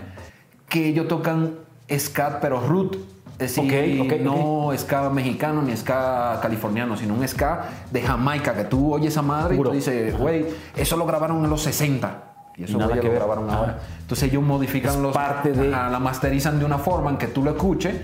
que 0.69 0.89
ellos 0.89 1.09
tocan 1.09 1.55
ska, 1.91 2.39
pero 2.41 2.61
root. 2.61 2.97
Es 3.39 3.55
decir, 3.55 4.01
Ok, 4.01 4.13
ok, 4.13 4.21
no 4.23 4.71
ska 4.79 5.11
mexicano 5.11 5.61
ni 5.61 5.77
ska 5.77 6.39
californiano, 6.41 6.97
sino 6.97 7.13
un 7.13 7.29
ska 7.29 7.65
de 7.91 8.01
Jamaica, 8.01 8.55
que 8.55 8.65
tú 8.65 8.95
oyes 8.95 9.13
esa 9.13 9.21
madre 9.21 9.57
Puro. 9.57 9.69
y 9.69 9.73
tú 9.73 9.77
dices, 9.77 10.17
güey, 10.19 10.47
eso 10.75 10.97
lo 10.97 11.05
grabaron 11.05 11.45
en 11.45 11.51
los 11.51 11.61
60. 11.63 12.23
Y 12.59 12.65
eso 12.65 12.73
Y 12.73 12.77
nada 12.77 12.87
güeyes 12.87 13.01
que 13.03 13.07
lo 13.09 13.13
ver. 13.13 13.19
grabaron 13.21 13.49
Ajá. 13.51 13.59
ahora. 13.59 13.79
Entonces 14.01 14.29
ellos 14.31 14.43
modifican 14.43 14.95
Es 14.95 15.01
los... 15.01 15.13
parte 15.15 15.53
de- 15.53 15.75
Ajá, 15.75 15.91
la 15.91 15.99
masterizan 15.99 16.59
de 16.59 16.65
una 16.65 16.79
forma 16.79 17.11
en 17.11 17.17
que 17.19 17.27
tú 17.27 17.43
lo 17.45 17.51
escuches, 17.51 17.95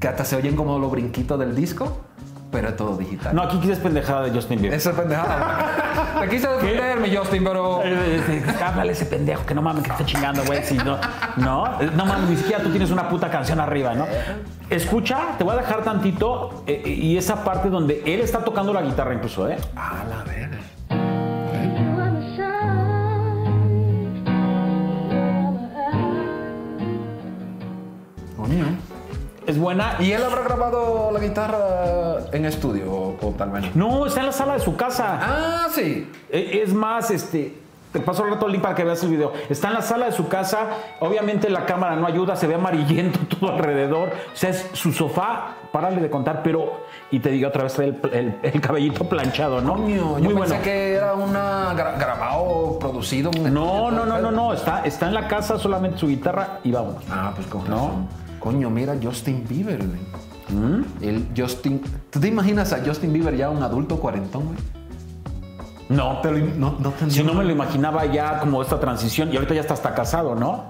que 0.00 0.08
hasta 0.08 0.24
se 0.24 0.36
oyen 0.36 0.56
como 0.56 0.78
los 0.78 0.90
brinquitos 0.90 1.38
del 1.38 1.54
disco, 1.54 2.00
pero 2.50 2.68
es 2.70 2.76
todo 2.76 2.96
digital. 2.96 3.32
No, 3.36 3.42
aquí 3.42 3.58
quieres 3.58 3.78
pendejada 3.78 4.22
de 4.22 4.30
Justin 4.32 4.60
Bieber. 4.60 4.76
Esa 4.76 4.90
es 4.90 4.96
pendejada. 4.96 6.16
Te 6.20 6.28
quise 6.28 6.48
defender, 6.48 6.98
mi 6.98 7.14
Justin, 7.16 7.44
pero. 7.44 7.80
Eh, 7.90 8.42
Háblale 8.64 8.90
a 8.90 8.92
ese 8.92 9.06
pendejo 9.06 9.46
que 9.46 9.54
no 9.54 9.62
mames 9.62 9.84
que 9.84 9.90
está 9.90 10.04
chingando, 10.04 10.42
güey. 10.44 10.62
Si 10.64 10.76
no, 10.76 10.98
no, 11.36 11.80
eh, 11.80 11.90
no 11.94 12.04
mames, 12.06 12.30
ni 12.30 12.36
siquiera 12.36 12.62
tú 12.62 12.70
tienes 12.70 12.90
una 12.90 13.08
puta 13.08 13.30
canción 13.30 13.60
arriba, 13.60 13.94
¿no? 13.94 14.06
Escucha, 14.68 15.18
te 15.38 15.44
voy 15.44 15.54
a 15.54 15.58
dejar 15.58 15.82
tantito 15.84 16.64
eh, 16.66 16.82
eh, 16.84 16.90
y 16.90 17.16
esa 17.16 17.44
parte 17.44 17.68
donde 17.70 18.02
él 18.04 18.20
está 18.20 18.44
tocando 18.44 18.72
la 18.72 18.82
guitarra 18.82 19.14
incluso, 19.14 19.48
¿eh? 19.48 19.56
A 19.76 20.04
la 20.08 20.22
verga. 20.24 20.58
Coño. 28.50 28.66
Es 29.46 29.58
buena. 29.58 29.96
¿Y 29.98 30.12
él 30.12 30.22
habrá 30.22 30.42
grabado 30.42 31.10
la 31.12 31.18
guitarra 31.20 32.16
en 32.32 32.44
estudio 32.44 32.92
o, 32.92 33.16
o 33.20 33.30
tal 33.32 33.50
vez 33.50 33.74
no? 33.74 34.06
Está 34.06 34.20
en 34.20 34.26
la 34.26 34.32
sala 34.32 34.52
de 34.54 34.60
su 34.60 34.76
casa. 34.76 35.18
Ah, 35.20 35.68
sí. 35.74 36.10
Eh, 36.30 36.62
Es 36.64 36.74
más, 36.74 37.10
este. 37.10 37.58
Te 37.92 37.98
paso 37.98 38.24
el 38.24 38.30
rato 38.30 38.46
link 38.46 38.62
para 38.62 38.76
que 38.76 38.84
veas 38.84 39.02
el 39.02 39.10
video. 39.10 39.32
Está 39.48 39.66
en 39.66 39.74
la 39.74 39.82
sala 39.82 40.06
de 40.06 40.12
su 40.12 40.28
casa. 40.28 40.68
Obviamente 41.00 41.50
la 41.50 41.66
cámara 41.66 41.96
no 41.96 42.06
ayuda, 42.06 42.36
se 42.36 42.46
ve 42.46 42.54
amarillento 42.54 43.18
todo 43.40 43.50
alrededor. 43.50 44.10
O 44.32 44.36
sea, 44.36 44.50
es 44.50 44.64
su 44.74 44.92
sofá, 44.92 45.54
párale 45.72 46.00
de 46.00 46.08
contar, 46.10 46.42
pero. 46.44 46.84
Y 47.10 47.18
te 47.18 47.30
digo 47.30 47.48
otra 47.48 47.64
vez, 47.64 47.76
el, 47.80 47.98
el- 48.12 48.38
el 48.44 48.60
cabellito 48.60 49.08
planchado, 49.08 49.60
¿no? 49.60 49.72
Coño, 49.74 50.18
yo 50.20 50.24
Muy 50.30 50.34
pensé 50.34 50.48
bueno. 50.50 50.62
que 50.62 50.94
era 50.94 51.14
una 51.14 51.74
gra- 51.74 51.98
grabado, 51.98 52.78
producido. 52.78 53.30
un 53.36 53.52
No, 53.52 53.90
no, 53.90 54.06
no, 54.06 54.18
no, 54.20 54.30
no. 54.30 54.52
Está, 54.52 54.82
está 54.84 55.08
en 55.08 55.14
la 55.14 55.26
casa 55.26 55.58
solamente 55.58 55.98
su 55.98 56.06
guitarra 56.06 56.60
y 56.62 56.70
vámonos. 56.70 57.02
Ah, 57.10 57.32
pues 57.34 57.48
con 57.48 57.68
No. 57.68 58.06
Coño, 58.40 58.68
mira 58.70 58.96
Justin 59.00 59.44
Bieber, 59.48 59.78
güey. 59.86 60.00
¿Mm? 60.60 60.84
El 61.00 61.28
Justin. 61.36 61.80
¿Tú 62.10 62.18
te 62.18 62.26
imaginas 62.26 62.72
a 62.72 62.82
Justin 62.84 63.12
Bieber 63.12 63.36
ya 63.36 63.50
un 63.50 63.62
adulto 63.62 63.96
cuarentón, 64.00 64.46
güey? 64.46 64.58
No, 65.90 66.22
im- 66.22 66.54
no, 66.56 66.76
no 66.80 66.92
si 67.08 67.22
no 67.22 67.34
me 67.34 67.44
lo 67.44 67.50
imaginaba 67.50 68.06
ya 68.06 68.38
como 68.40 68.62
esta 68.62 68.78
transición 68.80 69.32
y 69.32 69.36
ahorita 69.36 69.54
ya 69.54 69.60
está 69.60 69.74
hasta 69.74 69.94
casado, 69.94 70.34
¿no? 70.34 70.64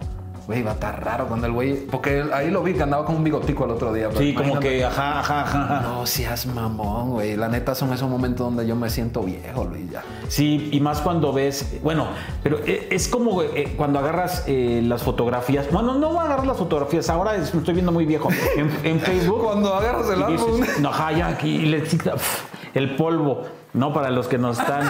Güey, 0.50 0.64
va 0.64 0.72
a 0.72 0.74
estar 0.74 1.04
raro 1.04 1.28
cuando 1.28 1.46
el 1.46 1.52
güey. 1.52 1.74
Porque 1.86 2.24
ahí 2.34 2.50
lo 2.50 2.60
vi 2.64 2.74
que 2.74 2.82
andaba 2.82 3.04
con 3.04 3.14
un 3.14 3.22
bigotico 3.22 3.66
el 3.66 3.70
otro 3.70 3.92
día. 3.92 4.08
pero 4.08 4.20
Sí, 4.20 4.34
como 4.34 4.58
que 4.58 4.84
ajá, 4.84 5.20
ajá, 5.20 5.42
ajá. 5.42 5.80
No 5.82 6.04
seas 6.06 6.44
mamón, 6.46 7.10
güey. 7.10 7.36
La 7.36 7.46
neta 7.48 7.76
son 7.76 7.92
esos 7.92 8.10
momentos 8.10 8.44
donde 8.46 8.66
yo 8.66 8.74
me 8.74 8.90
siento 8.90 9.22
viejo, 9.22 9.64
Luis, 9.64 9.88
ya. 9.92 10.02
Sí, 10.26 10.68
y 10.72 10.80
más 10.80 11.00
cuando 11.02 11.32
ves, 11.32 11.78
bueno, 11.84 12.08
pero 12.42 12.58
eh, 12.66 12.88
es 12.90 13.06
como 13.06 13.42
eh, 13.42 13.74
cuando 13.76 14.00
agarras 14.00 14.42
eh, 14.48 14.82
las 14.84 15.04
fotografías. 15.04 15.70
Bueno, 15.70 15.94
no 15.94 16.08
voy 16.08 16.18
a 16.18 16.22
agarrar 16.22 16.44
las 16.48 16.56
fotografías, 16.56 17.08
ahora 17.10 17.36
es- 17.36 17.54
estoy 17.54 17.74
viendo 17.74 17.92
muy 17.92 18.04
viejo. 18.06 18.28
En, 18.56 18.70
en 18.82 18.98
Facebook. 19.08 19.44
Cuando 19.44 19.72
agarras 19.72 20.10
el 20.10 20.18
y 20.20 20.32
dices, 20.32 20.46
álbum. 20.48 20.60
no, 20.80 20.88
ajá, 20.88 21.12
ya 21.12 21.28
aquí 21.28 21.58
le 21.58 21.84
quita, 21.84 22.14
pf, 22.14 22.44
el 22.74 22.96
polvo, 22.96 23.42
¿no? 23.72 23.92
Para 23.92 24.10
los 24.10 24.26
que 24.26 24.36
nos 24.36 24.58
están 24.58 24.82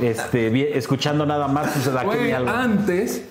este, 0.00 0.76
escuchando 0.78 1.26
nada 1.26 1.48
más, 1.48 1.68
pues 1.74 1.88
aquí 1.88 2.30
álbum. 2.32 2.48
antes 2.54 3.24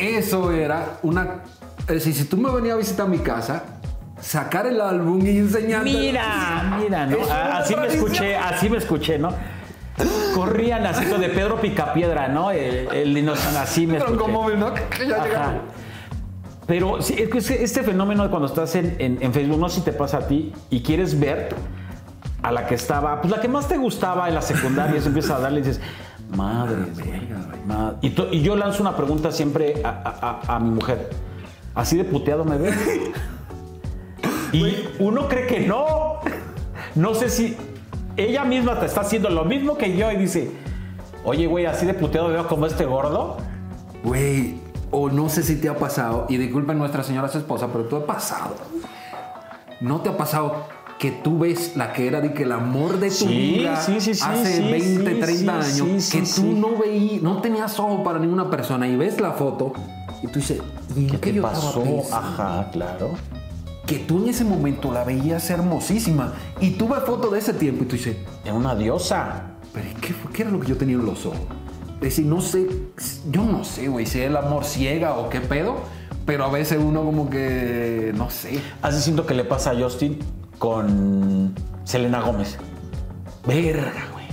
Eso 0.00 0.50
era 0.52 0.98
una. 1.02 1.40
Es 1.80 1.86
decir, 1.86 2.14
si 2.14 2.24
tú 2.24 2.36
me 2.36 2.50
venías 2.50 2.74
a 2.74 2.78
visitar 2.78 3.08
mi 3.08 3.18
casa, 3.18 3.62
sacar 4.20 4.66
el 4.66 4.80
álbum 4.80 5.24
y 5.26 5.38
enseñarte. 5.38 5.84
Mira, 5.90 6.76
mira, 6.80 7.06
¿no? 7.06 7.16
Así 7.52 7.74
me 7.76 7.86
escuché, 7.86 8.36
así 8.36 8.68
me 8.70 8.78
escuché, 8.78 9.18
¿no? 9.18 9.30
Corrían 10.34 10.86
así 10.86 11.04
lo 11.06 11.18
de 11.18 11.28
Pedro 11.28 11.60
Picapiedra, 11.60 12.28
¿no? 12.28 12.50
El, 12.50 12.88
el 12.92 13.14
dinosaurio, 13.14 13.60
así 13.60 13.86
me 13.86 13.98
escuché. 13.98 14.16
Troncomóvil, 14.16 14.58
¿no? 14.58 14.72
Ya 14.74 15.16
Ajá. 15.16 15.24
llegamos. 15.26 15.62
Pero 16.66 17.02
sí, 17.02 17.16
es 17.18 17.28
que 17.28 17.64
este- 17.64 17.82
fenómeno 17.82 18.22
de 18.22 18.30
cuando 18.30 18.46
estás 18.46 18.74
en, 18.76 18.94
en- 18.98 19.18
en 19.20 19.32
Facebook, 19.34 19.58
no 19.58 19.68
sé 19.68 19.76
si 19.76 19.80
te 19.82 19.92
pasa 19.92 20.18
a 20.18 20.26
ti 20.28 20.52
y 20.70 20.82
quieres 20.82 21.18
ver 21.18 21.48
a 22.42 22.52
la 22.52 22.66
que 22.66 22.76
estaba, 22.76 23.20
pues 23.20 23.30
la 23.34 23.40
que 23.40 23.48
más 23.48 23.66
te 23.68 23.76
gustaba 23.76 24.28
en 24.28 24.34
la 24.36 24.42
secundaria, 24.42 24.98
y 25.02 25.04
empiezas 25.06 25.32
a 25.32 25.40
darle 25.40 25.60
y 25.60 25.62
dices, 25.64 25.80
madre, 26.36 26.76
madre. 27.66 27.96
Y, 28.02 28.10
to- 28.10 28.28
y 28.32 28.42
yo 28.42 28.56
lanzo 28.56 28.82
una 28.82 28.96
pregunta 28.96 29.32
siempre 29.32 29.82
a, 29.84 29.88
a- 29.88 30.40
a- 30.50 30.56
a 30.56 30.60
mi 30.60 30.70
mujer, 30.70 31.10
¿así 31.74 31.96
de 31.96 32.04
puteado 32.04 32.44
me 32.44 32.58
ves? 32.58 32.76
y 34.52 34.76
uno 34.98 35.28
cree 35.28 35.46
que 35.46 35.60
no. 35.60 36.20
No 36.94 37.14
sé 37.14 37.28
si 37.28 37.56
ella 38.16 38.44
misma 38.44 38.80
te 38.80 38.86
está 38.86 39.02
haciendo 39.02 39.30
lo 39.30 39.44
mismo 39.44 39.76
que 39.78 39.96
yo 39.96 40.10
y 40.10 40.16
dice, 40.16 40.50
oye, 41.24 41.46
güey, 41.46 41.66
así 41.66 41.86
de 41.86 41.94
puteado 41.94 42.28
veo 42.28 42.46
como 42.48 42.66
este 42.66 42.84
gordo. 42.84 43.36
Güey, 44.02 44.58
o 44.90 45.08
no 45.08 45.28
sé 45.28 45.42
si 45.42 45.56
te 45.60 45.68
ha 45.68 45.76
pasado, 45.76 46.26
y 46.28 46.36
disculpen 46.36 46.78
nuestras 46.78 47.06
señoras 47.06 47.34
esposas, 47.36 47.68
pero 47.72 47.84
tú 47.84 47.96
has 47.96 48.02
pasado. 48.04 48.56
¿No 49.80 50.00
te 50.00 50.08
ha 50.08 50.16
pasado 50.16 50.64
que 51.00 51.10
tú 51.10 51.38
ves 51.38 51.72
la 51.76 51.94
que 51.94 52.06
era 52.06 52.20
de 52.20 52.34
que 52.34 52.42
el 52.42 52.52
amor 52.52 53.00
de 53.00 53.08
tu 53.08 53.14
Sí, 53.14 53.26
vida 53.26 53.80
sí, 53.80 54.02
sí, 54.02 54.14
sí, 54.14 54.22
hace 54.22 54.56
sí, 54.58 54.70
20, 54.70 55.14
sí, 55.14 55.20
30 55.20 55.62
sí, 55.62 55.80
años, 55.80 56.10
que 56.10 56.22
tú 56.22 56.42
no 56.52 56.76
veías, 56.76 57.22
no 57.22 57.40
tenías 57.40 57.80
ojo 57.80 58.04
para 58.04 58.18
ninguna 58.18 58.50
persona 58.50 58.86
y 58.86 58.96
ves 58.96 59.18
la 59.18 59.32
foto 59.32 59.72
y 60.22 60.26
tú 60.26 60.40
dices, 60.40 60.60
¿y 60.94 61.06
¿Qué 61.06 61.18
qué, 61.18 61.32
te 61.32 61.40
pasó? 61.40 61.82
Ajá, 62.12 62.68
claro. 62.70 63.12
Que 63.86 64.00
tú 64.00 64.22
en 64.22 64.28
ese 64.28 64.44
momento 64.44 64.92
la 64.92 65.02
veías 65.04 65.48
hermosísima 65.48 66.34
y 66.60 66.72
tú 66.72 66.86
ves 66.86 67.02
fotos 67.04 67.32
de 67.32 67.38
ese 67.38 67.54
tiempo 67.54 67.84
y 67.84 67.86
tú 67.86 67.96
dices, 67.96 68.18
Era 68.44 68.52
una 68.52 68.74
diosa. 68.74 69.44
pero 69.72 69.88
¿y 69.88 69.94
¿qué, 70.02 70.14
qué 70.34 70.42
era 70.42 70.50
lo 70.50 70.60
que 70.60 70.66
yo 70.68 70.76
tenía 70.76 70.96
en 70.96 71.06
los 71.06 71.24
ojos? 71.24 71.40
Es 71.94 72.00
decir, 72.00 72.26
no 72.26 72.42
sé, 72.42 72.66
yo 73.30 73.42
no 73.42 73.64
sé, 73.64 73.88
güey, 73.88 74.04
si 74.04 74.20
el 74.20 74.36
amor 74.36 74.66
ciega 74.66 75.14
o 75.16 75.30
qué 75.30 75.40
pedo, 75.40 75.76
pero 76.26 76.44
a 76.44 76.50
veces 76.50 76.78
uno 76.78 77.02
como 77.04 77.30
que, 77.30 78.12
no 78.14 78.28
sé. 78.28 78.60
Así 78.82 79.00
siento 79.00 79.24
que 79.24 79.32
le 79.34 79.44
pasa 79.44 79.70
a 79.70 79.80
Justin 79.80 80.18
con 80.60 81.54
Selena 81.84 82.20
Gómez. 82.20 82.58
Verga, 83.46 83.92
güey. 84.12 84.26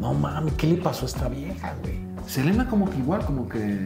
No 0.00 0.14
mames, 0.14 0.54
¿qué 0.54 0.68
le 0.68 0.76
pasó 0.76 1.04
a 1.04 1.08
esta 1.08 1.28
vieja, 1.28 1.74
güey? 1.82 2.00
Selena 2.26 2.68
como 2.70 2.88
que 2.88 2.96
igual, 2.98 3.24
como 3.26 3.48
que... 3.48 3.84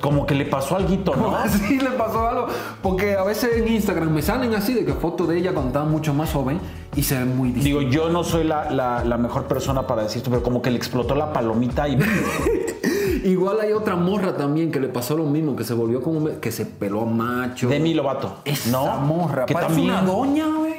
Como 0.00 0.26
que 0.26 0.34
le 0.34 0.46
pasó 0.46 0.76
algo, 0.76 0.90
¿no? 1.16 1.36
Sí, 1.48 1.78
le 1.78 1.90
pasó 1.90 2.26
algo. 2.26 2.46
Porque 2.82 3.14
a 3.16 3.24
veces 3.24 3.56
en 3.58 3.68
Instagram 3.68 4.10
me 4.10 4.22
salen 4.22 4.54
así 4.54 4.72
de 4.72 4.84
que 4.86 4.94
fotos 4.94 5.28
de 5.28 5.38
ella 5.38 5.52
cuando 5.52 5.68
estaba 5.68 5.84
mucho 5.84 6.14
más 6.14 6.32
joven 6.32 6.58
y 6.96 7.02
se 7.02 7.18
ve 7.18 7.24
muy 7.26 7.52
distinto. 7.52 7.80
Digo, 7.80 7.90
yo 7.92 8.08
no 8.08 8.24
soy 8.24 8.44
la, 8.44 8.70
la- 8.70 9.04
la 9.04 9.18
mejor 9.18 9.44
persona 9.44 9.86
para 9.86 10.02
decir 10.04 10.18
esto, 10.18 10.30
pero 10.30 10.42
como 10.42 10.62
que 10.62 10.70
le 10.70 10.76
explotó 10.78 11.14
la 11.14 11.32
palomita 11.32 11.86
y... 11.88 11.98
Igual 13.26 13.60
hay 13.60 13.72
otra 13.72 13.96
morra 13.96 14.36
también 14.36 14.70
que 14.70 14.78
le 14.78 14.88
pasó 14.88 15.16
lo 15.16 15.24
mismo, 15.24 15.56
que 15.56 15.64
se 15.64 15.74
volvió 15.74 16.00
como... 16.02 16.38
que 16.40 16.52
se 16.52 16.64
peló 16.64 17.02
a 17.02 17.06
macho. 17.06 17.68
Demi 17.68 17.92
Lovato. 17.92 18.36
Esa 18.44 18.70
¿No? 18.70 19.00
morra. 19.00 19.46
Que 19.46 19.54
también... 19.54 19.90
una 19.90 20.02
doña, 20.02 20.46
güey. 20.46 20.74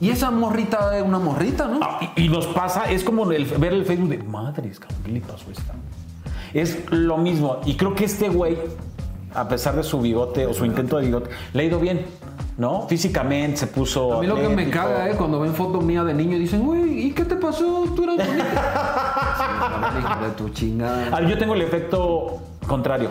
Y 0.00 0.10
esa 0.10 0.30
morrita 0.30 0.96
es 0.96 1.04
una 1.04 1.18
morrita, 1.18 1.68
¿no? 1.68 1.80
Ah, 1.82 2.00
y, 2.16 2.24
y 2.24 2.28
nos 2.28 2.46
pasa, 2.46 2.90
es 2.90 3.04
como 3.04 3.30
el- 3.30 3.44
ver 3.44 3.72
el 3.74 3.84
Facebook 3.84 4.08
de 4.08 4.18
madres, 4.18 4.80
cabrón, 4.80 4.98
¿qué 5.04 5.12
le 5.12 5.20
pasó 5.20 5.44
esta? 5.50 5.74
Es 6.52 6.78
lo 6.90 7.16
mismo. 7.18 7.58
Y 7.64 7.76
creo 7.76 7.94
que 7.94 8.04
este 8.04 8.28
güey, 8.28 8.56
a 9.34 9.48
pesar 9.48 9.74
de 9.76 9.82
su 9.82 10.00
bigote 10.00 10.46
o 10.46 10.54
su 10.54 10.64
intento 10.64 10.96
de 10.98 11.06
bigote, 11.06 11.30
le 11.52 11.62
ha 11.62 11.66
ido 11.66 11.78
bien, 11.80 12.06
¿no? 12.56 12.86
Físicamente 12.88 13.56
se 13.58 13.66
puso. 13.66 14.14
A 14.14 14.20
mí 14.20 14.26
lo 14.26 14.36
que 14.36 14.48
me 14.48 14.70
caga 14.70 15.08
es 15.08 15.16
cuando 15.16 15.40
ven 15.40 15.54
fotos 15.54 15.82
mías 15.84 16.06
de 16.06 16.14
niño 16.14 16.36
y 16.36 16.40
dicen, 16.40 16.64
güey, 16.64 17.06
¿y 17.06 17.12
qué 17.12 17.24
te 17.24 17.36
pasó? 17.36 17.84
Tú 17.94 18.04
eras 18.04 18.26
bonita. 18.26 19.10
Sí, 19.94 20.24
de 20.24 20.30
tu 20.30 20.48
chingada. 20.48 21.20
Yo 21.28 21.36
tengo 21.38 21.54
el 21.54 21.62
efecto 21.62 22.40
contrario. 22.66 23.10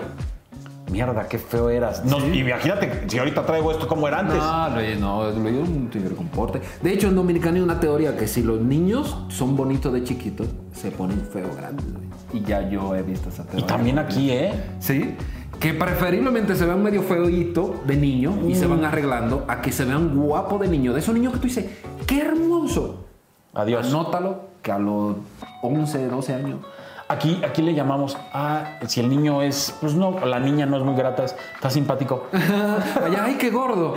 Mierda, 0.92 1.28
qué 1.28 1.40
feo 1.40 1.70
eras. 1.70 2.04
No, 2.06 2.20
Imagínate, 2.20 3.06
si 3.08 3.18
ahorita 3.18 3.46
traigo 3.46 3.72
esto 3.72 3.88
como 3.88 4.08
era 4.08 4.20
antes. 4.20 4.38
No, 4.38 4.70
no, 5.00 5.32
Luis 5.32 5.56
es 5.56 5.68
un 5.68 5.90
tigre 5.90 6.16
con 6.16 6.28
porte. 6.28 6.62
De 6.82 6.92
hecho, 6.94 7.08
en 7.08 7.16
Dominicana 7.16 7.58
hay 7.58 7.64
una 7.64 7.80
teoría 7.80 8.16
que 8.16 8.28
si 8.28 8.44
los 8.44 8.62
niños 8.62 9.18
son 9.30 9.56
bonitos 9.56 9.92
de 9.94 10.04
chiquitos, 10.04 10.48
se 10.74 10.92
ponen 10.92 11.22
feos 11.32 11.56
grandes. 11.56 11.86
Y 12.32 12.42
ya 12.42 12.68
yo 12.70 12.96
he 12.96 13.02
visto 13.02 13.30
esa 13.30 13.44
y 13.44 13.46
teoría. 13.48 13.68
también 13.68 14.00
aquí, 14.00 14.32
¿eh? 14.32 14.54
Sí. 14.80 15.16
Que 15.64 15.74
preferiblemente 15.74 16.56
se 16.58 16.66
vean 16.66 16.84
medio 16.84 17.02
feito 17.04 17.82
de 17.86 17.96
niño 17.96 18.38
y 18.50 18.54
se 18.54 18.68
van 18.68 18.84
arreglando 18.84 19.46
a 19.48 19.62
que 19.62 19.72
se 19.72 19.86
vean 19.86 20.14
guapos 20.14 20.60
de 20.60 20.68
niño. 20.68 20.92
De 20.92 21.00
esos 21.00 21.16
niños 21.16 21.32
que 21.32 21.40
tú 21.40 21.48
dices, 21.48 21.66
¡qué 22.06 22.20
hermoso! 22.20 23.06
Adiós. 23.54 23.88
Anótalo 23.88 24.42
que 24.62 24.74
a 24.74 24.78
los 24.80 25.16
11, 25.62 26.08
12 26.10 26.34
años. 26.34 26.60
Aquí, 27.08 27.42
aquí 27.48 27.62
le 27.62 27.74
llamamos, 27.74 28.18
ah, 28.34 28.78
si 28.88 29.00
el 29.00 29.08
niño 29.10 29.42
es, 29.42 29.74
pues 29.80 29.94
no, 29.94 30.20
la 30.26 30.40
niña 30.40 30.66
no 30.66 30.76
es 30.78 30.84
muy 30.84 30.96
grata, 30.96 31.24
es- 31.24 31.36
está 31.56 31.70
simpático. 31.70 32.28
Allá, 32.34 33.24
¡ay, 33.26 33.36
qué 33.40 33.50
gordo! 33.50 33.94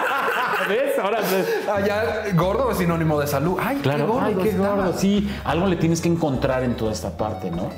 ¿Ves? 0.68 0.98
Ahora 1.02 1.20
ves. 1.20 1.68
Allá, 1.68 2.32
gordo 2.34 2.70
es 2.70 2.78
sinónimo 2.78 3.20
de 3.20 3.26
salud. 3.26 3.58
¡Ay, 3.60 3.76
Claro, 3.82 4.06
qué 4.06 4.10
gordo! 4.12 4.26
ay, 4.26 4.34
qué 4.42 4.48
está! 4.50 4.68
gordo. 4.74 4.92
Sí, 4.96 5.30
algo 5.44 5.66
le 5.66 5.76
tienes 5.76 6.00
que 6.00 6.08
encontrar 6.08 6.62
en 6.64 6.74
toda 6.76 6.92
esta 6.92 7.14
parte, 7.14 7.50
¿no? 7.50 7.68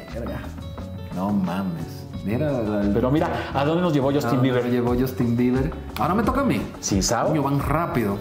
No 1.17 1.33
mames. 1.33 1.96
El- 2.35 2.91
Pero 2.93 3.11
mira, 3.11 3.51
¿a 3.55 3.65
dónde 3.65 3.83
nos 3.83 3.93
llevó 3.93 4.13
Justin 4.13 4.41
Bieber? 4.43 4.65
me 4.65 4.71
llevó 4.71 4.95
Justin 4.99 5.37
Bieber. 5.37 5.73
Ahora 5.99 6.15
me 6.15 6.23
toca 6.23 6.41
a 6.41 6.45
mí. 6.45 6.61
Sí, 6.81 7.01
¿sabes? 7.03 7.31
Coño, 7.31 7.43
van 7.43 7.59
rápido. 7.61 8.19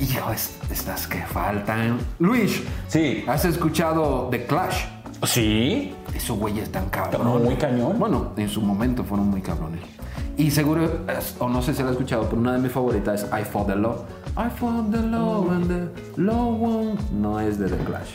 Hijo, 0.00 0.30
es- 0.32 0.56
estas 0.70 1.06
que 1.08 1.22
faltan. 1.22 1.98
Luis, 2.20 2.62
Sí. 2.86 3.24
¿has 3.26 3.44
escuchado 3.44 4.28
The 4.30 4.46
Clash? 4.46 4.84
Sí. 5.24 5.92
Esos 6.14 6.38
güeyes 6.38 6.64
están 6.64 6.88
Cabrón, 6.90 7.22
cabrones. 7.22 7.44
muy 7.44 7.56
cañón. 7.56 7.98
Bueno, 7.98 8.32
en 8.36 8.48
su 8.48 8.60
momento 8.60 9.02
fueron 9.02 9.28
muy 9.28 9.40
cabrones. 9.40 9.80
Y 10.36 10.52
seguro, 10.52 10.88
o 11.40 11.48
no 11.48 11.60
sé 11.62 11.74
si 11.74 11.80
lo 11.82 11.88
has 11.88 11.92
escuchado, 11.94 12.24
pero 12.28 12.40
una 12.40 12.52
de 12.52 12.58
mis 12.60 12.70
favoritas 12.70 13.24
es 13.24 13.28
I 13.32 13.44
Fought 13.44 13.66
the 13.68 13.74
Law. 13.76 14.04
I 14.36 14.48
Fought 14.56 14.92
the 14.92 15.02
Law 15.02 15.50
and 15.50 15.66
the 15.66 16.20
Law 16.22 16.52
won. 16.56 16.96
No 17.20 17.40
es 17.40 17.58
de 17.58 17.68
The 17.68 17.76
Clash. 17.84 18.10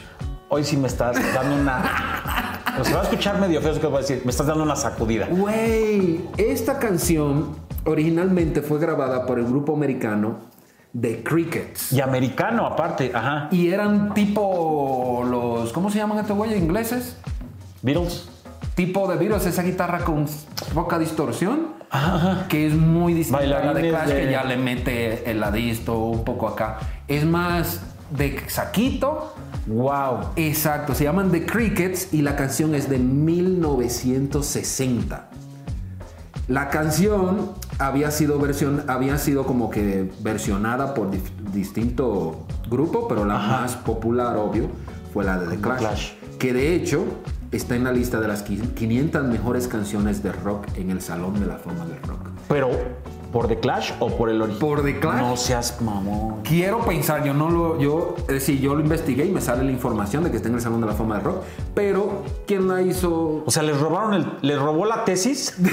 Hoy 0.54 0.64
sí 0.64 0.78
me 0.78 0.88
estás 0.88 1.16
dando 1.34 1.56
una. 1.56 1.84
Pues 2.76 2.88
se 2.88 2.94
va 2.96 3.02
a 3.02 3.04
escuchar 3.04 3.40
medio 3.40 3.62
feo 3.62 3.80
que 3.80 3.86
voy 3.86 3.98
a 3.98 4.02
decir. 4.02 4.22
Me 4.26 4.32
estás 4.32 4.48
dando 4.48 4.64
una 4.64 4.76
sacudida. 4.76 5.28
Güey, 5.30 6.22
esta 6.38 6.80
canción 6.80 7.56
originalmente 7.86 8.62
fue 8.64 8.80
grabada 8.80 9.28
por 9.28 9.38
el 9.38 9.46
grupo 9.46 9.76
americano 9.76 10.38
The 11.00 11.22
Crickets. 11.24 11.92
Y 11.94 12.02
americano, 12.02 12.66
aparte. 12.66 13.12
Ajá. 13.14 13.48
Y 13.52 13.70
eran 13.70 14.16
tipo 14.16 15.24
los, 15.28 15.72
¿cómo 15.72 15.92
se 15.92 16.00
llaman 16.00 16.18
estos 16.18 16.36
güeyes 16.36 16.58
ingleses? 16.58 17.16
Beatles. 17.84 18.28
Tipo 18.74 19.08
de 19.08 19.18
Beatles, 19.18 19.46
esa 19.46 19.62
guitarra 19.62 20.00
con 20.00 20.26
poca 20.74 20.98
distorsión, 20.98 21.68
que 22.50 22.66
es 22.66 22.74
muy 22.74 23.14
distinta 23.14 23.44
a 23.44 23.66
la 23.66 23.74
de 23.76 23.90
Clash, 23.90 24.08
de- 24.08 24.22
que 24.26 24.32
ya 24.32 24.44
le 24.44 24.58
mete 24.58 25.30
el 25.30 25.40
ladisto 25.40 26.00
un 26.00 26.24
poco 26.24 26.48
acá. 26.48 26.80
Es 27.08 27.24
más 27.24 27.82
de 28.10 28.42
saquito. 28.48 29.36
Wow. 29.68 30.32
Exacto, 30.36 30.94
se 30.94 31.06
llaman 31.06 31.32
The 31.32 31.46
Crickets 31.46 32.14
y 32.14 32.22
la 32.22 32.36
canción 32.36 32.76
es 32.76 32.90
de 32.90 33.00
1960. 33.00 35.30
La 36.50 36.70
canción 36.70 37.52
había 37.80 38.12
sido, 38.12 38.38
versión, 38.40 38.84
había 38.88 39.18
sido 39.18 39.46
como 39.46 39.70
que 39.70 40.12
versionada 40.22 40.94
por 40.94 41.10
dif- 41.10 41.32
distinto 41.54 42.46
grupo, 42.70 43.08
pero 43.08 43.24
la 43.24 43.36
más 43.40 43.78
popular, 43.78 44.36
obvio, 44.36 44.68
fue 45.14 45.24
la 45.24 45.40
de 45.40 45.48
The 45.56 45.62
Clash, 45.62 45.80
Clash. 45.80 46.12
Que 46.40 46.52
de 46.54 46.76
hecho 46.76 47.06
está 47.54 47.78
en 47.78 47.86
la 47.86 47.94
lista 47.94 48.20
de 48.20 48.28
las 48.28 48.46
qui- 48.46 48.74
500 48.74 49.24
mejores 49.26 49.70
canciones 49.70 50.22
de 50.22 50.34
rock 50.34 50.66
en 50.76 50.90
el 50.92 51.02
Salón 51.02 51.40
de 51.40 51.46
la 51.46 51.56
Fama 51.56 51.86
del 51.86 52.02
Rock. 52.04 52.28
Pero, 52.50 52.70
¿por 53.34 53.48
The 53.50 53.58
Clash 53.60 53.92
o 54.00 54.10
por 54.16 54.30
el 54.30 54.42
original? 54.42 54.60
Por 54.66 54.84
The 54.84 55.00
Clash. 55.00 55.22
No 55.22 55.36
seas 55.36 55.82
mamón. 55.82 56.42
Quiero 56.44 56.80
pensar, 56.86 57.24
yo 57.26 57.34
no 57.34 57.50
lo, 57.50 57.80
yo, 57.80 58.16
es 58.20 58.28
decir, 58.28 58.62
yo 58.62 58.74
lo 58.76 58.80
investigué 58.82 59.26
y 59.26 59.32
me 59.32 59.42
sale 59.42 59.64
la 59.66 59.72
información 59.72 60.24
de 60.24 60.32
que 60.32 60.38
está 60.38 60.48
en 60.48 60.56
el 60.56 60.62
Salón 60.62 60.80
de 60.80 60.88
la 60.88 60.94
Fama 60.94 61.16
del 61.16 61.26
Rock, 61.26 61.38
pero 61.74 62.22
¿quién 62.48 62.68
la 62.70 62.82
hizo? 62.82 63.44
O 63.46 63.52
sea, 63.52 63.64
les 63.64 63.78
robaron 63.80 64.14
el. 64.14 64.26
Les 64.42 64.58
robó 64.60 64.86
la 64.86 65.04
tesis. 65.04 65.58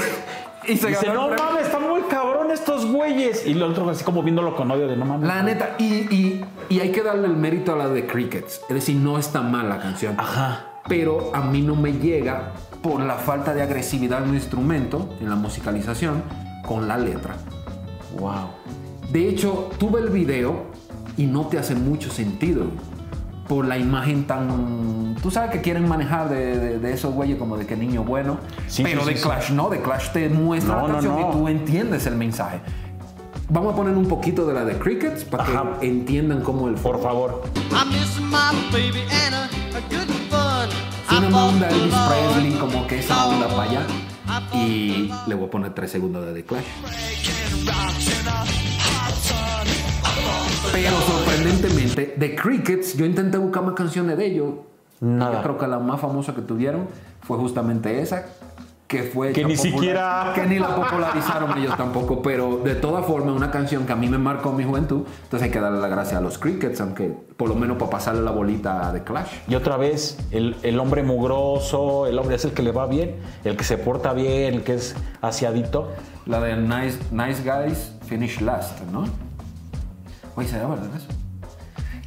Y 0.69 0.77
se 0.77 0.89
Dice, 0.89 1.07
no 1.07 1.31
el 1.31 1.37
premio". 1.37 1.45
mames, 1.53 1.67
están 1.67 1.89
muy 1.89 2.03
cabrón 2.03 2.51
estos 2.51 2.85
güeyes. 2.85 3.47
Y 3.47 3.55
los 3.55 3.71
otros 3.71 3.89
así 3.89 4.05
como 4.05 4.23
viéndolo 4.23 4.55
con 4.55 4.71
odio 4.71 4.87
de 4.89 4.95
no 4.97 5.07
mames. 5.07 5.27
La 5.27 5.43
neta, 5.43 5.75
y, 5.79 5.85
y- 6.15 6.45
y 6.69 6.81
hay 6.81 6.93
que 6.93 7.03
darle 7.03 7.27
el 7.29 7.37
mérito 7.37 7.73
a 7.73 7.77
la 7.77 7.89
de 7.89 8.07
Crickets. 8.07 8.61
Es 8.69 8.75
decir, 8.75 8.97
no 8.97 9.19
está 9.19 9.41
mal 9.41 9.71
la 9.71 9.79
canción. 9.81 10.15
Ajá. 10.19 10.67
Pero 10.87 11.31
a 11.35 11.41
mí 11.41 11.63
no 11.63 11.77
me 11.77 11.95
llega 11.95 12.53
por 12.83 13.01
la 13.01 13.15
falta 13.15 13.55
de 13.55 13.63
agresividad 13.63 14.23
en 14.23 14.29
el 14.31 14.35
instrumento, 14.37 15.09
en 15.21 15.31
la 15.31 15.35
musicalización, 15.37 16.23
con 16.71 16.87
la 16.87 16.97
letra. 16.97 17.35
Wow. 18.18 18.47
De 19.11 19.29
hecho, 19.29 19.71
tuve 19.79 19.99
el 20.01 20.11
video 20.11 20.66
y 21.16 21.27
no 21.27 21.47
te 21.49 21.59
hace 21.59 21.75
mucho 21.75 22.11
sentido. 22.11 22.66
por 23.49 23.66
la 23.66 23.77
imagen 23.77 24.29
tan... 24.29 25.16
Tú 25.21 25.29
sabes 25.33 25.51
que 25.51 25.61
quieren 25.61 25.89
manejar 25.89 26.29
de, 26.29 26.57
de- 26.57 26.79
de 26.79 26.93
esos 26.93 27.12
güeyes 27.12 27.37
como 27.37 27.57
de 27.57 27.66
que 27.66 27.75
niño 27.77 28.05
bueno, 28.05 28.39
Sí, 28.68 28.85
pero 28.85 29.01
sí, 29.03 29.11
de 29.11 29.16
sí, 29.16 29.23
Clash 29.25 29.51
no, 29.51 29.68
de 29.68 29.83
Clash 29.83 30.11
te 30.12 30.29
muestra 30.29 30.77
No, 30.77 30.83
la 30.83 30.87
no, 30.87 30.93
canción 30.95 31.21
no. 31.21 31.29
y 31.29 31.33
tú 31.33 31.49
entiendes 31.49 32.07
el 32.07 32.14
mensaje. 32.14 32.61
Vamos 33.49 33.73
a 33.73 33.77
poner 33.77 33.97
un 33.97 34.07
poquito 34.07 34.47
de 34.47 34.55
la 34.55 34.64
de 34.64 34.79
Crickets 34.79 35.25
para 35.25 35.43
Ajá. 35.43 35.64
que 35.81 35.89
entiendan 35.89 36.43
cómo 36.43 36.68
el... 36.68 36.75
Por 36.77 37.03
favor. 37.03 37.43
I 37.73 37.85
miss 37.89 38.21
my 38.21 38.55
baby 38.71 39.03
Anna, 39.27 39.49
a 39.75 39.81
good 39.91 40.09
fun. 40.31 40.68
Suena 41.09 41.27
I 41.29 41.33
más 41.33 41.43
onda 41.53 41.68
Elvis. 41.68 41.95
Presley, 41.95 42.53
como 42.61 42.87
que 42.87 42.99
esa 43.01 43.27
onda 43.27 43.49
para 43.49 43.62
allá. 43.68 43.83
Y 44.55 45.11
le 45.26 45.35
voy 45.35 45.47
a 45.47 45.51
poner 45.51 45.74
tres 45.74 45.91
segundos 45.91 46.26
de 46.26 46.35
The 46.35 46.45
Clash. 46.45 46.64
Pero 50.72 51.01
sorprendentemente, 51.01 52.14
The 52.18 52.37
Crickets, 52.37 52.97
yo 52.97 53.05
intenté 53.07 53.39
buscar 53.39 53.64
más 53.64 53.74
canciones 53.74 54.16
de 54.16 54.26
ellos. 54.26 54.55
Nada. 55.01 55.37
Yo 55.37 55.43
creo 55.43 55.59
que 55.59 55.66
la 55.66 55.78
más 55.78 56.01
famosa 56.01 56.35
que 56.35 56.43
tuvieron 56.43 56.87
fue 57.22 57.39
justamente 57.39 58.01
esa, 58.01 58.26
que 58.91 59.05
fue... 59.05 59.32
Que 59.32 59.45
ni 59.45 59.57
siquiera- 59.57 60.32
Que 60.34 60.45
ni 60.47 60.59
la 60.59 60.74
popularizaron 60.74 61.57
ellos 61.57 61.76
tampoco, 61.76 62.20
pero 62.22 62.57
de 62.57 62.74
todas 62.74 63.07
formas, 63.07 63.36
una 63.36 63.53
canción 63.53 63.86
que 63.86 63.93
a 63.93 63.97
mí 63.97 64.09
me 64.09 64.18
marcó 64.18 64.51
mi 64.53 64.64
juventud, 64.64 65.05
entonces 65.22 65.47
hay 65.47 65.53
que 65.53 65.61
darle 65.61 65.78
la 65.80 65.86
gracia 65.86 66.18
a 66.18 66.20
los 66.20 66.38
Crickets, 66.38 66.80
aunque 66.80 67.05
por 67.36 67.49
lo 67.49 67.55
menos 67.55 67.76
para 67.76 67.88
pasarle 67.93 68.22
la 68.22 68.32
bolita 68.32 68.91
The 68.93 69.05
Clash. 69.05 69.28
Y 69.47 69.55
otra 69.55 69.76
vez, 69.76 70.18
el, 70.32 70.57
el 70.64 70.80
hombre 70.80 71.05
mugroso, 71.05 72.09
el 72.09 72.18
hombre 72.18 72.34
es 72.34 72.45
el 72.45 72.51
que 72.51 72.62
le 72.64 72.72
va 72.72 72.86
bien, 72.88 73.14
el 73.45 73.57
que 73.57 73.62
se 73.62 73.78
porta 73.78 74.12
bien, 74.12 74.55
el 74.55 74.62
que 74.64 74.74
es 74.74 74.97
aseadito. 75.22 75.93
La 76.26 76.41
de 76.41 76.57
Nice, 76.57 76.99
nice 77.12 77.43
Guys 77.45 77.93
Finish 78.07 78.41
Last, 78.41 78.80
¿no? 78.91 79.05
Oye, 80.34 80.49
¿será 80.49 80.66
verdad 80.66 80.88
eso? 80.97 81.07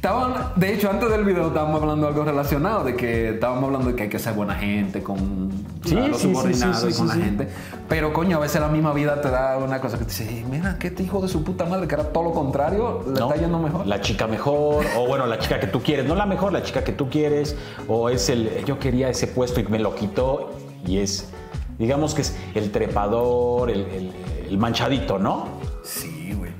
Estaban, 0.04 0.34
de 0.56 0.74
hecho, 0.74 0.90
antes 0.90 1.08
del 1.08 1.24
video 1.24 1.46
estábamos 1.46 1.80
hablando 1.80 2.02
de 2.04 2.12
algo 2.12 2.24
relacionado, 2.26 2.84
de 2.84 2.94
que 2.94 3.30
estábamos 3.30 3.64
hablando 3.64 3.88
de 3.88 3.96
que 3.96 4.02
hay 4.02 4.08
que 4.10 4.18
ser 4.18 4.34
buena 4.34 4.54
gente 4.54 5.02
con 5.02 5.50
Sí, 5.82 5.94
los 5.94 6.18
sí, 6.18 6.24
subordinados 6.30 6.80
sí, 6.82 6.88
sí, 6.88 6.92
y 6.92 6.98
con 6.98 7.08
sí, 7.08 7.08
la 7.08 7.14
sí. 7.14 7.20
gente. 7.22 7.48
Pero 7.88 8.12
coño, 8.12 8.36
a 8.36 8.40
veces 8.40 8.60
la 8.60 8.68
misma 8.68 8.92
vida 8.92 9.18
te 9.22 9.30
da 9.30 9.56
una 9.56 9.80
cosa 9.80 9.96
que 9.96 10.04
te 10.04 10.10
dice, 10.10 10.24
"Eh, 10.40 10.44
mira, 10.50 10.78
que 10.78 10.88
este 10.88 11.04
hijo 11.04 11.22
de 11.22 11.28
su 11.28 11.42
puta 11.42 11.64
madre, 11.64 11.88
que 11.88 11.94
era 11.94 12.04
todo 12.04 12.22
lo 12.24 12.32
contrario, 12.32 13.02
le 13.06 13.18
¿no? 13.18 13.28
está 13.30 13.40
yendo 13.40 13.58
mejor. 13.58 13.86
La 13.86 14.02
chica 14.02 14.26
mejor, 14.26 14.84
o 14.98 15.06
bueno, 15.06 15.24
la 15.26 15.38
chica 15.38 15.58
que 15.58 15.68
tú 15.68 15.80
quieres, 15.82 16.04
no 16.04 16.14
la 16.14 16.26
mejor, 16.26 16.52
la 16.52 16.62
chica 16.62 16.84
que 16.84 16.92
tú 16.92 17.08
quieres, 17.08 17.56
o 17.88 18.10
es 18.10 18.28
el, 18.28 18.62
yo 18.66 18.78
quería 18.78 19.08
ese 19.08 19.26
puesto 19.26 19.60
y 19.60 19.64
me 19.68 19.78
lo 19.78 19.94
quitó, 19.94 20.52
y 20.86 20.98
es, 20.98 21.30
digamos 21.78 22.12
que 22.14 22.20
es 22.20 22.36
el 22.54 22.70
trepador, 22.72 23.70
el, 23.70 23.80
el- 23.86 24.12
el 24.50 24.58
manchadito, 24.58 25.18
¿no? 25.18 25.46
Sí, 25.82 26.34
güey. 26.36 26.52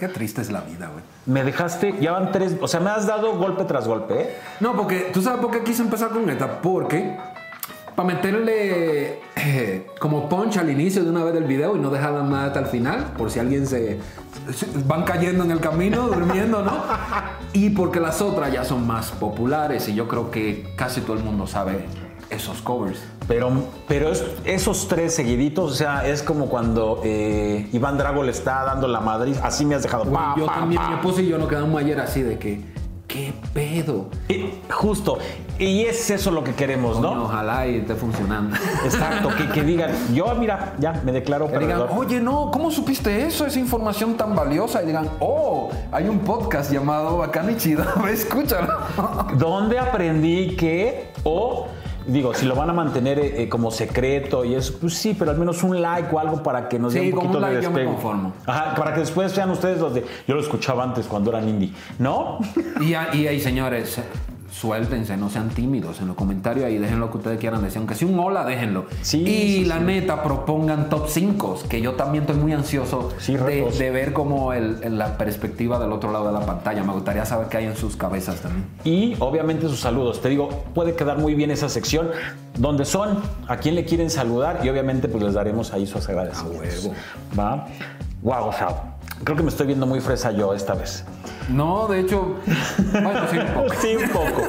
Qué 0.00 0.08
triste 0.08 0.40
es 0.40 0.50
la 0.50 0.62
vida, 0.62 0.88
güey. 0.90 1.04
Me 1.26 1.44
dejaste, 1.44 1.94
ya 2.00 2.12
van 2.12 2.32
tres, 2.32 2.56
o 2.60 2.66
sea, 2.66 2.80
me 2.80 2.90
has 2.90 3.06
dado 3.06 3.36
golpe 3.36 3.64
tras 3.64 3.86
golpe, 3.86 4.14
¿eh? 4.22 4.36
No, 4.60 4.74
porque 4.74 5.10
tú 5.12 5.20
sabes 5.22 5.40
por 5.40 5.50
qué 5.50 5.62
quise 5.62 5.82
empezar 5.82 6.08
con 6.08 6.28
esta. 6.30 6.60
Porque 6.62 7.16
para 7.94 8.06
meterle 8.08 9.20
eh, 9.36 9.86
como 10.00 10.26
punch 10.28 10.56
al 10.56 10.70
inicio 10.70 11.04
de 11.04 11.10
una 11.10 11.22
vez 11.22 11.34
del 11.34 11.44
video 11.44 11.76
y 11.76 11.80
no 11.80 11.90
dejarla 11.90 12.22
más 12.22 12.46
hasta 12.48 12.60
el 12.60 12.66
final, 12.66 13.12
por 13.18 13.30
si 13.30 13.38
alguien 13.40 13.66
se, 13.66 13.98
se- 14.54 14.66
van 14.86 15.04
cayendo 15.04 15.44
en 15.44 15.50
el 15.50 15.60
camino, 15.60 16.08
durmiendo, 16.08 16.62
¿no? 16.62 16.82
Y 17.52 17.70
porque 17.70 18.00
las 18.00 18.22
otras 18.22 18.50
ya 18.52 18.64
son 18.64 18.86
más 18.86 19.10
populares 19.10 19.86
y 19.88 19.94
yo 19.94 20.08
creo 20.08 20.30
que 20.30 20.72
casi 20.76 21.02
todo 21.02 21.16
el 21.18 21.22
mundo 21.24 21.46
sabe 21.46 21.84
esos 22.30 22.62
covers. 22.62 23.00
Pero, 23.28 23.50
pero 23.86 24.10
es- 24.10 24.24
esos 24.44 24.88
tres 24.88 25.14
seguiditos, 25.14 25.70
o 25.72 25.74
sea, 25.74 26.06
es 26.06 26.22
como 26.22 26.46
cuando 26.46 27.00
eh, 27.04 27.68
Iván 27.72 27.96
Drago 27.96 28.22
le 28.24 28.32
está 28.32 28.64
dando 28.64 28.88
la 28.88 29.00
madrid, 29.00 29.36
así 29.42 29.64
me 29.64 29.74
has 29.76 29.82
dejado. 29.82 30.04
Güey, 30.04 30.14
pa, 30.16 30.34
yo 30.36 30.46
pa, 30.46 30.54
también, 30.54 30.82
pa. 30.82 30.88
mi 30.88 30.94
esposa 30.96 31.20
y 31.22 31.28
yo 31.28 31.38
nos 31.38 31.48
quedamos 31.48 31.80
ayer 31.80 32.00
así 32.00 32.22
de 32.22 32.38
que, 32.38 32.60
¿qué 33.06 33.32
pedo? 33.54 34.06
Y- 34.28 34.50
justo, 34.70 35.18
y 35.60 35.82
es 35.82 36.10
eso 36.10 36.30
lo 36.32 36.42
que 36.42 36.54
queremos, 36.54 36.96
Coño, 36.96 37.14
¿no? 37.14 37.24
Ojalá 37.24 37.68
y 37.68 37.76
esté 37.76 37.94
funcionando. 37.94 38.56
Exacto, 38.84 39.28
que, 39.36 39.48
que 39.50 39.62
digan, 39.62 39.90
yo 40.12 40.34
mira, 40.34 40.72
ya 40.80 41.00
me 41.04 41.12
declaro 41.12 41.46
Que 41.46 41.58
digan, 41.60 41.80
perdedor. 41.82 41.98
oye, 42.04 42.20
no, 42.20 42.50
¿cómo 42.50 42.70
supiste 42.72 43.26
eso? 43.26 43.46
Esa 43.46 43.60
información 43.60 44.16
tan 44.16 44.34
valiosa. 44.34 44.82
Y 44.82 44.86
digan, 44.86 45.08
oh, 45.20 45.68
hay 45.92 46.08
un 46.08 46.20
podcast 46.20 46.72
llamado 46.72 47.18
Bacán 47.18 47.50
y 47.50 47.56
Chido. 47.56 47.84
Escúchalo. 48.10 48.72
¿Dónde 49.36 49.78
aprendí 49.78 50.56
que? 50.56 51.10
O, 51.24 51.66
digo, 52.10 52.34
si 52.34 52.46
lo 52.46 52.54
van 52.54 52.70
a 52.70 52.72
mantener 52.72 53.18
eh, 53.18 53.42
eh, 53.42 53.48
como 53.48 53.70
secreto 53.70 54.44
y 54.44 54.54
eso, 54.54 54.74
pues 54.80 54.94
sí, 54.94 55.14
pero 55.18 55.30
al 55.30 55.38
menos 55.38 55.62
un 55.62 55.80
like 55.80 56.14
o 56.14 56.18
algo 56.18 56.42
para 56.42 56.68
que 56.68 56.78
nos 56.78 56.92
Sí, 56.92 56.98
dé 56.98 57.04
un 57.06 57.10
poquito 57.12 57.38
un 57.38 57.44
de 57.44 57.50
like 57.50 57.62
yo 57.62 57.70
me 57.70 57.80
despegue. 57.80 57.94
conformo. 57.94 58.32
Ajá, 58.46 58.74
para 58.74 58.92
que 58.94 59.00
después 59.00 59.32
sean 59.32 59.50
ustedes 59.50 59.78
los 59.80 59.94
de. 59.94 60.04
Yo 60.26 60.34
lo 60.34 60.40
escuchaba 60.40 60.82
antes 60.84 61.06
cuando 61.06 61.30
eran 61.30 61.48
indie, 61.48 61.72
¿no? 61.98 62.38
Y, 62.80 62.90
y 62.90 62.94
ahí, 63.26 63.40
señores, 63.40 64.00
suéltense, 64.50 65.16
no 65.16 65.30
sean 65.30 65.48
tímidos 65.50 66.00
en 66.00 66.08
los 66.08 66.16
comentarios 66.16 66.66
ahí, 66.66 66.78
dejen 66.78 67.00
lo 67.00 67.10
que 67.10 67.18
ustedes 67.18 67.38
quieran 67.38 67.62
decir. 67.62 67.78
Aunque 67.78 67.94
sea 67.94 68.08
un 68.08 68.18
hola, 68.18 68.44
déjenlo. 68.44 68.86
Sí, 69.02 69.18
y 69.18 69.64
la 69.64 69.78
sí. 69.78 69.84
neta, 69.84 70.22
propongan 70.22 70.88
top 70.88 71.06
5, 71.08 71.60
que 71.68 71.80
yo 71.80 71.92
también 71.92 72.24
estoy 72.24 72.36
muy 72.40 72.52
ansioso 72.52 73.10
Sí, 73.18 73.36
de, 73.36 73.90
ver 73.90 74.12
como 74.12 74.52
el- 74.52 74.78
el- 74.82 74.98
la 74.98 75.16
perspectiva 75.16 75.78
del 75.78 75.92
otro 75.92 76.10
lado 76.12 76.26
de 76.26 76.32
la 76.32 76.44
pantalla. 76.46 76.82
Me 76.82 76.92
gustaría 76.92 77.24
saber 77.24 77.48
qué 77.48 77.58
hay 77.58 77.64
en 77.66 77.76
sus 77.76 77.96
cabezas 77.96 78.40
también. 78.40 78.66
Y 78.84 79.16
obviamente 79.20 79.68
sus 79.68 79.80
saludos. 79.80 80.20
Te 80.20 80.28
digo, 80.28 80.48
puede 80.74 80.94
quedar 80.94 81.18
muy 81.18 81.34
bien 81.34 81.50
esa 81.50 81.68
sección. 81.68 82.08
¿Dónde 82.58 82.84
son? 82.84 83.18
¿A 83.48 83.56
quién 83.58 83.74
le 83.74 83.84
quieren 83.84 84.10
saludar? 84.10 84.60
Y 84.64 84.68
obviamente 84.68 85.08
pues 85.08 85.22
les 85.22 85.34
daremos 85.34 85.72
ahí 85.72 85.86
sus 85.86 86.08
agradecimientos. 86.08 86.84
A 86.84 86.88
huevo. 86.88 86.94
¿Va? 87.38 87.66
Wow, 88.22 88.48
o 88.48 88.52
sea, 88.52 88.89
creo 89.24 89.36
que 89.36 89.42
me 89.42 89.48
estoy 89.50 89.66
viendo 89.66 89.86
muy 89.86 90.00
fresa 90.00 90.30
yo 90.32 90.54
esta 90.54 90.74
vez. 90.74 91.04
No, 91.48 91.88
de 91.88 92.00
hecho, 92.00 92.36
bueno, 92.92 93.20
sí, 93.30 93.38
un 93.38 93.46
poco. 93.54 93.74
Sí, 93.80 93.96
un 93.96 94.08
poco. 94.10 94.42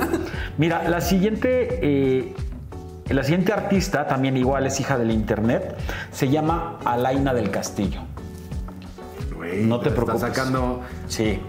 Mira, 0.57 0.87
la 0.89 1.01
siguiente, 1.01 1.79
eh, 1.81 2.33
la 3.09 3.23
siguiente 3.23 3.53
artista, 3.53 4.07
también 4.07 4.37
igual 4.37 4.65
es 4.67 4.79
hija 4.79 4.97
del 4.97 5.11
internet, 5.11 5.75
se 6.11 6.29
llama 6.29 6.77
Alaina 6.85 7.33
del 7.33 7.49
Castillo. 7.51 8.01
No 9.63 9.79
te 9.79 9.89
Está 9.89 10.01
preocupes. 10.03 10.21
sacando 10.21 10.81
Sí. 11.07 11.39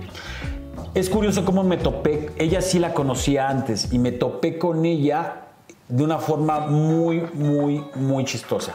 Es 0.94 1.08
curioso 1.08 1.44
cómo 1.44 1.62
me 1.64 1.76
topé, 1.78 2.30
ella 2.36 2.60
sí 2.60 2.78
la 2.78 2.92
conocía 2.92 3.48
antes 3.48 3.92
y 3.92 3.98
me 3.98 4.12
topé 4.12 4.58
con 4.58 4.84
ella 4.84 5.36
de 5.88 6.04
una 6.04 6.18
forma 6.18 6.60
muy, 6.60 7.22
muy, 7.32 7.82
muy 7.94 8.24
chistosa. 8.24 8.74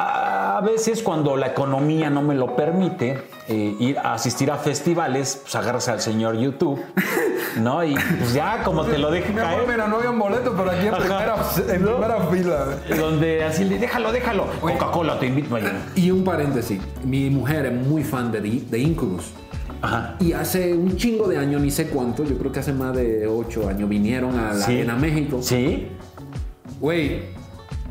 A 0.00 0.60
veces 0.60 1.02
cuando 1.02 1.36
la 1.36 1.48
economía 1.48 2.08
no 2.10 2.22
me 2.22 2.34
lo 2.34 2.54
permite, 2.54 3.18
eh, 3.48 3.74
ir 3.80 3.98
a 3.98 4.14
asistir 4.14 4.50
a 4.50 4.56
festivales, 4.56 5.40
pues 5.42 5.54
agarras 5.56 5.88
al 5.88 6.00
señor 6.00 6.36
YouTube, 6.36 6.80
¿no? 7.60 7.82
Y 7.82 7.94
pues 7.94 8.32
ya 8.32 8.62
como 8.62 8.84
te 8.84 8.96
lo 8.98 9.10
deje 9.10 9.32
Mi 9.32 9.40
amor, 9.40 9.54
caer. 9.64 9.68
mira, 9.68 9.88
no 9.88 9.96
había 9.96 10.10
un 10.10 10.18
boleto, 10.18 10.52
pero 10.56 10.70
aquí 10.70 10.86
en 10.86 10.94
primera, 10.94 11.36
en 11.74 11.82
¿No? 11.82 11.90
primera 11.96 12.20
fila. 12.26 12.66
Donde 12.96 13.42
así 13.44 13.64
le 13.64 13.78
déjalo, 13.78 14.12
déjalo. 14.12 14.46
Coca-Cola 14.60 15.18
te 15.18 15.26
invito. 15.26 15.54
Oye, 15.54 15.66
Y 15.96 16.10
un 16.12 16.22
paréntesis, 16.22 16.80
mi 17.04 17.28
mujer 17.30 17.66
es 17.66 17.72
muy 17.86 18.04
fan 18.04 18.30
de, 18.30 18.40
de 18.40 18.78
Incubus. 18.78 19.32
Ajá. 19.82 20.16
Y 20.20 20.32
hace 20.32 20.74
un 20.74 20.96
chingo 20.96 21.26
de 21.28 21.38
años, 21.38 21.60
ni 21.60 21.70
sé 21.70 21.88
cuánto, 21.88 22.24
yo 22.24 22.36
creo 22.38 22.50
que 22.52 22.60
hace 22.60 22.72
más 22.72 22.94
de 22.96 23.26
ocho 23.26 23.68
años, 23.68 23.88
vinieron 23.88 24.38
a 24.38 24.52
la 24.54 24.64
Sí. 24.64 24.74
Arena 24.76 24.94
México. 24.96 25.38
Sí. 25.40 25.88
Güey, 26.80 27.22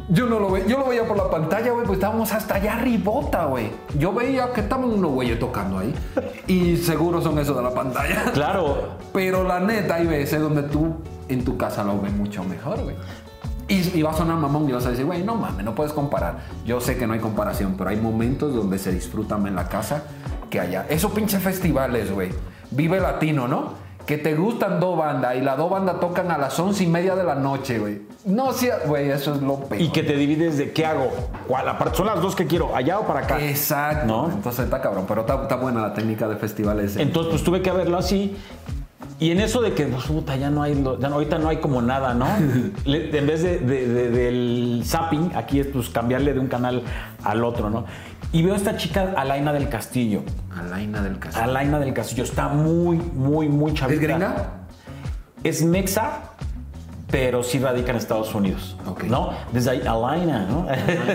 yo 0.10 0.26
no 0.28 0.40
lo 0.40 0.52
veía, 0.52 0.66
yo 0.68 0.80
lo 0.80 0.88
veía 0.88 1.06
por 1.06 1.18
la 1.18 1.30
pantalla, 1.30 1.72
güey, 1.72 1.86
pues 1.86 1.98
estábamos 1.98 2.32
hasta 2.32 2.56
allá 2.56 2.74
arribota, 2.78 3.46
güey. 3.46 3.72
Yo 3.98 4.14
veía 4.14 4.54
que 4.54 4.62
estaban 4.62 4.90
unos 4.90 5.12
güeyes 5.12 5.40
tocando 5.40 5.80
ahí. 5.80 5.94
Y 6.48 6.78
seguro 6.78 7.22
son 7.22 7.38
esos 7.40 7.56
de 7.58 7.64
la 7.64 7.74
pantalla. 7.74 8.32
Claro. 8.34 8.98
Pero 9.14 9.44
la 9.44 9.60
neta, 9.60 9.96
hay 9.96 10.08
veces 10.08 10.40
donde 10.40 10.64
tú 10.64 10.96
en 11.28 11.44
tu 11.44 11.58
casa 11.58 11.84
lo 11.84 12.00
ves 12.00 12.14
mucho 12.14 12.44
mejor, 12.44 12.84
güey. 12.84 12.96
Y, 13.68 13.98
y 13.98 14.02
va 14.02 14.12
a 14.12 14.14
sonar 14.14 14.38
mamón 14.38 14.70
y 14.70 14.72
vas 14.72 14.86
a 14.86 14.92
decir, 14.92 15.06
güey, 15.06 15.24
no 15.24 15.36
mames, 15.36 15.66
no 15.66 15.76
puedes 15.76 15.92
comparar. 15.92 16.38
Yo 16.66 16.80
sé 16.80 16.98
que 16.98 17.06
no 17.06 17.14
hay 17.14 17.20
comparación, 17.20 17.76
pero 17.78 17.90
hay 17.90 17.98
momentos 17.98 18.56
donde 18.56 18.80
se 18.80 18.94
disfrutan 18.94 19.46
en 19.46 19.56
la 19.56 19.68
casa 19.68 20.04
que 20.50 20.62
allá. 20.62 20.86
Esos 20.90 21.12
pinches 21.12 21.44
festivales, 21.44 22.12
güey. 22.14 22.30
Vive 22.72 23.02
Latino, 23.02 23.48
¿no? 23.48 23.87
Que 24.08 24.18
te 24.18 24.34
gustan 24.36 24.80
dos 24.80 24.98
bandas 24.98 25.36
y 25.36 25.42
las 25.42 25.58
dos 25.58 25.70
bandas 25.70 26.00
tocan 26.00 26.32
a 26.32 26.38
las 26.38 26.58
once 26.60 26.84
y 26.84 26.88
media 26.88 27.14
de 27.16 27.24
la 27.26 27.36
noche, 27.36 27.78
güey. 27.78 28.02
No, 28.26 28.54
sí, 28.54 28.70
güey, 28.88 29.10
eso 29.12 29.36
es 29.36 29.42
lo 29.42 29.60
peor. 29.60 29.82
Y 29.82 29.90
que 29.90 30.02
te 30.02 30.16
divides 30.16 30.58
de 30.58 30.72
qué 30.72 30.86
hago. 30.86 31.12
¿Cuál? 31.48 31.68
Aparte, 31.70 31.98
son 31.98 32.08
las 32.08 32.22
dos 32.22 32.36
que 32.36 32.48
quiero, 32.48 32.76
allá 32.76 33.00
o 33.00 33.06
para 33.06 33.20
acá. 33.20 33.40
Exacto. 33.40 34.08
¿No? 34.08 34.30
Entonces 34.32 34.66
está 34.66 34.82
cabrón, 34.82 35.06
pero 35.08 35.22
está, 35.22 35.42
está 35.44 35.58
buena 35.58 35.82
la 35.82 35.94
técnica 35.94 36.28
de 36.28 36.38
festivales. 36.38 36.96
Entonces, 36.98 37.32
pues 37.32 37.44
tuve 37.44 37.62
que 37.62 37.72
verlo 37.72 37.98
así. 37.98 38.36
Y 39.20 39.32
en 39.32 39.40
eso 39.42 39.62
de 39.62 39.74
que, 39.74 39.86
pues, 39.88 40.06
puta, 40.06 40.36
ya 40.36 40.52
no 40.52 40.62
hay, 40.62 40.76
ya 41.00 41.10
no- 41.10 41.16
ahorita 41.16 41.40
no 41.40 41.50
hay 41.50 41.58
como 41.58 41.82
nada, 41.82 42.14
¿no? 42.14 42.28
Le- 42.86 43.18
en 43.18 43.28
vez 43.28 43.42
de, 43.44 43.58
de- 43.60 43.88
de- 43.88 44.10
del 44.12 44.84
zapping, 44.86 45.32
aquí 45.36 45.60
es 45.60 45.68
pues 45.68 45.90
cambiarle 45.90 46.34
de 46.34 46.40
un 46.40 46.48
canal 46.48 46.84
al 47.24 47.44
otro, 47.44 47.70
¿no? 47.70 47.86
Y 48.34 48.44
veo 48.44 48.54
a 48.54 48.58
esta 48.58 48.76
chica, 48.78 49.14
Alaina 49.16 49.54
del 49.54 49.70
Castillo. 49.70 50.22
Alaina 50.56 51.02
del 51.02 51.18
Castillo. 51.18 51.46
Alaina 51.46 51.80
del 51.80 51.94
Castillo 51.94 52.24
está 52.24 52.50
muy, 52.50 52.98
muy, 52.98 53.48
muy 53.50 53.74
chavita. 53.74 54.02
¿Es 54.02 54.08
gringa? 54.08 54.46
Es 55.44 55.64
mexa, 55.64 56.22
pero 57.10 57.42
sí 57.42 57.58
radica 57.60 57.92
en 57.92 57.98
Estados 57.98 58.36
Unidos. 58.36 58.76
Ok. 58.86 59.04
¿No? 59.06 59.30
Desde 59.54 59.72
ahí, 59.72 59.82
Alaina, 59.88 60.46
¿no? 60.46 60.68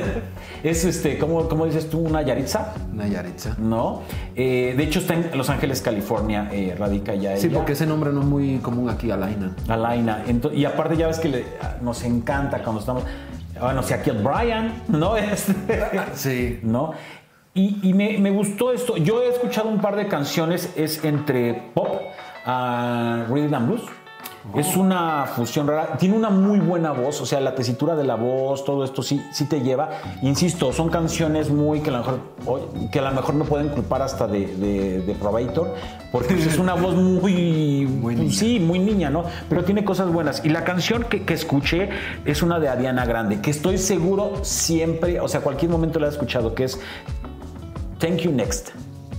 es 0.62 0.84
este, 0.86 1.18
¿cómo, 1.18 1.48
cómo 1.48 1.66
dices 1.66 1.90
tú? 1.90 1.98
¿Una 2.00 2.22
Yaritza? 2.22 2.72
Una 2.92 3.06
Yaritza. 3.06 3.56
¿No? 3.58 4.00
Eh, 4.34 4.74
de 4.76 4.82
hecho, 4.82 5.00
está 5.00 5.12
en 5.14 5.30
Los 5.36 5.50
Ángeles, 5.50 5.82
California, 5.82 6.48
eh, 6.50 6.74
radica 6.78 7.14
ya 7.14 7.36
Sí, 7.36 7.48
ella. 7.48 7.56
porque 7.58 7.72
ese 7.72 7.86
nombre 7.86 8.10
no 8.10 8.20
es 8.20 8.26
muy 8.26 8.56
común 8.58 8.88
aquí, 8.88 9.10
Alaina. 9.10 9.54
Alaina. 9.68 10.24
Y 10.54 10.64
aparte 10.64 10.96
ya 10.96 11.08
ves 11.08 11.18
que 11.18 11.28
le- 11.28 11.44
nos 11.82 12.02
encanta 12.04 12.62
cuando 12.62 12.80
estamos... 12.80 13.04
Bueno, 13.62 13.82
si 13.82 13.94
aquí 13.94 14.10
el 14.10 14.18
Brian, 14.22 14.82
¿no? 14.88 15.16
Este, 15.16 15.54
Sí. 16.14 16.60
¿no? 16.62 16.94
Y, 17.54 17.78
y 17.88 17.92
me, 17.94 18.18
me 18.18 18.30
gustó 18.30 18.72
esto. 18.72 18.96
Yo 18.96 19.22
he 19.22 19.28
escuchado 19.28 19.68
un 19.68 19.80
par 19.80 19.94
de 19.94 20.08
canciones, 20.08 20.72
es 20.74 21.04
entre 21.04 21.70
pop, 21.74 22.00
a 22.44 23.26
rhythm 23.28 23.54
and 23.54 23.66
blues. 23.68 23.82
Es 24.56 24.76
una 24.76 25.26
fusión 25.26 25.68
rara. 25.68 25.96
Tiene 25.98 26.16
una 26.16 26.28
muy 26.28 26.58
buena 26.58 26.90
voz, 26.90 27.20
o 27.20 27.26
sea, 27.26 27.40
la 27.40 27.54
tesitura 27.54 27.94
de 27.94 28.02
la 28.02 28.16
voz, 28.16 28.64
todo 28.64 28.84
esto 28.84 29.02
sí, 29.02 29.22
sí 29.32 29.48
te 29.48 29.60
lleva. 29.60 29.90
Insisto, 30.22 30.72
son 30.72 30.88
canciones 30.88 31.48
muy 31.48 31.80
que 31.80 31.90
a 31.90 31.92
lo 31.92 31.98
mejor, 31.98 32.20
que 32.90 32.98
a 32.98 33.02
lo 33.02 33.12
mejor 33.12 33.34
no 33.36 33.44
pueden 33.44 33.68
culpar 33.68 34.02
hasta 34.02 34.26
de, 34.26 34.46
de, 34.56 35.00
de 35.02 35.14
Probator, 35.14 35.74
porque 36.10 36.34
pues, 36.34 36.46
es 36.46 36.58
una 36.58 36.74
voz 36.74 36.96
muy, 36.96 37.86
Muy 37.86 38.14
pues, 38.14 38.18
niña. 38.18 38.32
sí, 38.32 38.58
muy 38.58 38.78
niña, 38.80 39.10
¿no? 39.10 39.24
Pero 39.48 39.64
tiene 39.64 39.84
cosas 39.84 40.12
buenas. 40.12 40.44
Y 40.44 40.48
la 40.48 40.64
canción 40.64 41.04
que, 41.04 41.22
que 41.22 41.34
escuché 41.34 41.90
es 42.24 42.42
una 42.42 42.58
de 42.58 42.68
Ariana 42.68 43.04
Grande, 43.04 43.40
que 43.40 43.50
estoy 43.50 43.78
seguro 43.78 44.32
siempre, 44.42 45.20
o 45.20 45.28
sea, 45.28 45.40
cualquier 45.40 45.70
momento 45.70 46.00
la 46.00 46.06
he 46.06 46.10
escuchado, 46.10 46.54
que 46.54 46.64
es 46.64 46.80
Thank 47.98 48.18
You 48.18 48.32
Next. 48.32 48.70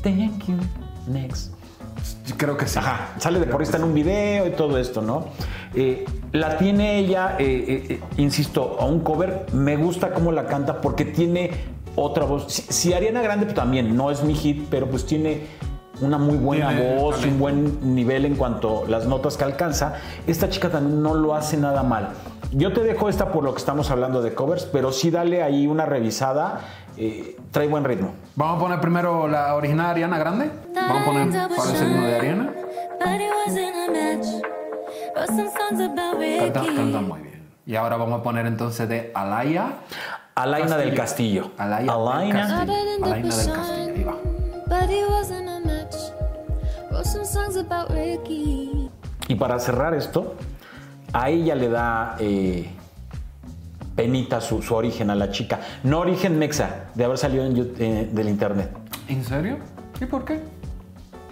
Thank 0.01 0.47
You 0.47 0.57
Next. 1.07 1.52
Creo 2.37 2.57
que 2.57 2.67
sí. 2.67 2.79
Ajá, 2.79 3.15
sale 3.19 3.39
de 3.39 3.45
por 3.45 3.61
ahí, 3.61 3.65
está 3.65 3.77
en 3.77 3.83
un 3.83 3.93
video 3.93 4.47
y 4.47 4.51
todo 4.51 4.77
esto, 4.77 5.01
¿no? 5.01 5.27
Eh, 5.75 6.05
la 6.31 6.57
tiene 6.57 6.99
ella, 6.99 7.35
eh, 7.39 7.85
eh, 7.89 7.99
insisto, 8.17 8.77
a 8.79 8.85
un 8.85 9.01
cover. 9.01 9.45
Me 9.53 9.75
gusta 9.77 10.11
cómo 10.11 10.31
la 10.31 10.45
canta 10.45 10.81
porque 10.81 11.05
tiene 11.05 11.51
otra 11.95 12.25
voz. 12.25 12.51
Si, 12.51 12.61
si 12.61 12.93
Ariana 12.93 13.21
Grande 13.21 13.45
pues, 13.45 13.55
también 13.55 13.95
no 13.95 14.11
es 14.11 14.23
mi 14.23 14.35
hit, 14.35 14.67
pero 14.69 14.87
pues 14.87 15.05
tiene 15.05 15.47
una 16.01 16.17
muy 16.17 16.37
buena 16.37 16.69
Tiene 16.69 16.95
voz 16.95 17.23
y 17.23 17.29
un 17.29 17.39
buen 17.39 17.95
nivel 17.95 18.25
en 18.25 18.35
cuanto 18.35 18.85
a 18.85 18.89
las 18.89 19.05
notas 19.05 19.37
que 19.37 19.43
alcanza. 19.43 19.95
Esta 20.27 20.49
chica 20.49 20.69
también 20.69 21.01
no 21.01 21.13
lo 21.13 21.35
hace 21.35 21.57
nada 21.57 21.83
mal. 21.83 22.09
Yo 22.51 22.71
te 22.71 22.81
dejo 22.81 23.09
esta 23.09 23.31
por 23.31 23.43
lo 23.43 23.53
que 23.53 23.59
estamos 23.59 23.89
hablando 23.89 24.21
de 24.21 24.33
covers, 24.33 24.65
pero 24.65 24.91
sí 24.91 25.09
dale 25.09 25.41
ahí 25.41 25.65
una 25.65 25.85
revisada. 25.85 26.61
Eh, 26.97 27.37
trae 27.51 27.67
buen 27.67 27.83
ritmo. 27.83 28.13
Vamos 28.35 28.57
a 28.57 28.59
poner 28.59 28.79
primero 28.81 29.27
la 29.27 29.55
original 29.55 29.91
Ariana 29.91 30.17
Grande. 30.17 30.51
Vamos 30.73 31.01
a 31.01 31.05
poner 31.05 31.31
para 31.31 31.69
el 31.71 31.77
segundo 31.77 32.07
de 32.07 32.15
Ariana. 32.15 32.49
But 32.99 33.21
it 33.21 33.31
wasn't 33.45 33.75
a 33.75 33.91
match. 33.91 34.27
Wrote 35.15 35.27
some 35.27 35.49
songs 35.49 35.81
about 35.81 36.19
Canta, 36.53 36.73
canta 36.73 37.01
muy 37.01 37.19
bien. 37.21 37.43
Y 37.65 37.75
ahora 37.75 37.97
vamos 37.97 38.19
a 38.19 38.23
poner 38.23 38.45
entonces 38.45 38.87
de 38.89 39.11
Alaya. 39.13 39.79
Alaina 40.35 40.77
del 40.77 40.95
Castillo. 40.95 41.51
Alaya 41.57 41.81
del 41.81 41.89
Alaina. 41.89 42.39
Castillo. 42.39 42.73
In 42.73 43.01
the 43.01 43.05
Alaina 43.05 43.35
del 43.35 43.51
Castillo. 43.51 43.93
Ahí 43.95 44.03
va. 44.03 44.33
Y 49.27 49.35
para 49.35 49.59
cerrar 49.59 49.93
esto, 49.93 50.35
a 51.11 51.29
ella 51.29 51.55
le 51.55 51.69
da 51.69 52.15
eh, 52.19 52.69
penita 53.95 54.41
su, 54.41 54.61
su 54.61 54.75
origen 54.75 55.09
a 55.09 55.15
la 55.15 55.29
chica. 55.31 55.59
No 55.83 55.99
origen 55.99 56.37
mexa, 56.39 56.91
de 56.95 57.03
haber 57.03 57.17
salido 57.17 57.45
en 57.45 57.73
eh, 57.79 58.09
del 58.11 58.29
internet. 58.29 58.69
¿En 59.07 59.23
serio? 59.23 59.57
¿Y 60.01 60.05
por 60.05 60.25
qué? 60.25 60.39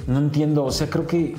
No 0.07 0.20
entiendo, 0.20 0.66
o 0.66 0.72
sea, 0.72 0.89
creo 0.89 1.05
que 1.05 1.36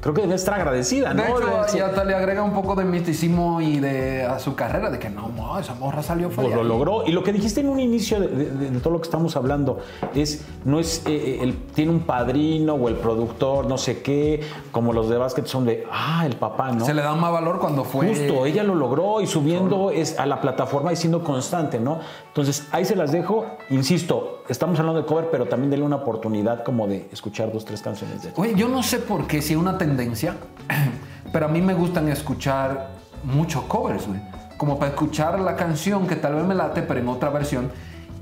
creo 0.00 0.14
que 0.14 0.22
debe 0.22 0.34
estar 0.34 0.54
agradecida, 0.54 1.12
¿no? 1.14 1.22
De 1.22 1.28
hecho, 1.30 1.76
y 1.76 1.80
hasta 1.80 2.04
le 2.04 2.14
agrega 2.14 2.42
un 2.42 2.52
poco 2.52 2.74
de 2.74 2.84
misticismo 2.84 3.60
y 3.60 3.80
de 3.80 4.24
a 4.24 4.38
su 4.38 4.54
carrera, 4.54 4.90
de 4.90 4.98
que 4.98 5.10
no, 5.10 5.28
no, 5.28 5.58
esa 5.58 5.74
morra 5.74 6.02
salió 6.02 6.30
pues 6.30 6.46
fea. 6.46 6.56
lo 6.56 6.62
logró. 6.64 7.04
Y 7.06 7.12
lo 7.12 7.22
que 7.22 7.32
dijiste 7.32 7.60
en 7.60 7.68
un 7.68 7.80
inicio 7.80 8.20
de, 8.20 8.28
de- 8.28 8.70
de 8.70 8.80
todo 8.80 8.92
lo 8.92 9.00
que 9.00 9.04
estamos 9.06 9.34
hablando 9.36 9.80
es, 10.14 10.44
no 10.64 10.78
es, 10.78 11.02
eh, 11.06 11.10
eh, 11.10 11.38
el, 11.42 11.56
tiene 11.74 11.90
un 11.90 12.00
padrino 12.00 12.74
o 12.74 12.88
el 12.88 12.94
productor, 12.96 13.66
no 13.66 13.78
sé 13.78 14.02
qué, 14.02 14.40
como 14.72 14.92
los 14.92 15.08
de 15.08 15.16
básquet 15.18 15.46
son 15.46 15.64
de, 15.66 15.84
ah, 15.90 16.24
el 16.26 16.36
papá, 16.36 16.70
¿no? 16.72 16.84
Se 16.84 16.94
le 16.94 17.02
da 17.02 17.14
más 17.14 17.32
valor 17.32 17.58
cuando 17.58 17.84
fue. 17.84 18.08
Justo, 18.08 18.46
ella 18.46 18.62
lo 18.62 18.74
logró 18.74 19.20
y 19.20 19.26
subiendo 19.26 19.90
es 19.90 20.18
a 20.18 20.26
la 20.26 20.40
plataforma 20.40 20.92
y 20.92 20.96
siendo 20.96 21.24
constante, 21.24 21.80
¿no? 21.80 21.98
Entonces, 22.28 22.66
ahí 22.72 22.84
se 22.84 22.94
las 22.96 23.10
dejo. 23.12 23.46
Insisto, 23.70 24.37
estamos 24.48 24.78
hablando 24.78 25.02
de 25.02 25.06
cover, 25.06 25.28
pero 25.30 25.46
también 25.46 25.70
denle 25.70 25.86
una 25.86 25.96
oportunidad 25.96 26.64
como 26.64 26.86
de 26.86 27.08
escuchar 27.12 27.52
dos, 27.52 27.64
tres 27.64 27.82
canciones 27.82 28.22
de 28.22 28.32
Oye, 28.36 28.54
yo 28.54 28.68
no 28.68 28.82
sé 28.82 28.98
por 28.98 29.26
qué, 29.26 29.42
si 29.42 29.54
una 29.56 29.78
tendencia, 29.78 30.36
pero 31.32 31.46
a 31.46 31.48
mí 31.48 31.60
me 31.60 31.74
gustan 31.74 32.08
escuchar 32.08 32.90
muchos 33.24 33.64
covers, 33.64 34.06
güey. 34.06 34.20
Como 34.56 34.78
para 34.78 34.90
escuchar 34.90 35.38
la 35.40 35.54
canción 35.54 36.06
que 36.06 36.16
tal 36.16 36.34
vez 36.34 36.44
me 36.44 36.54
late, 36.54 36.82
pero 36.82 36.98
en 37.00 37.08
otra 37.08 37.30
versión. 37.30 37.70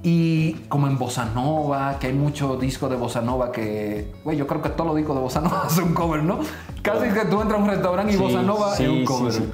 Y 0.03 0.53
como 0.69 0.87
en 0.87 0.99
Bossa 0.99 1.25
Nova, 1.25 1.99
que 1.99 2.09
hay 2.09 2.13
muchos 2.13 2.61
discos 2.61 2.91
de 2.91 2.97
Bossa 2.97 3.23
Nova 3.23 3.51
que, 3.51 4.13
güey, 4.23 4.37
yo 4.37 4.47
creo 4.47 4.61
que 4.63 4.69
todos 4.69 4.87
los 4.89 4.97
discos 4.97 5.17
de 5.17 5.23
Bossa 5.23 5.41
Nova 5.41 5.69
son 5.71 5.95
cover, 5.95 6.23
¿no? 6.23 6.41
Casi 6.83 7.09
que 7.09 7.25
tú 7.25 7.41
entras 7.41 7.59
a 7.61 7.63
un 7.65 7.69
restaurante 7.71 8.13
y 8.13 8.17
Sí, 8.17 8.23
Bossa 8.23 8.43
Nova 8.43 8.75
sí, 8.75 8.85
es 8.85 8.89
un 8.91 9.05
cover. 9.05 9.33
sí. 9.33 9.49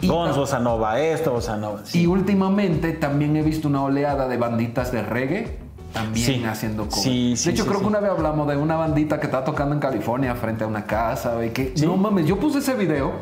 Y 0.00 0.08
Gons, 0.08 0.36
Bossa 0.36 0.58
Nova, 0.58 1.00
esto, 1.00 1.32
Bossa 1.32 1.56
Nova. 1.56 1.80
sí. 1.84 2.02
Y 2.02 2.06
últimamente 2.06 2.92
también 2.92 3.34
he 3.36 3.42
visto 3.42 3.68
una 3.68 3.82
oleada 3.82 4.28
de 4.28 4.36
banditas 4.36 4.92
de 4.92 5.02
reggae 5.02 5.58
también 5.96 6.26
Sí. 6.26 6.44
haciendo 6.44 6.84
covers. 6.84 7.02
Sí, 7.02 7.34
sí, 7.36 7.44
de 7.46 7.54
hecho, 7.54 7.66
creo 7.66 7.80
que 7.80 7.86
una 7.86 8.00
vez 8.00 8.10
hablamos 8.10 8.46
de 8.48 8.56
una 8.56 8.76
bandita 8.76 9.18
que 9.18 9.26
está 9.26 9.44
tocando 9.44 9.74
en 9.74 9.80
California 9.80 10.34
frente 10.34 10.64
a 10.64 10.66
una 10.66 10.84
casa, 10.84 11.34
güey, 11.34 11.52
que 11.52 11.72
no 11.84 11.96
mames, 11.96 12.26
yo 12.26 12.38
puse 12.38 12.58
ese 12.58 12.74
video 12.74 13.12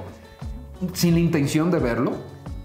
sin 0.93 1.15
la 1.15 1.21
intención 1.21 1.71
de 1.71 1.79
verlo, 1.79 2.13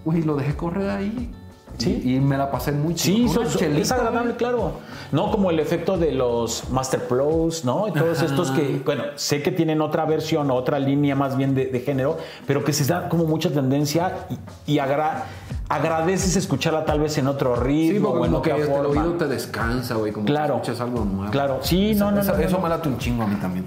güey, 0.04 0.24
lo 0.24 0.36
dejé 0.36 0.56
correr 0.56 0.90
ahí. 0.90 1.32
Sí. 1.80 2.02
Y, 2.06 2.16
y 2.16 2.20
me 2.20 2.38
la 2.38 2.52
pasé 2.52 2.72
muy 2.72 2.98
Sí, 2.98 3.26
chido. 3.28 3.46
so- 3.50 3.58
chelita, 3.58 3.82
es 3.82 3.92
agradable, 3.92 4.36
claro. 4.36 4.74
No 5.12 5.32
como 5.32 5.50
el 5.50 5.60
efecto 5.60 5.98
de 5.98 6.12
los 6.12 6.70
Master 6.70 7.08
Pros, 7.08 7.66
¿no? 7.66 7.88
Y 7.88 7.92
todos 7.94 8.22
estos 8.22 8.52
que, 8.52 8.82
bueno, 8.86 9.04
sé 9.16 9.42
que 9.42 9.52
tienen 9.52 9.82
otra 9.82 10.06
versión, 10.06 10.52
otra 10.52 10.78
línea 10.78 11.16
más 11.16 11.36
bien 11.38 11.56
de, 11.56 11.66
de 11.68 11.80
género, 11.80 12.18
pero 12.46 12.64
que 12.64 12.74
se 12.74 12.86
da 12.86 13.10
como 13.10 13.24
mucha 13.26 13.50
tendencia 13.50 14.28
y, 14.68 14.74
y 14.74 14.80
agra- 14.80 15.24
agradeces 15.70 16.36
escucharla 16.36 16.86
tal 16.86 17.00
vez 17.00 17.18
en 17.18 17.28
otro 17.28 17.56
ritmo 17.56 18.10
Sí, 18.12 18.16
o 18.20 18.26
en 18.26 18.32
como 18.32 18.42
que 18.44 18.52
el 18.52 18.70
oído 18.86 19.14
te 19.14 19.28
descansa, 19.28 19.96
güey, 19.96 20.12
como 20.12 20.26
Claro. 20.26 20.56
que 20.56 20.72
escuchas 20.72 20.82
algo 20.82 21.06
nuevo. 21.06 21.32
Claro. 21.32 21.60
Sí, 21.62 21.96
no, 21.96 22.12
no, 22.12 22.20
eso, 22.22 22.32
no, 22.34 22.38
no, 22.38 22.44
Eso 22.44 22.58
no. 22.58 22.64
me 22.64 22.70
late 22.70 22.90
un 22.90 22.98
chingo 22.98 23.24
a 23.24 23.28
mí 23.28 23.36
también. 23.36 23.66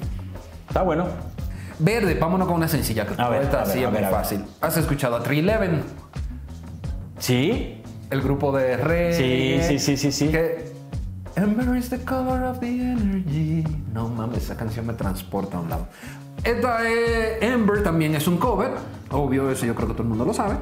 Está 0.69 0.83
bueno. 0.83 1.07
Verde, 1.79 2.15
vámonos 2.21 2.47
con 2.47 2.57
una 2.57 2.69
sencilla 2.69 3.05
que 3.07 3.21
A 3.21 3.29
ver, 3.29 3.43
esta 3.43 3.63
a 3.63 3.65
ver, 3.65 3.73
sí 3.73 3.83
a 3.83 3.89
es 3.89 3.93
ver, 3.93 4.03
muy 4.03 4.09
a 4.09 4.11
ver. 4.11 4.19
fácil. 4.21 4.45
¿Has 4.61 4.77
escuchado 4.77 5.17
a 5.17 5.23
311? 5.23 5.83
Sí. 7.19 7.82
El 8.13 8.21
grupo 8.21 8.53
de 8.57 8.77
reggae. 8.77 9.61
Sí, 9.63 9.79
sí, 9.79 9.79
sí, 9.79 9.97
sí, 9.97 10.13
sí. 10.13 10.29
Que 10.29 10.71
Ember 11.35 11.77
is 11.77 11.89
the 11.89 11.99
color 12.05 12.45
of 12.45 12.61
the 12.61 12.67
energy. 12.69 13.65
No 13.93 14.09
mames, 14.09 14.45
esa 14.45 14.57
canción 14.57 14.87
me 14.87 14.93
transporta 14.93 15.57
a 15.57 15.61
un 15.61 15.71
lado. 15.71 15.89
Esta 16.45 16.89
es 16.89 17.43
Ember 17.43 17.83
también 17.83 18.15
es 18.15 18.27
un 18.27 18.37
cover, 18.37 18.73
obvio, 19.11 19.51
eso 19.51 19.65
yo 19.65 19.75
creo 19.75 19.89
que 19.89 19.95
todo 19.95 20.03
el 20.03 20.09
mundo 20.11 20.25
lo 20.27 20.35
sabe. 20.35 20.57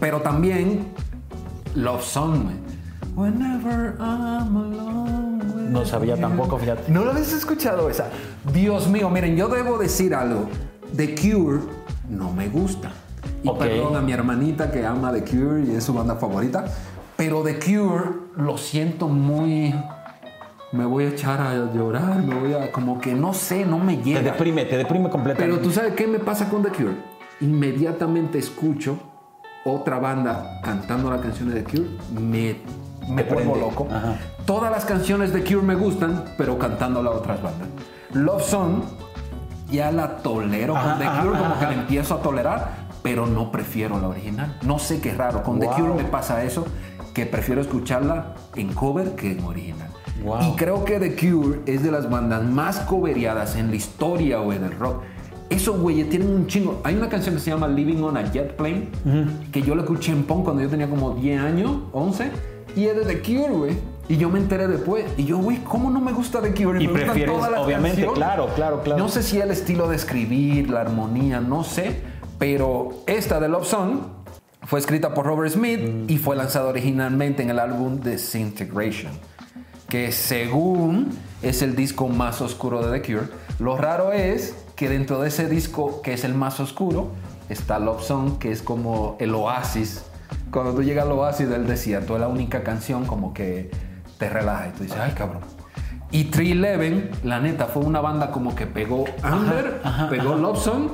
Pero 0.00 0.20
también 0.20 0.86
Love 1.74 2.02
Song. 2.04 2.46
Whenever 3.14 3.94
I'm 4.00 4.56
alone 4.56 5.44
with 5.54 5.70
No 5.70 5.84
sabía 5.84 6.14
you. 6.16 6.20
tampoco, 6.20 6.58
fíjate. 6.58 6.90
¿No 6.90 7.04
lo 7.04 7.10
habéis 7.12 7.32
escuchado 7.32 7.88
esa? 7.90 8.08
Dios 8.52 8.88
mío, 8.88 9.10
miren, 9.10 9.36
yo 9.36 9.48
debo 9.48 9.78
decir 9.78 10.14
algo. 10.14 10.48
The 10.96 11.14
Cure 11.14 11.60
no 12.08 12.32
me 12.32 12.48
gusta. 12.48 12.90
Y 13.48 13.50
Ok. 13.50 13.58
perdón 13.58 13.96
a 13.96 14.00
mi 14.00 14.12
hermanita 14.12 14.70
que 14.70 14.84
ama 14.86 15.12
The 15.12 15.24
Cure 15.24 15.64
y 15.66 15.74
es 15.76 15.84
su 15.84 15.94
banda 15.94 16.16
favorita. 16.16 16.64
Pero 17.16 17.42
The 17.42 17.58
Cure 17.58 18.04
lo 18.36 18.56
siento 18.58 19.08
muy... 19.08 19.74
Me 20.70 20.84
voy 20.84 21.04
a 21.04 21.08
echar 21.08 21.40
a 21.40 21.54
llorar, 21.72 22.22
me 22.22 22.34
voy 22.34 22.52
a... 22.52 22.70
Como 22.70 23.00
que 23.00 23.14
no 23.14 23.32
sé, 23.32 23.64
no 23.64 23.78
me 23.78 23.96
Te 23.96 24.02
llega. 24.04 24.20
deprime, 24.20 24.64
te 24.66 24.76
deprime 24.76 25.08
completamente. 25.08 25.56
Pero 25.56 25.66
tú 25.66 25.72
sabes 25.74 25.94
qué 25.94 26.06
me 26.06 26.18
pasa 26.18 26.48
con 26.50 26.62
The 26.62 26.68
Cure. 26.68 26.96
Inmediatamente 27.40 28.38
escucho 28.38 28.98
otra 29.64 29.98
banda 29.98 30.60
cantando 30.62 31.10
las 31.10 31.20
canciones 31.20 31.54
de 31.54 31.62
The 31.62 31.70
Cure, 31.70 31.88
me, 32.20 32.56
me 33.08 33.22
Te 33.24 33.32
vuelvo 33.34 33.56
loco. 33.56 33.88
Ajá. 33.90 34.16
Todas 34.44 34.70
las 34.70 34.84
canciones 34.84 35.32
de 35.32 35.42
Cure 35.42 35.62
me 35.62 35.74
gustan, 35.74 36.24
pero 36.36 36.58
cantando 36.58 37.02
las 37.02 37.14
otras 37.14 37.42
bandas. 37.42 37.68
Love 38.12 38.42
Song 38.42 38.82
ya 39.70 39.90
la 39.90 40.16
tolero 40.18 40.76
Ajá, 40.76 40.90
con 40.90 40.98
The 40.98 41.04
ajá, 41.06 41.22
Cure, 41.22 41.38
como 41.38 41.44
ajá, 41.50 41.58
que 41.58 41.64
ajá. 41.66 41.74
la 41.74 41.80
empiezo 41.82 42.14
a 42.14 42.22
tolerar, 42.22 42.68
pero 43.08 43.24
no 43.24 43.50
prefiero 43.50 43.98
la 43.98 44.08
original. 44.08 44.58
No 44.60 44.78
sé 44.78 45.00
qué 45.00 45.14
raro. 45.14 45.42
Con 45.42 45.58
The 45.58 45.64
Wow. 45.64 45.76
Cure 45.76 45.94
me 45.94 46.04
pasa 46.04 46.44
eso, 46.44 46.66
que 47.14 47.24
prefiero 47.24 47.62
escucharla 47.62 48.34
en 48.54 48.74
cover 48.74 49.12
que 49.12 49.32
en 49.32 49.42
original. 49.44 49.88
Wow. 50.22 50.42
Y 50.42 50.56
creo 50.56 50.84
que 50.84 50.98
The 50.98 51.16
Cure 51.16 51.60
es 51.64 51.82
de 51.82 51.90
las 51.90 52.10
bandas 52.10 52.44
más 52.44 52.80
coveriadas 52.80 53.56
en 53.56 53.70
la 53.70 53.76
historia 53.76 54.42
o 54.42 54.52
en 54.52 54.62
el 54.64 54.72
rock. 54.72 55.04
Esos 55.48 55.80
güeyes 55.80 56.10
tienen 56.10 56.28
un 56.28 56.46
chingo. 56.48 56.82
Hay 56.84 56.96
una 56.96 57.08
canción 57.08 57.34
que 57.36 57.40
se 57.40 57.50
llama 57.50 57.66
Living 57.66 58.02
on 58.02 58.18
a 58.18 58.30
Jet 58.30 58.56
Plane, 58.56 58.90
que 59.52 59.62
yo 59.62 59.74
la 59.74 59.84
escuché 59.84 60.12
en 60.12 60.24
Pong 60.24 60.44
cuando 60.44 60.60
yo 60.60 60.68
tenía 60.68 60.90
como 60.90 61.12
10 61.12 61.40
años, 61.40 61.78
11, 61.92 62.30
y 62.76 62.84
es 62.84 62.94
de 62.94 63.14
The 63.14 63.22
Cure, 63.22 63.54
güey. 63.54 63.78
Y 64.10 64.18
yo 64.18 64.28
me 64.28 64.38
enteré 64.38 64.68
después. 64.68 65.06
Y 65.16 65.24
yo, 65.24 65.38
güey, 65.38 65.64
¿cómo 65.64 65.90
no 65.90 66.02
me 66.02 66.12
gusta 66.12 66.42
The 66.42 66.52
Cure? 66.52 66.82
Y 66.82 66.86
me 66.86 66.92
gustan 66.92 67.06
prefieres, 67.06 67.34
todas 67.34 67.50
las 67.50 67.60
obviamente, 67.62 68.02
canciones. 68.02 68.18
claro, 68.18 68.48
claro, 68.54 68.82
claro. 68.82 68.98
No 69.02 69.08
sé 69.08 69.22
si 69.22 69.40
el 69.40 69.50
estilo 69.50 69.88
de 69.88 69.96
escribir, 69.96 70.68
la 70.68 70.82
armonía, 70.82 71.40
no 71.40 71.64
sé. 71.64 72.17
Pero 72.38 73.02
esta 73.06 73.40
de 73.40 73.48
Love 73.48 73.66
Song 73.66 73.98
fue 74.62 74.78
escrita 74.78 75.14
por 75.14 75.26
Robert 75.26 75.52
Smith 75.52 76.08
y 76.08 76.18
fue 76.18 76.36
lanzada 76.36 76.68
originalmente 76.68 77.42
en 77.42 77.50
el 77.50 77.58
álbum 77.58 78.00
Disintegration, 78.00 79.12
que 79.88 80.12
según 80.12 81.10
es 81.42 81.62
el 81.62 81.74
disco 81.74 82.08
más 82.08 82.40
oscuro 82.40 82.86
de 82.86 83.00
The 83.00 83.06
Cure. 83.06 83.28
Lo 83.58 83.76
raro 83.76 84.12
es 84.12 84.54
que 84.76 84.88
dentro 84.88 85.20
de 85.20 85.28
ese 85.28 85.48
disco, 85.48 86.02
que 86.02 86.12
es 86.12 86.22
el 86.22 86.34
más 86.34 86.60
oscuro, 86.60 87.10
está 87.48 87.78
Love 87.78 88.02
Song, 88.02 88.38
que 88.38 88.52
es 88.52 88.62
como 88.62 89.16
el 89.18 89.34
oasis. 89.34 90.04
Cuando 90.52 90.74
tú 90.74 90.82
llegas 90.82 91.06
al 91.06 91.12
oasis 91.12 91.48
del 91.48 91.66
desierto, 91.66 92.14
es 92.14 92.20
la 92.20 92.28
única 92.28 92.62
canción 92.62 93.06
como 93.06 93.34
que 93.34 93.70
te 94.18 94.28
relaja 94.28 94.68
y 94.68 94.70
tú 94.72 94.82
dices, 94.84 94.98
ay 95.00 95.12
cabrón. 95.12 95.40
Y 96.10 96.24
311, 96.24 97.10
la 97.24 97.40
neta, 97.40 97.66
fue 97.66 97.82
una 97.82 98.00
banda 98.00 98.30
como 98.30 98.54
que 98.54 98.66
pegó 98.66 99.04
Amber, 99.22 99.82
pegó 100.08 100.36
Love 100.36 100.62
Song. 100.62 100.90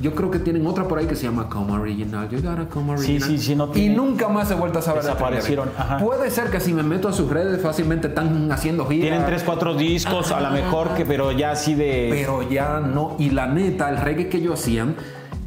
Yo 0.00 0.14
creo 0.14 0.30
que 0.30 0.38
tienen 0.38 0.66
otra 0.66 0.88
por 0.88 0.98
ahí 0.98 1.06
que 1.06 1.14
se 1.14 1.24
llama 1.24 1.48
Come 1.48 1.72
Original. 1.72 2.28
You 2.30 2.40
gotta 2.40 2.66
come 2.68 2.96
Sí, 2.96 3.16
original. 3.16 3.28
sí, 3.28 3.38
sí, 3.38 3.54
no 3.54 3.70
Y 3.74 3.90
nunca 3.90 4.28
más 4.28 4.50
he 4.50 4.54
vuelto 4.54 4.78
a 4.78 4.82
saber 4.82 5.02
de 5.02 5.10
311. 5.10 5.36
Desaparecieron, 5.36 5.70
ajá. 5.78 5.98
Puede 6.04 6.30
ser 6.30 6.50
que 6.50 6.58
si 6.60 6.72
me 6.72 6.82
meto 6.82 7.08
a 7.08 7.12
sus 7.12 7.28
redes 7.28 7.60
fácilmente 7.60 8.08
están 8.08 8.50
haciendo 8.50 8.86
giras. 8.86 9.08
Tienen 9.10 9.26
tres, 9.26 9.42
cuatro 9.42 9.74
discos, 9.74 10.32
a 10.32 10.40
lo 10.40 10.50
mejor 10.50 10.94
que, 10.94 11.04
pero 11.04 11.32
ya 11.32 11.50
así 11.50 11.74
de. 11.74 12.08
Pero 12.10 12.48
ya 12.48 12.80
no. 12.80 13.16
Y 13.18 13.30
la 13.30 13.46
neta, 13.46 13.90
el 13.90 13.98
reggae 13.98 14.28
que 14.28 14.38
ellos 14.38 14.58
hacían 14.60 14.96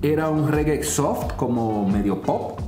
era 0.04 0.30
un 0.30 0.48
reggae 0.50 0.84
soft, 0.84 1.34
como 1.36 1.88
medio 1.90 2.22
pop, 2.22 2.60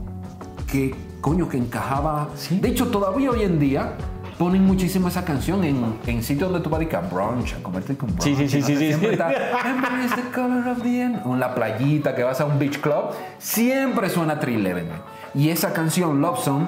que 0.71 0.95
coño, 1.21 1.47
que 1.49 1.57
encajaba. 1.57 2.29
Sí. 2.35 2.59
De 2.59 2.69
hecho, 2.69 2.87
todavía 2.87 3.29
hoy 3.31 3.43
en 3.43 3.59
día 3.59 3.93
ponen 4.37 4.65
muchísimo 4.65 5.07
esa 5.07 5.23
canción 5.23 5.63
en, 5.63 5.97
en 6.07 6.21
sitios 6.23 6.49
donde 6.51 6.63
tú 6.63 6.69
vas 6.69 6.81
a 6.81 6.83
ir 6.83 6.95
a 6.95 6.99
brunch, 7.01 7.53
a 7.53 7.63
comerte 7.63 7.95
con 7.95 8.09
brunch. 8.09 8.23
Sí, 8.23 8.35
sí, 8.35 8.49
sí, 8.49 8.59
¿no? 8.59 8.67
sí, 8.67 8.75
Siempre 8.77 9.07
sí. 9.09 9.13
está, 9.13 9.27
"Amber 9.63 9.91
is 10.05 10.15
the 10.15 10.23
color 10.33 10.67
of 10.67 10.81
the 10.83 11.01
end". 11.01 11.21
O 11.25 11.33
en 11.33 11.39
la 11.39 11.55
playita, 11.55 12.13
que 12.15 12.23
vas 12.23 12.41
a 12.41 12.45
un 12.45 12.59
beach 12.59 12.79
club, 12.79 13.11
siempre 13.37 14.09
suena 14.09 14.39
311. 14.39 14.83
güey. 14.87 14.99
Y 15.35 15.49
esa 15.49 15.73
canción, 15.73 16.21
Love 16.21 16.39
Song, 16.43 16.67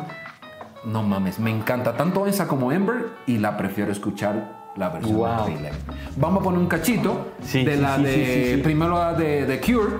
no 0.86 1.03
mames, 1.03 1.39
me 1.39 1.51
encanta 1.51 1.97
tanto 1.97 2.26
esa 2.28 2.47
como 2.47 2.72
Ember 2.72 3.07
y 3.26 3.38
la 3.38 3.57
prefiero 3.57 3.91
escuchar 3.91 4.55
la 4.78 4.89
versión 4.89 5.18
Wow. 5.18 5.28
de 5.47 5.53
311. 5.55 5.72
Vamos 6.18 6.41
a 6.41 6.43
poner 6.43 6.59
un 6.59 6.68
cachito 6.68 7.32
Sí, 7.41 7.65
de 7.65 7.76
sí, 7.76 7.82
la 7.82 7.95
sí, 7.97 8.03
de 8.03 8.13
sí, 8.13 8.26
sí, 8.49 8.55
sí. 8.55 8.61
primero 8.61 8.95
la 8.97 9.13
de 9.13 9.45
The 9.45 9.59
Cure, 9.59 9.93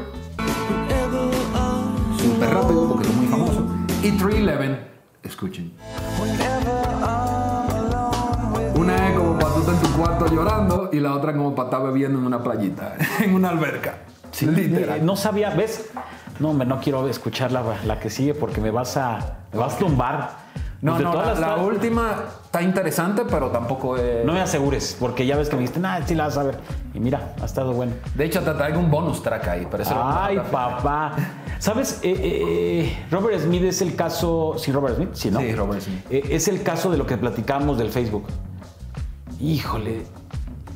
súper 2.18 2.50
rápido 2.50 2.88
porque 2.90 3.08
es 3.08 3.14
muy 3.16 3.28
famoso, 3.28 3.66
y 4.04 4.12
311, 4.12 4.80
escuchen. 5.24 5.72
Una 6.22 6.77
es 9.74 9.80
como 9.90 10.04
para 10.04 10.18
tú 10.18 10.26
estar 10.26 10.28
en 10.28 10.28
tu 10.28 10.28
cuarto 10.28 10.36
llorando 10.36 10.90
y 10.94 11.00
la 11.00 11.14
otra 11.16 11.34
como 11.34 11.54
para 11.56 11.70
estar 11.70 11.84
bebiendo 11.84 12.20
en 12.20 12.26
una 12.26 12.44
playita, 12.44 12.96
en 13.24 13.34
una 13.36 13.50
alberca. 13.50 13.96
Literal. 14.42 15.00
Eh, 15.00 15.02
No 15.04 15.16
sabía, 15.16 15.50
¿ves? 15.52 15.90
No, 16.40 16.52
hombre, 16.52 16.68
no 16.68 16.80
quiero 16.80 17.08
escuchar 17.08 17.52
la, 17.52 17.64
la 17.86 18.00
que 18.00 18.10
sigue 18.10 18.34
porque 18.36 18.62
me 18.62 18.70
vas 18.72 18.96
a, 18.98 19.38
me 19.52 19.60
vas 19.60 19.76
a 19.76 19.78
tumbar. 19.80 20.48
No, 20.80 20.96
De 21.00 21.04
no, 21.04 21.14
la, 21.16 21.26
las- 21.26 21.40
la 21.40 21.56
última 21.56 22.12
está 22.46 22.62
interesante, 22.62 23.24
pero 23.28 23.48
tampoco 23.50 23.98
es... 23.98 24.24
No 24.24 24.34
me 24.34 24.42
asegures, 24.42 24.96
porque 25.00 25.26
ya 25.26 25.36
ves 25.36 25.50
que 25.50 25.56
me 25.56 25.62
dijiste, 25.64 25.80
nah, 25.80 26.00
sí 26.06 26.14
la 26.14 26.26
vas 26.26 26.38
a 26.38 26.44
ver. 26.44 26.60
Y 26.94 27.00
mira, 27.00 27.34
ha 27.42 27.46
estado 27.46 27.74
bueno. 27.74 27.94
De 28.14 28.26
hecho, 28.26 28.44
te 28.44 28.52
traigo 28.52 28.80
un 28.80 28.92
bonus 28.92 29.24
track 29.24 29.48
ahí, 29.48 29.68
pero 29.72 29.82
eso 29.82 29.96
Ay, 30.00 30.38
papá. 30.52 31.14
¿Sabes? 31.58 32.00
Eh, 32.04 32.14
eh, 32.22 33.06
Robert 33.10 33.40
Smith 33.42 33.64
es 33.64 33.82
el 33.82 33.96
caso. 33.96 34.54
Sí, 34.60 34.72
Robert 34.72 34.98
Smith, 34.98 35.10
sí, 35.14 35.32
¿no? 35.32 35.40
Sí, 35.40 35.56
Robert 35.56 35.82
Smith. 35.82 36.06
Eh, 36.12 36.24
es 36.30 36.48
el 36.48 36.62
caso 36.62 36.92
de 36.92 36.98
lo 37.00 37.08
que 37.08 37.18
platicamos 37.18 37.80
del 37.80 37.90
Facebook. 37.90 38.28
Híjole. 39.40 40.04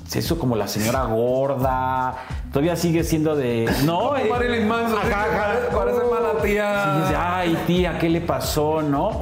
Se 0.08 0.20
hizo 0.20 0.38
como 0.38 0.56
la 0.56 0.68
señora 0.68 1.06
gorda. 1.06 2.16
Todavía 2.52 2.76
sigue 2.76 3.04
siendo 3.04 3.36
de. 3.36 3.74
No, 3.86 4.18
eh, 4.18 4.28
Marilyn 4.30 4.68
Manson, 4.68 5.00
parece 5.74 6.00
mala 6.00 6.42
tía. 6.44 6.84
Sí, 6.84 7.02
dice, 7.02 7.16
Ay, 7.18 7.64
tía, 7.66 7.98
¿qué 7.98 8.10
le 8.10 8.22
pasó, 8.22 8.82
no? 8.82 9.22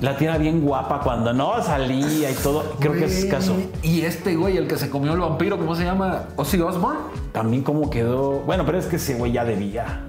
La 0.00 0.18
tía 0.18 0.28
era 0.28 0.38
bien 0.38 0.60
guapa 0.60 1.00
cuando 1.00 1.32
no 1.32 1.62
salía 1.62 2.30
y 2.30 2.34
todo. 2.34 2.76
Creo 2.78 2.92
que 2.92 3.06
es 3.06 3.24
caso. 3.24 3.56
Y 3.82 4.02
este 4.02 4.36
güey, 4.36 4.58
el 4.58 4.68
que 4.68 4.76
se 4.76 4.90
comió 4.90 5.14
el 5.14 5.20
vampiro, 5.20 5.56
¿cómo 5.56 5.74
se 5.74 5.84
llama? 5.84 6.24
Ozzy 6.36 6.60
Osbourne. 6.60 7.00
También 7.32 7.62
como 7.62 7.88
quedó. 7.88 8.40
Bueno, 8.40 8.66
pero 8.66 8.78
es 8.78 8.84
que 8.86 8.96
ese 8.96 9.14
güey 9.14 9.32
ya 9.32 9.46
debía. 9.46 10.02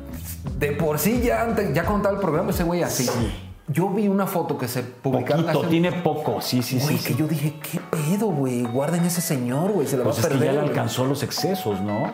De 0.59 0.73
por 0.73 0.99
sí, 0.99 1.21
ya 1.23 1.43
antes, 1.43 1.73
ya 1.73 1.85
contaba 1.85 2.13
el 2.15 2.19
programa, 2.19 2.49
ese 2.49 2.63
güey 2.63 2.83
así. 2.83 3.05
Sí. 3.05 3.46
Yo 3.69 3.89
vi 3.89 4.07
una 4.07 4.25
foto 4.27 4.57
que 4.57 4.67
se 4.67 4.81
publicaron 4.81 5.43
Poquito, 5.43 5.59
hace- 5.61 5.69
tiene 5.69 5.91
poco, 5.91 6.39
sí, 6.39 6.61
sí, 6.61 6.79
Güey, 6.79 6.97
sí. 6.97 7.03
que 7.03 7.13
sí. 7.13 7.19
yo 7.19 7.27
dije, 7.27 7.55
¿qué 7.69 7.79
pedo, 7.91 8.27
güey? 8.27 8.63
Guarden 8.63 9.03
ese 9.03 9.19
señor, 9.19 9.71
güey, 9.73 9.85
se 9.87 9.97
le 9.97 10.03
va 10.03 10.11
Pues 10.11 10.23
a 10.23 10.27
es 10.29 10.33
que 10.37 10.45
ya 10.45 10.53
le 10.53 10.59
alcanzó 10.59 11.05
los 11.05 11.21
excesos, 11.23 11.81
¿no? 11.81 12.11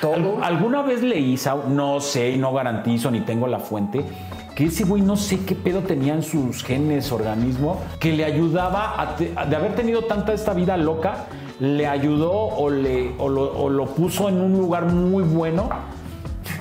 Todo. 0.00 0.14
Al- 0.42 0.44
alguna 0.56 0.82
vez 0.82 1.02
leí, 1.02 1.38
no 1.68 2.00
sé 2.00 2.36
no 2.36 2.52
garantizo 2.52 3.10
ni 3.12 3.20
tengo 3.20 3.46
la 3.46 3.60
fuente, 3.60 4.04
que 4.56 4.64
ese 4.64 4.82
güey 4.84 5.02
no 5.02 5.16
sé 5.16 5.44
qué 5.44 5.54
pedo 5.54 5.80
tenía 5.82 6.14
en 6.14 6.22
sus 6.24 6.64
genes, 6.64 7.12
organismo, 7.12 7.80
que 8.00 8.12
le 8.12 8.24
ayudaba 8.24 9.00
a 9.00 9.14
te- 9.16 9.32
a- 9.36 9.46
de 9.46 9.54
haber 9.54 9.76
tenido 9.76 10.02
tanta 10.06 10.32
esta 10.32 10.52
vida 10.52 10.76
loca, 10.76 11.26
le 11.60 11.86
ayudó 11.86 12.32
o, 12.32 12.70
le, 12.70 13.14
o, 13.18 13.28
lo, 13.28 13.52
o 13.56 13.68
lo 13.70 13.86
puso 13.86 14.28
en 14.28 14.40
un 14.40 14.58
lugar 14.58 14.86
muy 14.86 15.22
bueno 15.22 15.68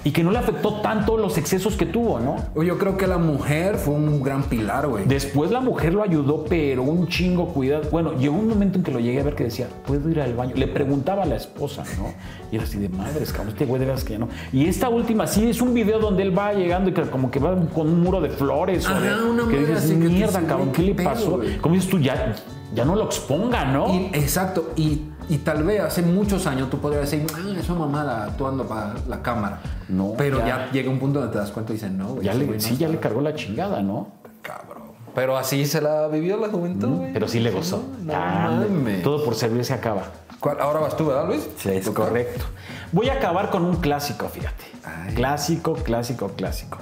y 0.04 0.12
que 0.12 0.24
no 0.24 0.32
le 0.32 0.38
afectó 0.40 0.82
tanto 0.82 1.18
los 1.18 1.38
excesos 1.38 1.76
que 1.76 1.86
tuvo, 1.86 2.20
¿no? 2.20 2.64
Yo 2.64 2.78
creo 2.78 2.98
que 2.98 3.08
la 3.08 3.18
mujer 3.18 3.76
fue 3.76 3.94
un 3.96 4.22
gran 4.24 4.44
pilar, 4.44 4.88
güey. 4.88 5.06
Después 5.06 5.52
la 5.52 5.60
mujer 5.62 5.94
lo 5.94 6.04
ayudó, 6.04 6.46
pero 6.48 6.84
un 6.84 7.08
chingo 7.08 7.48
cuidado. 7.50 7.84
Bueno, 7.92 8.14
llegó 8.18 8.36
un 8.38 8.48
momento 8.48 8.78
en 8.78 8.84
que 8.84 8.92
lo 8.92 9.00
llegué 9.00 9.20
a 9.22 9.24
ver 9.24 9.36
que 9.36 9.46
decía, 9.46 9.68
¿puedo 9.86 10.10
ir 10.10 10.20
al 10.22 10.34
baño? 10.36 10.54
Le 10.56 10.68
preguntaba 10.68 11.24
a 11.24 11.26
la 11.26 11.36
esposa, 11.36 11.84
¿no? 11.98 12.14
Y 12.52 12.56
era 12.56 12.66
así 12.66 12.78
de 12.80 12.90
madres, 12.90 13.32
cabrón, 13.32 13.50
este 13.54 13.66
güey 13.66 13.80
de 13.80 13.86
veras 13.86 14.04
que 14.04 14.14
ya 14.14 14.20
no. 14.20 14.28
Y 14.52 14.66
esta 14.68 14.90
última, 14.90 15.26
sí, 15.28 15.50
es 15.50 15.62
un 15.62 15.74
video 15.74 16.00
donde 16.00 16.24
él 16.24 16.38
va 16.38 16.54
llegando 16.54 16.90
y 16.90 16.94
que 16.94 17.02
como 17.04 17.32
que 17.32 17.40
va 17.40 17.56
con 17.74 17.88
un 17.88 18.02
muro 18.02 18.20
de 18.22 18.30
flores. 18.30 18.86
o 18.88 18.90
Ajá, 18.92 19.00
de- 19.00 19.24
una 19.30 19.48
que 19.48 19.60
dices, 19.60 19.78
así 19.78 19.94
mierda, 19.96 20.42
cabrón, 20.42 20.72
¿qué 20.72 20.82
le 20.82 20.96
pasó? 20.96 21.40
Como 21.62 21.76
dices 21.76 21.90
tú, 21.90 22.00
ya, 22.00 22.36
ya 22.76 22.86
no 22.86 22.96
lo 22.96 23.06
exponga, 23.06 23.66
¿no? 23.66 23.94
Y- 23.94 24.10
exacto, 24.14 24.72
y, 24.76 25.02
y 25.34 25.38
tal 25.40 25.64
vez 25.64 25.82
hace 25.82 26.02
muchos 26.02 26.46
años 26.46 26.70
tú 26.70 26.80
podrías 26.80 27.10
decir, 27.10 27.26
ah, 27.36 27.40
eso 27.58 27.74
mamada 27.76 28.26
actuando 28.26 28.66
para 28.68 28.96
la 29.08 29.22
cámara. 29.22 29.60
No, 29.88 30.14
Pero 30.18 30.40
ya. 30.40 30.46
ya. 30.48 30.72
llega 30.72 30.90
un 30.90 31.00
punto 31.00 31.20
donde 31.20 31.34
te 31.34 31.40
das 31.40 31.52
cuenta 31.52 31.72
y 31.72 31.76
dices, 31.76 31.92
no, 31.92 32.10
güey. 32.10 32.26
ya 32.26 32.34
le, 32.34 32.60
sí, 32.60 32.76
ya 32.78 32.90
le 32.90 33.00
cargó 33.00 33.22
la 33.22 33.34
chingada, 33.34 33.82
¿no? 33.82 34.10
Cabrón. 34.42 34.92
Pero 35.16 35.38
así 35.38 35.66
se 35.66 35.82
la 35.82 36.08
vivió 36.08 36.38
la 36.38 36.50
juventud, 36.50 36.90
güey. 36.98 37.14
Pero 37.14 37.28
sí 37.28 37.40
le 37.40 37.52
gozó. 37.52 37.84
No, 38.02 38.14
Ah, 38.16 38.64
todo 39.04 39.24
por 39.26 39.36
servir 39.36 39.64
se 39.66 39.74
acaba. 39.74 40.04
¿Cuál- 40.40 40.60
Ahora 40.60 40.80
vas 40.80 40.98
tú, 40.98 41.06
¿verdad, 41.08 41.28
Luis? 41.28 41.48
Es 41.66 41.90
correcto. 41.92 42.46
Voy 42.92 43.10
a 43.10 43.14
acabar 43.14 43.50
con 43.52 43.64
un 43.64 43.76
clásico, 43.78 44.28
fíjate. 44.28 44.64
Ay. 44.84 45.14
Clásico, 45.14 45.74
clásico, 45.76 46.30
clásico. 46.30 46.78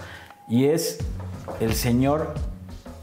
Y 0.47 0.65
es 0.65 0.99
el 1.59 1.73
señor 1.75 2.33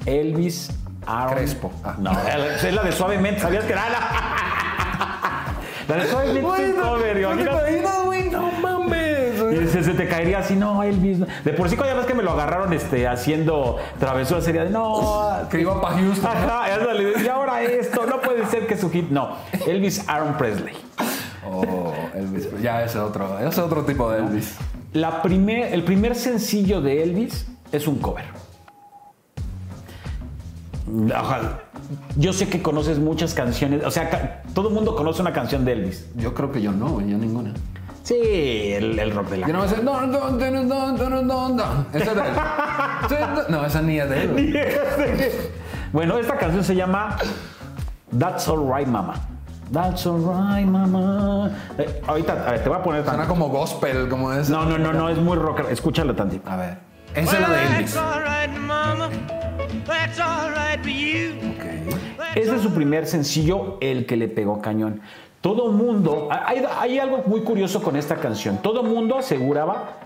Elvis 0.06 0.70
Aaron. 1.06 1.34
Crespo. 1.34 1.70
Ah. 1.84 1.94
No, 1.98 2.10
es 2.12 2.72
la 2.74 2.82
de 2.82 2.92
Suavemente. 2.92 3.40
¿Sabías 3.40 3.64
que 3.64 3.72
era 3.72 3.90
la? 3.90 3.98
La 5.88 5.96
de 5.96 6.08
cover, 6.08 6.42
¿No 7.20 7.32
imagínate. 7.32 7.82
güey? 8.04 8.28
No 8.30 8.50
mames. 8.60 9.34
Y 9.52 9.68
se, 9.68 9.84
se 9.84 9.92
te 9.92 10.08
caería 10.08 10.40
así, 10.40 10.56
no, 10.56 10.82
Elvis. 10.82 11.18
no. 11.18 11.26
De 11.44 11.52
por 11.52 11.68
sí, 11.68 11.76
cuando 11.76 11.94
ya 11.94 11.98
ves 11.98 12.06
que 12.06 12.14
me 12.14 12.22
lo 12.22 12.32
agarraron 12.32 12.72
este, 12.72 13.06
haciendo 13.06 13.76
travesuras, 13.98 14.44
sería 14.44 14.64
de 14.64 14.70
no. 14.70 15.46
Que 15.50 15.60
iba 15.60 15.80
para 15.80 15.96
Houston. 15.96 16.22
¿no? 16.22 16.28
Ajá, 16.30 16.74
ándale, 16.74 17.12
y 17.24 17.28
ahora 17.28 17.62
esto, 17.62 18.04
no 18.06 18.20
puede 18.20 18.44
ser 18.46 18.66
que 18.66 18.76
su 18.76 18.90
hit. 18.90 19.10
No, 19.10 19.36
Elvis 19.66 20.08
Aaron 20.08 20.34
Presley. 20.36 20.74
Oh, 21.48 21.92
Elvis. 22.14 22.48
Ya 22.60 22.82
ese 22.82 22.98
otro, 22.98 23.38
ese 23.38 23.60
otro 23.60 23.84
tipo 23.84 24.10
de 24.10 24.18
Elvis. 24.18 24.56
La 24.92 25.22
primer, 25.22 25.72
el 25.72 25.84
primer 25.84 26.14
sencillo 26.16 26.80
de 26.80 27.02
Elvis 27.04 27.46
es 27.70 27.86
un 27.86 27.98
cover. 27.98 28.24
Ojalá. 30.88 31.60
Yo 32.16 32.32
sé 32.32 32.48
que 32.48 32.62
conoces 32.62 32.98
muchas 32.98 33.34
canciones, 33.34 33.84
o 33.84 33.90
sea, 33.90 34.42
todo 34.54 34.68
el 34.68 34.74
mundo 34.74 34.94
conoce 34.94 35.20
una 35.22 35.32
canción 35.32 35.64
de 35.64 35.72
Elvis. 35.72 36.06
Yo 36.16 36.32
creo 36.34 36.52
que 36.52 36.62
yo 36.62 36.72
no, 36.72 37.00
yo 37.00 37.18
ninguna. 37.18 37.52
Sí, 38.02 38.14
el, 38.20 38.96
el 38.98 39.10
rock 39.12 39.30
de 39.30 39.38
la 39.38 39.46
Yo 39.48 39.52
no 39.52 39.62
me 39.62 39.68
sé. 39.68 39.82
No, 39.82 40.00
no, 40.06 40.30
no, 40.30 40.50
no, 40.50 40.92
no, 40.92 40.92
no, 41.10 41.22
no, 41.22 41.48
no. 41.48 41.86
Esa 41.92 42.10
es 42.12 42.14
de 42.14 42.22
él. 42.22 42.34
No, 43.48 43.58
No, 43.60 43.66
esa 43.66 43.82
ni 43.82 43.98
es 43.98 44.08
de 44.08 44.22
él. 44.22 45.30
bueno, 45.92 46.16
esta 46.18 46.36
canción 46.36 46.62
se 46.62 46.76
llama 46.76 47.16
That's 48.16 48.48
Alright 48.48 48.86
Mama. 48.86 49.14
That's 49.72 50.06
Alright 50.06 50.66
Mama. 50.68 51.50
Eh, 51.78 52.00
ahorita, 52.06 52.44
a 52.46 52.52
ver, 52.52 52.62
te 52.62 52.68
voy 52.68 52.78
a 52.78 52.82
poner 52.82 53.04
Suena 53.04 53.26
como 53.26 53.48
gospel, 53.48 54.08
como 54.08 54.32
es. 54.32 54.48
No, 54.48 54.64
no, 54.64 54.78
no, 54.78 54.92
no, 54.92 55.08
es 55.08 55.18
muy 55.18 55.36
rocker. 55.36 55.66
Escúchalo 55.70 56.14
tantito. 56.14 56.48
A 56.48 56.56
ver. 56.56 56.78
Esa 57.14 57.34
es 57.34 57.40
la 57.40 57.48
de 57.56 57.62
Elvis. 57.64 57.94
That's 57.94 57.96
all 57.96 58.22
right, 58.22 58.56
mama. 58.56 59.08
That's 59.86 60.18
all 60.20 60.50
right 60.50 60.80
for 60.80 60.90
you. 60.90 61.32
Ok. 61.52 62.36
Ese 62.36 62.56
es 62.56 62.62
su 62.62 62.70
primer 62.72 63.06
sencillo, 63.06 63.78
el 63.80 64.06
que 64.06 64.16
le 64.16 64.28
pegó 64.28 64.60
cañón. 64.60 65.00
Todo 65.40 65.70
mundo, 65.70 66.28
hay, 66.30 66.64
hay 66.80 66.98
algo 66.98 67.22
muy 67.26 67.40
curioso 67.42 67.82
con 67.82 67.96
esta 67.96 68.16
canción. 68.16 68.58
Todo 68.62 68.82
mundo 68.82 69.16
aseguraba 69.18 69.98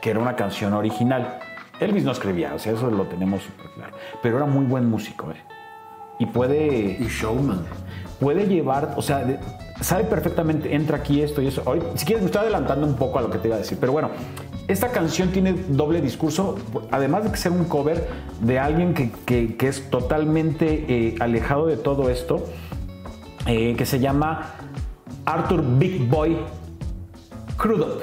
que 0.00 0.10
era 0.10 0.20
una 0.20 0.36
canción 0.36 0.72
original. 0.72 1.40
Elvis 1.80 2.04
no 2.04 2.12
escribía, 2.12 2.54
o 2.54 2.58
sea, 2.58 2.72
eso 2.72 2.90
lo 2.90 3.04
tenemos 3.04 3.42
súper 3.42 3.66
claro. 3.74 3.96
Pero 4.22 4.36
era 4.36 4.46
muy 4.46 4.64
buen 4.64 4.88
músico, 4.88 5.30
¿eh? 5.30 5.36
Y 6.20 6.26
puede, 6.26 6.96
Y 7.00 7.06
Showman. 7.08 7.64
puede 8.18 8.46
llevar, 8.46 8.94
o 8.96 9.02
sea, 9.02 9.18
de- 9.24 9.38
sabe 9.80 10.04
perfectamente, 10.04 10.74
entra 10.74 10.96
aquí 10.98 11.22
esto 11.22 11.40
y 11.42 11.46
eso. 11.48 11.62
Hoy, 11.66 11.80
si 11.94 12.04
quieres, 12.04 12.22
me 12.22 12.26
estoy 12.26 12.42
adelantando 12.42 12.86
un 12.86 12.94
poco 12.96 13.18
a 13.18 13.22
lo 13.22 13.30
que 13.30 13.38
te 13.38 13.46
iba 13.48 13.56
a 13.56 13.60
decir, 13.60 13.78
pero 13.80 13.92
bueno, 13.92 14.10
esta 14.68 14.88
canción 14.92 15.30
tiene 15.30 15.54
doble 15.68 16.00
discurso, 16.00 16.56
además 16.90 17.24
de 17.24 17.30
que 17.30 17.36
ser 17.38 17.52
un 17.52 17.64
cover 17.64 18.06
de 18.40 18.58
alguien 18.58 18.94
que, 18.94 19.10
que- 19.26 19.56
que 19.56 19.68
es 19.68 19.88
totalmente 19.90 20.84
eh, 20.88 21.14
alejado 21.20 21.66
de 21.66 21.76
todo 21.78 22.10
esto, 22.10 22.44
eh, 23.46 23.74
que 23.76 23.86
se 23.86 23.98
llama 23.98 24.54
Arthur 25.24 25.64
Big 25.78 26.06
Boy 26.08 26.36
Crudup. 27.56 28.02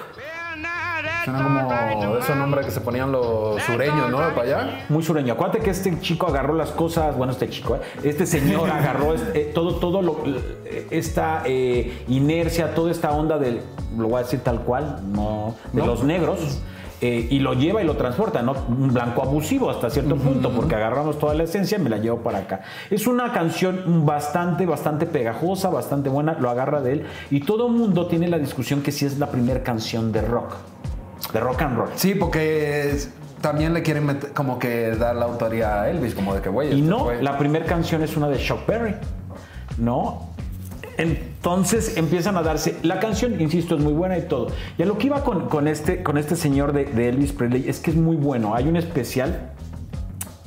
Suena 1.25 1.43
como 1.43 2.17
esos 2.17 2.37
nombres 2.37 2.65
que 2.67 2.71
se 2.71 2.81
ponían 2.81 3.11
los 3.11 3.61
sureños, 3.63 4.11
¿no? 4.11 4.17
Para 4.17 4.41
allá. 4.41 4.85
Muy 4.89 5.01
sureño. 5.03 5.33
Acuérdate 5.33 5.59
que 5.59 5.71
este 5.71 5.99
chico 5.99 6.27
agarró 6.27 6.53
las 6.53 6.69
cosas, 6.69 7.17
bueno, 7.17 7.33
este 7.33 7.49
chico, 7.49 7.75
¿eh? 7.75 7.79
este 8.03 8.27
señor 8.27 8.69
agarró 8.69 9.15
este, 9.15 9.41
eh, 9.41 9.51
todo, 9.53 9.75
todo 9.75 10.01
lo, 10.03 10.19
eh, 10.25 10.87
esta 10.91 11.41
eh, 11.45 12.03
inercia, 12.07 12.75
toda 12.75 12.91
esta 12.91 13.11
onda 13.11 13.39
del, 13.39 13.61
lo 13.97 14.07
voy 14.07 14.19
a 14.19 14.23
decir 14.23 14.41
tal 14.41 14.61
cual, 14.61 14.99
no, 15.11 15.55
de 15.73 15.85
los 15.85 16.03
negros. 16.03 16.61
eh, 17.01 17.27
y 17.29 17.39
lo 17.39 17.53
lleva 17.53 17.81
y 17.81 17.85
lo 17.85 17.97
transporta, 17.97 18.41
¿no? 18.41 18.53
Un 18.69 18.93
blanco 18.93 19.21
abusivo 19.21 19.69
hasta 19.69 19.89
cierto 19.89 20.15
punto, 20.15 20.51
porque 20.51 20.75
agarramos 20.75 21.19
toda 21.19 21.33
la 21.33 21.43
esencia 21.43 21.77
y 21.77 21.81
me 21.81 21.89
la 21.89 21.97
llevo 21.97 22.19
para 22.19 22.39
acá. 22.39 22.61
Es 22.89 23.05
una 23.07 23.31
canción 23.33 24.05
bastante, 24.05 24.65
bastante 24.65 25.05
pegajosa, 25.05 25.69
bastante 25.69 26.09
buena, 26.09 26.33
lo 26.39 26.49
agarra 26.49 26.81
de 26.81 26.93
él. 26.93 27.05
Y 27.29 27.41
todo 27.41 27.67
el 27.67 27.73
mundo 27.73 28.07
tiene 28.07 28.27
la 28.27 28.37
discusión 28.39 28.81
que 28.81 28.91
si 28.91 29.05
es 29.05 29.19
la 29.19 29.27
primera 29.27 29.61
canción 29.61 30.11
de 30.11 30.21
rock, 30.21 30.55
de 31.33 31.39
rock 31.39 31.61
and 31.61 31.77
roll. 31.77 31.89
Sí, 31.95 32.15
porque 32.15 32.89
es- 32.91 33.09
también 33.41 33.73
le 33.73 33.83
quieren 33.83 34.05
meter- 34.05 34.31
como 34.33 34.57
que 34.57 34.91
dar 34.95 35.15
la 35.15 35.25
autoría 35.25 35.81
a 35.81 35.89
Elvis, 35.89 36.15
como 36.15 36.33
de 36.33 36.41
que, 36.41 36.49
güey. 36.49 36.69
Y 36.69 36.79
este 36.79 36.89
no, 36.89 37.05
fue- 37.05 37.21
la 37.21 37.37
primera 37.37 37.65
canción 37.65 38.01
es 38.01 38.17
una 38.17 38.27
de 38.27 38.37
Chuck 38.37 38.65
Berry, 38.65 38.95
¿no? 39.77 40.29
Entonces 40.97 41.97
empiezan 41.97 42.37
a 42.37 42.41
darse. 42.41 42.77
La 42.83 42.99
canción, 42.99 43.39
insisto, 43.39 43.75
es 43.75 43.81
muy 43.81 43.93
buena 43.93 44.17
y 44.17 44.23
todo. 44.23 44.47
Y 44.77 44.83
a 44.83 44.85
lo 44.85 44.97
que 44.97 45.07
iba 45.07 45.23
con, 45.23 45.47
con 45.49 45.67
este, 45.67 46.01
con 46.03 46.17
este 46.17 46.35
señor 46.35 46.73
de, 46.73 46.85
de 46.85 47.09
Elvis 47.09 47.33
Presley 47.33 47.67
es 47.67 47.79
que 47.79 47.91
es 47.91 47.97
muy 47.97 48.15
bueno. 48.15 48.55
Hay 48.55 48.67
un 48.67 48.77
especial 48.77 49.51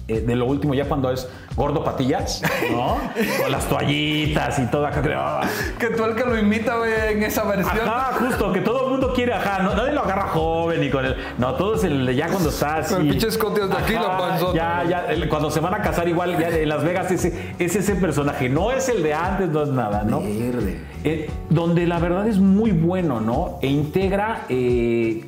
eh, 0.08 0.20
de 0.20 0.34
lo 0.36 0.46
último, 0.46 0.72
ya 0.74 0.86
cuando 0.86 1.10
es 1.10 1.28
gordo 1.54 1.84
patillas, 1.84 2.42
¿no? 2.70 2.96
con 3.42 3.52
las 3.52 3.66
toallitas 3.68 4.58
y 4.58 4.66
todo 4.66 4.86
acá. 4.86 5.02
que, 5.02 5.86
Que 5.88 5.94
tú 5.94 6.04
el 6.04 6.14
que 6.14 6.24
lo 6.24 6.38
imita, 6.38 6.76
güey, 6.78 6.92
en 7.12 7.22
esa 7.22 7.44
versión. 7.44 7.86
Ajá, 7.86 8.14
justo, 8.18 8.52
que 8.52 8.60
todo 8.62 8.84
el 8.86 8.90
mundo 8.92 9.12
quiere, 9.14 9.34
ajá, 9.34 9.62
no- 9.62 9.74
nadie 9.74 9.92
lo 9.92 10.00
agarra 10.00 10.28
joven 10.28 10.82
y 10.82 10.90
con 10.90 11.04
el. 11.04 11.16
No, 11.36 11.54
todo 11.54 11.74
es 11.74 11.84
el, 11.84 12.14
ya 12.16 12.28
cuando 12.28 12.48
está 12.48 12.76
así. 12.78 12.94
Con 12.94 13.02
el 13.04 13.10
pinche 13.10 13.28
escote 13.28 13.62
hasta 13.62 13.78
aquí, 13.78 13.92
la 13.92 14.16
panzota. 14.16 14.54
Ya, 14.56 14.84
ya, 14.88 15.06
el- 15.12 15.28
cuando 15.28 15.50
se 15.50 15.60
van 15.60 15.74
a 15.74 15.82
casar 15.82 16.08
igual, 16.08 16.38
ya 16.38 16.48
en 16.48 16.68
Las 16.68 16.82
Vegas 16.82 17.10
ese, 17.10 17.54
es 17.58 17.76
ese 17.76 17.94
personaje, 17.96 18.48
no 18.48 18.72
es 18.72 18.88
el 18.88 19.02
de 19.02 19.12
antes, 19.14 19.48
no 19.50 19.62
es 19.62 19.68
nada, 19.68 20.04
¿no? 20.04 20.20
Verde. 20.20 20.80
Eh, 21.04 21.30
donde 21.50 21.86
la 21.86 21.98
verdad 21.98 22.26
es 22.26 22.38
muy 22.38 22.70
bueno, 22.72 23.20
¿no? 23.20 23.58
E 23.62 23.66
integra 23.68 24.46
eh, 24.48 25.24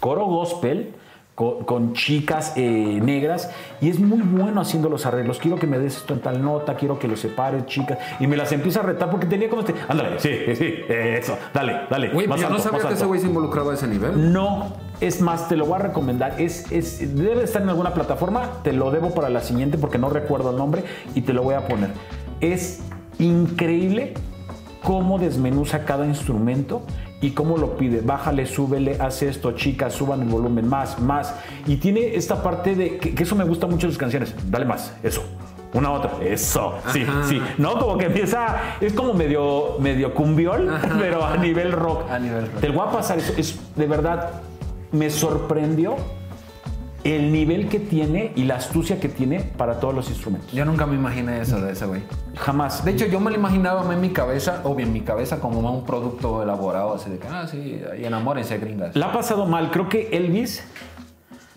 coro 0.00 0.24
gospel 0.26 0.94
con, 1.42 1.64
con 1.64 1.92
chicas 1.92 2.52
eh, 2.54 3.00
negras 3.02 3.50
y 3.80 3.90
es 3.90 3.98
muy 3.98 4.20
bueno 4.20 4.60
haciendo 4.60 4.88
los 4.88 5.06
arreglos. 5.06 5.38
Quiero 5.38 5.56
que 5.56 5.66
me 5.66 5.78
des 5.78 5.96
esto 5.96 6.14
en 6.14 6.20
tal 6.20 6.40
nota, 6.40 6.76
quiero 6.76 6.98
que 6.98 7.08
lo 7.08 7.16
separes, 7.16 7.66
chicas. 7.66 7.98
Y 8.20 8.28
me 8.28 8.36
las 8.36 8.52
empieza 8.52 8.80
a 8.80 8.84
retar 8.84 9.10
porque 9.10 9.26
tenía 9.26 9.48
como 9.48 9.62
este. 9.62 9.74
Ándale, 9.88 10.20
sí, 10.20 10.30
sí, 10.54 10.74
eso, 10.88 11.36
dale, 11.52 11.80
dale. 11.90 12.10
Güey, 12.10 12.28
más 12.28 12.40
yo 12.40 12.48
no 12.48 12.60
sabía 12.60 12.80
que 12.86 12.94
ese 12.94 13.06
güey 13.06 13.20
se 13.20 13.26
involucraba 13.26 13.72
a 13.72 13.74
ese 13.74 13.88
nivel. 13.88 14.32
No, 14.32 14.72
es 15.00 15.20
más, 15.20 15.48
te 15.48 15.56
lo 15.56 15.66
voy 15.66 15.76
a 15.76 15.78
recomendar. 15.78 16.40
Es, 16.40 16.70
es, 16.70 17.16
debe 17.16 17.42
estar 17.42 17.62
en 17.62 17.68
alguna 17.68 17.92
plataforma. 17.92 18.62
Te 18.62 18.72
lo 18.72 18.90
debo 18.92 19.12
para 19.12 19.28
la 19.28 19.40
siguiente 19.40 19.78
porque 19.78 19.98
no 19.98 20.08
recuerdo 20.08 20.50
el 20.50 20.56
nombre 20.56 20.84
y 21.14 21.22
te 21.22 21.32
lo 21.32 21.42
voy 21.42 21.54
a 21.54 21.66
poner. 21.66 21.90
Es 22.40 22.82
increíble 23.18 24.14
cómo 24.82 25.18
desmenuza 25.18 25.84
cada 25.84 26.06
instrumento 26.06 26.82
y 27.22 27.30
cómo 27.30 27.56
lo 27.56 27.78
pide. 27.78 28.02
Bájale, 28.02 28.44
súbele, 28.44 28.96
hace 29.00 29.28
esto, 29.28 29.52
chicas, 29.52 29.94
suban 29.94 30.20
el 30.20 30.28
volumen 30.28 30.68
más, 30.68 30.98
más. 31.00 31.34
Y 31.66 31.76
tiene 31.76 32.14
esta 32.14 32.42
parte 32.42 32.74
de 32.74 32.98
que, 32.98 33.14
que 33.14 33.22
eso 33.22 33.34
me 33.34 33.44
gusta 33.44 33.66
mucho 33.66 33.86
de 33.86 33.92
sus 33.92 33.98
canciones. 33.98 34.34
Dale 34.50 34.66
más, 34.66 34.92
eso. 35.02 35.24
Una 35.72 35.90
otra, 35.90 36.12
eso, 36.22 36.74
sí, 36.92 37.02
Ajá. 37.02 37.24
sí. 37.26 37.40
No, 37.56 37.78
como 37.78 37.96
que 37.96 38.04
empieza, 38.04 38.76
es 38.78 38.92
como 38.92 39.14
medio, 39.14 39.76
medio 39.80 40.12
cumbiol, 40.12 40.70
pero 40.98 41.24
a 41.24 41.38
nivel 41.38 41.72
rock. 41.72 42.10
A 42.10 42.18
nivel 42.18 42.42
rock. 42.42 42.60
Te 42.60 42.68
voy 42.68 42.86
a 42.86 42.90
pasar, 42.90 43.18
eso 43.18 43.32
es 43.38 43.58
de 43.74 43.86
verdad, 43.86 44.42
me 44.90 45.08
sorprendió 45.08 45.96
el 47.04 47.32
nivel 47.32 47.68
que 47.68 47.80
tiene 47.80 48.32
y 48.36 48.44
la 48.44 48.56
astucia 48.56 49.00
que 49.00 49.08
tiene 49.08 49.40
para 49.40 49.80
todos 49.80 49.94
los 49.94 50.08
instrumentos. 50.08 50.52
Yo 50.52 50.64
nunca 50.64 50.86
me 50.86 50.94
imaginé 50.94 51.40
eso 51.40 51.60
de 51.60 51.72
ese 51.72 51.86
güey. 51.86 52.02
Jamás. 52.36 52.84
De 52.84 52.92
hecho, 52.92 53.06
yo 53.06 53.20
me 53.20 53.30
lo 53.30 53.36
imaginaba 53.36 53.92
en 53.92 54.00
mi 54.00 54.10
cabeza, 54.10 54.60
o 54.64 54.74
bien 54.74 54.88
en 54.88 54.94
mi 54.94 55.00
cabeza, 55.00 55.40
como 55.40 55.58
un 55.58 55.84
producto 55.84 56.42
elaborado, 56.42 56.94
así 56.94 57.10
de 57.10 57.18
que, 57.18 57.28
ah, 57.28 57.46
sí, 57.46 57.80
ahí 57.90 58.04
enamórense, 58.04 58.58
gringas. 58.58 58.94
La 58.96 59.06
ha 59.06 59.12
pasado 59.12 59.46
mal. 59.46 59.70
Creo 59.70 59.88
que 59.88 60.08
Elvis 60.12 60.64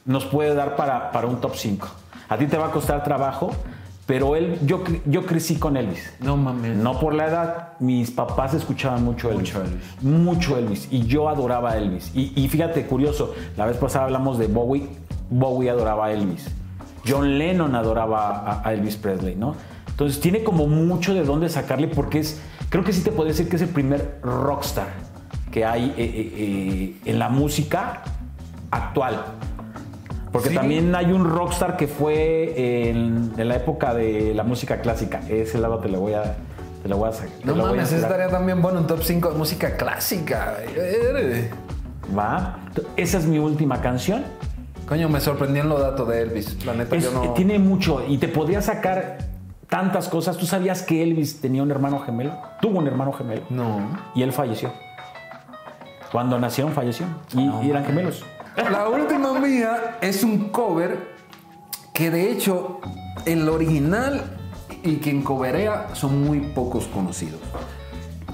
nos 0.06 0.26
puede 0.26 0.54
dar 0.56 0.76
para, 0.76 1.12
para 1.12 1.28
un 1.28 1.42
top 1.42 1.56
5. 1.56 1.88
A 2.30 2.38
ti 2.38 2.48
te 2.48 2.58
va 2.58 2.68
a 2.68 2.72
costar 2.72 3.04
trabajo, 3.04 3.52
pero 4.06 4.36
él, 4.36 4.60
yo, 4.66 4.84
yo 5.06 5.26
crecí 5.26 5.58
con 5.58 5.78
Elvis. 5.78 6.14
No 6.20 6.38
mames. 6.38 6.76
No 6.78 7.00
por 7.00 7.14
la 7.14 7.28
edad, 7.28 7.70
mis 7.80 8.12
papás 8.12 8.54
escuchaban 8.54 9.04
mucho 9.04 9.32
Elvis. 9.32 9.54
Mucho 9.54 9.62
Elvis. 9.64 10.02
Mucho 10.02 10.58
Elvis. 10.58 10.88
Y 10.92 11.06
yo 11.06 11.30
adoraba 11.30 11.72
a 11.72 11.78
Elvis. 11.78 12.12
Y, 12.16 12.32
y 12.36 12.48
fíjate, 12.48 12.86
curioso, 12.86 13.34
la 13.58 13.66
vez 13.66 13.78
pasada 13.78 14.06
hablamos 14.06 14.38
de 14.38 14.48
Bowie. 14.48 14.88
Bowie 15.30 15.70
adoraba 15.70 16.06
a 16.08 16.12
Elvis. 16.12 16.48
John 17.08 17.38
Lennon 17.38 17.76
adoraba 17.76 18.62
a, 18.64 18.74
Elvis 18.74 18.96
Presley, 18.96 19.36
¿no? 19.36 19.56
Entonces 19.88 20.20
tiene 20.20 20.44
como 20.44 20.68
mucho 20.68 21.14
de 21.14 21.24
dónde 21.24 21.50
sacarle 21.50 21.88
porque 21.88 22.20
es, 22.20 22.42
creo 22.70 22.84
que 22.84 22.92
sí 22.92 23.02
te 23.02 23.12
podría 23.12 23.34
decir 23.34 23.48
que 23.48 23.56
es 23.56 23.62
el 23.62 23.70
primer 23.70 24.20
rockstar 24.24 24.88
que 25.52 25.64
hay 25.64 25.86
eh, 25.90 25.94
eh, 25.98 26.34
eh, 26.36 26.96
en 27.06 27.20
la 27.20 27.30
música 27.30 28.02
actual. 28.72 29.24
Porque 30.32 30.50
Sí. 30.50 30.56
también 30.56 30.94
hay 30.96 31.14
un 31.14 31.24
rockstar 31.24 31.78
que 31.78 31.88
fue 31.88 32.90
en, 32.90 33.32
en 33.38 33.48
la 33.48 33.56
época 33.56 33.94
de 33.94 34.34
la 34.34 34.44
música 34.44 34.82
clásica. 34.82 35.22
Ese 35.30 35.60
lado 35.60 35.80
te 35.80 35.88
lo 35.88 36.02
voy 36.02 36.14
a, 36.14 36.36
te 36.84 36.90
lo 36.90 36.98
voy 36.98 37.08
a 37.08 37.14
sacar. 37.14 37.32
No 37.46 37.56
mames, 37.56 37.94
estaría 37.94 38.28
también 38.28 38.62
bueno 38.62 38.80
un 38.82 38.88
top 38.88 39.02
5 39.02 39.32
de 39.32 39.38
música 39.38 39.78
clásica. 39.78 40.58
Va. 42.18 42.58
Esa 42.98 43.20
es 43.20 43.26
mi 43.26 43.40
última 43.40 43.80
canción. 43.80 44.26
Coño, 44.88 45.10
me 45.10 45.20
sorprendían 45.20 45.68
los 45.68 45.80
datos 45.82 46.08
de 46.08 46.22
Elvis. 46.22 46.64
La 46.66 46.74
neta, 46.74 46.96
Es- 46.96 47.04
yo 47.06 47.12
no. 47.12 47.34
Tiene 47.34 47.58
mucho 47.60 48.04
y 48.08 48.18
te 48.18 48.28
podría 48.28 48.62
sacar 48.62 49.18
tantas 49.68 50.08
cosas. 50.10 50.38
¿Tú 50.38 50.46
sabías 50.46 50.84
que 50.84 51.02
Elvis 51.02 51.42
tenía 51.42 51.64
un 51.64 51.72
hermano 51.72 52.00
gemelo? 52.00 52.34
Tuvo 52.62 52.80
un 52.80 52.88
hermano 52.88 53.12
gemelo. 53.14 53.42
No. 53.50 53.80
Y 54.14 54.22
él 54.22 54.32
falleció. 54.32 54.72
Cuando 56.12 56.40
nacieron 56.40 56.74
falleció. 56.74 57.08
Y, 57.34 57.50
y 57.66 57.70
eran 57.72 57.84
gemelos. 57.86 58.24
La 58.56 58.88
última 58.88 59.34
mía 59.40 59.98
es 60.02 60.24
un 60.24 60.50
cover 60.50 61.16
que 61.94 62.10
de 62.12 62.32
hecho 62.32 62.80
el 63.26 63.50
original 63.50 64.24
y 64.84 64.98
quien 64.98 65.24
coverea 65.24 65.88
son 65.94 66.24
muy 66.24 66.40
pocos 66.40 66.86
conocidos. 66.88 67.40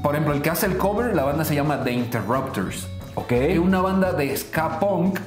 Por 0.03 0.15
ejemplo, 0.15 0.33
el 0.33 0.41
que 0.41 0.49
hace 0.49 0.65
el 0.65 0.77
cover, 0.77 1.15
la 1.15 1.23
banda 1.23 1.45
se 1.45 1.55
llama 1.55 1.83
The 1.83 1.91
Interrupters. 1.93 2.87
Ok. 3.15 3.31
Es 3.31 3.57
una 3.59 3.81
banda 3.81 4.11
de 4.13 4.35
ska 4.35 4.79
punk 4.79 5.19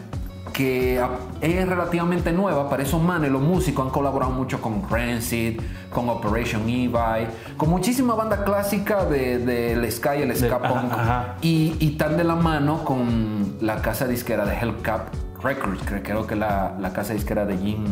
que 0.55 1.05
es 1.40 1.68
relativamente 1.68 2.32
nueva, 2.32 2.70
para 2.70 2.85
esos 2.85 3.02
manes, 3.02 3.31
los 3.31 3.43
músicos 3.43 3.85
han 3.85 3.93
colaborado 3.93 4.32
mucho 4.32 4.62
con 4.62 4.89
Rancid, 4.89 5.60
con 5.90 6.09
Operation 6.09 6.62
Evil, 6.62 7.28
con 7.56 7.68
muchísima 7.68 8.14
banda 8.14 8.44
clásica 8.44 9.05
del 9.05 9.44
de, 9.44 9.74
del 9.74 9.93
ska 9.93 10.16
y 10.16 10.22
el 10.22 10.35
ska 10.35 10.56
ajá, 10.56 10.68
punk. 10.68 10.93
ajá. 10.93 11.35
Y, 11.43 11.74
y 11.81 11.90
tan 11.98 12.16
de 12.16 12.24
la 12.24 12.36
mano 12.36 12.85
con 12.85 13.56
la 13.60 13.82
casa 13.82 14.06
disquera 14.06 14.47
de 14.47 14.56
Hellcat 14.56 15.12
Records, 15.43 15.82
que 15.82 16.01
creo 16.02 16.26
que 16.26 16.36
la, 16.36 16.76
la 16.81 16.93
casa 16.93 17.12
disquera 17.12 17.44
de 17.44 17.59
Jim, 17.59 17.85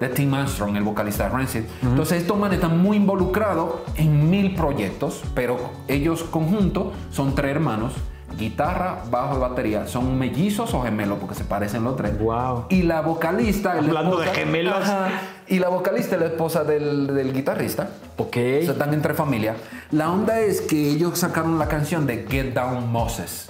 de 0.00 0.08
Tim 0.08 0.34
Armstrong, 0.34 0.76
el 0.76 0.82
vocalista 0.82 1.24
de 1.24 1.30
Rancid. 1.30 1.62
Entonces 1.82 2.22
estos 2.22 2.36
manes 2.36 2.56
están 2.56 2.76
muy 2.78 2.96
involucrados 2.96 3.76
en 3.94 4.28
mil 4.28 4.54
proyectos, 4.54 5.22
pero 5.34 5.58
ellos 5.86 6.24
conjuntos 6.24 6.88
son 7.10 7.34
tres 7.34 7.52
hermanos. 7.52 7.94
Guitarra, 8.36 8.98
bajo 9.10 9.36
y 9.36 9.40
batería. 9.40 9.86
Son 9.86 10.18
mellizos 10.18 10.72
o 10.74 10.82
gemelos 10.82 11.18
porque 11.18 11.34
se 11.34 11.44
parecen 11.44 11.82
los 11.84 11.96
tres. 11.96 12.18
Guau. 12.18 12.66
Y 12.68 12.82
la 12.82 13.00
vocalista 13.00 13.74
la 13.74 13.80
Hablando 13.80 14.18
de 14.18 14.24
esposa- 14.26 14.40
gemelos. 14.44 14.74
Ajá. 14.76 15.08
Y 15.48 15.58
la 15.58 15.68
vocalista 15.70 16.16
es 16.16 16.20
la 16.20 16.26
esposa 16.28 16.62
del, 16.64 17.06
del 17.08 17.32
guitarrista. 17.32 17.88
Ok. 18.16 18.26
O 18.28 18.30
sea, 18.62 18.72
están 18.72 18.92
entre 18.94 19.14
familia. 19.14 19.56
La 19.90 20.10
onda 20.12 20.40
es 20.40 20.60
que 20.60 20.90
ellos 20.90 21.18
sacaron 21.18 21.58
la 21.58 21.66
canción 21.68 22.06
de 22.06 22.26
Get 22.28 22.52
Down 22.54 22.92
Moses. 22.92 23.48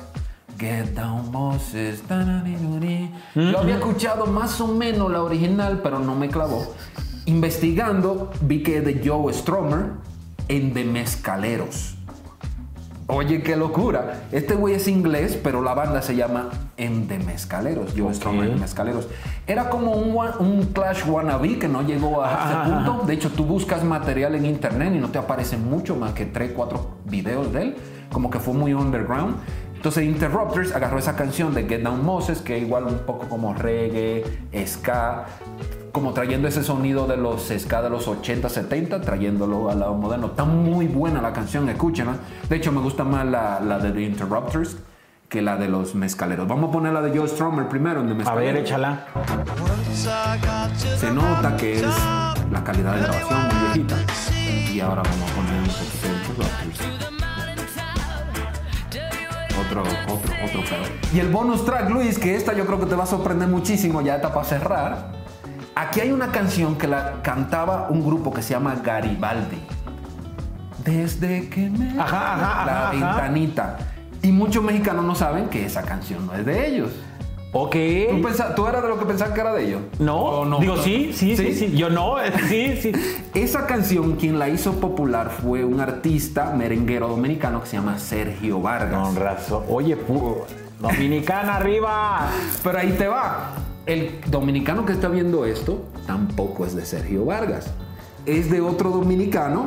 Get 0.59 0.94
Down 0.94 1.30
Moses. 1.32 2.02
Yo 3.34 3.59
había 3.59 3.76
escuchado 3.76 4.26
más 4.26 4.60
o 4.60 4.68
menos 4.68 5.10
la 5.10 5.22
original, 5.22 5.80
pero 5.82 5.98
no 5.98 6.14
me 6.14 6.28
clavó. 6.28 6.72
Investigando, 7.26 8.30
vi 8.40 8.62
que 8.62 8.78
es 8.78 8.84
de 8.84 9.02
Joe 9.06 9.32
Stromer 9.34 9.86
en 10.48 10.72
The 10.72 10.84
Mezcaleros. 10.84 11.94
Oye, 13.10 13.43
qué 13.43 13.56
locura. 13.56 14.24
Este 14.32 14.55
güey 14.55 14.74
es 14.74 14.86
inglés, 14.86 15.39
pero 15.43 15.62
la 15.62 15.72
banda 15.72 16.02
se 16.02 16.14
llama 16.14 16.51
En 16.76 17.09
The 17.09 17.18
Mezcaleros. 17.20 17.94
Joe 17.97 18.12
Stromer 18.12 18.51
en 18.51 18.60
Mezcaleros. 18.60 19.09
Era 19.47 19.70
como 19.70 19.93
un, 19.93 20.14
un 20.40 20.66
Clash 20.74 21.09
wannabe 21.09 21.59
que 21.59 21.68
no 21.68 21.80
llegó 21.80 22.22
a 22.22 22.30
ese 22.30 22.70
punto. 22.70 23.06
De 23.06 23.14
hecho, 23.14 23.30
tú 23.30 23.47
buscas 23.47 23.82
material 23.82 24.35
en 24.35 24.44
internet 24.44 24.93
y 24.94 24.98
no 24.98 25.09
te 25.09 25.16
aparecen 25.16 25.70
mucho 25.70 25.97
más 25.97 26.12
que 26.12 26.26
3, 26.26 26.52
4 26.55 26.86
videos 27.06 27.51
de 27.51 27.62
él. 27.62 27.76
Como 28.12 28.28
que 28.28 28.40
fue 28.40 28.52
muy 28.52 28.74
underground. 28.74 29.36
Entonces 29.74 30.05
Interrupters 30.05 30.74
agarró 30.74 30.98
esa 30.98 31.16
canción 31.16 31.55
de 31.55 31.66
Get 31.66 31.85
Down 31.85 32.05
Moses, 32.05 32.43
que 32.43 32.59
igual 32.59 32.85
un 32.85 32.98
poco 33.06 33.26
como 33.28 33.55
reggae, 33.55 34.22
ska, 34.66 35.24
como 35.93 36.12
trayendo 36.12 36.48
ese 36.48 36.62
sonido 36.62 37.06
de 37.06 37.16
los 37.16 37.52
ska 37.56 37.82
de 37.82 37.90
los 37.90 38.09
80, 38.09 38.48
70, 38.48 39.01
trayéndolo 39.01 39.70
al 39.70 39.81
lado 39.81 39.94
moderno. 39.94 40.28
Está 40.28 40.44
muy 40.44 40.86
buena 40.86 41.23
la 41.23 41.32
canción, 41.32 41.69
escúchenla. 41.69 42.16
De 42.48 42.56
hecho, 42.56 42.73
me 42.73 42.81
gusta 42.81 43.05
más 43.05 43.27
la, 43.27 43.60
la 43.60 43.78
de 43.78 43.90
The 43.93 44.02
Interrupters 44.02 44.77
que 45.28 45.43
la 45.43 45.56
de 45.56 45.69
los 45.69 45.94
mezcaleros. 45.94 46.48
Vamos 46.48 46.70
a 46.70 46.73
poner 46.73 46.93
la 46.93 47.02
de 47.02 47.16
Joe 47.16 47.28
Strummer 47.28 47.69
primero, 47.69 48.02
A 48.24 48.35
ver, 48.35 48.56
échala. 48.56 49.06
Se 50.97 51.10
nota 51.12 51.56
que 51.56 51.74
es 51.74 51.82
la 52.51 52.65
calidad 52.65 52.94
de 52.94 53.02
grabación 53.02 53.43
muy 53.43 53.55
viejita. 53.65 53.97
Y 54.73 54.81
ahora 54.81 55.02
vamos 55.02 55.31
a 55.31 55.35
poner 55.35 55.60
un 55.60 55.69
poquito 55.69 56.09
de 56.09 56.15
Interrupters. 56.15 57.09
Otro, 59.60 59.82
otro, 59.82 60.32
otro 60.44 60.60
pedo. 60.62 60.85
Y 61.12 61.19
el 61.19 61.28
bonus 61.28 61.65
track, 61.66 61.90
Luis, 61.90 62.19
que 62.19 62.35
esta 62.35 62.55
yo 62.55 62.65
creo 62.65 62.81
que 62.81 62.86
te 62.86 62.94
va 62.94 63.05
a 63.05 63.06
sorprender 63.06 63.48
muchísimo, 63.48 64.01
ya 64.01 64.16
está 64.16 64.32
para 64.32 64.47
cerrar. 64.47 65.17
Aquí 65.80 66.00
hay 66.00 66.10
una 66.10 66.32
canción 66.32 66.76
que 66.76 66.88
la 66.88 67.22
cantaba 67.22 67.86
un 67.88 68.05
grupo 68.05 68.32
que 68.32 68.42
se 68.42 68.50
llama 68.55 68.74
Garibaldi. 68.82 69.59
Desde 70.84 71.48
que 71.48 71.70
me... 71.70 72.00
Ajá, 72.00 72.34
ajá, 72.34 72.66
la 72.66 72.88
ajá, 72.88 72.90
ventanita. 72.92 73.78
Y 74.22 74.32
muchos 74.32 74.62
mexicanos 74.64 75.05
no 75.05 75.14
saben 75.14 75.48
que 75.48 75.64
esa 75.64 75.82
canción 75.82 76.26
no 76.26 76.34
es 76.34 76.44
de 76.44 76.66
ellos. 76.66 76.90
Ok. 77.52 77.76
¿Tú, 78.10 78.20
pensa- 78.22 78.55
tú 78.55 78.66
eras 78.66 78.82
de 78.82 78.88
lo 78.88 78.98
que 78.98 79.06
pensaban 79.06 79.32
que 79.34 79.40
era 79.40 79.52
de 79.55 79.66
ellos? 79.68 79.80
No, 80.00 80.16
¿O 80.16 80.44
no? 80.44 80.59
digo 80.59 80.76
sí, 80.78 81.12
sí, 81.14 81.36
sí, 81.36 81.55
sí. 81.55 81.76
Yo 81.76 81.88
no, 81.90 82.16
sí, 82.48 82.76
sí. 82.82 82.92
Esa 83.34 83.66
canción, 83.66 84.16
quien 84.16 84.38
la 84.38 84.48
hizo 84.48 84.80
popular 84.80 85.30
fue 85.30 85.64
un 85.64 85.80
artista 85.80 86.52
merenguero 86.56 87.06
dominicano 87.09 87.60
que 87.62 87.68
se 87.68 87.76
llama 87.76 87.98
Sergio 87.98 88.60
Vargas. 88.60 89.00
Con 89.00 89.16
razón. 89.16 89.62
Oye, 89.68 89.96
pu- 89.96 90.42
Dominicana 90.80 91.56
arriba. 91.56 92.28
Pero 92.62 92.78
ahí 92.78 92.92
te 92.92 93.06
va. 93.09 93.50
El 93.89 94.20
dominicano 94.31 94.85
que 94.85 94.93
está 94.93 95.09
viendo 95.09 95.47
esto 95.47 95.82
tampoco 96.06 96.66
es 96.66 96.77
de 96.77 96.85
Sergio 96.85 97.24
Vargas. 97.24 97.73
Es 98.27 98.51
de 98.51 98.60
otro 98.60 98.90
dominicano, 98.90 99.66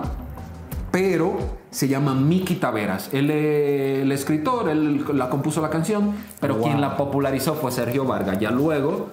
pero 0.91 1.39
se 1.71 1.87
llama 1.87 2.13
Miki 2.13 2.57
Taveras. 2.57 3.09
Él 3.13 3.31
es 3.31 4.03
el 4.03 4.11
escritor, 4.11 4.69
él 4.69 5.03
la 5.17 5.27
compuso 5.27 5.59
la 5.59 5.71
canción, 5.71 6.13
pero 6.39 6.53
Wow. 6.53 6.63
quien 6.65 6.81
la 6.81 6.97
popularizó 6.97 7.55
fue 7.55 7.71
Sergio 7.71 8.05
Vargas. 8.05 8.37
Ya 8.39 8.51
luego 8.51 9.07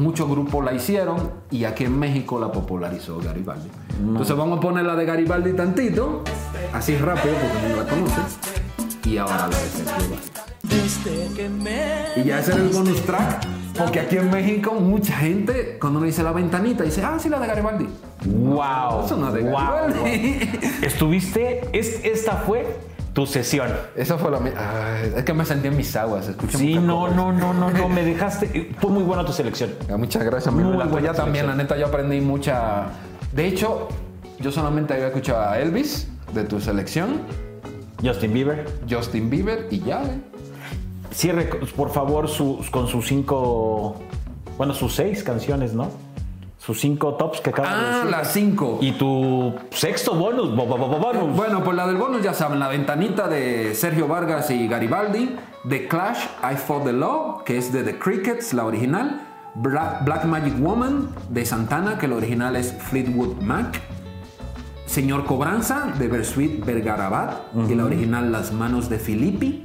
muchos 0.00 0.28
grupos 0.28 0.64
la 0.64 0.72
hicieron 0.72 1.30
y 1.52 1.62
aquí 1.62 1.84
en 1.84 1.96
México 1.96 2.40
la 2.40 2.50
popularizó 2.50 3.20
Garibaldi. 3.20 3.68
Entonces 4.00 4.36
vamos 4.36 4.58
a 4.58 4.60
poner 4.60 4.84
la 4.84 4.96
de 4.96 5.04
Garibaldi 5.04 5.52
tantito, 5.52 6.24
así 6.72 6.96
rápido 6.96 7.34
porque 7.34 7.68
no 7.68 7.76
la 7.76 7.88
conoces. 7.88 8.38
Y 9.04 9.18
ahora 9.18 9.46
la 9.46 9.56
de 9.56 9.68
Sergio 9.68 9.94
Vargas. 10.10 10.32
Y 12.16 12.24
ya 12.24 12.40
ese 12.40 12.54
era 12.54 12.60
el 12.62 12.70
bonus 12.70 13.00
track. 13.02 13.61
Porque 13.76 14.00
aquí 14.00 14.16
en 14.16 14.30
México 14.30 14.74
mucha 14.74 15.14
gente 15.14 15.78
cuando 15.80 15.98
uno 15.98 16.06
dice 16.06 16.22
la 16.22 16.32
ventanita 16.32 16.84
dice, 16.84 17.02
ah, 17.02 17.18
sí, 17.18 17.28
la 17.28 17.38
de 17.38 17.46
Garibaldi. 17.46 17.88
Wow. 18.24 19.06
Eso 19.06 19.16
no 19.16 19.32
de 19.32 19.42
wow, 19.42 19.52
Garibaldi. 19.52 20.50
Estuviste, 20.82 21.68
es, 21.72 22.04
esta 22.04 22.36
fue 22.36 22.66
tu 23.12 23.26
sesión. 23.26 23.68
Esa 23.96 24.18
fue 24.18 24.30
la 24.30 24.40
mía. 24.40 24.52
Es 25.16 25.24
que 25.24 25.34
me 25.34 25.44
sentí 25.44 25.68
en 25.68 25.76
mis 25.76 25.94
aguas. 25.96 26.28
Escuché 26.28 26.58
Sí, 26.58 26.74
no, 26.74 27.08
no, 27.08 27.32
no, 27.32 27.52
no, 27.52 27.70
no, 27.70 27.88
me 27.90 28.04
dejaste. 28.04 28.74
Fue 28.80 28.90
muy 28.90 29.02
buena 29.02 29.24
tu 29.24 29.32
selección. 29.32 29.70
Ah, 29.90 29.96
Muchas 29.96 30.22
gracias, 30.24 30.52
Muy 30.54 30.64
mi 30.64 30.76
La 30.76 30.88
tuya 30.88 31.12
también, 31.12 31.46
la 31.46 31.54
neta, 31.54 31.76
yo 31.76 31.86
aprendí 31.86 32.20
mucha. 32.20 32.86
De 33.32 33.46
hecho, 33.46 33.88
yo 34.38 34.50
solamente 34.50 34.94
había 34.94 35.08
escuchado 35.08 35.40
a 35.48 35.58
Elvis 35.58 36.08
de 36.34 36.44
tu 36.44 36.60
selección, 36.60 37.20
Justin 38.02 38.32
Bieber. 38.32 38.66
Justin 38.88 39.30
Bieber 39.30 39.68
y 39.70 39.80
ya, 39.80 40.02
¿eh? 40.02 40.31
Cierre, 41.12 41.44
por 41.76 41.90
favor, 41.90 42.28
sus, 42.28 42.70
con 42.70 42.88
sus 42.88 43.06
cinco. 43.06 43.96
Bueno, 44.56 44.74
sus 44.74 44.94
seis 44.94 45.22
canciones, 45.22 45.74
¿no? 45.74 45.88
Sus 46.58 46.80
cinco 46.80 47.14
tops 47.14 47.40
que 47.40 47.50
acabas 47.50 47.70
de 47.72 47.76
Ah, 47.86 47.94
decir. 47.96 48.10
las 48.10 48.32
cinco. 48.32 48.78
Y 48.80 48.92
tu 48.92 49.52
sexto 49.70 50.14
bonus. 50.14 50.54
bo- 50.54 50.66
bo- 50.66 50.76
bo- 50.78 50.98
bonus. 50.98 51.36
Bueno, 51.36 51.64
pues 51.64 51.76
la 51.76 51.86
del 51.88 51.96
bonus 51.96 52.22
ya 52.22 52.34
saben, 52.34 52.60
la 52.60 52.68
ventanita 52.68 53.26
de 53.28 53.74
Sergio 53.74 54.06
Vargas 54.06 54.48
y 54.50 54.68
Garibaldi, 54.68 55.36
The 55.68 55.88
Clash, 55.88 56.18
I 56.42 56.56
Fought 56.56 56.84
the 56.84 56.92
Law, 56.92 57.42
que 57.44 57.58
es 57.58 57.72
de 57.72 57.82
The 57.82 57.98
Crickets, 57.98 58.52
la 58.54 58.64
original, 58.64 59.22
Black, 59.56 60.04
Black 60.04 60.24
Magic 60.24 60.54
Woman 60.60 61.08
de 61.30 61.44
Santana, 61.44 61.98
que 61.98 62.06
el 62.06 62.12
original 62.12 62.54
es 62.54 62.72
Fleetwood 62.72 63.40
Mac, 63.42 63.80
Señor 64.86 65.24
Cobranza 65.24 65.92
de 65.98 66.06
Bersuit 66.06 66.64
Vergarabat, 66.64 67.54
y 67.68 67.74
la 67.74 67.84
original 67.86 68.30
Las 68.30 68.52
Manos 68.52 68.88
de 68.88 68.98
Filippi, 68.98 69.61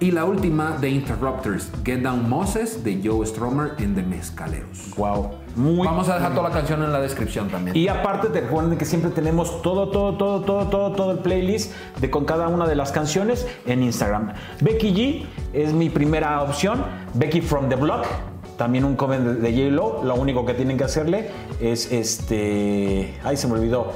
y 0.00 0.12
la 0.12 0.24
última 0.24 0.76
de 0.80 0.90
Interrupters, 0.90 1.70
Get 1.84 2.02
Down 2.02 2.28
Moses 2.28 2.84
de 2.84 3.00
Joe 3.02 3.26
Strummer 3.26 3.72
en 3.78 3.94
The 3.94 4.02
Mezcaleros. 4.02 4.94
Wow. 4.96 5.30
Muy 5.56 5.84
Vamos 5.84 6.08
a 6.08 6.14
dejar 6.14 6.34
toda 6.34 6.48
la 6.48 6.54
canción 6.54 6.82
en 6.84 6.92
la 6.92 7.00
descripción 7.00 7.48
también. 7.48 7.76
Y 7.76 7.88
aparte 7.88 8.28
te 8.28 8.40
recuerden 8.42 8.78
que 8.78 8.84
siempre 8.84 9.10
tenemos 9.10 9.60
todo, 9.62 9.88
todo, 9.88 10.16
todo, 10.16 10.42
todo, 10.42 10.68
todo, 10.68 10.92
todo 10.92 11.10
el 11.10 11.18
playlist 11.18 11.72
de 12.00 12.10
con 12.10 12.24
cada 12.24 12.46
una 12.48 12.66
de 12.66 12.76
las 12.76 12.92
canciones 12.92 13.46
en 13.66 13.82
Instagram. 13.82 14.34
Becky 14.60 14.94
G 14.94 15.26
es 15.52 15.72
mi 15.72 15.90
primera 15.90 16.42
opción. 16.42 16.84
Becky 17.14 17.40
from 17.40 17.68
the 17.68 17.76
Block. 17.76 18.06
También 18.56 18.84
un 18.84 18.94
cover 18.94 19.20
de 19.20 19.50
J-Lo. 19.52 20.04
Lo 20.04 20.14
único 20.14 20.46
que 20.46 20.54
tienen 20.54 20.78
que 20.78 20.84
hacerle 20.84 21.30
es 21.60 21.90
este. 21.90 23.14
Ay, 23.24 23.36
se 23.36 23.48
me 23.48 23.54
olvidó. 23.54 23.92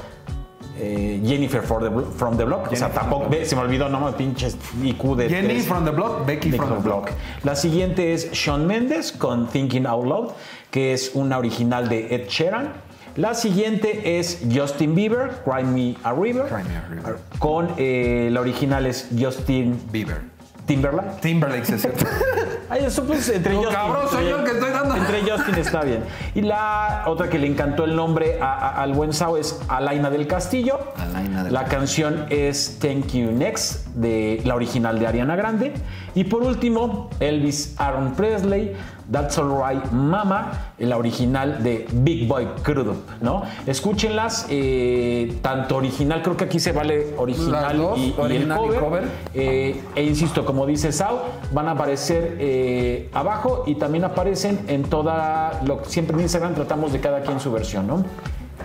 Eh, 0.79 1.21
Jennifer 1.25 1.61
for 1.63 1.83
the 1.83 1.89
Blo- 1.91 2.11
from 2.17 2.37
the 2.37 2.45
Block. 2.45 2.73
O 2.73 2.77
sea, 2.77 2.89
tampoco. 2.91 3.29
ve, 3.29 3.45
se 3.45 3.55
me 3.55 3.63
olvidó, 3.63 3.89
no 3.91 4.01
me 4.01 4.13
pinches 4.13 4.57
IQ 4.83 5.17
de. 5.17 5.29
Jenny 5.29 5.49
tres. 5.49 5.67
from 5.67 5.85
the 5.85 5.91
Block, 5.91 6.25
Becky 6.27 6.51
from 6.53 6.71
the 6.77 6.83
Block. 6.83 7.11
La 7.45 7.55
siguiente 7.55 8.15
es 8.15 8.31
Shawn 8.33 8.67
Mendes 8.67 9.13
con 9.13 9.49
Thinking 9.49 9.87
Out 9.87 10.07
Loud, 10.07 10.31
que 10.71 10.95
es 10.95 11.11
una 11.15 11.39
original 11.39 11.89
de 11.89 12.15
Ed 12.15 12.29
Sheeran. 12.29 12.73
La 13.17 13.35
siguiente 13.35 14.19
es 14.19 14.41
Justin 14.51 14.95
Bieber, 14.95 15.43
Cry 15.45 15.65
Me 15.65 15.97
a 16.03 16.15
River, 16.15 16.47
Cry 16.47 16.65
Me 16.67 16.77
a 16.79 16.89
River. 16.89 17.17
con 17.39 17.69
eh, 17.77 18.31
la 18.33 18.41
original 18.41 18.87
es 18.87 19.11
Justin 19.21 19.79
Bieber. 19.93 20.32
Timberlake. 20.67 21.21
Timberlake, 21.21 21.65
sí 21.67 21.75
es 21.75 21.81
cierto. 21.83 22.05
Ay, 22.71 22.85
eso 22.87 23.05
pues 23.05 23.29
entre 23.29 23.55
Justin. 23.55 23.73
cabrón, 23.75 24.09
soy 24.11 24.19
entre- 24.27 24.31
yo 24.31 24.39
el 24.39 24.45
que 24.45 24.51
estoy 24.53 24.71
dando. 24.71 24.97
Entre 24.97 25.21
Justin 25.31 25.55
está 25.57 25.81
bien. 25.83 26.05
Y 26.35 26.41
la 26.43 27.05
otra 27.07 27.29
que 27.29 27.39
le 27.39 27.47
encantó 27.47 27.85
el 27.85 27.95
nombre 27.95 28.39
a- 28.41 28.47
a- 28.69 28.83
al 28.83 28.93
buen 28.95 29.13
Sao 29.13 29.37
es 29.37 29.61
Alaina 29.69 30.09
del 30.09 30.27
Castillo. 30.27 30.79
Alaina 30.97 31.45
del 31.45 31.53
la 31.53 31.65
canción 31.65 32.27
es 32.31 32.79
Thank 32.81 33.09
You 33.13 33.31
Next, 33.33 33.87
de 33.89 34.41
la 34.45 34.55
original 34.55 34.99
de 34.99 35.07
Ariana 35.07 35.37
Grande. 35.37 35.73
Y 36.15 36.25
por 36.25 36.43
último, 36.43 37.11
Elvis 37.21 37.75
Aaron 37.79 38.13
Presley, 38.15 38.73
That's 39.13 39.39
Alright 39.39 39.93
Mama, 39.93 40.73
la 40.79 40.97
original 40.97 41.63
de 41.63 41.87
Big 41.93 42.27
Boy 42.27 42.47
Crudup, 42.63 42.97
¿no? 43.21 43.43
Escúchenlas, 43.67 44.47
eh, 44.49 45.39
tanto 45.43 45.77
original, 45.77 46.23
creo 46.23 46.37
que 46.37 46.45
aquí 46.45 46.59
se 46.59 46.73
vale 46.73 47.15
original 47.19 47.63
Las 47.63 47.77
dos, 47.77 47.99
y, 47.99 48.07
y 48.07 48.15
original 48.17 48.61
y 48.63 48.69
el 48.69 48.69
cover. 48.69 48.81
cover. 48.81 49.05
Eh, 49.35 49.81
e 49.95 50.03
insisto, 50.03 50.47
como 50.47 50.65
dice 50.67 50.93
Sao, 50.93 51.21
van 51.53 51.69
a 51.69 51.73
aparecer 51.73 52.37
eh, 52.41 53.11
abajo 53.13 53.65
y 53.67 53.75
también 53.75 54.05
aparecen 54.05 54.61
en 54.67 54.85
toda 54.85 55.61
lo 55.67 55.85
siempre 55.85 56.17
en 56.17 56.23
Instagram 56.23 56.55
tratamos 56.55 56.93
de 56.93 57.01
cada 57.01 57.21
quien 57.21 57.39
su 57.39 57.53
versión, 57.53 57.87
¿no? 57.87 58.05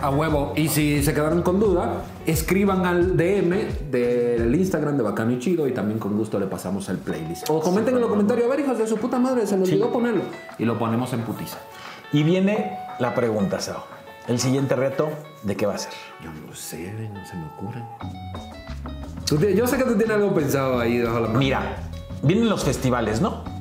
A 0.02 0.10
huevo. 0.10 0.54
Y 0.56 0.68
si 0.68 1.04
se 1.04 1.14
quedaron 1.14 1.42
con 1.42 1.60
duda, 1.60 2.04
escriban 2.26 2.86
al 2.86 3.18
DM 3.18 3.90
del 3.92 4.54
Instagram 4.56 4.98
de 4.98 5.04
Bacano 5.04 5.32
y 5.32 5.40
Chido 5.40 5.68
y 5.68 5.72
también 5.72 6.00
con 6.00 6.18
gusto 6.18 6.40
le 6.40 6.48
pasamos 6.48 6.90
el 6.90 6.98
playlist. 6.98 7.50
O 7.50 7.60
comenten 7.60 7.96
en 7.96 8.02
los 8.02 8.10
comentarios, 8.10 8.48
a 8.48 8.50
ver, 8.50 8.60
hijos 8.60 8.78
de 8.78 8.88
su 8.88 8.98
puta 8.98 9.20
madre, 9.20 9.46
se 9.48 9.58
les 9.58 9.70
olvidó 9.70 9.92
ponerlo. 9.92 10.24
Y 10.58 10.66
lo 10.66 10.78
ponemos 10.78 11.12
en 11.14 11.22
putiza. 11.22 11.58
Y 12.14 12.24
viene 12.24 12.78
la 13.00 13.14
pregunta, 13.14 13.60
Sao. 13.60 13.84
El 14.28 14.40
siguiente 14.40 14.76
reto, 14.76 15.10
¿de 15.44 15.56
qué 15.56 15.66
va 15.66 15.76
a 15.76 15.78
ser? 15.78 15.94
Yo 16.24 16.30
no 16.32 16.54
sé, 16.54 16.92
no 17.14 17.26
se 17.26 17.36
me 17.36 17.46
ocurre. 17.46 17.84
Yo 19.56 19.68
sé 19.68 19.78
que 19.78 19.84
tú 19.84 19.96
tienes 19.96 20.16
algo 20.16 20.34
pensado 20.34 20.80
ahí 20.80 21.02
bajo 21.02 21.20
la 21.20 21.28
mano. 21.28 21.40
Mira, 21.40 21.78
vienen 22.22 22.50
los 22.50 22.64
festivales, 22.64 23.22
¿no? 23.22 23.57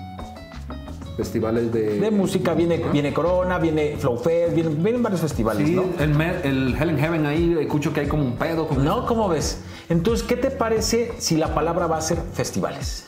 Festivales 1.17 1.73
de... 1.73 1.99
De 1.99 2.11
música, 2.11 2.53
viene, 2.53 2.77
viene 2.93 3.13
Corona, 3.15 3.59
viene 3.59 3.97
Flow 3.99 4.19
Fest, 4.19 4.55
vienen, 4.55 4.83
vienen 4.83 5.03
varios 5.03 5.23
festivales, 5.23 5.67
Sí, 5.67 5.75
¿no? 5.75 5.85
el, 5.99 6.11
Mer- 6.15 6.43
el 6.45 6.77
Hell 6.79 6.91
in 6.91 6.99
Heaven 6.99 7.25
ahí, 7.27 7.57
escucho 7.59 7.93
que 7.95 8.01
hay 8.01 8.07
como 8.07 8.23
un 8.23 8.33
pedo. 8.37 8.69
Como 8.69 8.81
¿No? 8.83 9.07
¿Cómo 9.07 9.29
ves? 9.29 9.61
Entonces, 9.89 10.27
¿qué 10.27 10.37
te 10.37 10.51
parece 10.51 11.13
si 11.19 11.37
la 11.37 11.55
palabra 11.55 11.87
va 11.87 11.97
a 11.97 12.01
ser 12.03 12.19
festivales? 12.35 13.07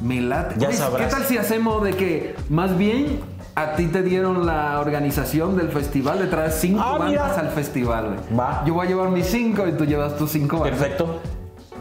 Me 0.00 0.20
late. 0.20 0.54
Ya 0.58 0.72
sabrás. 0.72 1.06
¿Qué 1.06 1.10
tal 1.14 1.24
si 1.26 1.38
hacemos 1.38 1.82
de 1.82 1.92
que 1.92 2.34
más 2.48 2.76
bien 2.76 3.20
a 3.54 3.74
ti 3.74 3.86
te 3.86 4.02
dieron 4.02 4.44
la 4.46 4.80
organización 4.80 5.56
del 5.56 5.68
festival 5.68 6.18
de 6.18 6.26
traer 6.26 6.50
cinco 6.50 6.80
Ah, 6.82 6.92
bandas 6.98 7.10
mira. 7.10 7.40
al 7.40 7.48
festival? 7.50 8.04
güey? 8.28 8.38
Va. 8.38 8.62
Yo 8.66 8.74
voy 8.74 8.86
a 8.86 8.88
llevar 8.88 9.10
mis 9.10 9.26
cinco 9.26 9.66
y 9.66 9.72
tú 9.72 9.84
llevas 9.84 10.16
tus 10.16 10.30
cinco 10.32 10.58
bandas. 10.60 10.78
Perfecto. 10.78 11.20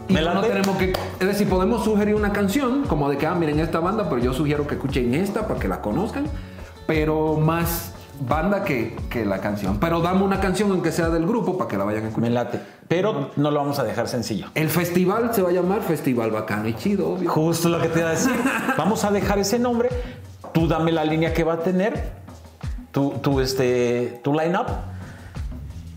Y 0.07 0.13
¿Me 0.13 0.21
no 0.21 0.41
tenemos 0.41 0.77
que. 0.77 0.93
Es 1.19 1.27
decir, 1.27 1.47
podemos 1.47 1.83
sugerir 1.83 2.15
una 2.15 2.33
canción, 2.33 2.83
como 2.83 3.09
de 3.09 3.17
que, 3.17 3.25
ah, 3.25 3.35
miren 3.35 3.59
esta 3.59 3.79
banda, 3.79 4.09
pero 4.09 4.21
yo 4.21 4.33
sugiero 4.33 4.67
que 4.67 4.75
escuchen 4.75 5.13
esta 5.13 5.47
para 5.47 5.59
que 5.59 5.67
la 5.67 5.81
conozcan. 5.81 6.25
Pero 6.85 7.37
más, 7.37 7.93
banda 8.19 8.63
que, 8.63 8.95
que 9.09 9.25
la 9.25 9.39
canción. 9.39 9.79
Pero 9.79 10.01
dame 10.01 10.23
una 10.23 10.39
canción 10.39 10.71
aunque 10.71 10.91
sea 10.91 11.09
del 11.09 11.25
grupo 11.25 11.57
para 11.57 11.69
que 11.69 11.77
la 11.77 11.85
vayan 11.85 12.01
a 12.01 12.03
Me 12.03 12.09
escuchar. 12.09 12.31
late. 12.31 12.59
Pero 12.87 13.31
no 13.35 13.51
lo 13.51 13.59
vamos 13.59 13.79
a 13.79 13.83
dejar 13.83 14.07
sencillo. 14.07 14.47
El 14.55 14.69
festival 14.69 15.33
se 15.33 15.41
va 15.41 15.49
a 15.49 15.51
llamar 15.51 15.81
Festival 15.81 16.31
Bacano 16.31 16.67
y 16.67 16.75
Chido, 16.75 17.09
obvio. 17.13 17.29
Justo 17.29 17.69
lo 17.69 17.81
que 17.81 17.87
te 17.87 17.99
iba 17.99 18.09
a 18.09 18.11
decir. 18.11 18.33
Vamos 18.77 19.03
a 19.03 19.11
dejar 19.11 19.39
ese 19.39 19.57
nombre. 19.57 19.89
Tú 20.53 20.67
dame 20.67 20.91
la 20.91 21.03
línea 21.05 21.33
que 21.33 21.43
va 21.43 21.53
a 21.53 21.59
tener. 21.59 22.11
Tu, 22.91 23.09
tu, 23.21 23.39
este, 23.39 24.19
tu 24.23 24.33
line-up. 24.33 24.67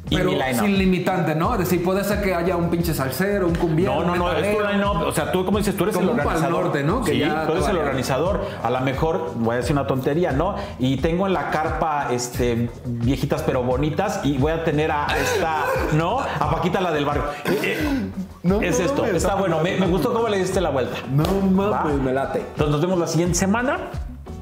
Y 0.08 0.16
Pero 0.16 0.30
line-up. 0.30 0.60
sin 0.60 0.78
limitante, 0.78 1.34
¿no? 1.34 1.54
Es 1.54 1.58
decir, 1.60 1.82
puede 1.82 2.04
ser 2.04 2.22
que 2.22 2.32
haya 2.32 2.56
un 2.56 2.70
pinche 2.70 2.94
salsero, 2.94 3.48
un 3.48 3.54
cumbiero. 3.56 3.96
No, 3.96 4.04
no, 4.04 4.16
no, 4.16 4.32
es 4.32 4.56
tu 4.56 4.62
line-up. 4.62 5.02
O 5.04 5.10
sea, 5.12 5.32
tú, 5.32 5.44
como 5.44 5.58
dices, 5.58 5.76
tú 5.76 5.82
eres 5.82 5.96
Como 5.96 6.12
el 6.12 6.20
organizador. 6.20 6.64
Norte, 6.64 6.82
¿no? 6.84 7.02
Que 7.02 7.12
sí, 7.12 7.18
ya 7.18 7.44
tú 7.46 7.52
eres 7.54 7.68
el 7.68 7.76
organizador. 7.78 8.40
A 8.62 8.70
lo 8.70 8.80
mejor, 8.82 9.32
voy 9.34 9.54
a 9.54 9.56
decir 9.58 9.72
una 9.72 9.86
tontería, 9.88 10.30
¿no? 10.30 10.54
Y 10.78 10.98
tengo 10.98 11.26
en 11.26 11.32
la 11.32 11.50
carpa 11.50 12.08
este, 12.12 12.70
viejitas 12.84 13.42
pero 13.42 13.64
bonitas 13.64 14.20
y 14.22 14.38
voy 14.38 14.52
a 14.52 14.62
tener 14.62 14.92
a 14.92 15.06
esta, 15.20 15.64
¿no? 15.94 16.20
A 16.20 16.50
Paquita 16.52 16.80
la 16.80 16.92
del 16.92 17.04
barrio. 17.04 17.24
Eh, 17.46 17.58
eh, 17.64 18.10
No 18.44 18.60
es 18.62 18.78
esto, 18.78 19.04
está 19.06 19.34
bueno. 19.34 19.58
Me, 19.60 19.76
me 19.76 19.86
gustó 19.88 20.12
cómo 20.12 20.28
le 20.28 20.38
diste 20.38 20.60
la 20.60 20.70
vuelta. 20.70 20.98
No 21.10 21.24
mames, 21.24 21.98
me 22.00 22.12
late. 22.12 22.38
Entonces 22.40 22.70
nos 22.70 22.80
vemos 22.80 22.98
la 23.00 23.08
siguiente 23.08 23.34
semana 23.34 23.90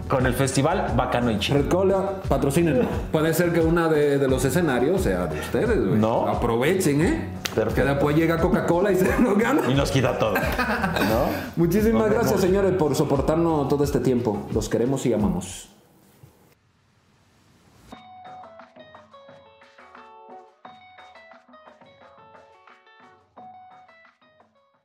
con 0.08 0.26
el 0.26 0.34
festival 0.34 0.92
Bacano 0.96 1.30
y 1.30 1.38
Chido. 1.38 1.58
Red 1.58 1.68
Cola, 1.68 2.10
patrocinen. 2.28 2.82
Puede 3.12 3.32
ser 3.34 3.52
que 3.52 3.60
una 3.60 3.88
de, 3.88 4.18
de 4.18 4.28
los 4.28 4.44
escenarios 4.44 5.02
sea 5.02 5.26
de 5.26 5.40
ustedes, 5.40 5.78
güey. 5.86 5.98
No. 5.98 6.26
Aprovechen, 6.28 7.00
¿eh? 7.00 7.28
Perfecto. 7.54 7.74
Que 7.82 7.88
después 7.88 8.16
llega 8.16 8.38
Coca-Cola 8.38 8.92
y 8.92 8.96
se 8.96 9.18
lo 9.22 9.34
gana. 9.36 9.62
Y 9.70 9.74
nos 9.74 9.90
quita 9.90 10.18
todo. 10.18 10.34
¿No? 10.34 10.40
Muchísimas 11.56 12.02
Nos 12.02 12.10
gracias, 12.10 12.26
vemos. 12.32 12.40
señores, 12.42 12.72
por 12.72 12.94
soportarnos 12.94 13.68
todo 13.68 13.84
este 13.84 14.00
tiempo. 14.00 14.46
Los 14.52 14.68
queremos 14.68 15.04
y 15.06 15.12
amamos. 15.12 15.68